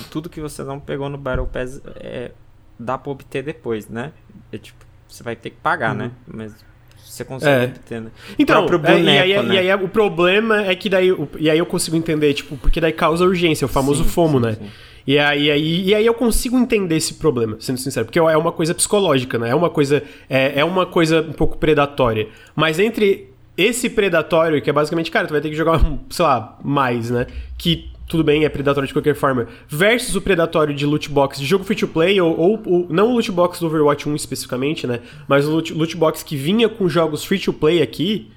tudo 0.08 0.28
que 0.28 0.40
você 0.40 0.62
não 0.62 0.78
pegou 0.78 1.08
no 1.08 1.18
Battle 1.18 1.48
Pass 1.48 1.82
é, 1.96 2.30
dá 2.78 2.96
pra 2.96 3.10
obter 3.10 3.42
depois, 3.42 3.88
né? 3.88 4.12
É 4.52 4.58
tipo, 4.58 4.84
você 5.08 5.24
vai 5.24 5.34
ter 5.34 5.50
que 5.50 5.56
pagar, 5.56 5.90
uhum. 5.90 5.98
né? 5.98 6.10
Mas 6.28 6.54
você 7.04 7.24
consegue 7.24 7.64
é. 7.64 7.64
obter, 7.64 8.00
né? 8.00 8.10
Então, 8.38 8.66
boneco, 8.66 8.88
é, 8.88 9.02
e, 9.02 9.34
aí, 9.34 9.42
né? 9.42 9.54
e, 9.54 9.58
aí, 9.58 9.82
o 9.82 9.88
problema 9.88 10.64
é 10.64 10.76
que 10.76 10.88
daí. 10.88 11.08
E 11.40 11.50
aí 11.50 11.58
eu 11.58 11.66
consigo 11.66 11.96
entender, 11.96 12.34
tipo, 12.34 12.56
porque 12.56 12.80
daí 12.80 12.92
causa 12.92 13.24
urgência, 13.24 13.64
o 13.64 13.68
famoso 13.68 14.04
sim, 14.04 14.10
FOMO, 14.10 14.38
sim, 14.38 14.46
né? 14.46 14.52
Sim. 14.52 14.70
E 15.06 15.18
aí, 15.18 15.50
aí, 15.50 15.82
e 15.82 15.94
aí 15.94 16.06
eu 16.06 16.14
consigo 16.14 16.58
entender 16.58 16.96
esse 16.96 17.14
problema, 17.14 17.56
sendo 17.60 17.78
sincero, 17.78 18.06
porque 18.06 18.18
é 18.18 18.36
uma 18.36 18.52
coisa 18.52 18.74
psicológica, 18.74 19.38
né? 19.38 19.50
É 19.50 19.54
uma 19.54 19.68
coisa, 19.68 20.02
é, 20.30 20.60
é 20.60 20.64
uma 20.64 20.86
coisa 20.86 21.20
um 21.20 21.32
pouco 21.32 21.58
predatória. 21.58 22.28
Mas 22.56 22.78
entre 22.78 23.30
esse 23.56 23.90
predatório, 23.90 24.60
que 24.62 24.70
é 24.70 24.72
basicamente, 24.72 25.10
cara, 25.10 25.26
tu 25.26 25.32
vai 25.32 25.40
ter 25.40 25.50
que 25.50 25.56
jogar, 25.56 25.80
sei 26.08 26.24
lá, 26.24 26.58
mais, 26.64 27.10
né? 27.10 27.26
Que 27.58 27.90
tudo 28.08 28.24
bem, 28.24 28.44
é 28.44 28.48
predatório 28.48 28.86
de 28.86 28.92
qualquer 28.92 29.14
forma, 29.14 29.46
versus 29.68 30.14
o 30.14 30.20
predatório 30.20 30.74
de 30.74 30.84
loot 30.84 31.10
box 31.10 31.38
de 31.38 31.46
jogo 31.46 31.64
free 31.64 31.76
to 31.76 31.88
play, 31.88 32.20
ou, 32.20 32.38
ou, 32.38 32.62
ou, 32.66 32.86
não 32.90 33.10
o 33.10 33.14
loot 33.14 33.30
box 33.32 33.60
do 33.60 33.66
Overwatch 33.66 34.08
1 34.08 34.14
especificamente, 34.14 34.86
né? 34.86 35.00
Mas 35.26 35.46
o 35.46 35.50
loot, 35.50 35.72
loot 35.72 35.96
box 35.96 36.22
que 36.22 36.36
vinha 36.36 36.68
com 36.68 36.88
jogos 36.88 37.24
free 37.24 37.38
to 37.38 37.52
play 37.52 37.82
aqui, 37.82 38.30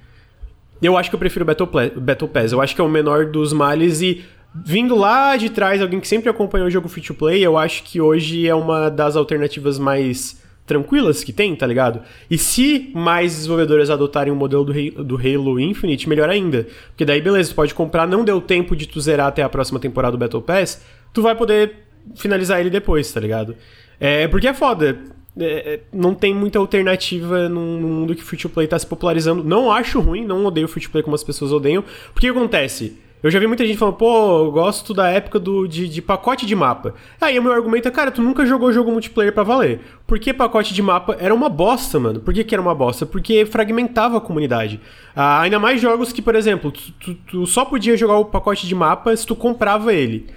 eu 0.82 0.96
acho 0.98 1.10
que 1.10 1.16
eu 1.16 1.20
prefiro 1.20 1.44
Battle, 1.44 1.70
Battle 1.96 2.30
Pass. 2.30 2.52
Eu 2.52 2.62
acho 2.62 2.76
que 2.76 2.82
é 2.82 2.84
o 2.84 2.90
menor 2.90 3.26
dos 3.26 3.52
males 3.52 4.02
e 4.02 4.24
vindo 4.66 4.96
lá 4.96 5.36
de 5.38 5.50
trás, 5.50 5.82
alguém 5.82 6.00
que 6.00 6.08
sempre 6.08 6.30
acompanhou 6.30 6.68
o 6.68 6.72
jogo 6.72 6.88
free 6.88 7.04
to 7.04 7.14
play, 7.14 7.46
eu 7.46 7.58
acho 7.58 7.84
que 7.84 8.00
hoje 8.00 8.48
é 8.48 8.56
uma 8.56 8.90
das 8.90 9.16
alternativas 9.16 9.78
mais 9.78 10.42
tranquilas 10.66 11.24
que 11.24 11.32
tem, 11.32 11.56
tá 11.56 11.66
ligado? 11.66 12.02
E 12.30 12.38
se 12.38 12.92
mais 12.94 13.34
desenvolvedores 13.36 13.90
adotarem 13.90 14.34
o 14.34 14.36
modelo 14.36 14.66
do, 14.66 15.16
Halo 15.16 15.60
Infinite, 15.60 16.10
melhor 16.10 16.30
ainda. 16.30 16.68
Porque 16.90 17.06
daí, 17.06 17.22
beleza, 17.22 17.50
tu 17.50 17.56
pode 17.56 17.74
comprar, 17.74 18.06
não 18.06 18.24
deu 18.24 18.42
tempo 18.42 18.76
de 18.76 18.86
tu 18.86 19.00
zerar 19.00 19.28
até 19.28 19.42
a 19.42 19.50
próxima 19.50 19.80
temporada 19.80 20.12
do 20.12 20.20
Battle 20.20 20.42
Pass, 20.42 20.84
tu 21.14 21.22
vai 21.22 21.34
poder 21.36 21.88
finalizar 22.16 22.60
ele 22.60 22.70
depois, 22.70 23.12
tá 23.12 23.20
ligado? 23.20 23.56
É 24.00 24.28
porque 24.28 24.48
é 24.48 24.54
foda. 24.54 25.00
É, 25.40 25.46
é 25.46 25.80
não 25.94 26.14
tem 26.14 26.34
muita 26.34 26.60
alternativa 26.60 27.48
no 27.48 27.62
mundo 27.62 28.14
que 28.14 28.24
free 28.24 28.38
to 28.38 28.50
play 28.50 28.68
tá 28.68 28.78
se 28.78 28.86
popularizando. 28.86 29.44
Não 29.44 29.72
acho 29.72 30.02
ruim, 30.02 30.26
não 30.26 30.46
odeio 30.46 30.68
free 30.68 30.84
to 30.84 30.92
play 30.92 31.02
como 31.02 31.16
as 31.16 31.24
pessoas 31.24 31.54
odeiam. 31.54 31.84
Porque 32.14 32.30
o 32.30 32.34
que 32.34 32.40
acontece? 32.40 33.07
Eu 33.22 33.32
já 33.32 33.40
vi 33.40 33.48
muita 33.48 33.66
gente 33.66 33.80
falando, 33.80 33.96
pô, 33.96 34.46
eu 34.46 34.52
gosto 34.52 34.94
da 34.94 35.10
época 35.10 35.40
do, 35.40 35.68
de, 35.68 35.90
de 35.90 36.02
pacote 36.04 36.46
de 36.46 36.56
mapa. 36.56 36.94
Aí 37.20 37.38
o 37.40 37.44
meu 37.44 37.52
argumento 37.52 37.88
é, 37.88 37.92
cara, 37.92 38.12
tu 38.12 38.22
nunca 38.22 38.46
jogou 38.46 38.72
jogo 38.72 38.92
multiplayer 38.92 39.34
para 39.34 39.42
valer. 39.42 39.80
Por 40.06 40.20
que 40.20 40.32
pacote 40.32 40.72
de 40.72 40.84
mapa 40.84 41.18
era 41.20 41.34
uma 41.34 41.50
bosta, 41.50 42.00
mano? 42.00 42.20
Por 42.20 42.32
que, 42.32 42.44
que 42.44 42.54
era 42.54 42.62
uma 42.62 42.76
bosta? 42.76 43.08
Porque 43.08 43.44
fragmentava 43.46 44.18
a 44.18 44.22
comunidade. 44.22 44.80
Ah, 45.16 45.42
ainda 45.42 45.58
mais 45.58 45.82
jogos 45.82 46.14
que, 46.14 46.22
por 46.22 46.36
exemplo, 46.36 46.72
tu, 46.72 46.92
tu, 47.00 47.14
tu 47.16 47.48
só 47.48 47.66
podia 47.66 47.98
jogar 47.98 48.18
o 48.18 48.26
pacote 48.26 48.68
de 48.68 48.76
mapa 48.76 49.16
se 49.16 49.26
tu 49.26 49.36
comprava 49.36 49.92
ele. 49.92 50.28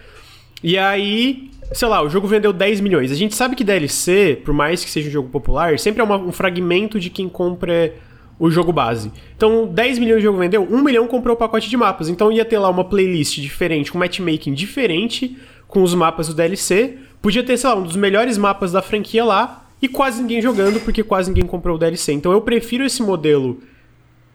E 0.62 0.78
aí, 0.78 1.50
sei 1.72 1.86
lá, 1.86 2.02
o 2.02 2.08
jogo 2.08 2.26
vendeu 2.26 2.52
10 2.52 2.80
milhões. 2.80 3.12
A 3.12 3.14
gente 3.14 3.34
sabe 3.34 3.54
que 3.54 3.62
DLC, 3.62 4.40
por 4.42 4.54
mais 4.54 4.82
que 4.82 4.90
seja 4.90 5.08
um 5.08 5.12
jogo 5.12 5.28
popular, 5.28 5.78
sempre 5.78 6.00
é 6.00 6.04
uma, 6.04 6.16
um 6.16 6.32
fragmento 6.32 6.98
de 6.98 7.10
quem 7.10 7.28
compra 7.28 7.92
o 8.40 8.50
jogo 8.50 8.72
base. 8.72 9.12
Então, 9.36 9.66
10 9.66 9.98
milhões 9.98 10.20
de 10.20 10.24
jogo 10.24 10.38
vendeu, 10.38 10.66
1 10.68 10.82
milhão 10.82 11.06
comprou 11.06 11.36
o 11.36 11.38
pacote 11.38 11.68
de 11.68 11.76
mapas. 11.76 12.08
Então 12.08 12.32
ia 12.32 12.44
ter 12.44 12.58
lá 12.58 12.70
uma 12.70 12.84
playlist 12.84 13.38
diferente, 13.38 13.92
com 13.92 13.98
matchmaking 13.98 14.54
diferente, 14.54 15.36
com 15.68 15.82
os 15.82 15.94
mapas 15.94 16.28
do 16.28 16.34
DLC. 16.34 16.96
Podia 17.20 17.44
ter, 17.44 17.58
sei 17.58 17.68
lá, 17.68 17.76
um 17.76 17.82
dos 17.82 17.96
melhores 17.96 18.38
mapas 18.38 18.72
da 18.72 18.80
franquia 18.80 19.22
lá, 19.24 19.68
e 19.82 19.86
quase 19.86 20.22
ninguém 20.22 20.40
jogando, 20.40 20.80
porque 20.80 21.02
quase 21.02 21.30
ninguém 21.30 21.46
comprou 21.46 21.76
o 21.76 21.78
DLC. 21.78 22.14
Então 22.14 22.32
eu 22.32 22.40
prefiro 22.40 22.82
esse 22.82 23.02
modelo 23.02 23.60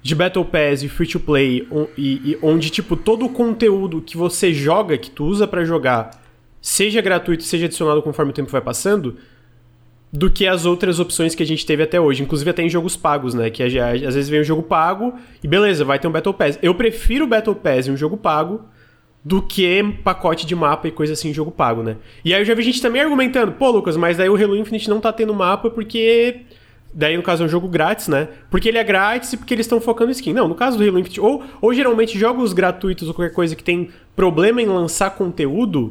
de 0.03 0.14
Battle 0.14 0.45
Pass 0.45 0.84
e 0.84 0.88
Free 0.88 1.07
to 1.07 1.19
Play, 1.19 1.68
onde, 2.44 2.69
tipo, 2.69 2.95
todo 2.95 3.26
o 3.26 3.30
conteúdo 3.30 4.02
que 4.02 4.15
você 4.15 4.53
joga, 4.53 4.99
que 4.99 5.10
tu 5.10 5.26
usa 5.26 5.48
para 5.48 5.65
jogar, 5.65 6.11
seja 6.61 7.02
gratuito, 7.02 7.41
seja 7.41 7.65
adicionado 7.65 8.03
conforme 8.03 8.30
o 8.30 8.36
tempo 8.36 8.52
vai 8.52 8.61
passando, 8.61 9.18
do 10.15 10.31
que 10.31 10.47
as 10.47 10.65
outras 10.65 10.97
opções 10.97 11.35
que 11.35 11.43
a 11.43 11.45
gente 11.45 11.65
teve 11.65 11.83
até 11.83 11.99
hoje, 11.99 12.23
inclusive 12.23 12.49
até 12.49 12.63
em 12.63 12.69
jogos 12.69 12.95
pagos, 12.95 13.33
né? 13.33 13.49
Que 13.49 13.61
às 13.61 14.15
vezes 14.15 14.29
vem 14.29 14.39
um 14.39 14.45
jogo 14.45 14.63
pago 14.63 15.13
e 15.43 15.47
beleza, 15.47 15.83
vai 15.83 15.99
ter 15.99 16.07
um 16.07 16.11
Battle 16.11 16.33
Pass. 16.33 16.57
Eu 16.61 16.73
prefiro 16.73 17.27
Battle 17.27 17.55
Pass 17.55 17.87
em 17.87 17.91
um 17.91 17.97
jogo 17.97 18.15
pago 18.15 18.61
do 19.23 19.41
que 19.41 19.83
pacote 20.03 20.45
de 20.45 20.55
mapa 20.55 20.87
e 20.87 20.91
coisa 20.91 21.13
assim 21.13 21.29
em 21.29 21.33
jogo 21.33 21.51
pago, 21.51 21.83
né? 21.83 21.97
E 22.23 22.33
aí 22.33 22.41
eu 22.41 22.45
já 22.45 22.55
vi 22.55 22.63
gente 22.63 22.81
também 22.81 23.01
argumentando, 23.01 23.51
pô, 23.51 23.69
Lucas, 23.71 23.97
mas 23.97 24.15
daí 24.15 24.29
o 24.29 24.35
Halo 24.35 24.55
Infinite 24.55 24.89
não 24.89 25.01
tá 25.01 25.11
tendo 25.11 25.33
mapa 25.33 25.69
porque 25.69 26.43
daí 26.93 27.17
no 27.17 27.23
caso 27.23 27.43
é 27.43 27.45
um 27.45 27.49
jogo 27.49 27.67
grátis, 27.67 28.07
né? 28.07 28.29
Porque 28.49 28.69
ele 28.69 28.77
é 28.77 28.83
grátis 28.85 29.33
e 29.33 29.37
porque 29.37 29.53
eles 29.53 29.65
estão 29.65 29.81
focando 29.81 30.11
em 30.11 30.13
skin. 30.13 30.31
Não, 30.31 30.47
no 30.47 30.55
caso 30.55 30.77
do 30.77 30.83
Halo 30.83 30.97
Infinite, 30.97 31.19
ou, 31.19 31.43
ou 31.61 31.73
geralmente 31.73 32.17
jogos 32.17 32.53
gratuitos 32.53 33.09
ou 33.09 33.13
qualquer 33.13 33.33
coisa 33.33 33.53
que 33.53 33.63
tem 33.63 33.89
problema 34.15 34.61
em 34.61 34.65
lançar 34.65 35.09
conteúdo, 35.09 35.89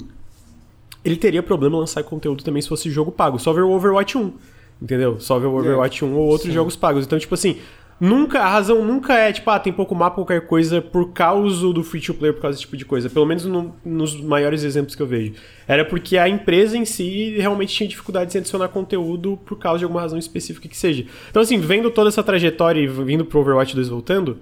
ele 1.05 1.17
teria 1.17 1.43
problema 1.43 1.77
em 1.77 1.81
lançar 1.81 2.03
conteúdo 2.03 2.43
também 2.43 2.63
se 2.63 2.69
fosse 2.69 2.91
jogo 2.91 3.13
pago. 3.13 3.39
Só 3.39 3.53
ver 3.53 3.63
o 3.63 3.71
Overwatch 3.71 4.17
1, 4.17 4.33
entendeu? 4.81 5.21
Só 5.21 5.39
ver 5.39 5.47
o 5.47 5.55
Overwatch 5.55 6.03
é. 6.03 6.07
1 6.07 6.15
ou 6.15 6.27
outros 6.27 6.49
Sim. 6.49 6.55
jogos 6.55 6.77
pagos. 6.77 7.05
Então, 7.05 7.19
tipo 7.19 7.35
assim, 7.35 7.59
nunca 8.01 8.41
a 8.41 8.49
razão 8.49 8.85
nunca 8.85 9.15
é, 9.15 9.33
tipo, 9.33 9.49
ah, 9.51 9.59
tem 9.59 9.73
pouco 9.73 9.95
mapa 9.95 10.17
qualquer 10.17 10.47
coisa 10.47 10.81
por 10.81 11.13
causa 11.13 11.73
do 11.73 11.83
free 11.83 12.01
to 12.01 12.15
play, 12.15 12.33
por 12.33 12.41
causa 12.41 12.57
desse 12.57 12.63
tipo 12.63 12.77
de 12.77 12.85
coisa. 12.85 13.11
Pelo 13.11 13.27
menos 13.27 13.45
no, 13.45 13.75
nos 13.85 14.19
maiores 14.21 14.63
exemplos 14.63 14.95
que 14.95 15.03
eu 15.03 15.07
vejo. 15.07 15.35
Era 15.69 15.85
porque 15.85 16.17
a 16.17 16.29
empresa 16.29 16.77
em 16.77 16.85
si 16.85 17.37
realmente 17.37 17.75
tinha 17.75 17.89
dificuldade 17.89 18.35
em 18.35 18.41
adicionar 18.41 18.69
conteúdo 18.69 19.39
por 19.45 19.59
causa 19.59 19.79
de 19.79 19.85
alguma 19.85 20.01
razão 20.01 20.19
específica 20.19 20.69
que 20.69 20.77
seja. 20.77 21.05
Então, 21.31 21.43
assim, 21.43 21.59
vendo 21.59 21.91
toda 21.91 22.09
essa 22.09 22.23
trajetória 22.23 22.81
e 22.81 22.87
vindo 22.87 23.25
pro 23.25 23.41
Overwatch 23.41 23.75
2 23.75 23.89
voltando, 23.89 24.39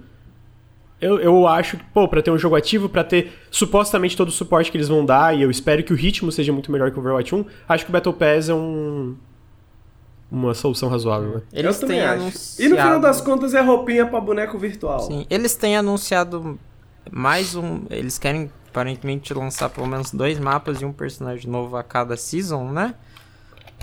eu, 1.03 1.19
eu 1.19 1.47
acho 1.47 1.77
que, 1.77 1.83
pô, 1.85 2.07
pra 2.07 2.21
ter 2.21 2.31
um 2.31 2.37
jogo 2.37 2.55
ativo, 2.55 2.87
para 2.87 3.03
ter 3.03 3.33
supostamente 3.51 4.15
todo 4.15 4.29
o 4.29 4.31
suporte 4.31 4.71
que 4.71 4.77
eles 4.77 4.87
vão 4.87 5.05
dar, 5.05 5.37
e 5.37 5.41
eu 5.41 5.51
espero 5.51 5.83
que 5.83 5.91
o 5.91 5.95
ritmo 5.95 6.31
seja 6.31 6.53
muito 6.53 6.71
melhor 6.71 6.91
que 6.91 6.97
o 6.97 7.01
Overwatch 7.01 7.35
1, 7.35 7.45
acho 7.67 7.83
que 7.85 7.91
o 7.91 7.93
Battle 7.93 8.13
Pass 8.13 8.49
é 8.49 8.53
um. 8.53 9.15
Uma 10.31 10.55
solução 10.55 10.89
razoável, 10.89 11.35
né? 11.35 11.41
Eles 11.53 11.79
eu 11.79 11.87
têm 11.87 12.01
anunciado... 12.01 12.63
E 12.63 12.67
no 12.67 12.75
final 12.75 12.99
das 12.99 13.21
contas 13.21 13.53
é 13.53 13.61
roupinha 13.61 14.07
para 14.07 14.19
boneco 14.19 14.57
virtual. 14.57 15.01
Sim, 15.01 15.27
eles 15.29 15.55
têm 15.55 15.77
anunciado 15.77 16.57
mais 17.11 17.53
um. 17.53 17.81
Eles 17.91 18.17
querem 18.17 18.49
aparentemente 18.67 19.31
lançar 19.31 19.69
pelo 19.69 19.85
menos 19.85 20.09
dois 20.09 20.39
mapas 20.39 20.81
e 20.81 20.85
um 20.85 20.91
personagem 20.91 21.47
novo 21.47 21.77
a 21.77 21.83
cada 21.83 22.17
season, 22.17 22.71
né? 22.71 22.95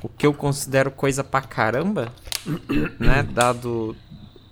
O 0.02 0.08
que 0.08 0.26
eu 0.26 0.34
considero 0.34 0.90
coisa 0.90 1.22
pra 1.22 1.40
caramba, 1.40 2.08
né? 2.98 3.22
Dado, 3.22 3.94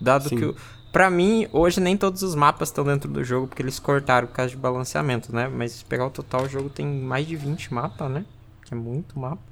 dado 0.01 0.29
que 0.29 0.45
o, 0.45 0.55
Pra 0.93 1.11
mim, 1.11 1.47
hoje 1.53 1.81
nem 1.81 1.97
todos 1.97 2.23
os 2.23 2.35
mapas 2.35 2.69
estão 2.69 2.85
dentro 2.85 3.11
do 3.11 3.23
jogo, 3.23 3.47
porque 3.47 3.63
eles 3.63 3.79
cortaram 3.79 4.27
por 4.27 4.35
causa 4.35 4.51
de 4.51 4.57
balanceamento, 4.57 5.35
né? 5.35 5.49
Mas 5.49 5.73
se 5.73 5.85
pegar 5.85 6.07
o 6.07 6.11
total, 6.11 6.45
o 6.45 6.49
jogo 6.49 6.69
tem 6.69 6.87
mais 6.87 7.27
de 7.27 7.37
20 7.37 7.73
mapas, 7.75 8.11
né? 8.11 8.25
Que 8.65 8.75
é 8.75 8.77
muito 8.77 9.19
mapa. 9.19 9.43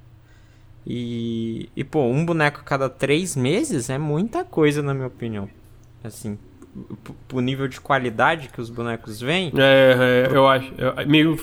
E, 0.87 1.69
e 1.75 1.83
pô, 1.83 2.05
um 2.05 2.25
boneco 2.25 2.61
a 2.61 2.63
cada 2.63 2.89
três 2.89 3.35
meses 3.35 3.91
é 3.91 3.99
muita 3.99 4.45
coisa, 4.45 4.83
na 4.83 4.95
minha 4.95 5.09
opinião. 5.09 5.49
Assim, 6.03 6.39
pro 7.27 7.41
nível 7.41 7.67
de 7.67 7.81
qualidade 7.81 8.49
que 8.49 8.61
os 8.61 8.71
bonecos 8.71 9.21
vêm. 9.21 9.53
É, 9.57 10.29
é 10.31 10.37
eu 10.37 10.47
acho. 10.47 10.73
É 10.97 11.05
meio 11.05 11.37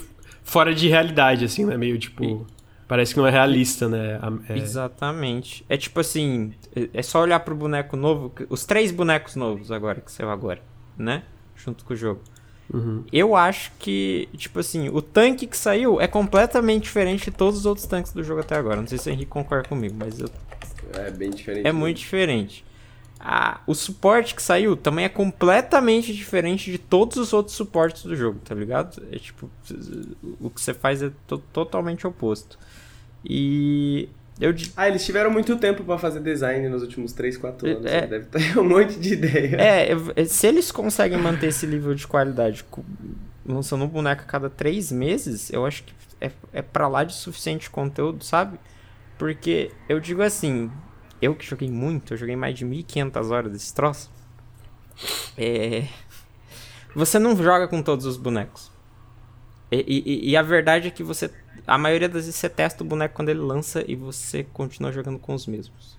fora 0.43 0.73
de 0.73 0.87
realidade, 0.87 1.45
assim, 1.45 1.65
né? 1.65 1.77
Meio 1.77 1.97
tipo. 1.99 2.23
E... 2.23 2.41
Parece 2.87 3.13
que 3.13 3.19
não 3.19 3.27
é 3.27 3.31
realista, 3.31 3.87
né? 3.87 4.19
É... 4.49 4.57
Exatamente. 4.57 5.65
É 5.69 5.77
tipo 5.77 5.99
assim, 5.99 6.53
é 6.93 7.01
só 7.01 7.21
olhar 7.21 7.39
pro 7.39 7.55
boneco 7.55 7.95
novo, 7.95 8.33
os 8.49 8.65
três 8.65 8.91
bonecos 8.91 9.35
novos 9.35 9.71
agora, 9.71 10.01
que 10.01 10.11
saiu 10.11 10.29
agora, 10.29 10.61
né? 10.97 11.23
Junto 11.55 11.85
com 11.85 11.93
o 11.93 11.97
jogo. 11.97 12.21
Uhum. 12.73 13.03
Eu 13.11 13.35
acho 13.35 13.71
que, 13.79 14.27
tipo 14.35 14.59
assim, 14.59 14.89
o 14.89 15.01
tanque 15.01 15.45
que 15.45 15.57
saiu 15.57 16.01
é 16.01 16.07
completamente 16.07 16.83
diferente 16.83 17.25
de 17.25 17.37
todos 17.37 17.59
os 17.59 17.65
outros 17.65 17.85
tanques 17.85 18.11
do 18.11 18.23
jogo 18.23 18.41
até 18.41 18.55
agora. 18.55 18.81
Não 18.81 18.87
sei 18.87 18.97
se 18.97 19.09
o 19.09 19.11
Henrique 19.11 19.29
concorda 19.29 19.67
comigo, 19.67 19.95
mas 19.97 20.19
eu... 20.19 20.29
É 20.93 21.11
bem 21.11 21.29
diferente. 21.29 21.61
É 21.61 21.71
mesmo. 21.71 21.79
muito 21.79 21.97
diferente. 21.97 22.65
Ah, 23.19 23.61
o 23.65 23.73
suporte 23.73 24.35
que 24.35 24.41
saiu 24.41 24.75
também 24.75 25.05
é 25.05 25.09
completamente 25.09 26.13
diferente 26.13 26.69
de 26.69 26.77
todos 26.77 27.15
os 27.15 27.31
outros 27.31 27.55
suportes 27.55 28.03
do 28.03 28.15
jogo, 28.17 28.39
tá 28.43 28.53
ligado? 28.53 29.01
É 29.11 29.17
tipo, 29.17 29.49
o 30.41 30.49
que 30.49 30.59
você 30.59 30.73
faz 30.73 31.01
é 31.01 31.09
to 31.25 31.37
totalmente 31.53 32.05
oposto. 32.05 32.59
E 33.25 34.09
eu... 34.39 34.53
Ah, 34.75 34.87
eles 34.87 35.05
tiveram 35.05 35.31
muito 35.31 35.55
tempo 35.57 35.83
para 35.83 35.97
fazer 35.97 36.19
design 36.19 36.67
nos 36.69 36.81
últimos 36.81 37.13
3, 37.13 37.37
4 37.37 37.67
anos. 37.67 37.85
É, 37.85 38.01
né? 38.01 38.07
Deve 38.07 38.25
ter 38.25 38.57
um 38.59 38.67
monte 38.67 38.99
de 38.99 39.13
ideia. 39.13 39.57
É, 39.57 40.25
se 40.25 40.47
eles 40.47 40.71
conseguem 40.71 41.17
manter 41.17 41.47
esse 41.47 41.67
nível 41.67 41.93
de 41.93 42.07
qualidade 42.07 42.65
lançando 43.45 43.83
um 43.83 43.87
boneco 43.87 44.23
a 44.23 44.25
cada 44.25 44.49
3 44.49 44.91
meses, 44.91 45.51
eu 45.51 45.65
acho 45.65 45.83
que 45.83 45.93
é, 46.19 46.31
é 46.51 46.61
pra 46.61 46.87
lá 46.87 47.03
de 47.03 47.13
suficiente 47.13 47.69
conteúdo, 47.69 48.23
sabe? 48.23 48.57
Porque 49.17 49.71
eu 49.87 49.99
digo 49.99 50.21
assim, 50.21 50.71
eu 51.21 51.35
que 51.35 51.45
joguei 51.45 51.69
muito, 51.69 52.13
eu 52.13 52.17
joguei 52.17 52.35
mais 52.35 52.55
de 52.55 52.65
1500 52.65 53.31
horas 53.31 53.51
desse 53.51 53.73
troço. 53.73 54.11
É... 55.37 55.87
Você 56.95 57.17
não 57.17 57.35
joga 57.35 57.67
com 57.67 57.81
todos 57.81 58.05
os 58.05 58.17
bonecos. 58.17 58.71
E, 59.71 59.83
e, 59.87 60.29
e, 60.29 60.37
a 60.37 60.41
verdade 60.43 60.87
é 60.87 60.91
que 60.91 61.01
você 61.01 61.31
a 61.65 61.77
maioria 61.77 62.09
das 62.09 62.25
vezes 62.25 62.35
você 62.35 62.49
testa 62.49 62.83
o 62.83 62.87
boneco 62.87 63.15
quando 63.15 63.29
ele 63.29 63.39
lança 63.39 63.83
e 63.87 63.95
você 63.95 64.43
continua 64.43 64.91
jogando 64.91 65.19
com 65.19 65.33
os 65.33 65.47
mesmos. 65.47 65.97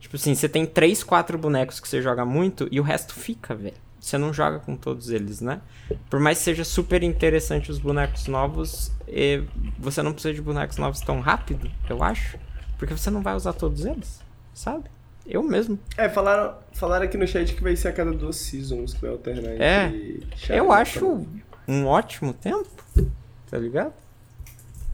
Tipo 0.00 0.16
assim, 0.16 0.34
você 0.34 0.48
tem 0.48 0.66
3, 0.66 1.02
4 1.02 1.38
bonecos 1.38 1.80
que 1.80 1.88
você 1.88 2.02
joga 2.02 2.24
muito 2.24 2.68
e 2.70 2.78
o 2.78 2.82
resto 2.82 3.14
fica, 3.14 3.54
velho. 3.54 3.74
Você 3.98 4.18
não 4.18 4.34
joga 4.34 4.58
com 4.58 4.76
todos 4.76 5.08
eles, 5.08 5.40
né? 5.40 5.62
Por 6.10 6.20
mais 6.20 6.36
que 6.36 6.44
seja 6.44 6.62
super 6.62 7.02
interessante 7.02 7.70
os 7.70 7.78
bonecos 7.78 8.26
novos, 8.26 8.92
você 9.78 10.02
não 10.02 10.12
precisa 10.12 10.34
de 10.34 10.42
bonecos 10.42 10.76
novos 10.76 11.00
tão 11.00 11.20
rápido, 11.20 11.70
eu 11.88 12.02
acho. 12.02 12.38
Porque 12.76 12.94
você 12.94 13.10
não 13.10 13.22
vai 13.22 13.34
usar 13.34 13.54
todos 13.54 13.86
eles, 13.86 14.20
sabe? 14.52 14.84
Eu 15.26 15.42
mesmo. 15.42 15.78
É, 15.96 16.06
falaram, 16.06 16.54
falaram 16.74 17.06
aqui 17.06 17.16
no 17.16 17.26
chat 17.26 17.54
que 17.54 17.62
vai 17.62 17.74
ser 17.76 17.88
a 17.88 17.92
cada 17.94 18.12
duas 18.12 18.36
seasons 18.36 18.92
que 18.92 19.00
vai 19.00 19.10
alternar. 19.10 19.58
É, 19.58 19.90
eu 20.50 20.70
acho 20.70 21.26
um 21.66 21.86
ótimo 21.86 22.34
tempo, 22.34 22.68
tá 23.50 23.56
ligado? 23.56 23.94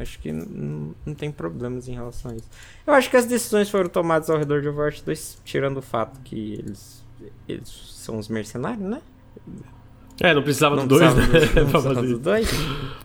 Acho 0.00 0.18
que 0.18 0.32
não, 0.32 0.94
tem 1.14 1.30
problemas 1.30 1.86
em 1.86 1.92
relação 1.92 2.30
a 2.30 2.34
isso. 2.34 2.48
Eu 2.86 2.94
acho 2.94 3.10
que 3.10 3.16
as 3.16 3.26
decisões 3.26 3.68
foram 3.68 3.88
tomadas 3.88 4.30
ao 4.30 4.38
redor 4.38 4.62
de 4.62 4.68
Overwatch 4.68 5.04
2, 5.04 5.42
tirando 5.44 5.76
o 5.76 5.82
fato 5.82 6.18
que 6.22 6.54
eles, 6.54 7.04
eles 7.46 7.68
são 7.68 8.18
os 8.18 8.28
mercenários, 8.28 8.88
né? 8.88 9.02
É, 10.18 10.34
não 10.34 10.42
precisava 10.42 10.76
não 10.76 10.86
do 10.86 10.98
2, 10.98 11.14
né? 11.14 11.22
Não 11.56 11.70
precisava 11.70 12.02
do 12.02 12.18
2. 12.18 12.50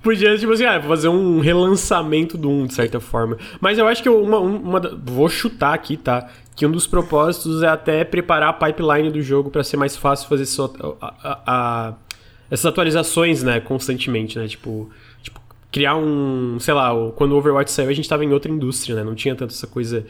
Podia, 0.01 0.37
tipo 0.37 0.53
assim, 0.53 0.63
ah, 0.63 0.81
fazer 0.81 1.09
um 1.09 1.39
relançamento 1.39 2.37
do 2.37 2.49
1, 2.49 2.67
de 2.67 2.73
certa 2.73 2.99
forma. 3.01 3.37
Mas 3.59 3.77
eu 3.77 3.87
acho 3.87 4.01
que 4.01 4.09
uma, 4.09 4.39
uma, 4.39 4.79
Vou 5.03 5.27
chutar 5.27 5.73
aqui, 5.73 5.97
tá? 5.97 6.29
Que 6.55 6.65
um 6.65 6.71
dos 6.71 6.87
propósitos 6.87 7.61
é 7.61 7.67
até 7.67 8.05
preparar 8.05 8.49
a 8.49 8.53
pipeline 8.53 9.09
do 9.09 9.21
jogo 9.21 9.49
para 9.49 9.63
ser 9.63 9.75
mais 9.75 9.97
fácil 9.97 10.29
fazer 10.29 10.45
a, 11.01 11.05
a, 11.07 11.41
a, 11.45 11.93
essas 12.49 12.65
atualizações, 12.65 13.43
né, 13.43 13.59
constantemente, 13.59 14.37
né? 14.39 14.47
Tipo, 14.47 14.89
criar 15.75 15.97
um. 15.97 16.57
Sei 16.57 16.73
lá, 16.73 16.89
quando 17.17 17.33
o 17.33 17.35
Overwatch 17.35 17.69
saiu, 17.69 17.89
a 17.89 17.93
gente 17.93 18.07
tava 18.07 18.23
em 18.23 18.31
outra 18.31 18.49
indústria, 18.49 18.95
né? 18.95 19.03
Não 19.03 19.13
tinha 19.13 19.35
tanto 19.35 19.53
essa 19.53 19.67
coisa 19.67 20.05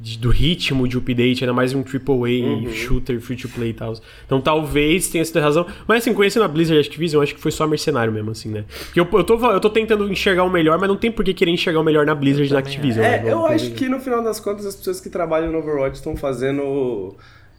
de, 0.00 0.18
do 0.18 0.28
ritmo 0.28 0.88
de 0.88 0.98
update, 0.98 1.44
ainda 1.44 1.52
mais 1.52 1.72
um 1.72 1.82
AAA 1.82 2.44
uhum. 2.44 2.72
shooter 2.72 3.20
free 3.20 3.36
to 3.36 3.48
play 3.48 3.70
e 3.70 3.74
tal. 3.74 3.94
Então 4.26 4.40
talvez 4.40 5.06
tenha 5.06 5.24
sido 5.24 5.38
razão. 5.38 5.68
Mas 5.86 6.02
assim, 6.02 6.12
conhecendo 6.12 6.42
a 6.42 6.48
Blizzard 6.48 6.80
Activision, 6.80 7.20
eu 7.20 7.22
acho 7.22 7.32
que 7.32 7.40
foi 7.40 7.52
só 7.52 7.64
mercenário 7.64 8.12
mesmo, 8.12 8.32
assim, 8.32 8.48
né? 8.48 8.64
Porque 8.86 8.98
eu, 8.98 9.08
eu, 9.12 9.22
tô, 9.22 9.52
eu 9.52 9.60
tô 9.60 9.70
tentando 9.70 10.10
enxergar 10.10 10.42
o 10.42 10.50
melhor, 10.50 10.80
mas 10.80 10.88
não 10.88 10.96
tem 10.96 11.12
por 11.12 11.24
que 11.24 11.32
querer 11.32 11.52
enxergar 11.52 11.78
o 11.78 11.84
melhor 11.84 12.04
na 12.04 12.14
Blizzard 12.16 12.50
e 12.50 12.52
na 12.52 12.58
Activision. 12.58 13.04
É, 13.04 13.22
né? 13.22 13.32
eu 13.32 13.46
acho 13.46 13.70
que 13.70 13.88
no 13.88 14.00
final 14.00 14.20
das 14.20 14.40
contas 14.40 14.66
as 14.66 14.74
pessoas 14.74 15.00
que 15.00 15.08
trabalham 15.08 15.52
no 15.52 15.58
Overwatch 15.58 15.96
estão 15.96 16.16
fazendo 16.16 17.14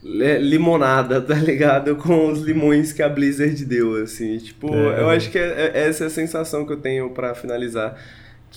limonada, 0.06 1.20
tá 1.20 1.34
ligado? 1.34 1.96
Com 1.98 2.32
os 2.32 2.42
limões 2.42 2.94
que 2.94 3.02
a 3.02 3.10
Blizzard 3.10 3.66
deu, 3.66 3.96
assim. 4.04 4.38
Tipo, 4.38 4.74
é. 4.74 5.02
eu 5.02 5.10
acho 5.10 5.32
que 5.32 5.38
é, 5.38 5.72
é, 5.74 5.88
essa 5.88 6.04
é 6.04 6.08
a 6.08 6.12
sensação 6.12 6.66
que 6.66 6.74
eu 6.74 6.78
tenho 6.78 7.10
para 7.10 7.34
finalizar 7.34 7.98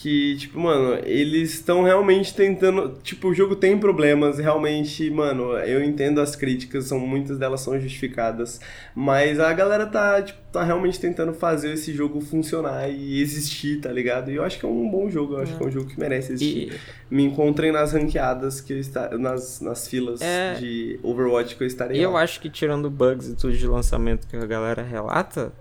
que, 0.00 0.36
tipo, 0.36 0.60
mano, 0.60 1.00
eles 1.04 1.54
estão 1.54 1.82
realmente 1.82 2.32
tentando. 2.32 2.96
Tipo, 3.02 3.28
o 3.28 3.34
jogo 3.34 3.56
tem 3.56 3.76
problemas, 3.76 4.38
realmente, 4.38 5.10
mano, 5.10 5.58
eu 5.58 5.82
entendo 5.82 6.20
as 6.20 6.36
críticas, 6.36 6.84
são 6.84 7.00
muitas 7.00 7.36
delas 7.36 7.62
são 7.62 7.78
justificadas, 7.80 8.60
mas 8.94 9.40
a 9.40 9.52
galera 9.52 9.86
tá, 9.86 10.22
tipo, 10.22 10.38
tá 10.52 10.62
realmente 10.62 11.00
tentando 11.00 11.34
fazer 11.34 11.72
esse 11.72 11.92
jogo 11.92 12.20
funcionar 12.20 12.88
e 12.88 13.20
existir, 13.20 13.80
tá 13.80 13.90
ligado? 13.90 14.30
E 14.30 14.36
eu 14.36 14.44
acho 14.44 14.60
que 14.60 14.64
é 14.64 14.68
um 14.68 14.88
bom 14.88 15.10
jogo, 15.10 15.34
eu 15.34 15.40
acho 15.40 15.54
é. 15.54 15.56
que 15.56 15.64
é 15.64 15.66
um 15.66 15.70
jogo 15.70 15.86
que 15.88 15.98
merece 15.98 16.32
existir. 16.32 16.72
E... 16.72 16.80
Me 17.12 17.24
encontrem 17.24 17.72
nas 17.72 17.92
ranqueadas 17.92 18.60
que 18.60 18.74
eu 18.74 18.78
está 18.78 19.18
nas, 19.18 19.60
nas 19.60 19.88
filas 19.88 20.20
é... 20.20 20.54
de 20.54 21.00
Overwatch 21.02 21.56
que 21.56 21.64
eu 21.64 21.66
estarei. 21.66 21.98
E 21.98 22.02
eu 22.02 22.16
acho 22.16 22.40
que 22.40 22.48
tirando 22.48 22.88
bugs 22.88 23.28
e 23.28 23.34
tudo 23.34 23.52
de 23.52 23.66
lançamento 23.66 24.28
que 24.28 24.36
a 24.36 24.46
galera 24.46 24.82
relata, 24.82 25.52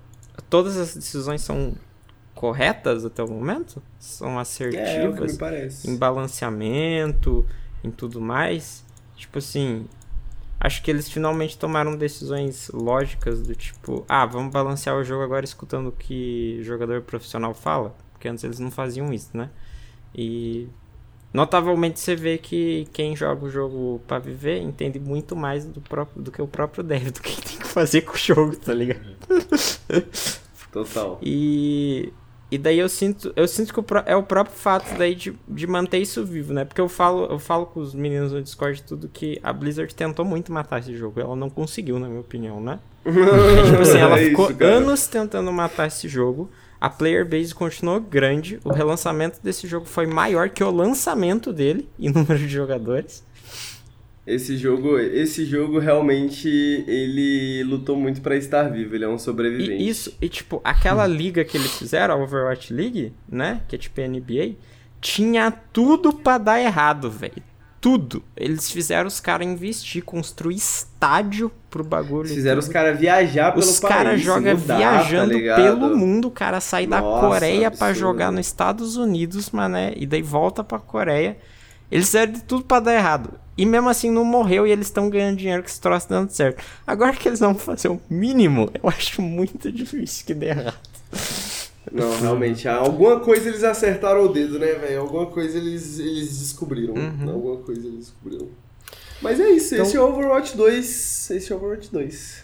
todas 0.47 0.77
as 0.77 0.93
decisões 0.93 1.41
são 1.41 1.73
corretas 2.37 3.03
até 3.03 3.23
o 3.23 3.27
momento, 3.27 3.81
são 3.99 4.37
assertivas 4.37 5.41
é, 5.41 5.89
em 5.89 5.97
balanceamento, 5.97 7.43
em 7.83 7.89
tudo 7.89 8.21
mais. 8.21 8.85
Tipo 9.15 9.39
assim, 9.39 9.87
acho 10.59 10.83
que 10.83 10.91
eles 10.91 11.09
finalmente 11.09 11.57
tomaram 11.57 11.97
decisões 11.97 12.69
lógicas 12.71 13.41
do 13.41 13.55
tipo, 13.55 14.05
ah, 14.07 14.25
vamos 14.27 14.53
balancear 14.53 14.95
o 14.95 15.03
jogo 15.03 15.23
agora 15.23 15.43
escutando 15.45 15.87
o 15.87 15.91
que 15.91 16.59
o 16.61 16.63
jogador 16.63 17.01
profissional 17.01 17.55
fala, 17.55 17.95
porque 18.13 18.27
antes 18.27 18.43
eles 18.43 18.59
não 18.59 18.69
faziam 18.69 19.11
isso, 19.11 19.35
né? 19.35 19.49
E 20.13 20.67
notavelmente 21.33 21.99
você 21.99 22.15
vê 22.15 22.37
que 22.37 22.87
quem 22.93 23.15
joga 23.15 23.45
o 23.45 23.49
jogo 23.49 23.99
para 24.07 24.19
viver 24.19 24.61
entende 24.61 24.99
muito 24.99 25.35
mais 25.35 25.65
do 25.65 25.81
próprio 25.81 26.21
do 26.21 26.31
que 26.31 26.41
o 26.41 26.47
próprio 26.47 26.83
dev, 26.83 27.09
do 27.11 27.19
que 27.19 27.41
tem 27.41 27.57
que 27.57 27.67
fazer 27.67 28.01
com 28.01 28.13
o 28.13 28.17
jogo, 28.17 28.55
tá 28.55 28.75
ligado? 28.75 29.17
Total. 30.71 31.19
E 31.23 32.13
e 32.49 32.57
daí 32.57 32.79
eu 32.79 32.87
sinto, 32.87 33.33
eu 33.35 33.47
sinto 33.47 33.73
que 33.73 33.79
é 34.05 34.15
o 34.15 34.23
próprio 34.23 34.55
fato 34.55 34.97
daí 34.97 35.13
de, 35.13 35.37
de 35.47 35.67
manter 35.67 35.97
isso 35.97 36.23
vivo, 36.25 36.53
né? 36.53 36.63
Porque 36.63 36.79
eu 36.79 36.87
falo, 36.87 37.25
eu 37.25 37.39
falo 37.39 37.65
com 37.65 37.81
os 37.81 37.93
meninos 37.93 38.31
no 38.31 38.41
Discord 38.41 38.83
tudo 38.83 39.09
que 39.09 39.37
a 39.43 39.51
Blizzard 39.51 39.93
tentou 39.93 40.23
muito 40.23 40.51
matar 40.51 40.79
esse 40.79 40.95
jogo. 40.95 41.19
Ela 41.19 41.35
não 41.35 41.49
conseguiu, 41.49 41.99
na 41.99 42.07
minha 42.07 42.21
opinião, 42.21 42.61
né? 42.61 42.79
tipo 43.03 43.81
assim, 43.81 43.97
ela 43.97 44.17
é 44.17 44.29
ficou 44.29 44.49
isso, 44.49 44.63
anos 44.63 45.07
tentando 45.07 45.51
matar 45.51 45.87
esse 45.87 46.07
jogo. 46.07 46.49
A 46.79 46.89
player 46.89 47.27
base 47.27 47.53
continuou 47.53 47.99
grande. 47.99 48.59
O 48.63 48.71
relançamento 48.71 49.39
desse 49.43 49.67
jogo 49.67 49.85
foi 49.85 50.05
maior 50.05 50.49
que 50.49 50.63
o 50.63 50.71
lançamento 50.71 51.51
dele 51.51 51.89
em 51.99 52.09
número 52.09 52.37
de 52.37 52.47
jogadores. 52.47 53.25
Esse 54.27 54.57
jogo, 54.57 54.99
esse 54.99 55.45
jogo 55.45 55.79
realmente 55.79 56.49
ele 56.85 57.63
lutou 57.63 57.95
muito 57.95 58.19
para 58.19 58.35
estar 58.35 58.63
vivo, 58.63 58.93
ele 58.93 59.05
é 59.05 59.07
um 59.07 59.17
sobrevivente. 59.17 59.81
E 59.81 59.87
isso, 59.87 60.13
e 60.21 60.27
tipo, 60.27 60.59
aquela 60.65 61.07
liga 61.07 61.45
que 61.45 61.55
eles 61.55 61.77
fizeram, 61.77 62.13
a 62.13 62.17
Overwatch 62.17 62.73
League, 62.73 63.13
né, 63.25 63.61
que 63.69 63.77
é 63.77 63.79
tipo 63.79 64.01
NBA, 64.01 64.55
tinha 64.99 65.49
tudo 65.49 66.11
para 66.11 66.39
dar 66.39 66.59
errado, 66.59 67.09
velho. 67.09 67.41
Tudo. 67.79 68.21
Eles 68.35 68.69
fizeram 68.69 69.07
os 69.07 69.21
caras 69.21 69.47
investir, 69.47 70.03
construir 70.03 70.55
estádio 70.55 71.49
pro 71.69 71.83
bagulho. 71.83 72.27
Fizeram 72.27 72.59
os 72.59 72.67
caras 72.67 72.99
viajar 72.99 73.53
pelo 73.53 73.63
os 73.63 73.79
país. 73.79 73.91
Os 73.91 73.97
caras 73.97 74.21
jogam 74.21 74.59
tá 74.59 74.75
viajando 74.75 75.45
tá 75.45 75.55
pelo 75.55 75.95
mundo. 75.95 76.27
O 76.27 76.31
cara 76.31 76.59
sai 76.59 76.85
da 76.85 77.01
Coreia 77.01 77.71
para 77.71 77.93
jogar 77.93 78.31
nos 78.31 78.45
Estados 78.45 78.97
Unidos, 78.97 79.51
mané, 79.51 79.93
e 79.95 80.05
daí 80.05 80.21
volta 80.21 80.65
pra 80.65 80.79
Coreia. 80.79 81.37
Eles 81.89 82.07
fizeram 82.07 82.33
de 82.33 82.43
tudo 82.43 82.65
para 82.65 82.81
dar 82.81 82.93
errado. 82.93 83.46
E 83.57 83.65
mesmo 83.65 83.89
assim 83.89 84.11
não 84.11 84.23
morreu 84.23 84.67
e 84.67 84.71
eles 84.71 84.87
estão 84.87 85.09
ganhando 85.09 85.37
dinheiro 85.37 85.63
que 85.63 85.69
esse 85.69 85.81
troço 85.81 86.07
dando 86.07 86.29
certo. 86.29 86.63
Agora 86.85 87.13
que 87.13 87.27
eles 87.27 87.39
vão 87.39 87.55
fazer 87.55 87.87
o 87.87 87.99
mínimo, 88.09 88.69
eu 88.73 88.87
acho 88.89 89.21
muito 89.21 89.69
difícil 89.73 90.25
que 90.25 90.33
dê 90.33 90.49
errado. 90.49 90.77
Não, 91.91 92.19
realmente. 92.19 92.67
Alguma 92.67 93.19
coisa 93.19 93.49
eles 93.49 93.63
acertaram 93.63 94.25
o 94.25 94.27
dedo, 94.27 94.59
né, 94.59 94.73
velho? 94.73 95.01
Alguma 95.01 95.25
coisa 95.25 95.57
eles, 95.57 95.99
eles 95.99 96.39
descobriram. 96.39 96.93
Uhum. 96.93 97.29
Alguma 97.31 97.57
coisa 97.57 97.87
eles 97.87 97.99
descobriram. 97.99 98.47
Mas 99.21 99.39
é 99.39 99.49
isso, 99.49 99.73
então... 99.73 99.85
esse 99.85 99.97
é 99.97 100.01
o 100.01 100.07
Overwatch 100.09 100.55
2. 100.55 101.31
Esse 101.31 101.51
é 101.51 101.55
o 101.55 101.57
Overwatch 101.57 101.89
2. 101.91 102.43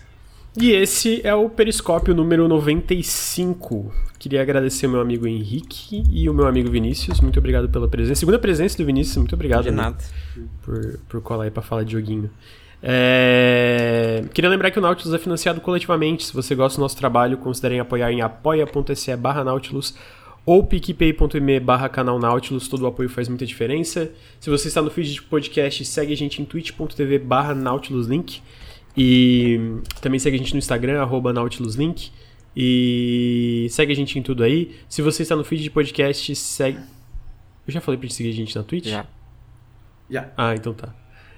E 0.60 0.72
esse 0.72 1.22
é 1.23 1.34
o 1.34 1.49
Periscópio 1.49 2.14
número 2.14 2.48
95. 2.48 3.91
Queria 4.23 4.41
agradecer 4.41 4.87
o 4.87 4.89
meu 4.89 5.01
amigo 5.01 5.27
Henrique 5.27 6.01
e 6.09 6.29
o 6.29 6.33
meu 6.33 6.47
amigo 6.47 6.71
Vinícius. 6.71 7.19
Muito 7.19 7.37
obrigado 7.37 7.67
pela 7.67 7.89
presença. 7.89 8.21
Segunda 8.21 8.39
presença 8.39 8.77
do 8.77 8.85
Vinícius, 8.85 9.17
muito 9.17 9.35
obrigado. 9.35 9.65
De 9.65 9.71
nada. 9.71 9.97
Por, 10.61 10.97
por 11.09 11.21
colar 11.21 11.43
aí 11.43 11.51
pra 11.51 11.61
falar 11.61 11.83
de 11.83 11.91
joguinho. 11.91 12.31
É... 12.81 14.23
Queria 14.33 14.49
lembrar 14.49 14.71
que 14.71 14.79
o 14.79 14.81
Nautilus 14.81 15.13
é 15.13 15.19
financiado 15.19 15.59
coletivamente. 15.59 16.23
Se 16.23 16.33
você 16.33 16.55
gosta 16.55 16.77
do 16.77 16.83
nosso 16.83 16.95
trabalho, 16.95 17.37
considerem 17.37 17.81
apoiar 17.81 18.13
em 18.13 18.21
apoia.se 18.21 19.13
barra 19.17 19.43
Nautilus 19.43 19.93
ou 20.45 20.63
picpay.me 20.65 21.59
barra 21.59 21.89
canal 21.89 22.17
Nautilus. 22.17 22.69
Todo 22.69 22.83
o 22.83 22.87
apoio 22.87 23.09
faz 23.09 23.27
muita 23.27 23.45
diferença. 23.45 24.09
Se 24.39 24.49
você 24.49 24.69
está 24.69 24.81
no 24.81 24.89
feed 24.89 25.15
de 25.15 25.21
podcast, 25.21 25.83
segue 25.83 26.13
a 26.13 26.15
gente 26.15 26.41
em 26.41 26.45
twitch.tv 26.45 27.19
barra 27.19 27.53
Nautilus 27.53 28.07
Link. 28.07 28.41
E 28.95 29.81
também 29.99 30.17
segue 30.17 30.37
a 30.37 30.39
gente 30.39 30.53
no 30.53 30.59
Instagram, 30.59 31.01
arroba 31.01 31.33
NautilusLink. 31.33 32.09
E 32.55 33.67
segue 33.69 33.91
a 33.91 33.95
gente 33.95 34.17
em 34.17 34.21
tudo 34.21 34.43
aí. 34.43 34.75
Se 34.88 35.01
você 35.01 35.23
está 35.23 35.35
no 35.35 35.43
feed 35.43 35.63
de 35.63 35.69
podcast, 35.69 36.35
segue. 36.35 36.80
Eu 37.65 37.73
já 37.73 37.81
falei 37.81 37.97
pra 37.97 38.07
gente 38.07 38.15
seguir 38.15 38.30
a 38.30 38.34
gente 38.34 38.55
na 38.55 38.63
Twitch? 38.63 38.88
Já. 38.88 39.05
Já. 40.09 40.30
Ah, 40.38 40.53
então 40.53 40.73
tá. 40.73 40.93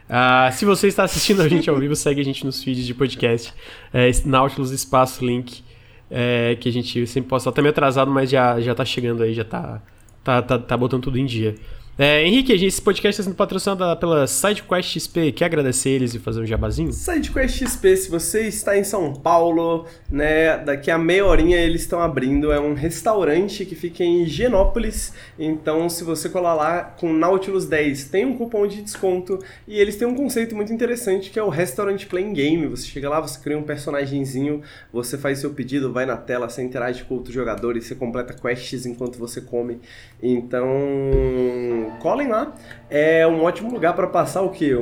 Ah, 0.09 0.49
se 0.51 0.65
você 0.65 0.87
está 0.87 1.03
assistindo 1.03 1.41
a 1.41 1.47
gente 1.47 1.69
ao 1.69 1.77
vivo, 1.77 1.95
segue 1.95 2.21
a 2.21 2.23
gente 2.23 2.45
nos 2.45 2.63
feeds 2.63 2.85
de 2.85 2.93
podcast. 2.93 3.53
É, 3.93 4.09
Nautilus 4.25 4.71
Espaço 4.71 5.25
Link. 5.25 5.63
É, 6.09 6.55
que 6.59 6.69
a 6.69 6.71
gente 6.71 7.07
sempre 7.07 7.29
posta. 7.29 7.51
Tá 7.51 7.61
meio 7.61 7.71
atrasado, 7.71 8.11
mas 8.11 8.29
já, 8.29 8.59
já 8.59 8.75
tá 8.75 8.85
chegando 8.85 9.23
aí, 9.23 9.33
já 9.33 9.43
tá, 9.43 9.81
tá, 10.23 10.41
tá, 10.41 10.59
tá 10.59 10.77
botando 10.77 11.03
tudo 11.03 11.17
em 11.17 11.25
dia. 11.25 11.55
É, 11.97 12.25
Henrique, 12.25 12.51
esse 12.51 12.81
podcast 12.81 13.21
está 13.21 13.23
sendo 13.23 13.37
patrocinado 13.37 13.97
pela 13.97 14.27
SideQuest 14.27 14.99
XP. 14.99 15.31
Quer 15.31 15.45
agradecer 15.45 15.91
eles 15.91 16.13
e 16.13 16.19
fazer 16.19 16.41
um 16.41 16.45
jabazinho? 16.45 16.91
SideQuest 16.91 17.63
XP, 17.63 17.95
se 17.95 18.11
você 18.11 18.41
está 18.49 18.77
em 18.77 18.83
São 18.83 19.13
Paulo, 19.13 19.85
né, 20.11 20.57
daqui 20.57 20.91
a 20.91 20.97
meia 20.97 21.25
horinha 21.25 21.57
eles 21.57 21.83
estão 21.83 22.01
abrindo. 22.01 22.51
É 22.51 22.59
um 22.59 22.73
restaurante 22.73 23.63
que 23.63 23.75
fica 23.75 24.03
em 24.03 24.25
Genópolis. 24.25 25.13
Então, 25.39 25.87
se 25.89 26.03
você 26.03 26.27
colar 26.27 26.53
lá 26.53 26.83
com 26.83 27.13
Nautilus 27.13 27.65
10, 27.65 28.09
tem 28.09 28.25
um 28.25 28.35
cupom 28.35 28.67
de 28.67 28.81
desconto. 28.81 29.39
E 29.65 29.79
eles 29.79 29.95
têm 29.95 30.05
um 30.05 30.15
conceito 30.15 30.53
muito 30.53 30.73
interessante 30.73 31.29
que 31.29 31.39
é 31.39 31.43
o 31.43 31.47
Restaurant 31.47 32.05
Playing 32.07 32.33
Game. 32.33 32.67
Você 32.67 32.87
chega 32.87 33.07
lá, 33.07 33.21
você 33.21 33.39
cria 33.39 33.57
um 33.57 33.63
personagemzinho, 33.63 34.61
você 34.91 35.17
faz 35.17 35.39
seu 35.39 35.51
pedido, 35.51 35.93
vai 35.93 36.05
na 36.05 36.17
tela, 36.17 36.49
você 36.49 36.61
interage 36.61 37.05
com 37.05 37.15
outros 37.15 37.33
jogadores, 37.33 37.85
você 37.85 37.95
completa 37.95 38.33
quests 38.33 38.85
enquanto 38.85 39.17
você 39.17 39.39
come. 39.39 39.79
Então 40.21 41.84
colhem 41.99 42.27
lá. 42.27 42.53
É 42.89 43.25
um 43.25 43.43
ótimo 43.43 43.71
lugar 43.71 43.95
para 43.95 44.07
passar 44.07 44.41
o 44.41 44.49
quê? 44.49 44.75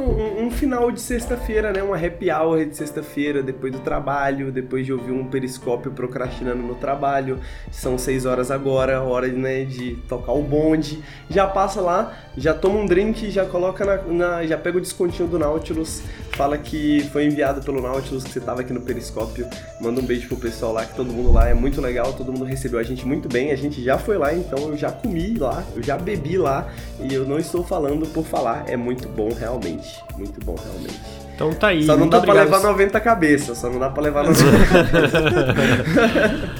um, 0.00 0.46
um, 0.46 0.50
final 0.50 0.90
de 0.90 1.00
sexta-feira, 1.00 1.72
né? 1.72 1.82
Uma 1.82 1.96
happy 1.96 2.30
hour 2.30 2.64
de 2.64 2.76
sexta-feira, 2.76 3.42
depois 3.42 3.72
do 3.72 3.78
trabalho, 3.80 4.50
depois 4.50 4.84
de 4.84 4.92
ouvir 4.92 5.12
um 5.12 5.24
periscópio 5.24 5.92
procrastinando 5.92 6.62
no 6.62 6.74
trabalho. 6.74 7.38
São 7.70 7.96
seis 7.96 8.26
horas 8.26 8.50
agora, 8.50 9.00
hora 9.00 9.28
né, 9.28 9.64
de 9.64 9.96
tocar 10.08 10.32
o 10.32 10.42
bonde. 10.42 11.02
Já 11.28 11.46
passa 11.46 11.80
lá, 11.80 12.16
já 12.36 12.52
toma 12.52 12.78
um 12.78 12.86
drink, 12.86 13.30
já 13.30 13.44
coloca 13.44 13.84
na, 13.84 13.96
na 14.02 14.46
já 14.46 14.58
pega 14.58 14.78
o 14.78 14.80
descontinho 14.80 15.28
do 15.28 15.38
Nautilus, 15.38 16.02
fala 16.32 16.58
que 16.58 17.00
foi 17.12 17.26
enviado 17.26 17.62
pelo 17.62 17.80
Nautilus, 17.80 18.24
que 18.24 18.30
você 18.30 18.40
tava 18.40 18.62
aqui 18.62 18.72
no 18.72 18.80
periscópio. 18.80 19.46
Manda 19.80 20.00
um 20.00 20.04
beijo 20.04 20.28
pro 20.28 20.36
pessoal 20.36 20.72
lá, 20.72 20.84
que 20.84 20.94
todo 20.94 21.12
mundo 21.12 21.32
lá 21.32 21.48
é 21.48 21.54
muito 21.54 21.80
legal, 21.80 22.12
todo 22.12 22.32
mundo 22.32 22.44
recebeu 22.44 22.80
a 22.80 22.82
gente 22.82 23.06
muito 23.06 23.28
bem. 23.28 23.52
A 23.52 23.56
gente 23.56 23.82
já 23.82 23.98
foi 23.98 24.18
lá, 24.18 24.34
então 24.34 24.58
eu 24.68 24.76
já 24.76 24.90
comi 24.90 25.34
lá, 25.34 25.62
eu 25.76 25.82
já 25.82 25.96
bebi 26.20 26.36
lá 26.36 26.68
e 27.00 27.12
eu 27.12 27.24
não 27.24 27.38
estou 27.38 27.64
falando 27.64 28.06
por 28.06 28.24
falar, 28.24 28.64
é 28.68 28.76
muito 28.76 29.08
bom 29.08 29.30
realmente. 29.32 30.02
Muito 30.16 30.44
bom 30.44 30.54
realmente. 30.54 31.00
Então 31.34 31.52
tá 31.52 31.68
aí. 31.68 31.84
Só 31.84 31.96
não 31.96 32.08
dá 32.08 32.18
obrigado. 32.18 32.48
pra 32.48 32.56
levar 32.58 32.68
90 32.68 33.00
cabeças, 33.00 33.58
só 33.58 33.70
não 33.70 33.78
dá 33.78 33.88
pra 33.88 34.02
levar 34.02 34.24
90 34.24 34.66
cabeças. 34.68 36.50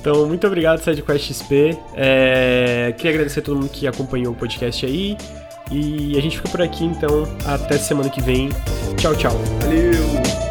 Então, 0.00 0.26
muito 0.26 0.46
obrigado, 0.46 0.80
SideQuest 0.80 1.32
XP. 1.32 1.78
É, 1.94 2.92
queria 2.94 3.12
agradecer 3.12 3.40
a 3.40 3.42
todo 3.42 3.56
mundo 3.56 3.70
que 3.70 3.86
acompanhou 3.86 4.34
o 4.34 4.36
podcast 4.36 4.84
aí. 4.84 5.16
E 5.70 6.18
a 6.18 6.20
gente 6.20 6.36
fica 6.36 6.50
por 6.50 6.60
aqui, 6.60 6.84
então. 6.84 7.26
Até 7.46 7.78
semana 7.78 8.10
que 8.10 8.20
vem. 8.20 8.50
Tchau, 8.98 9.14
tchau. 9.14 9.32
Valeu! 9.62 10.43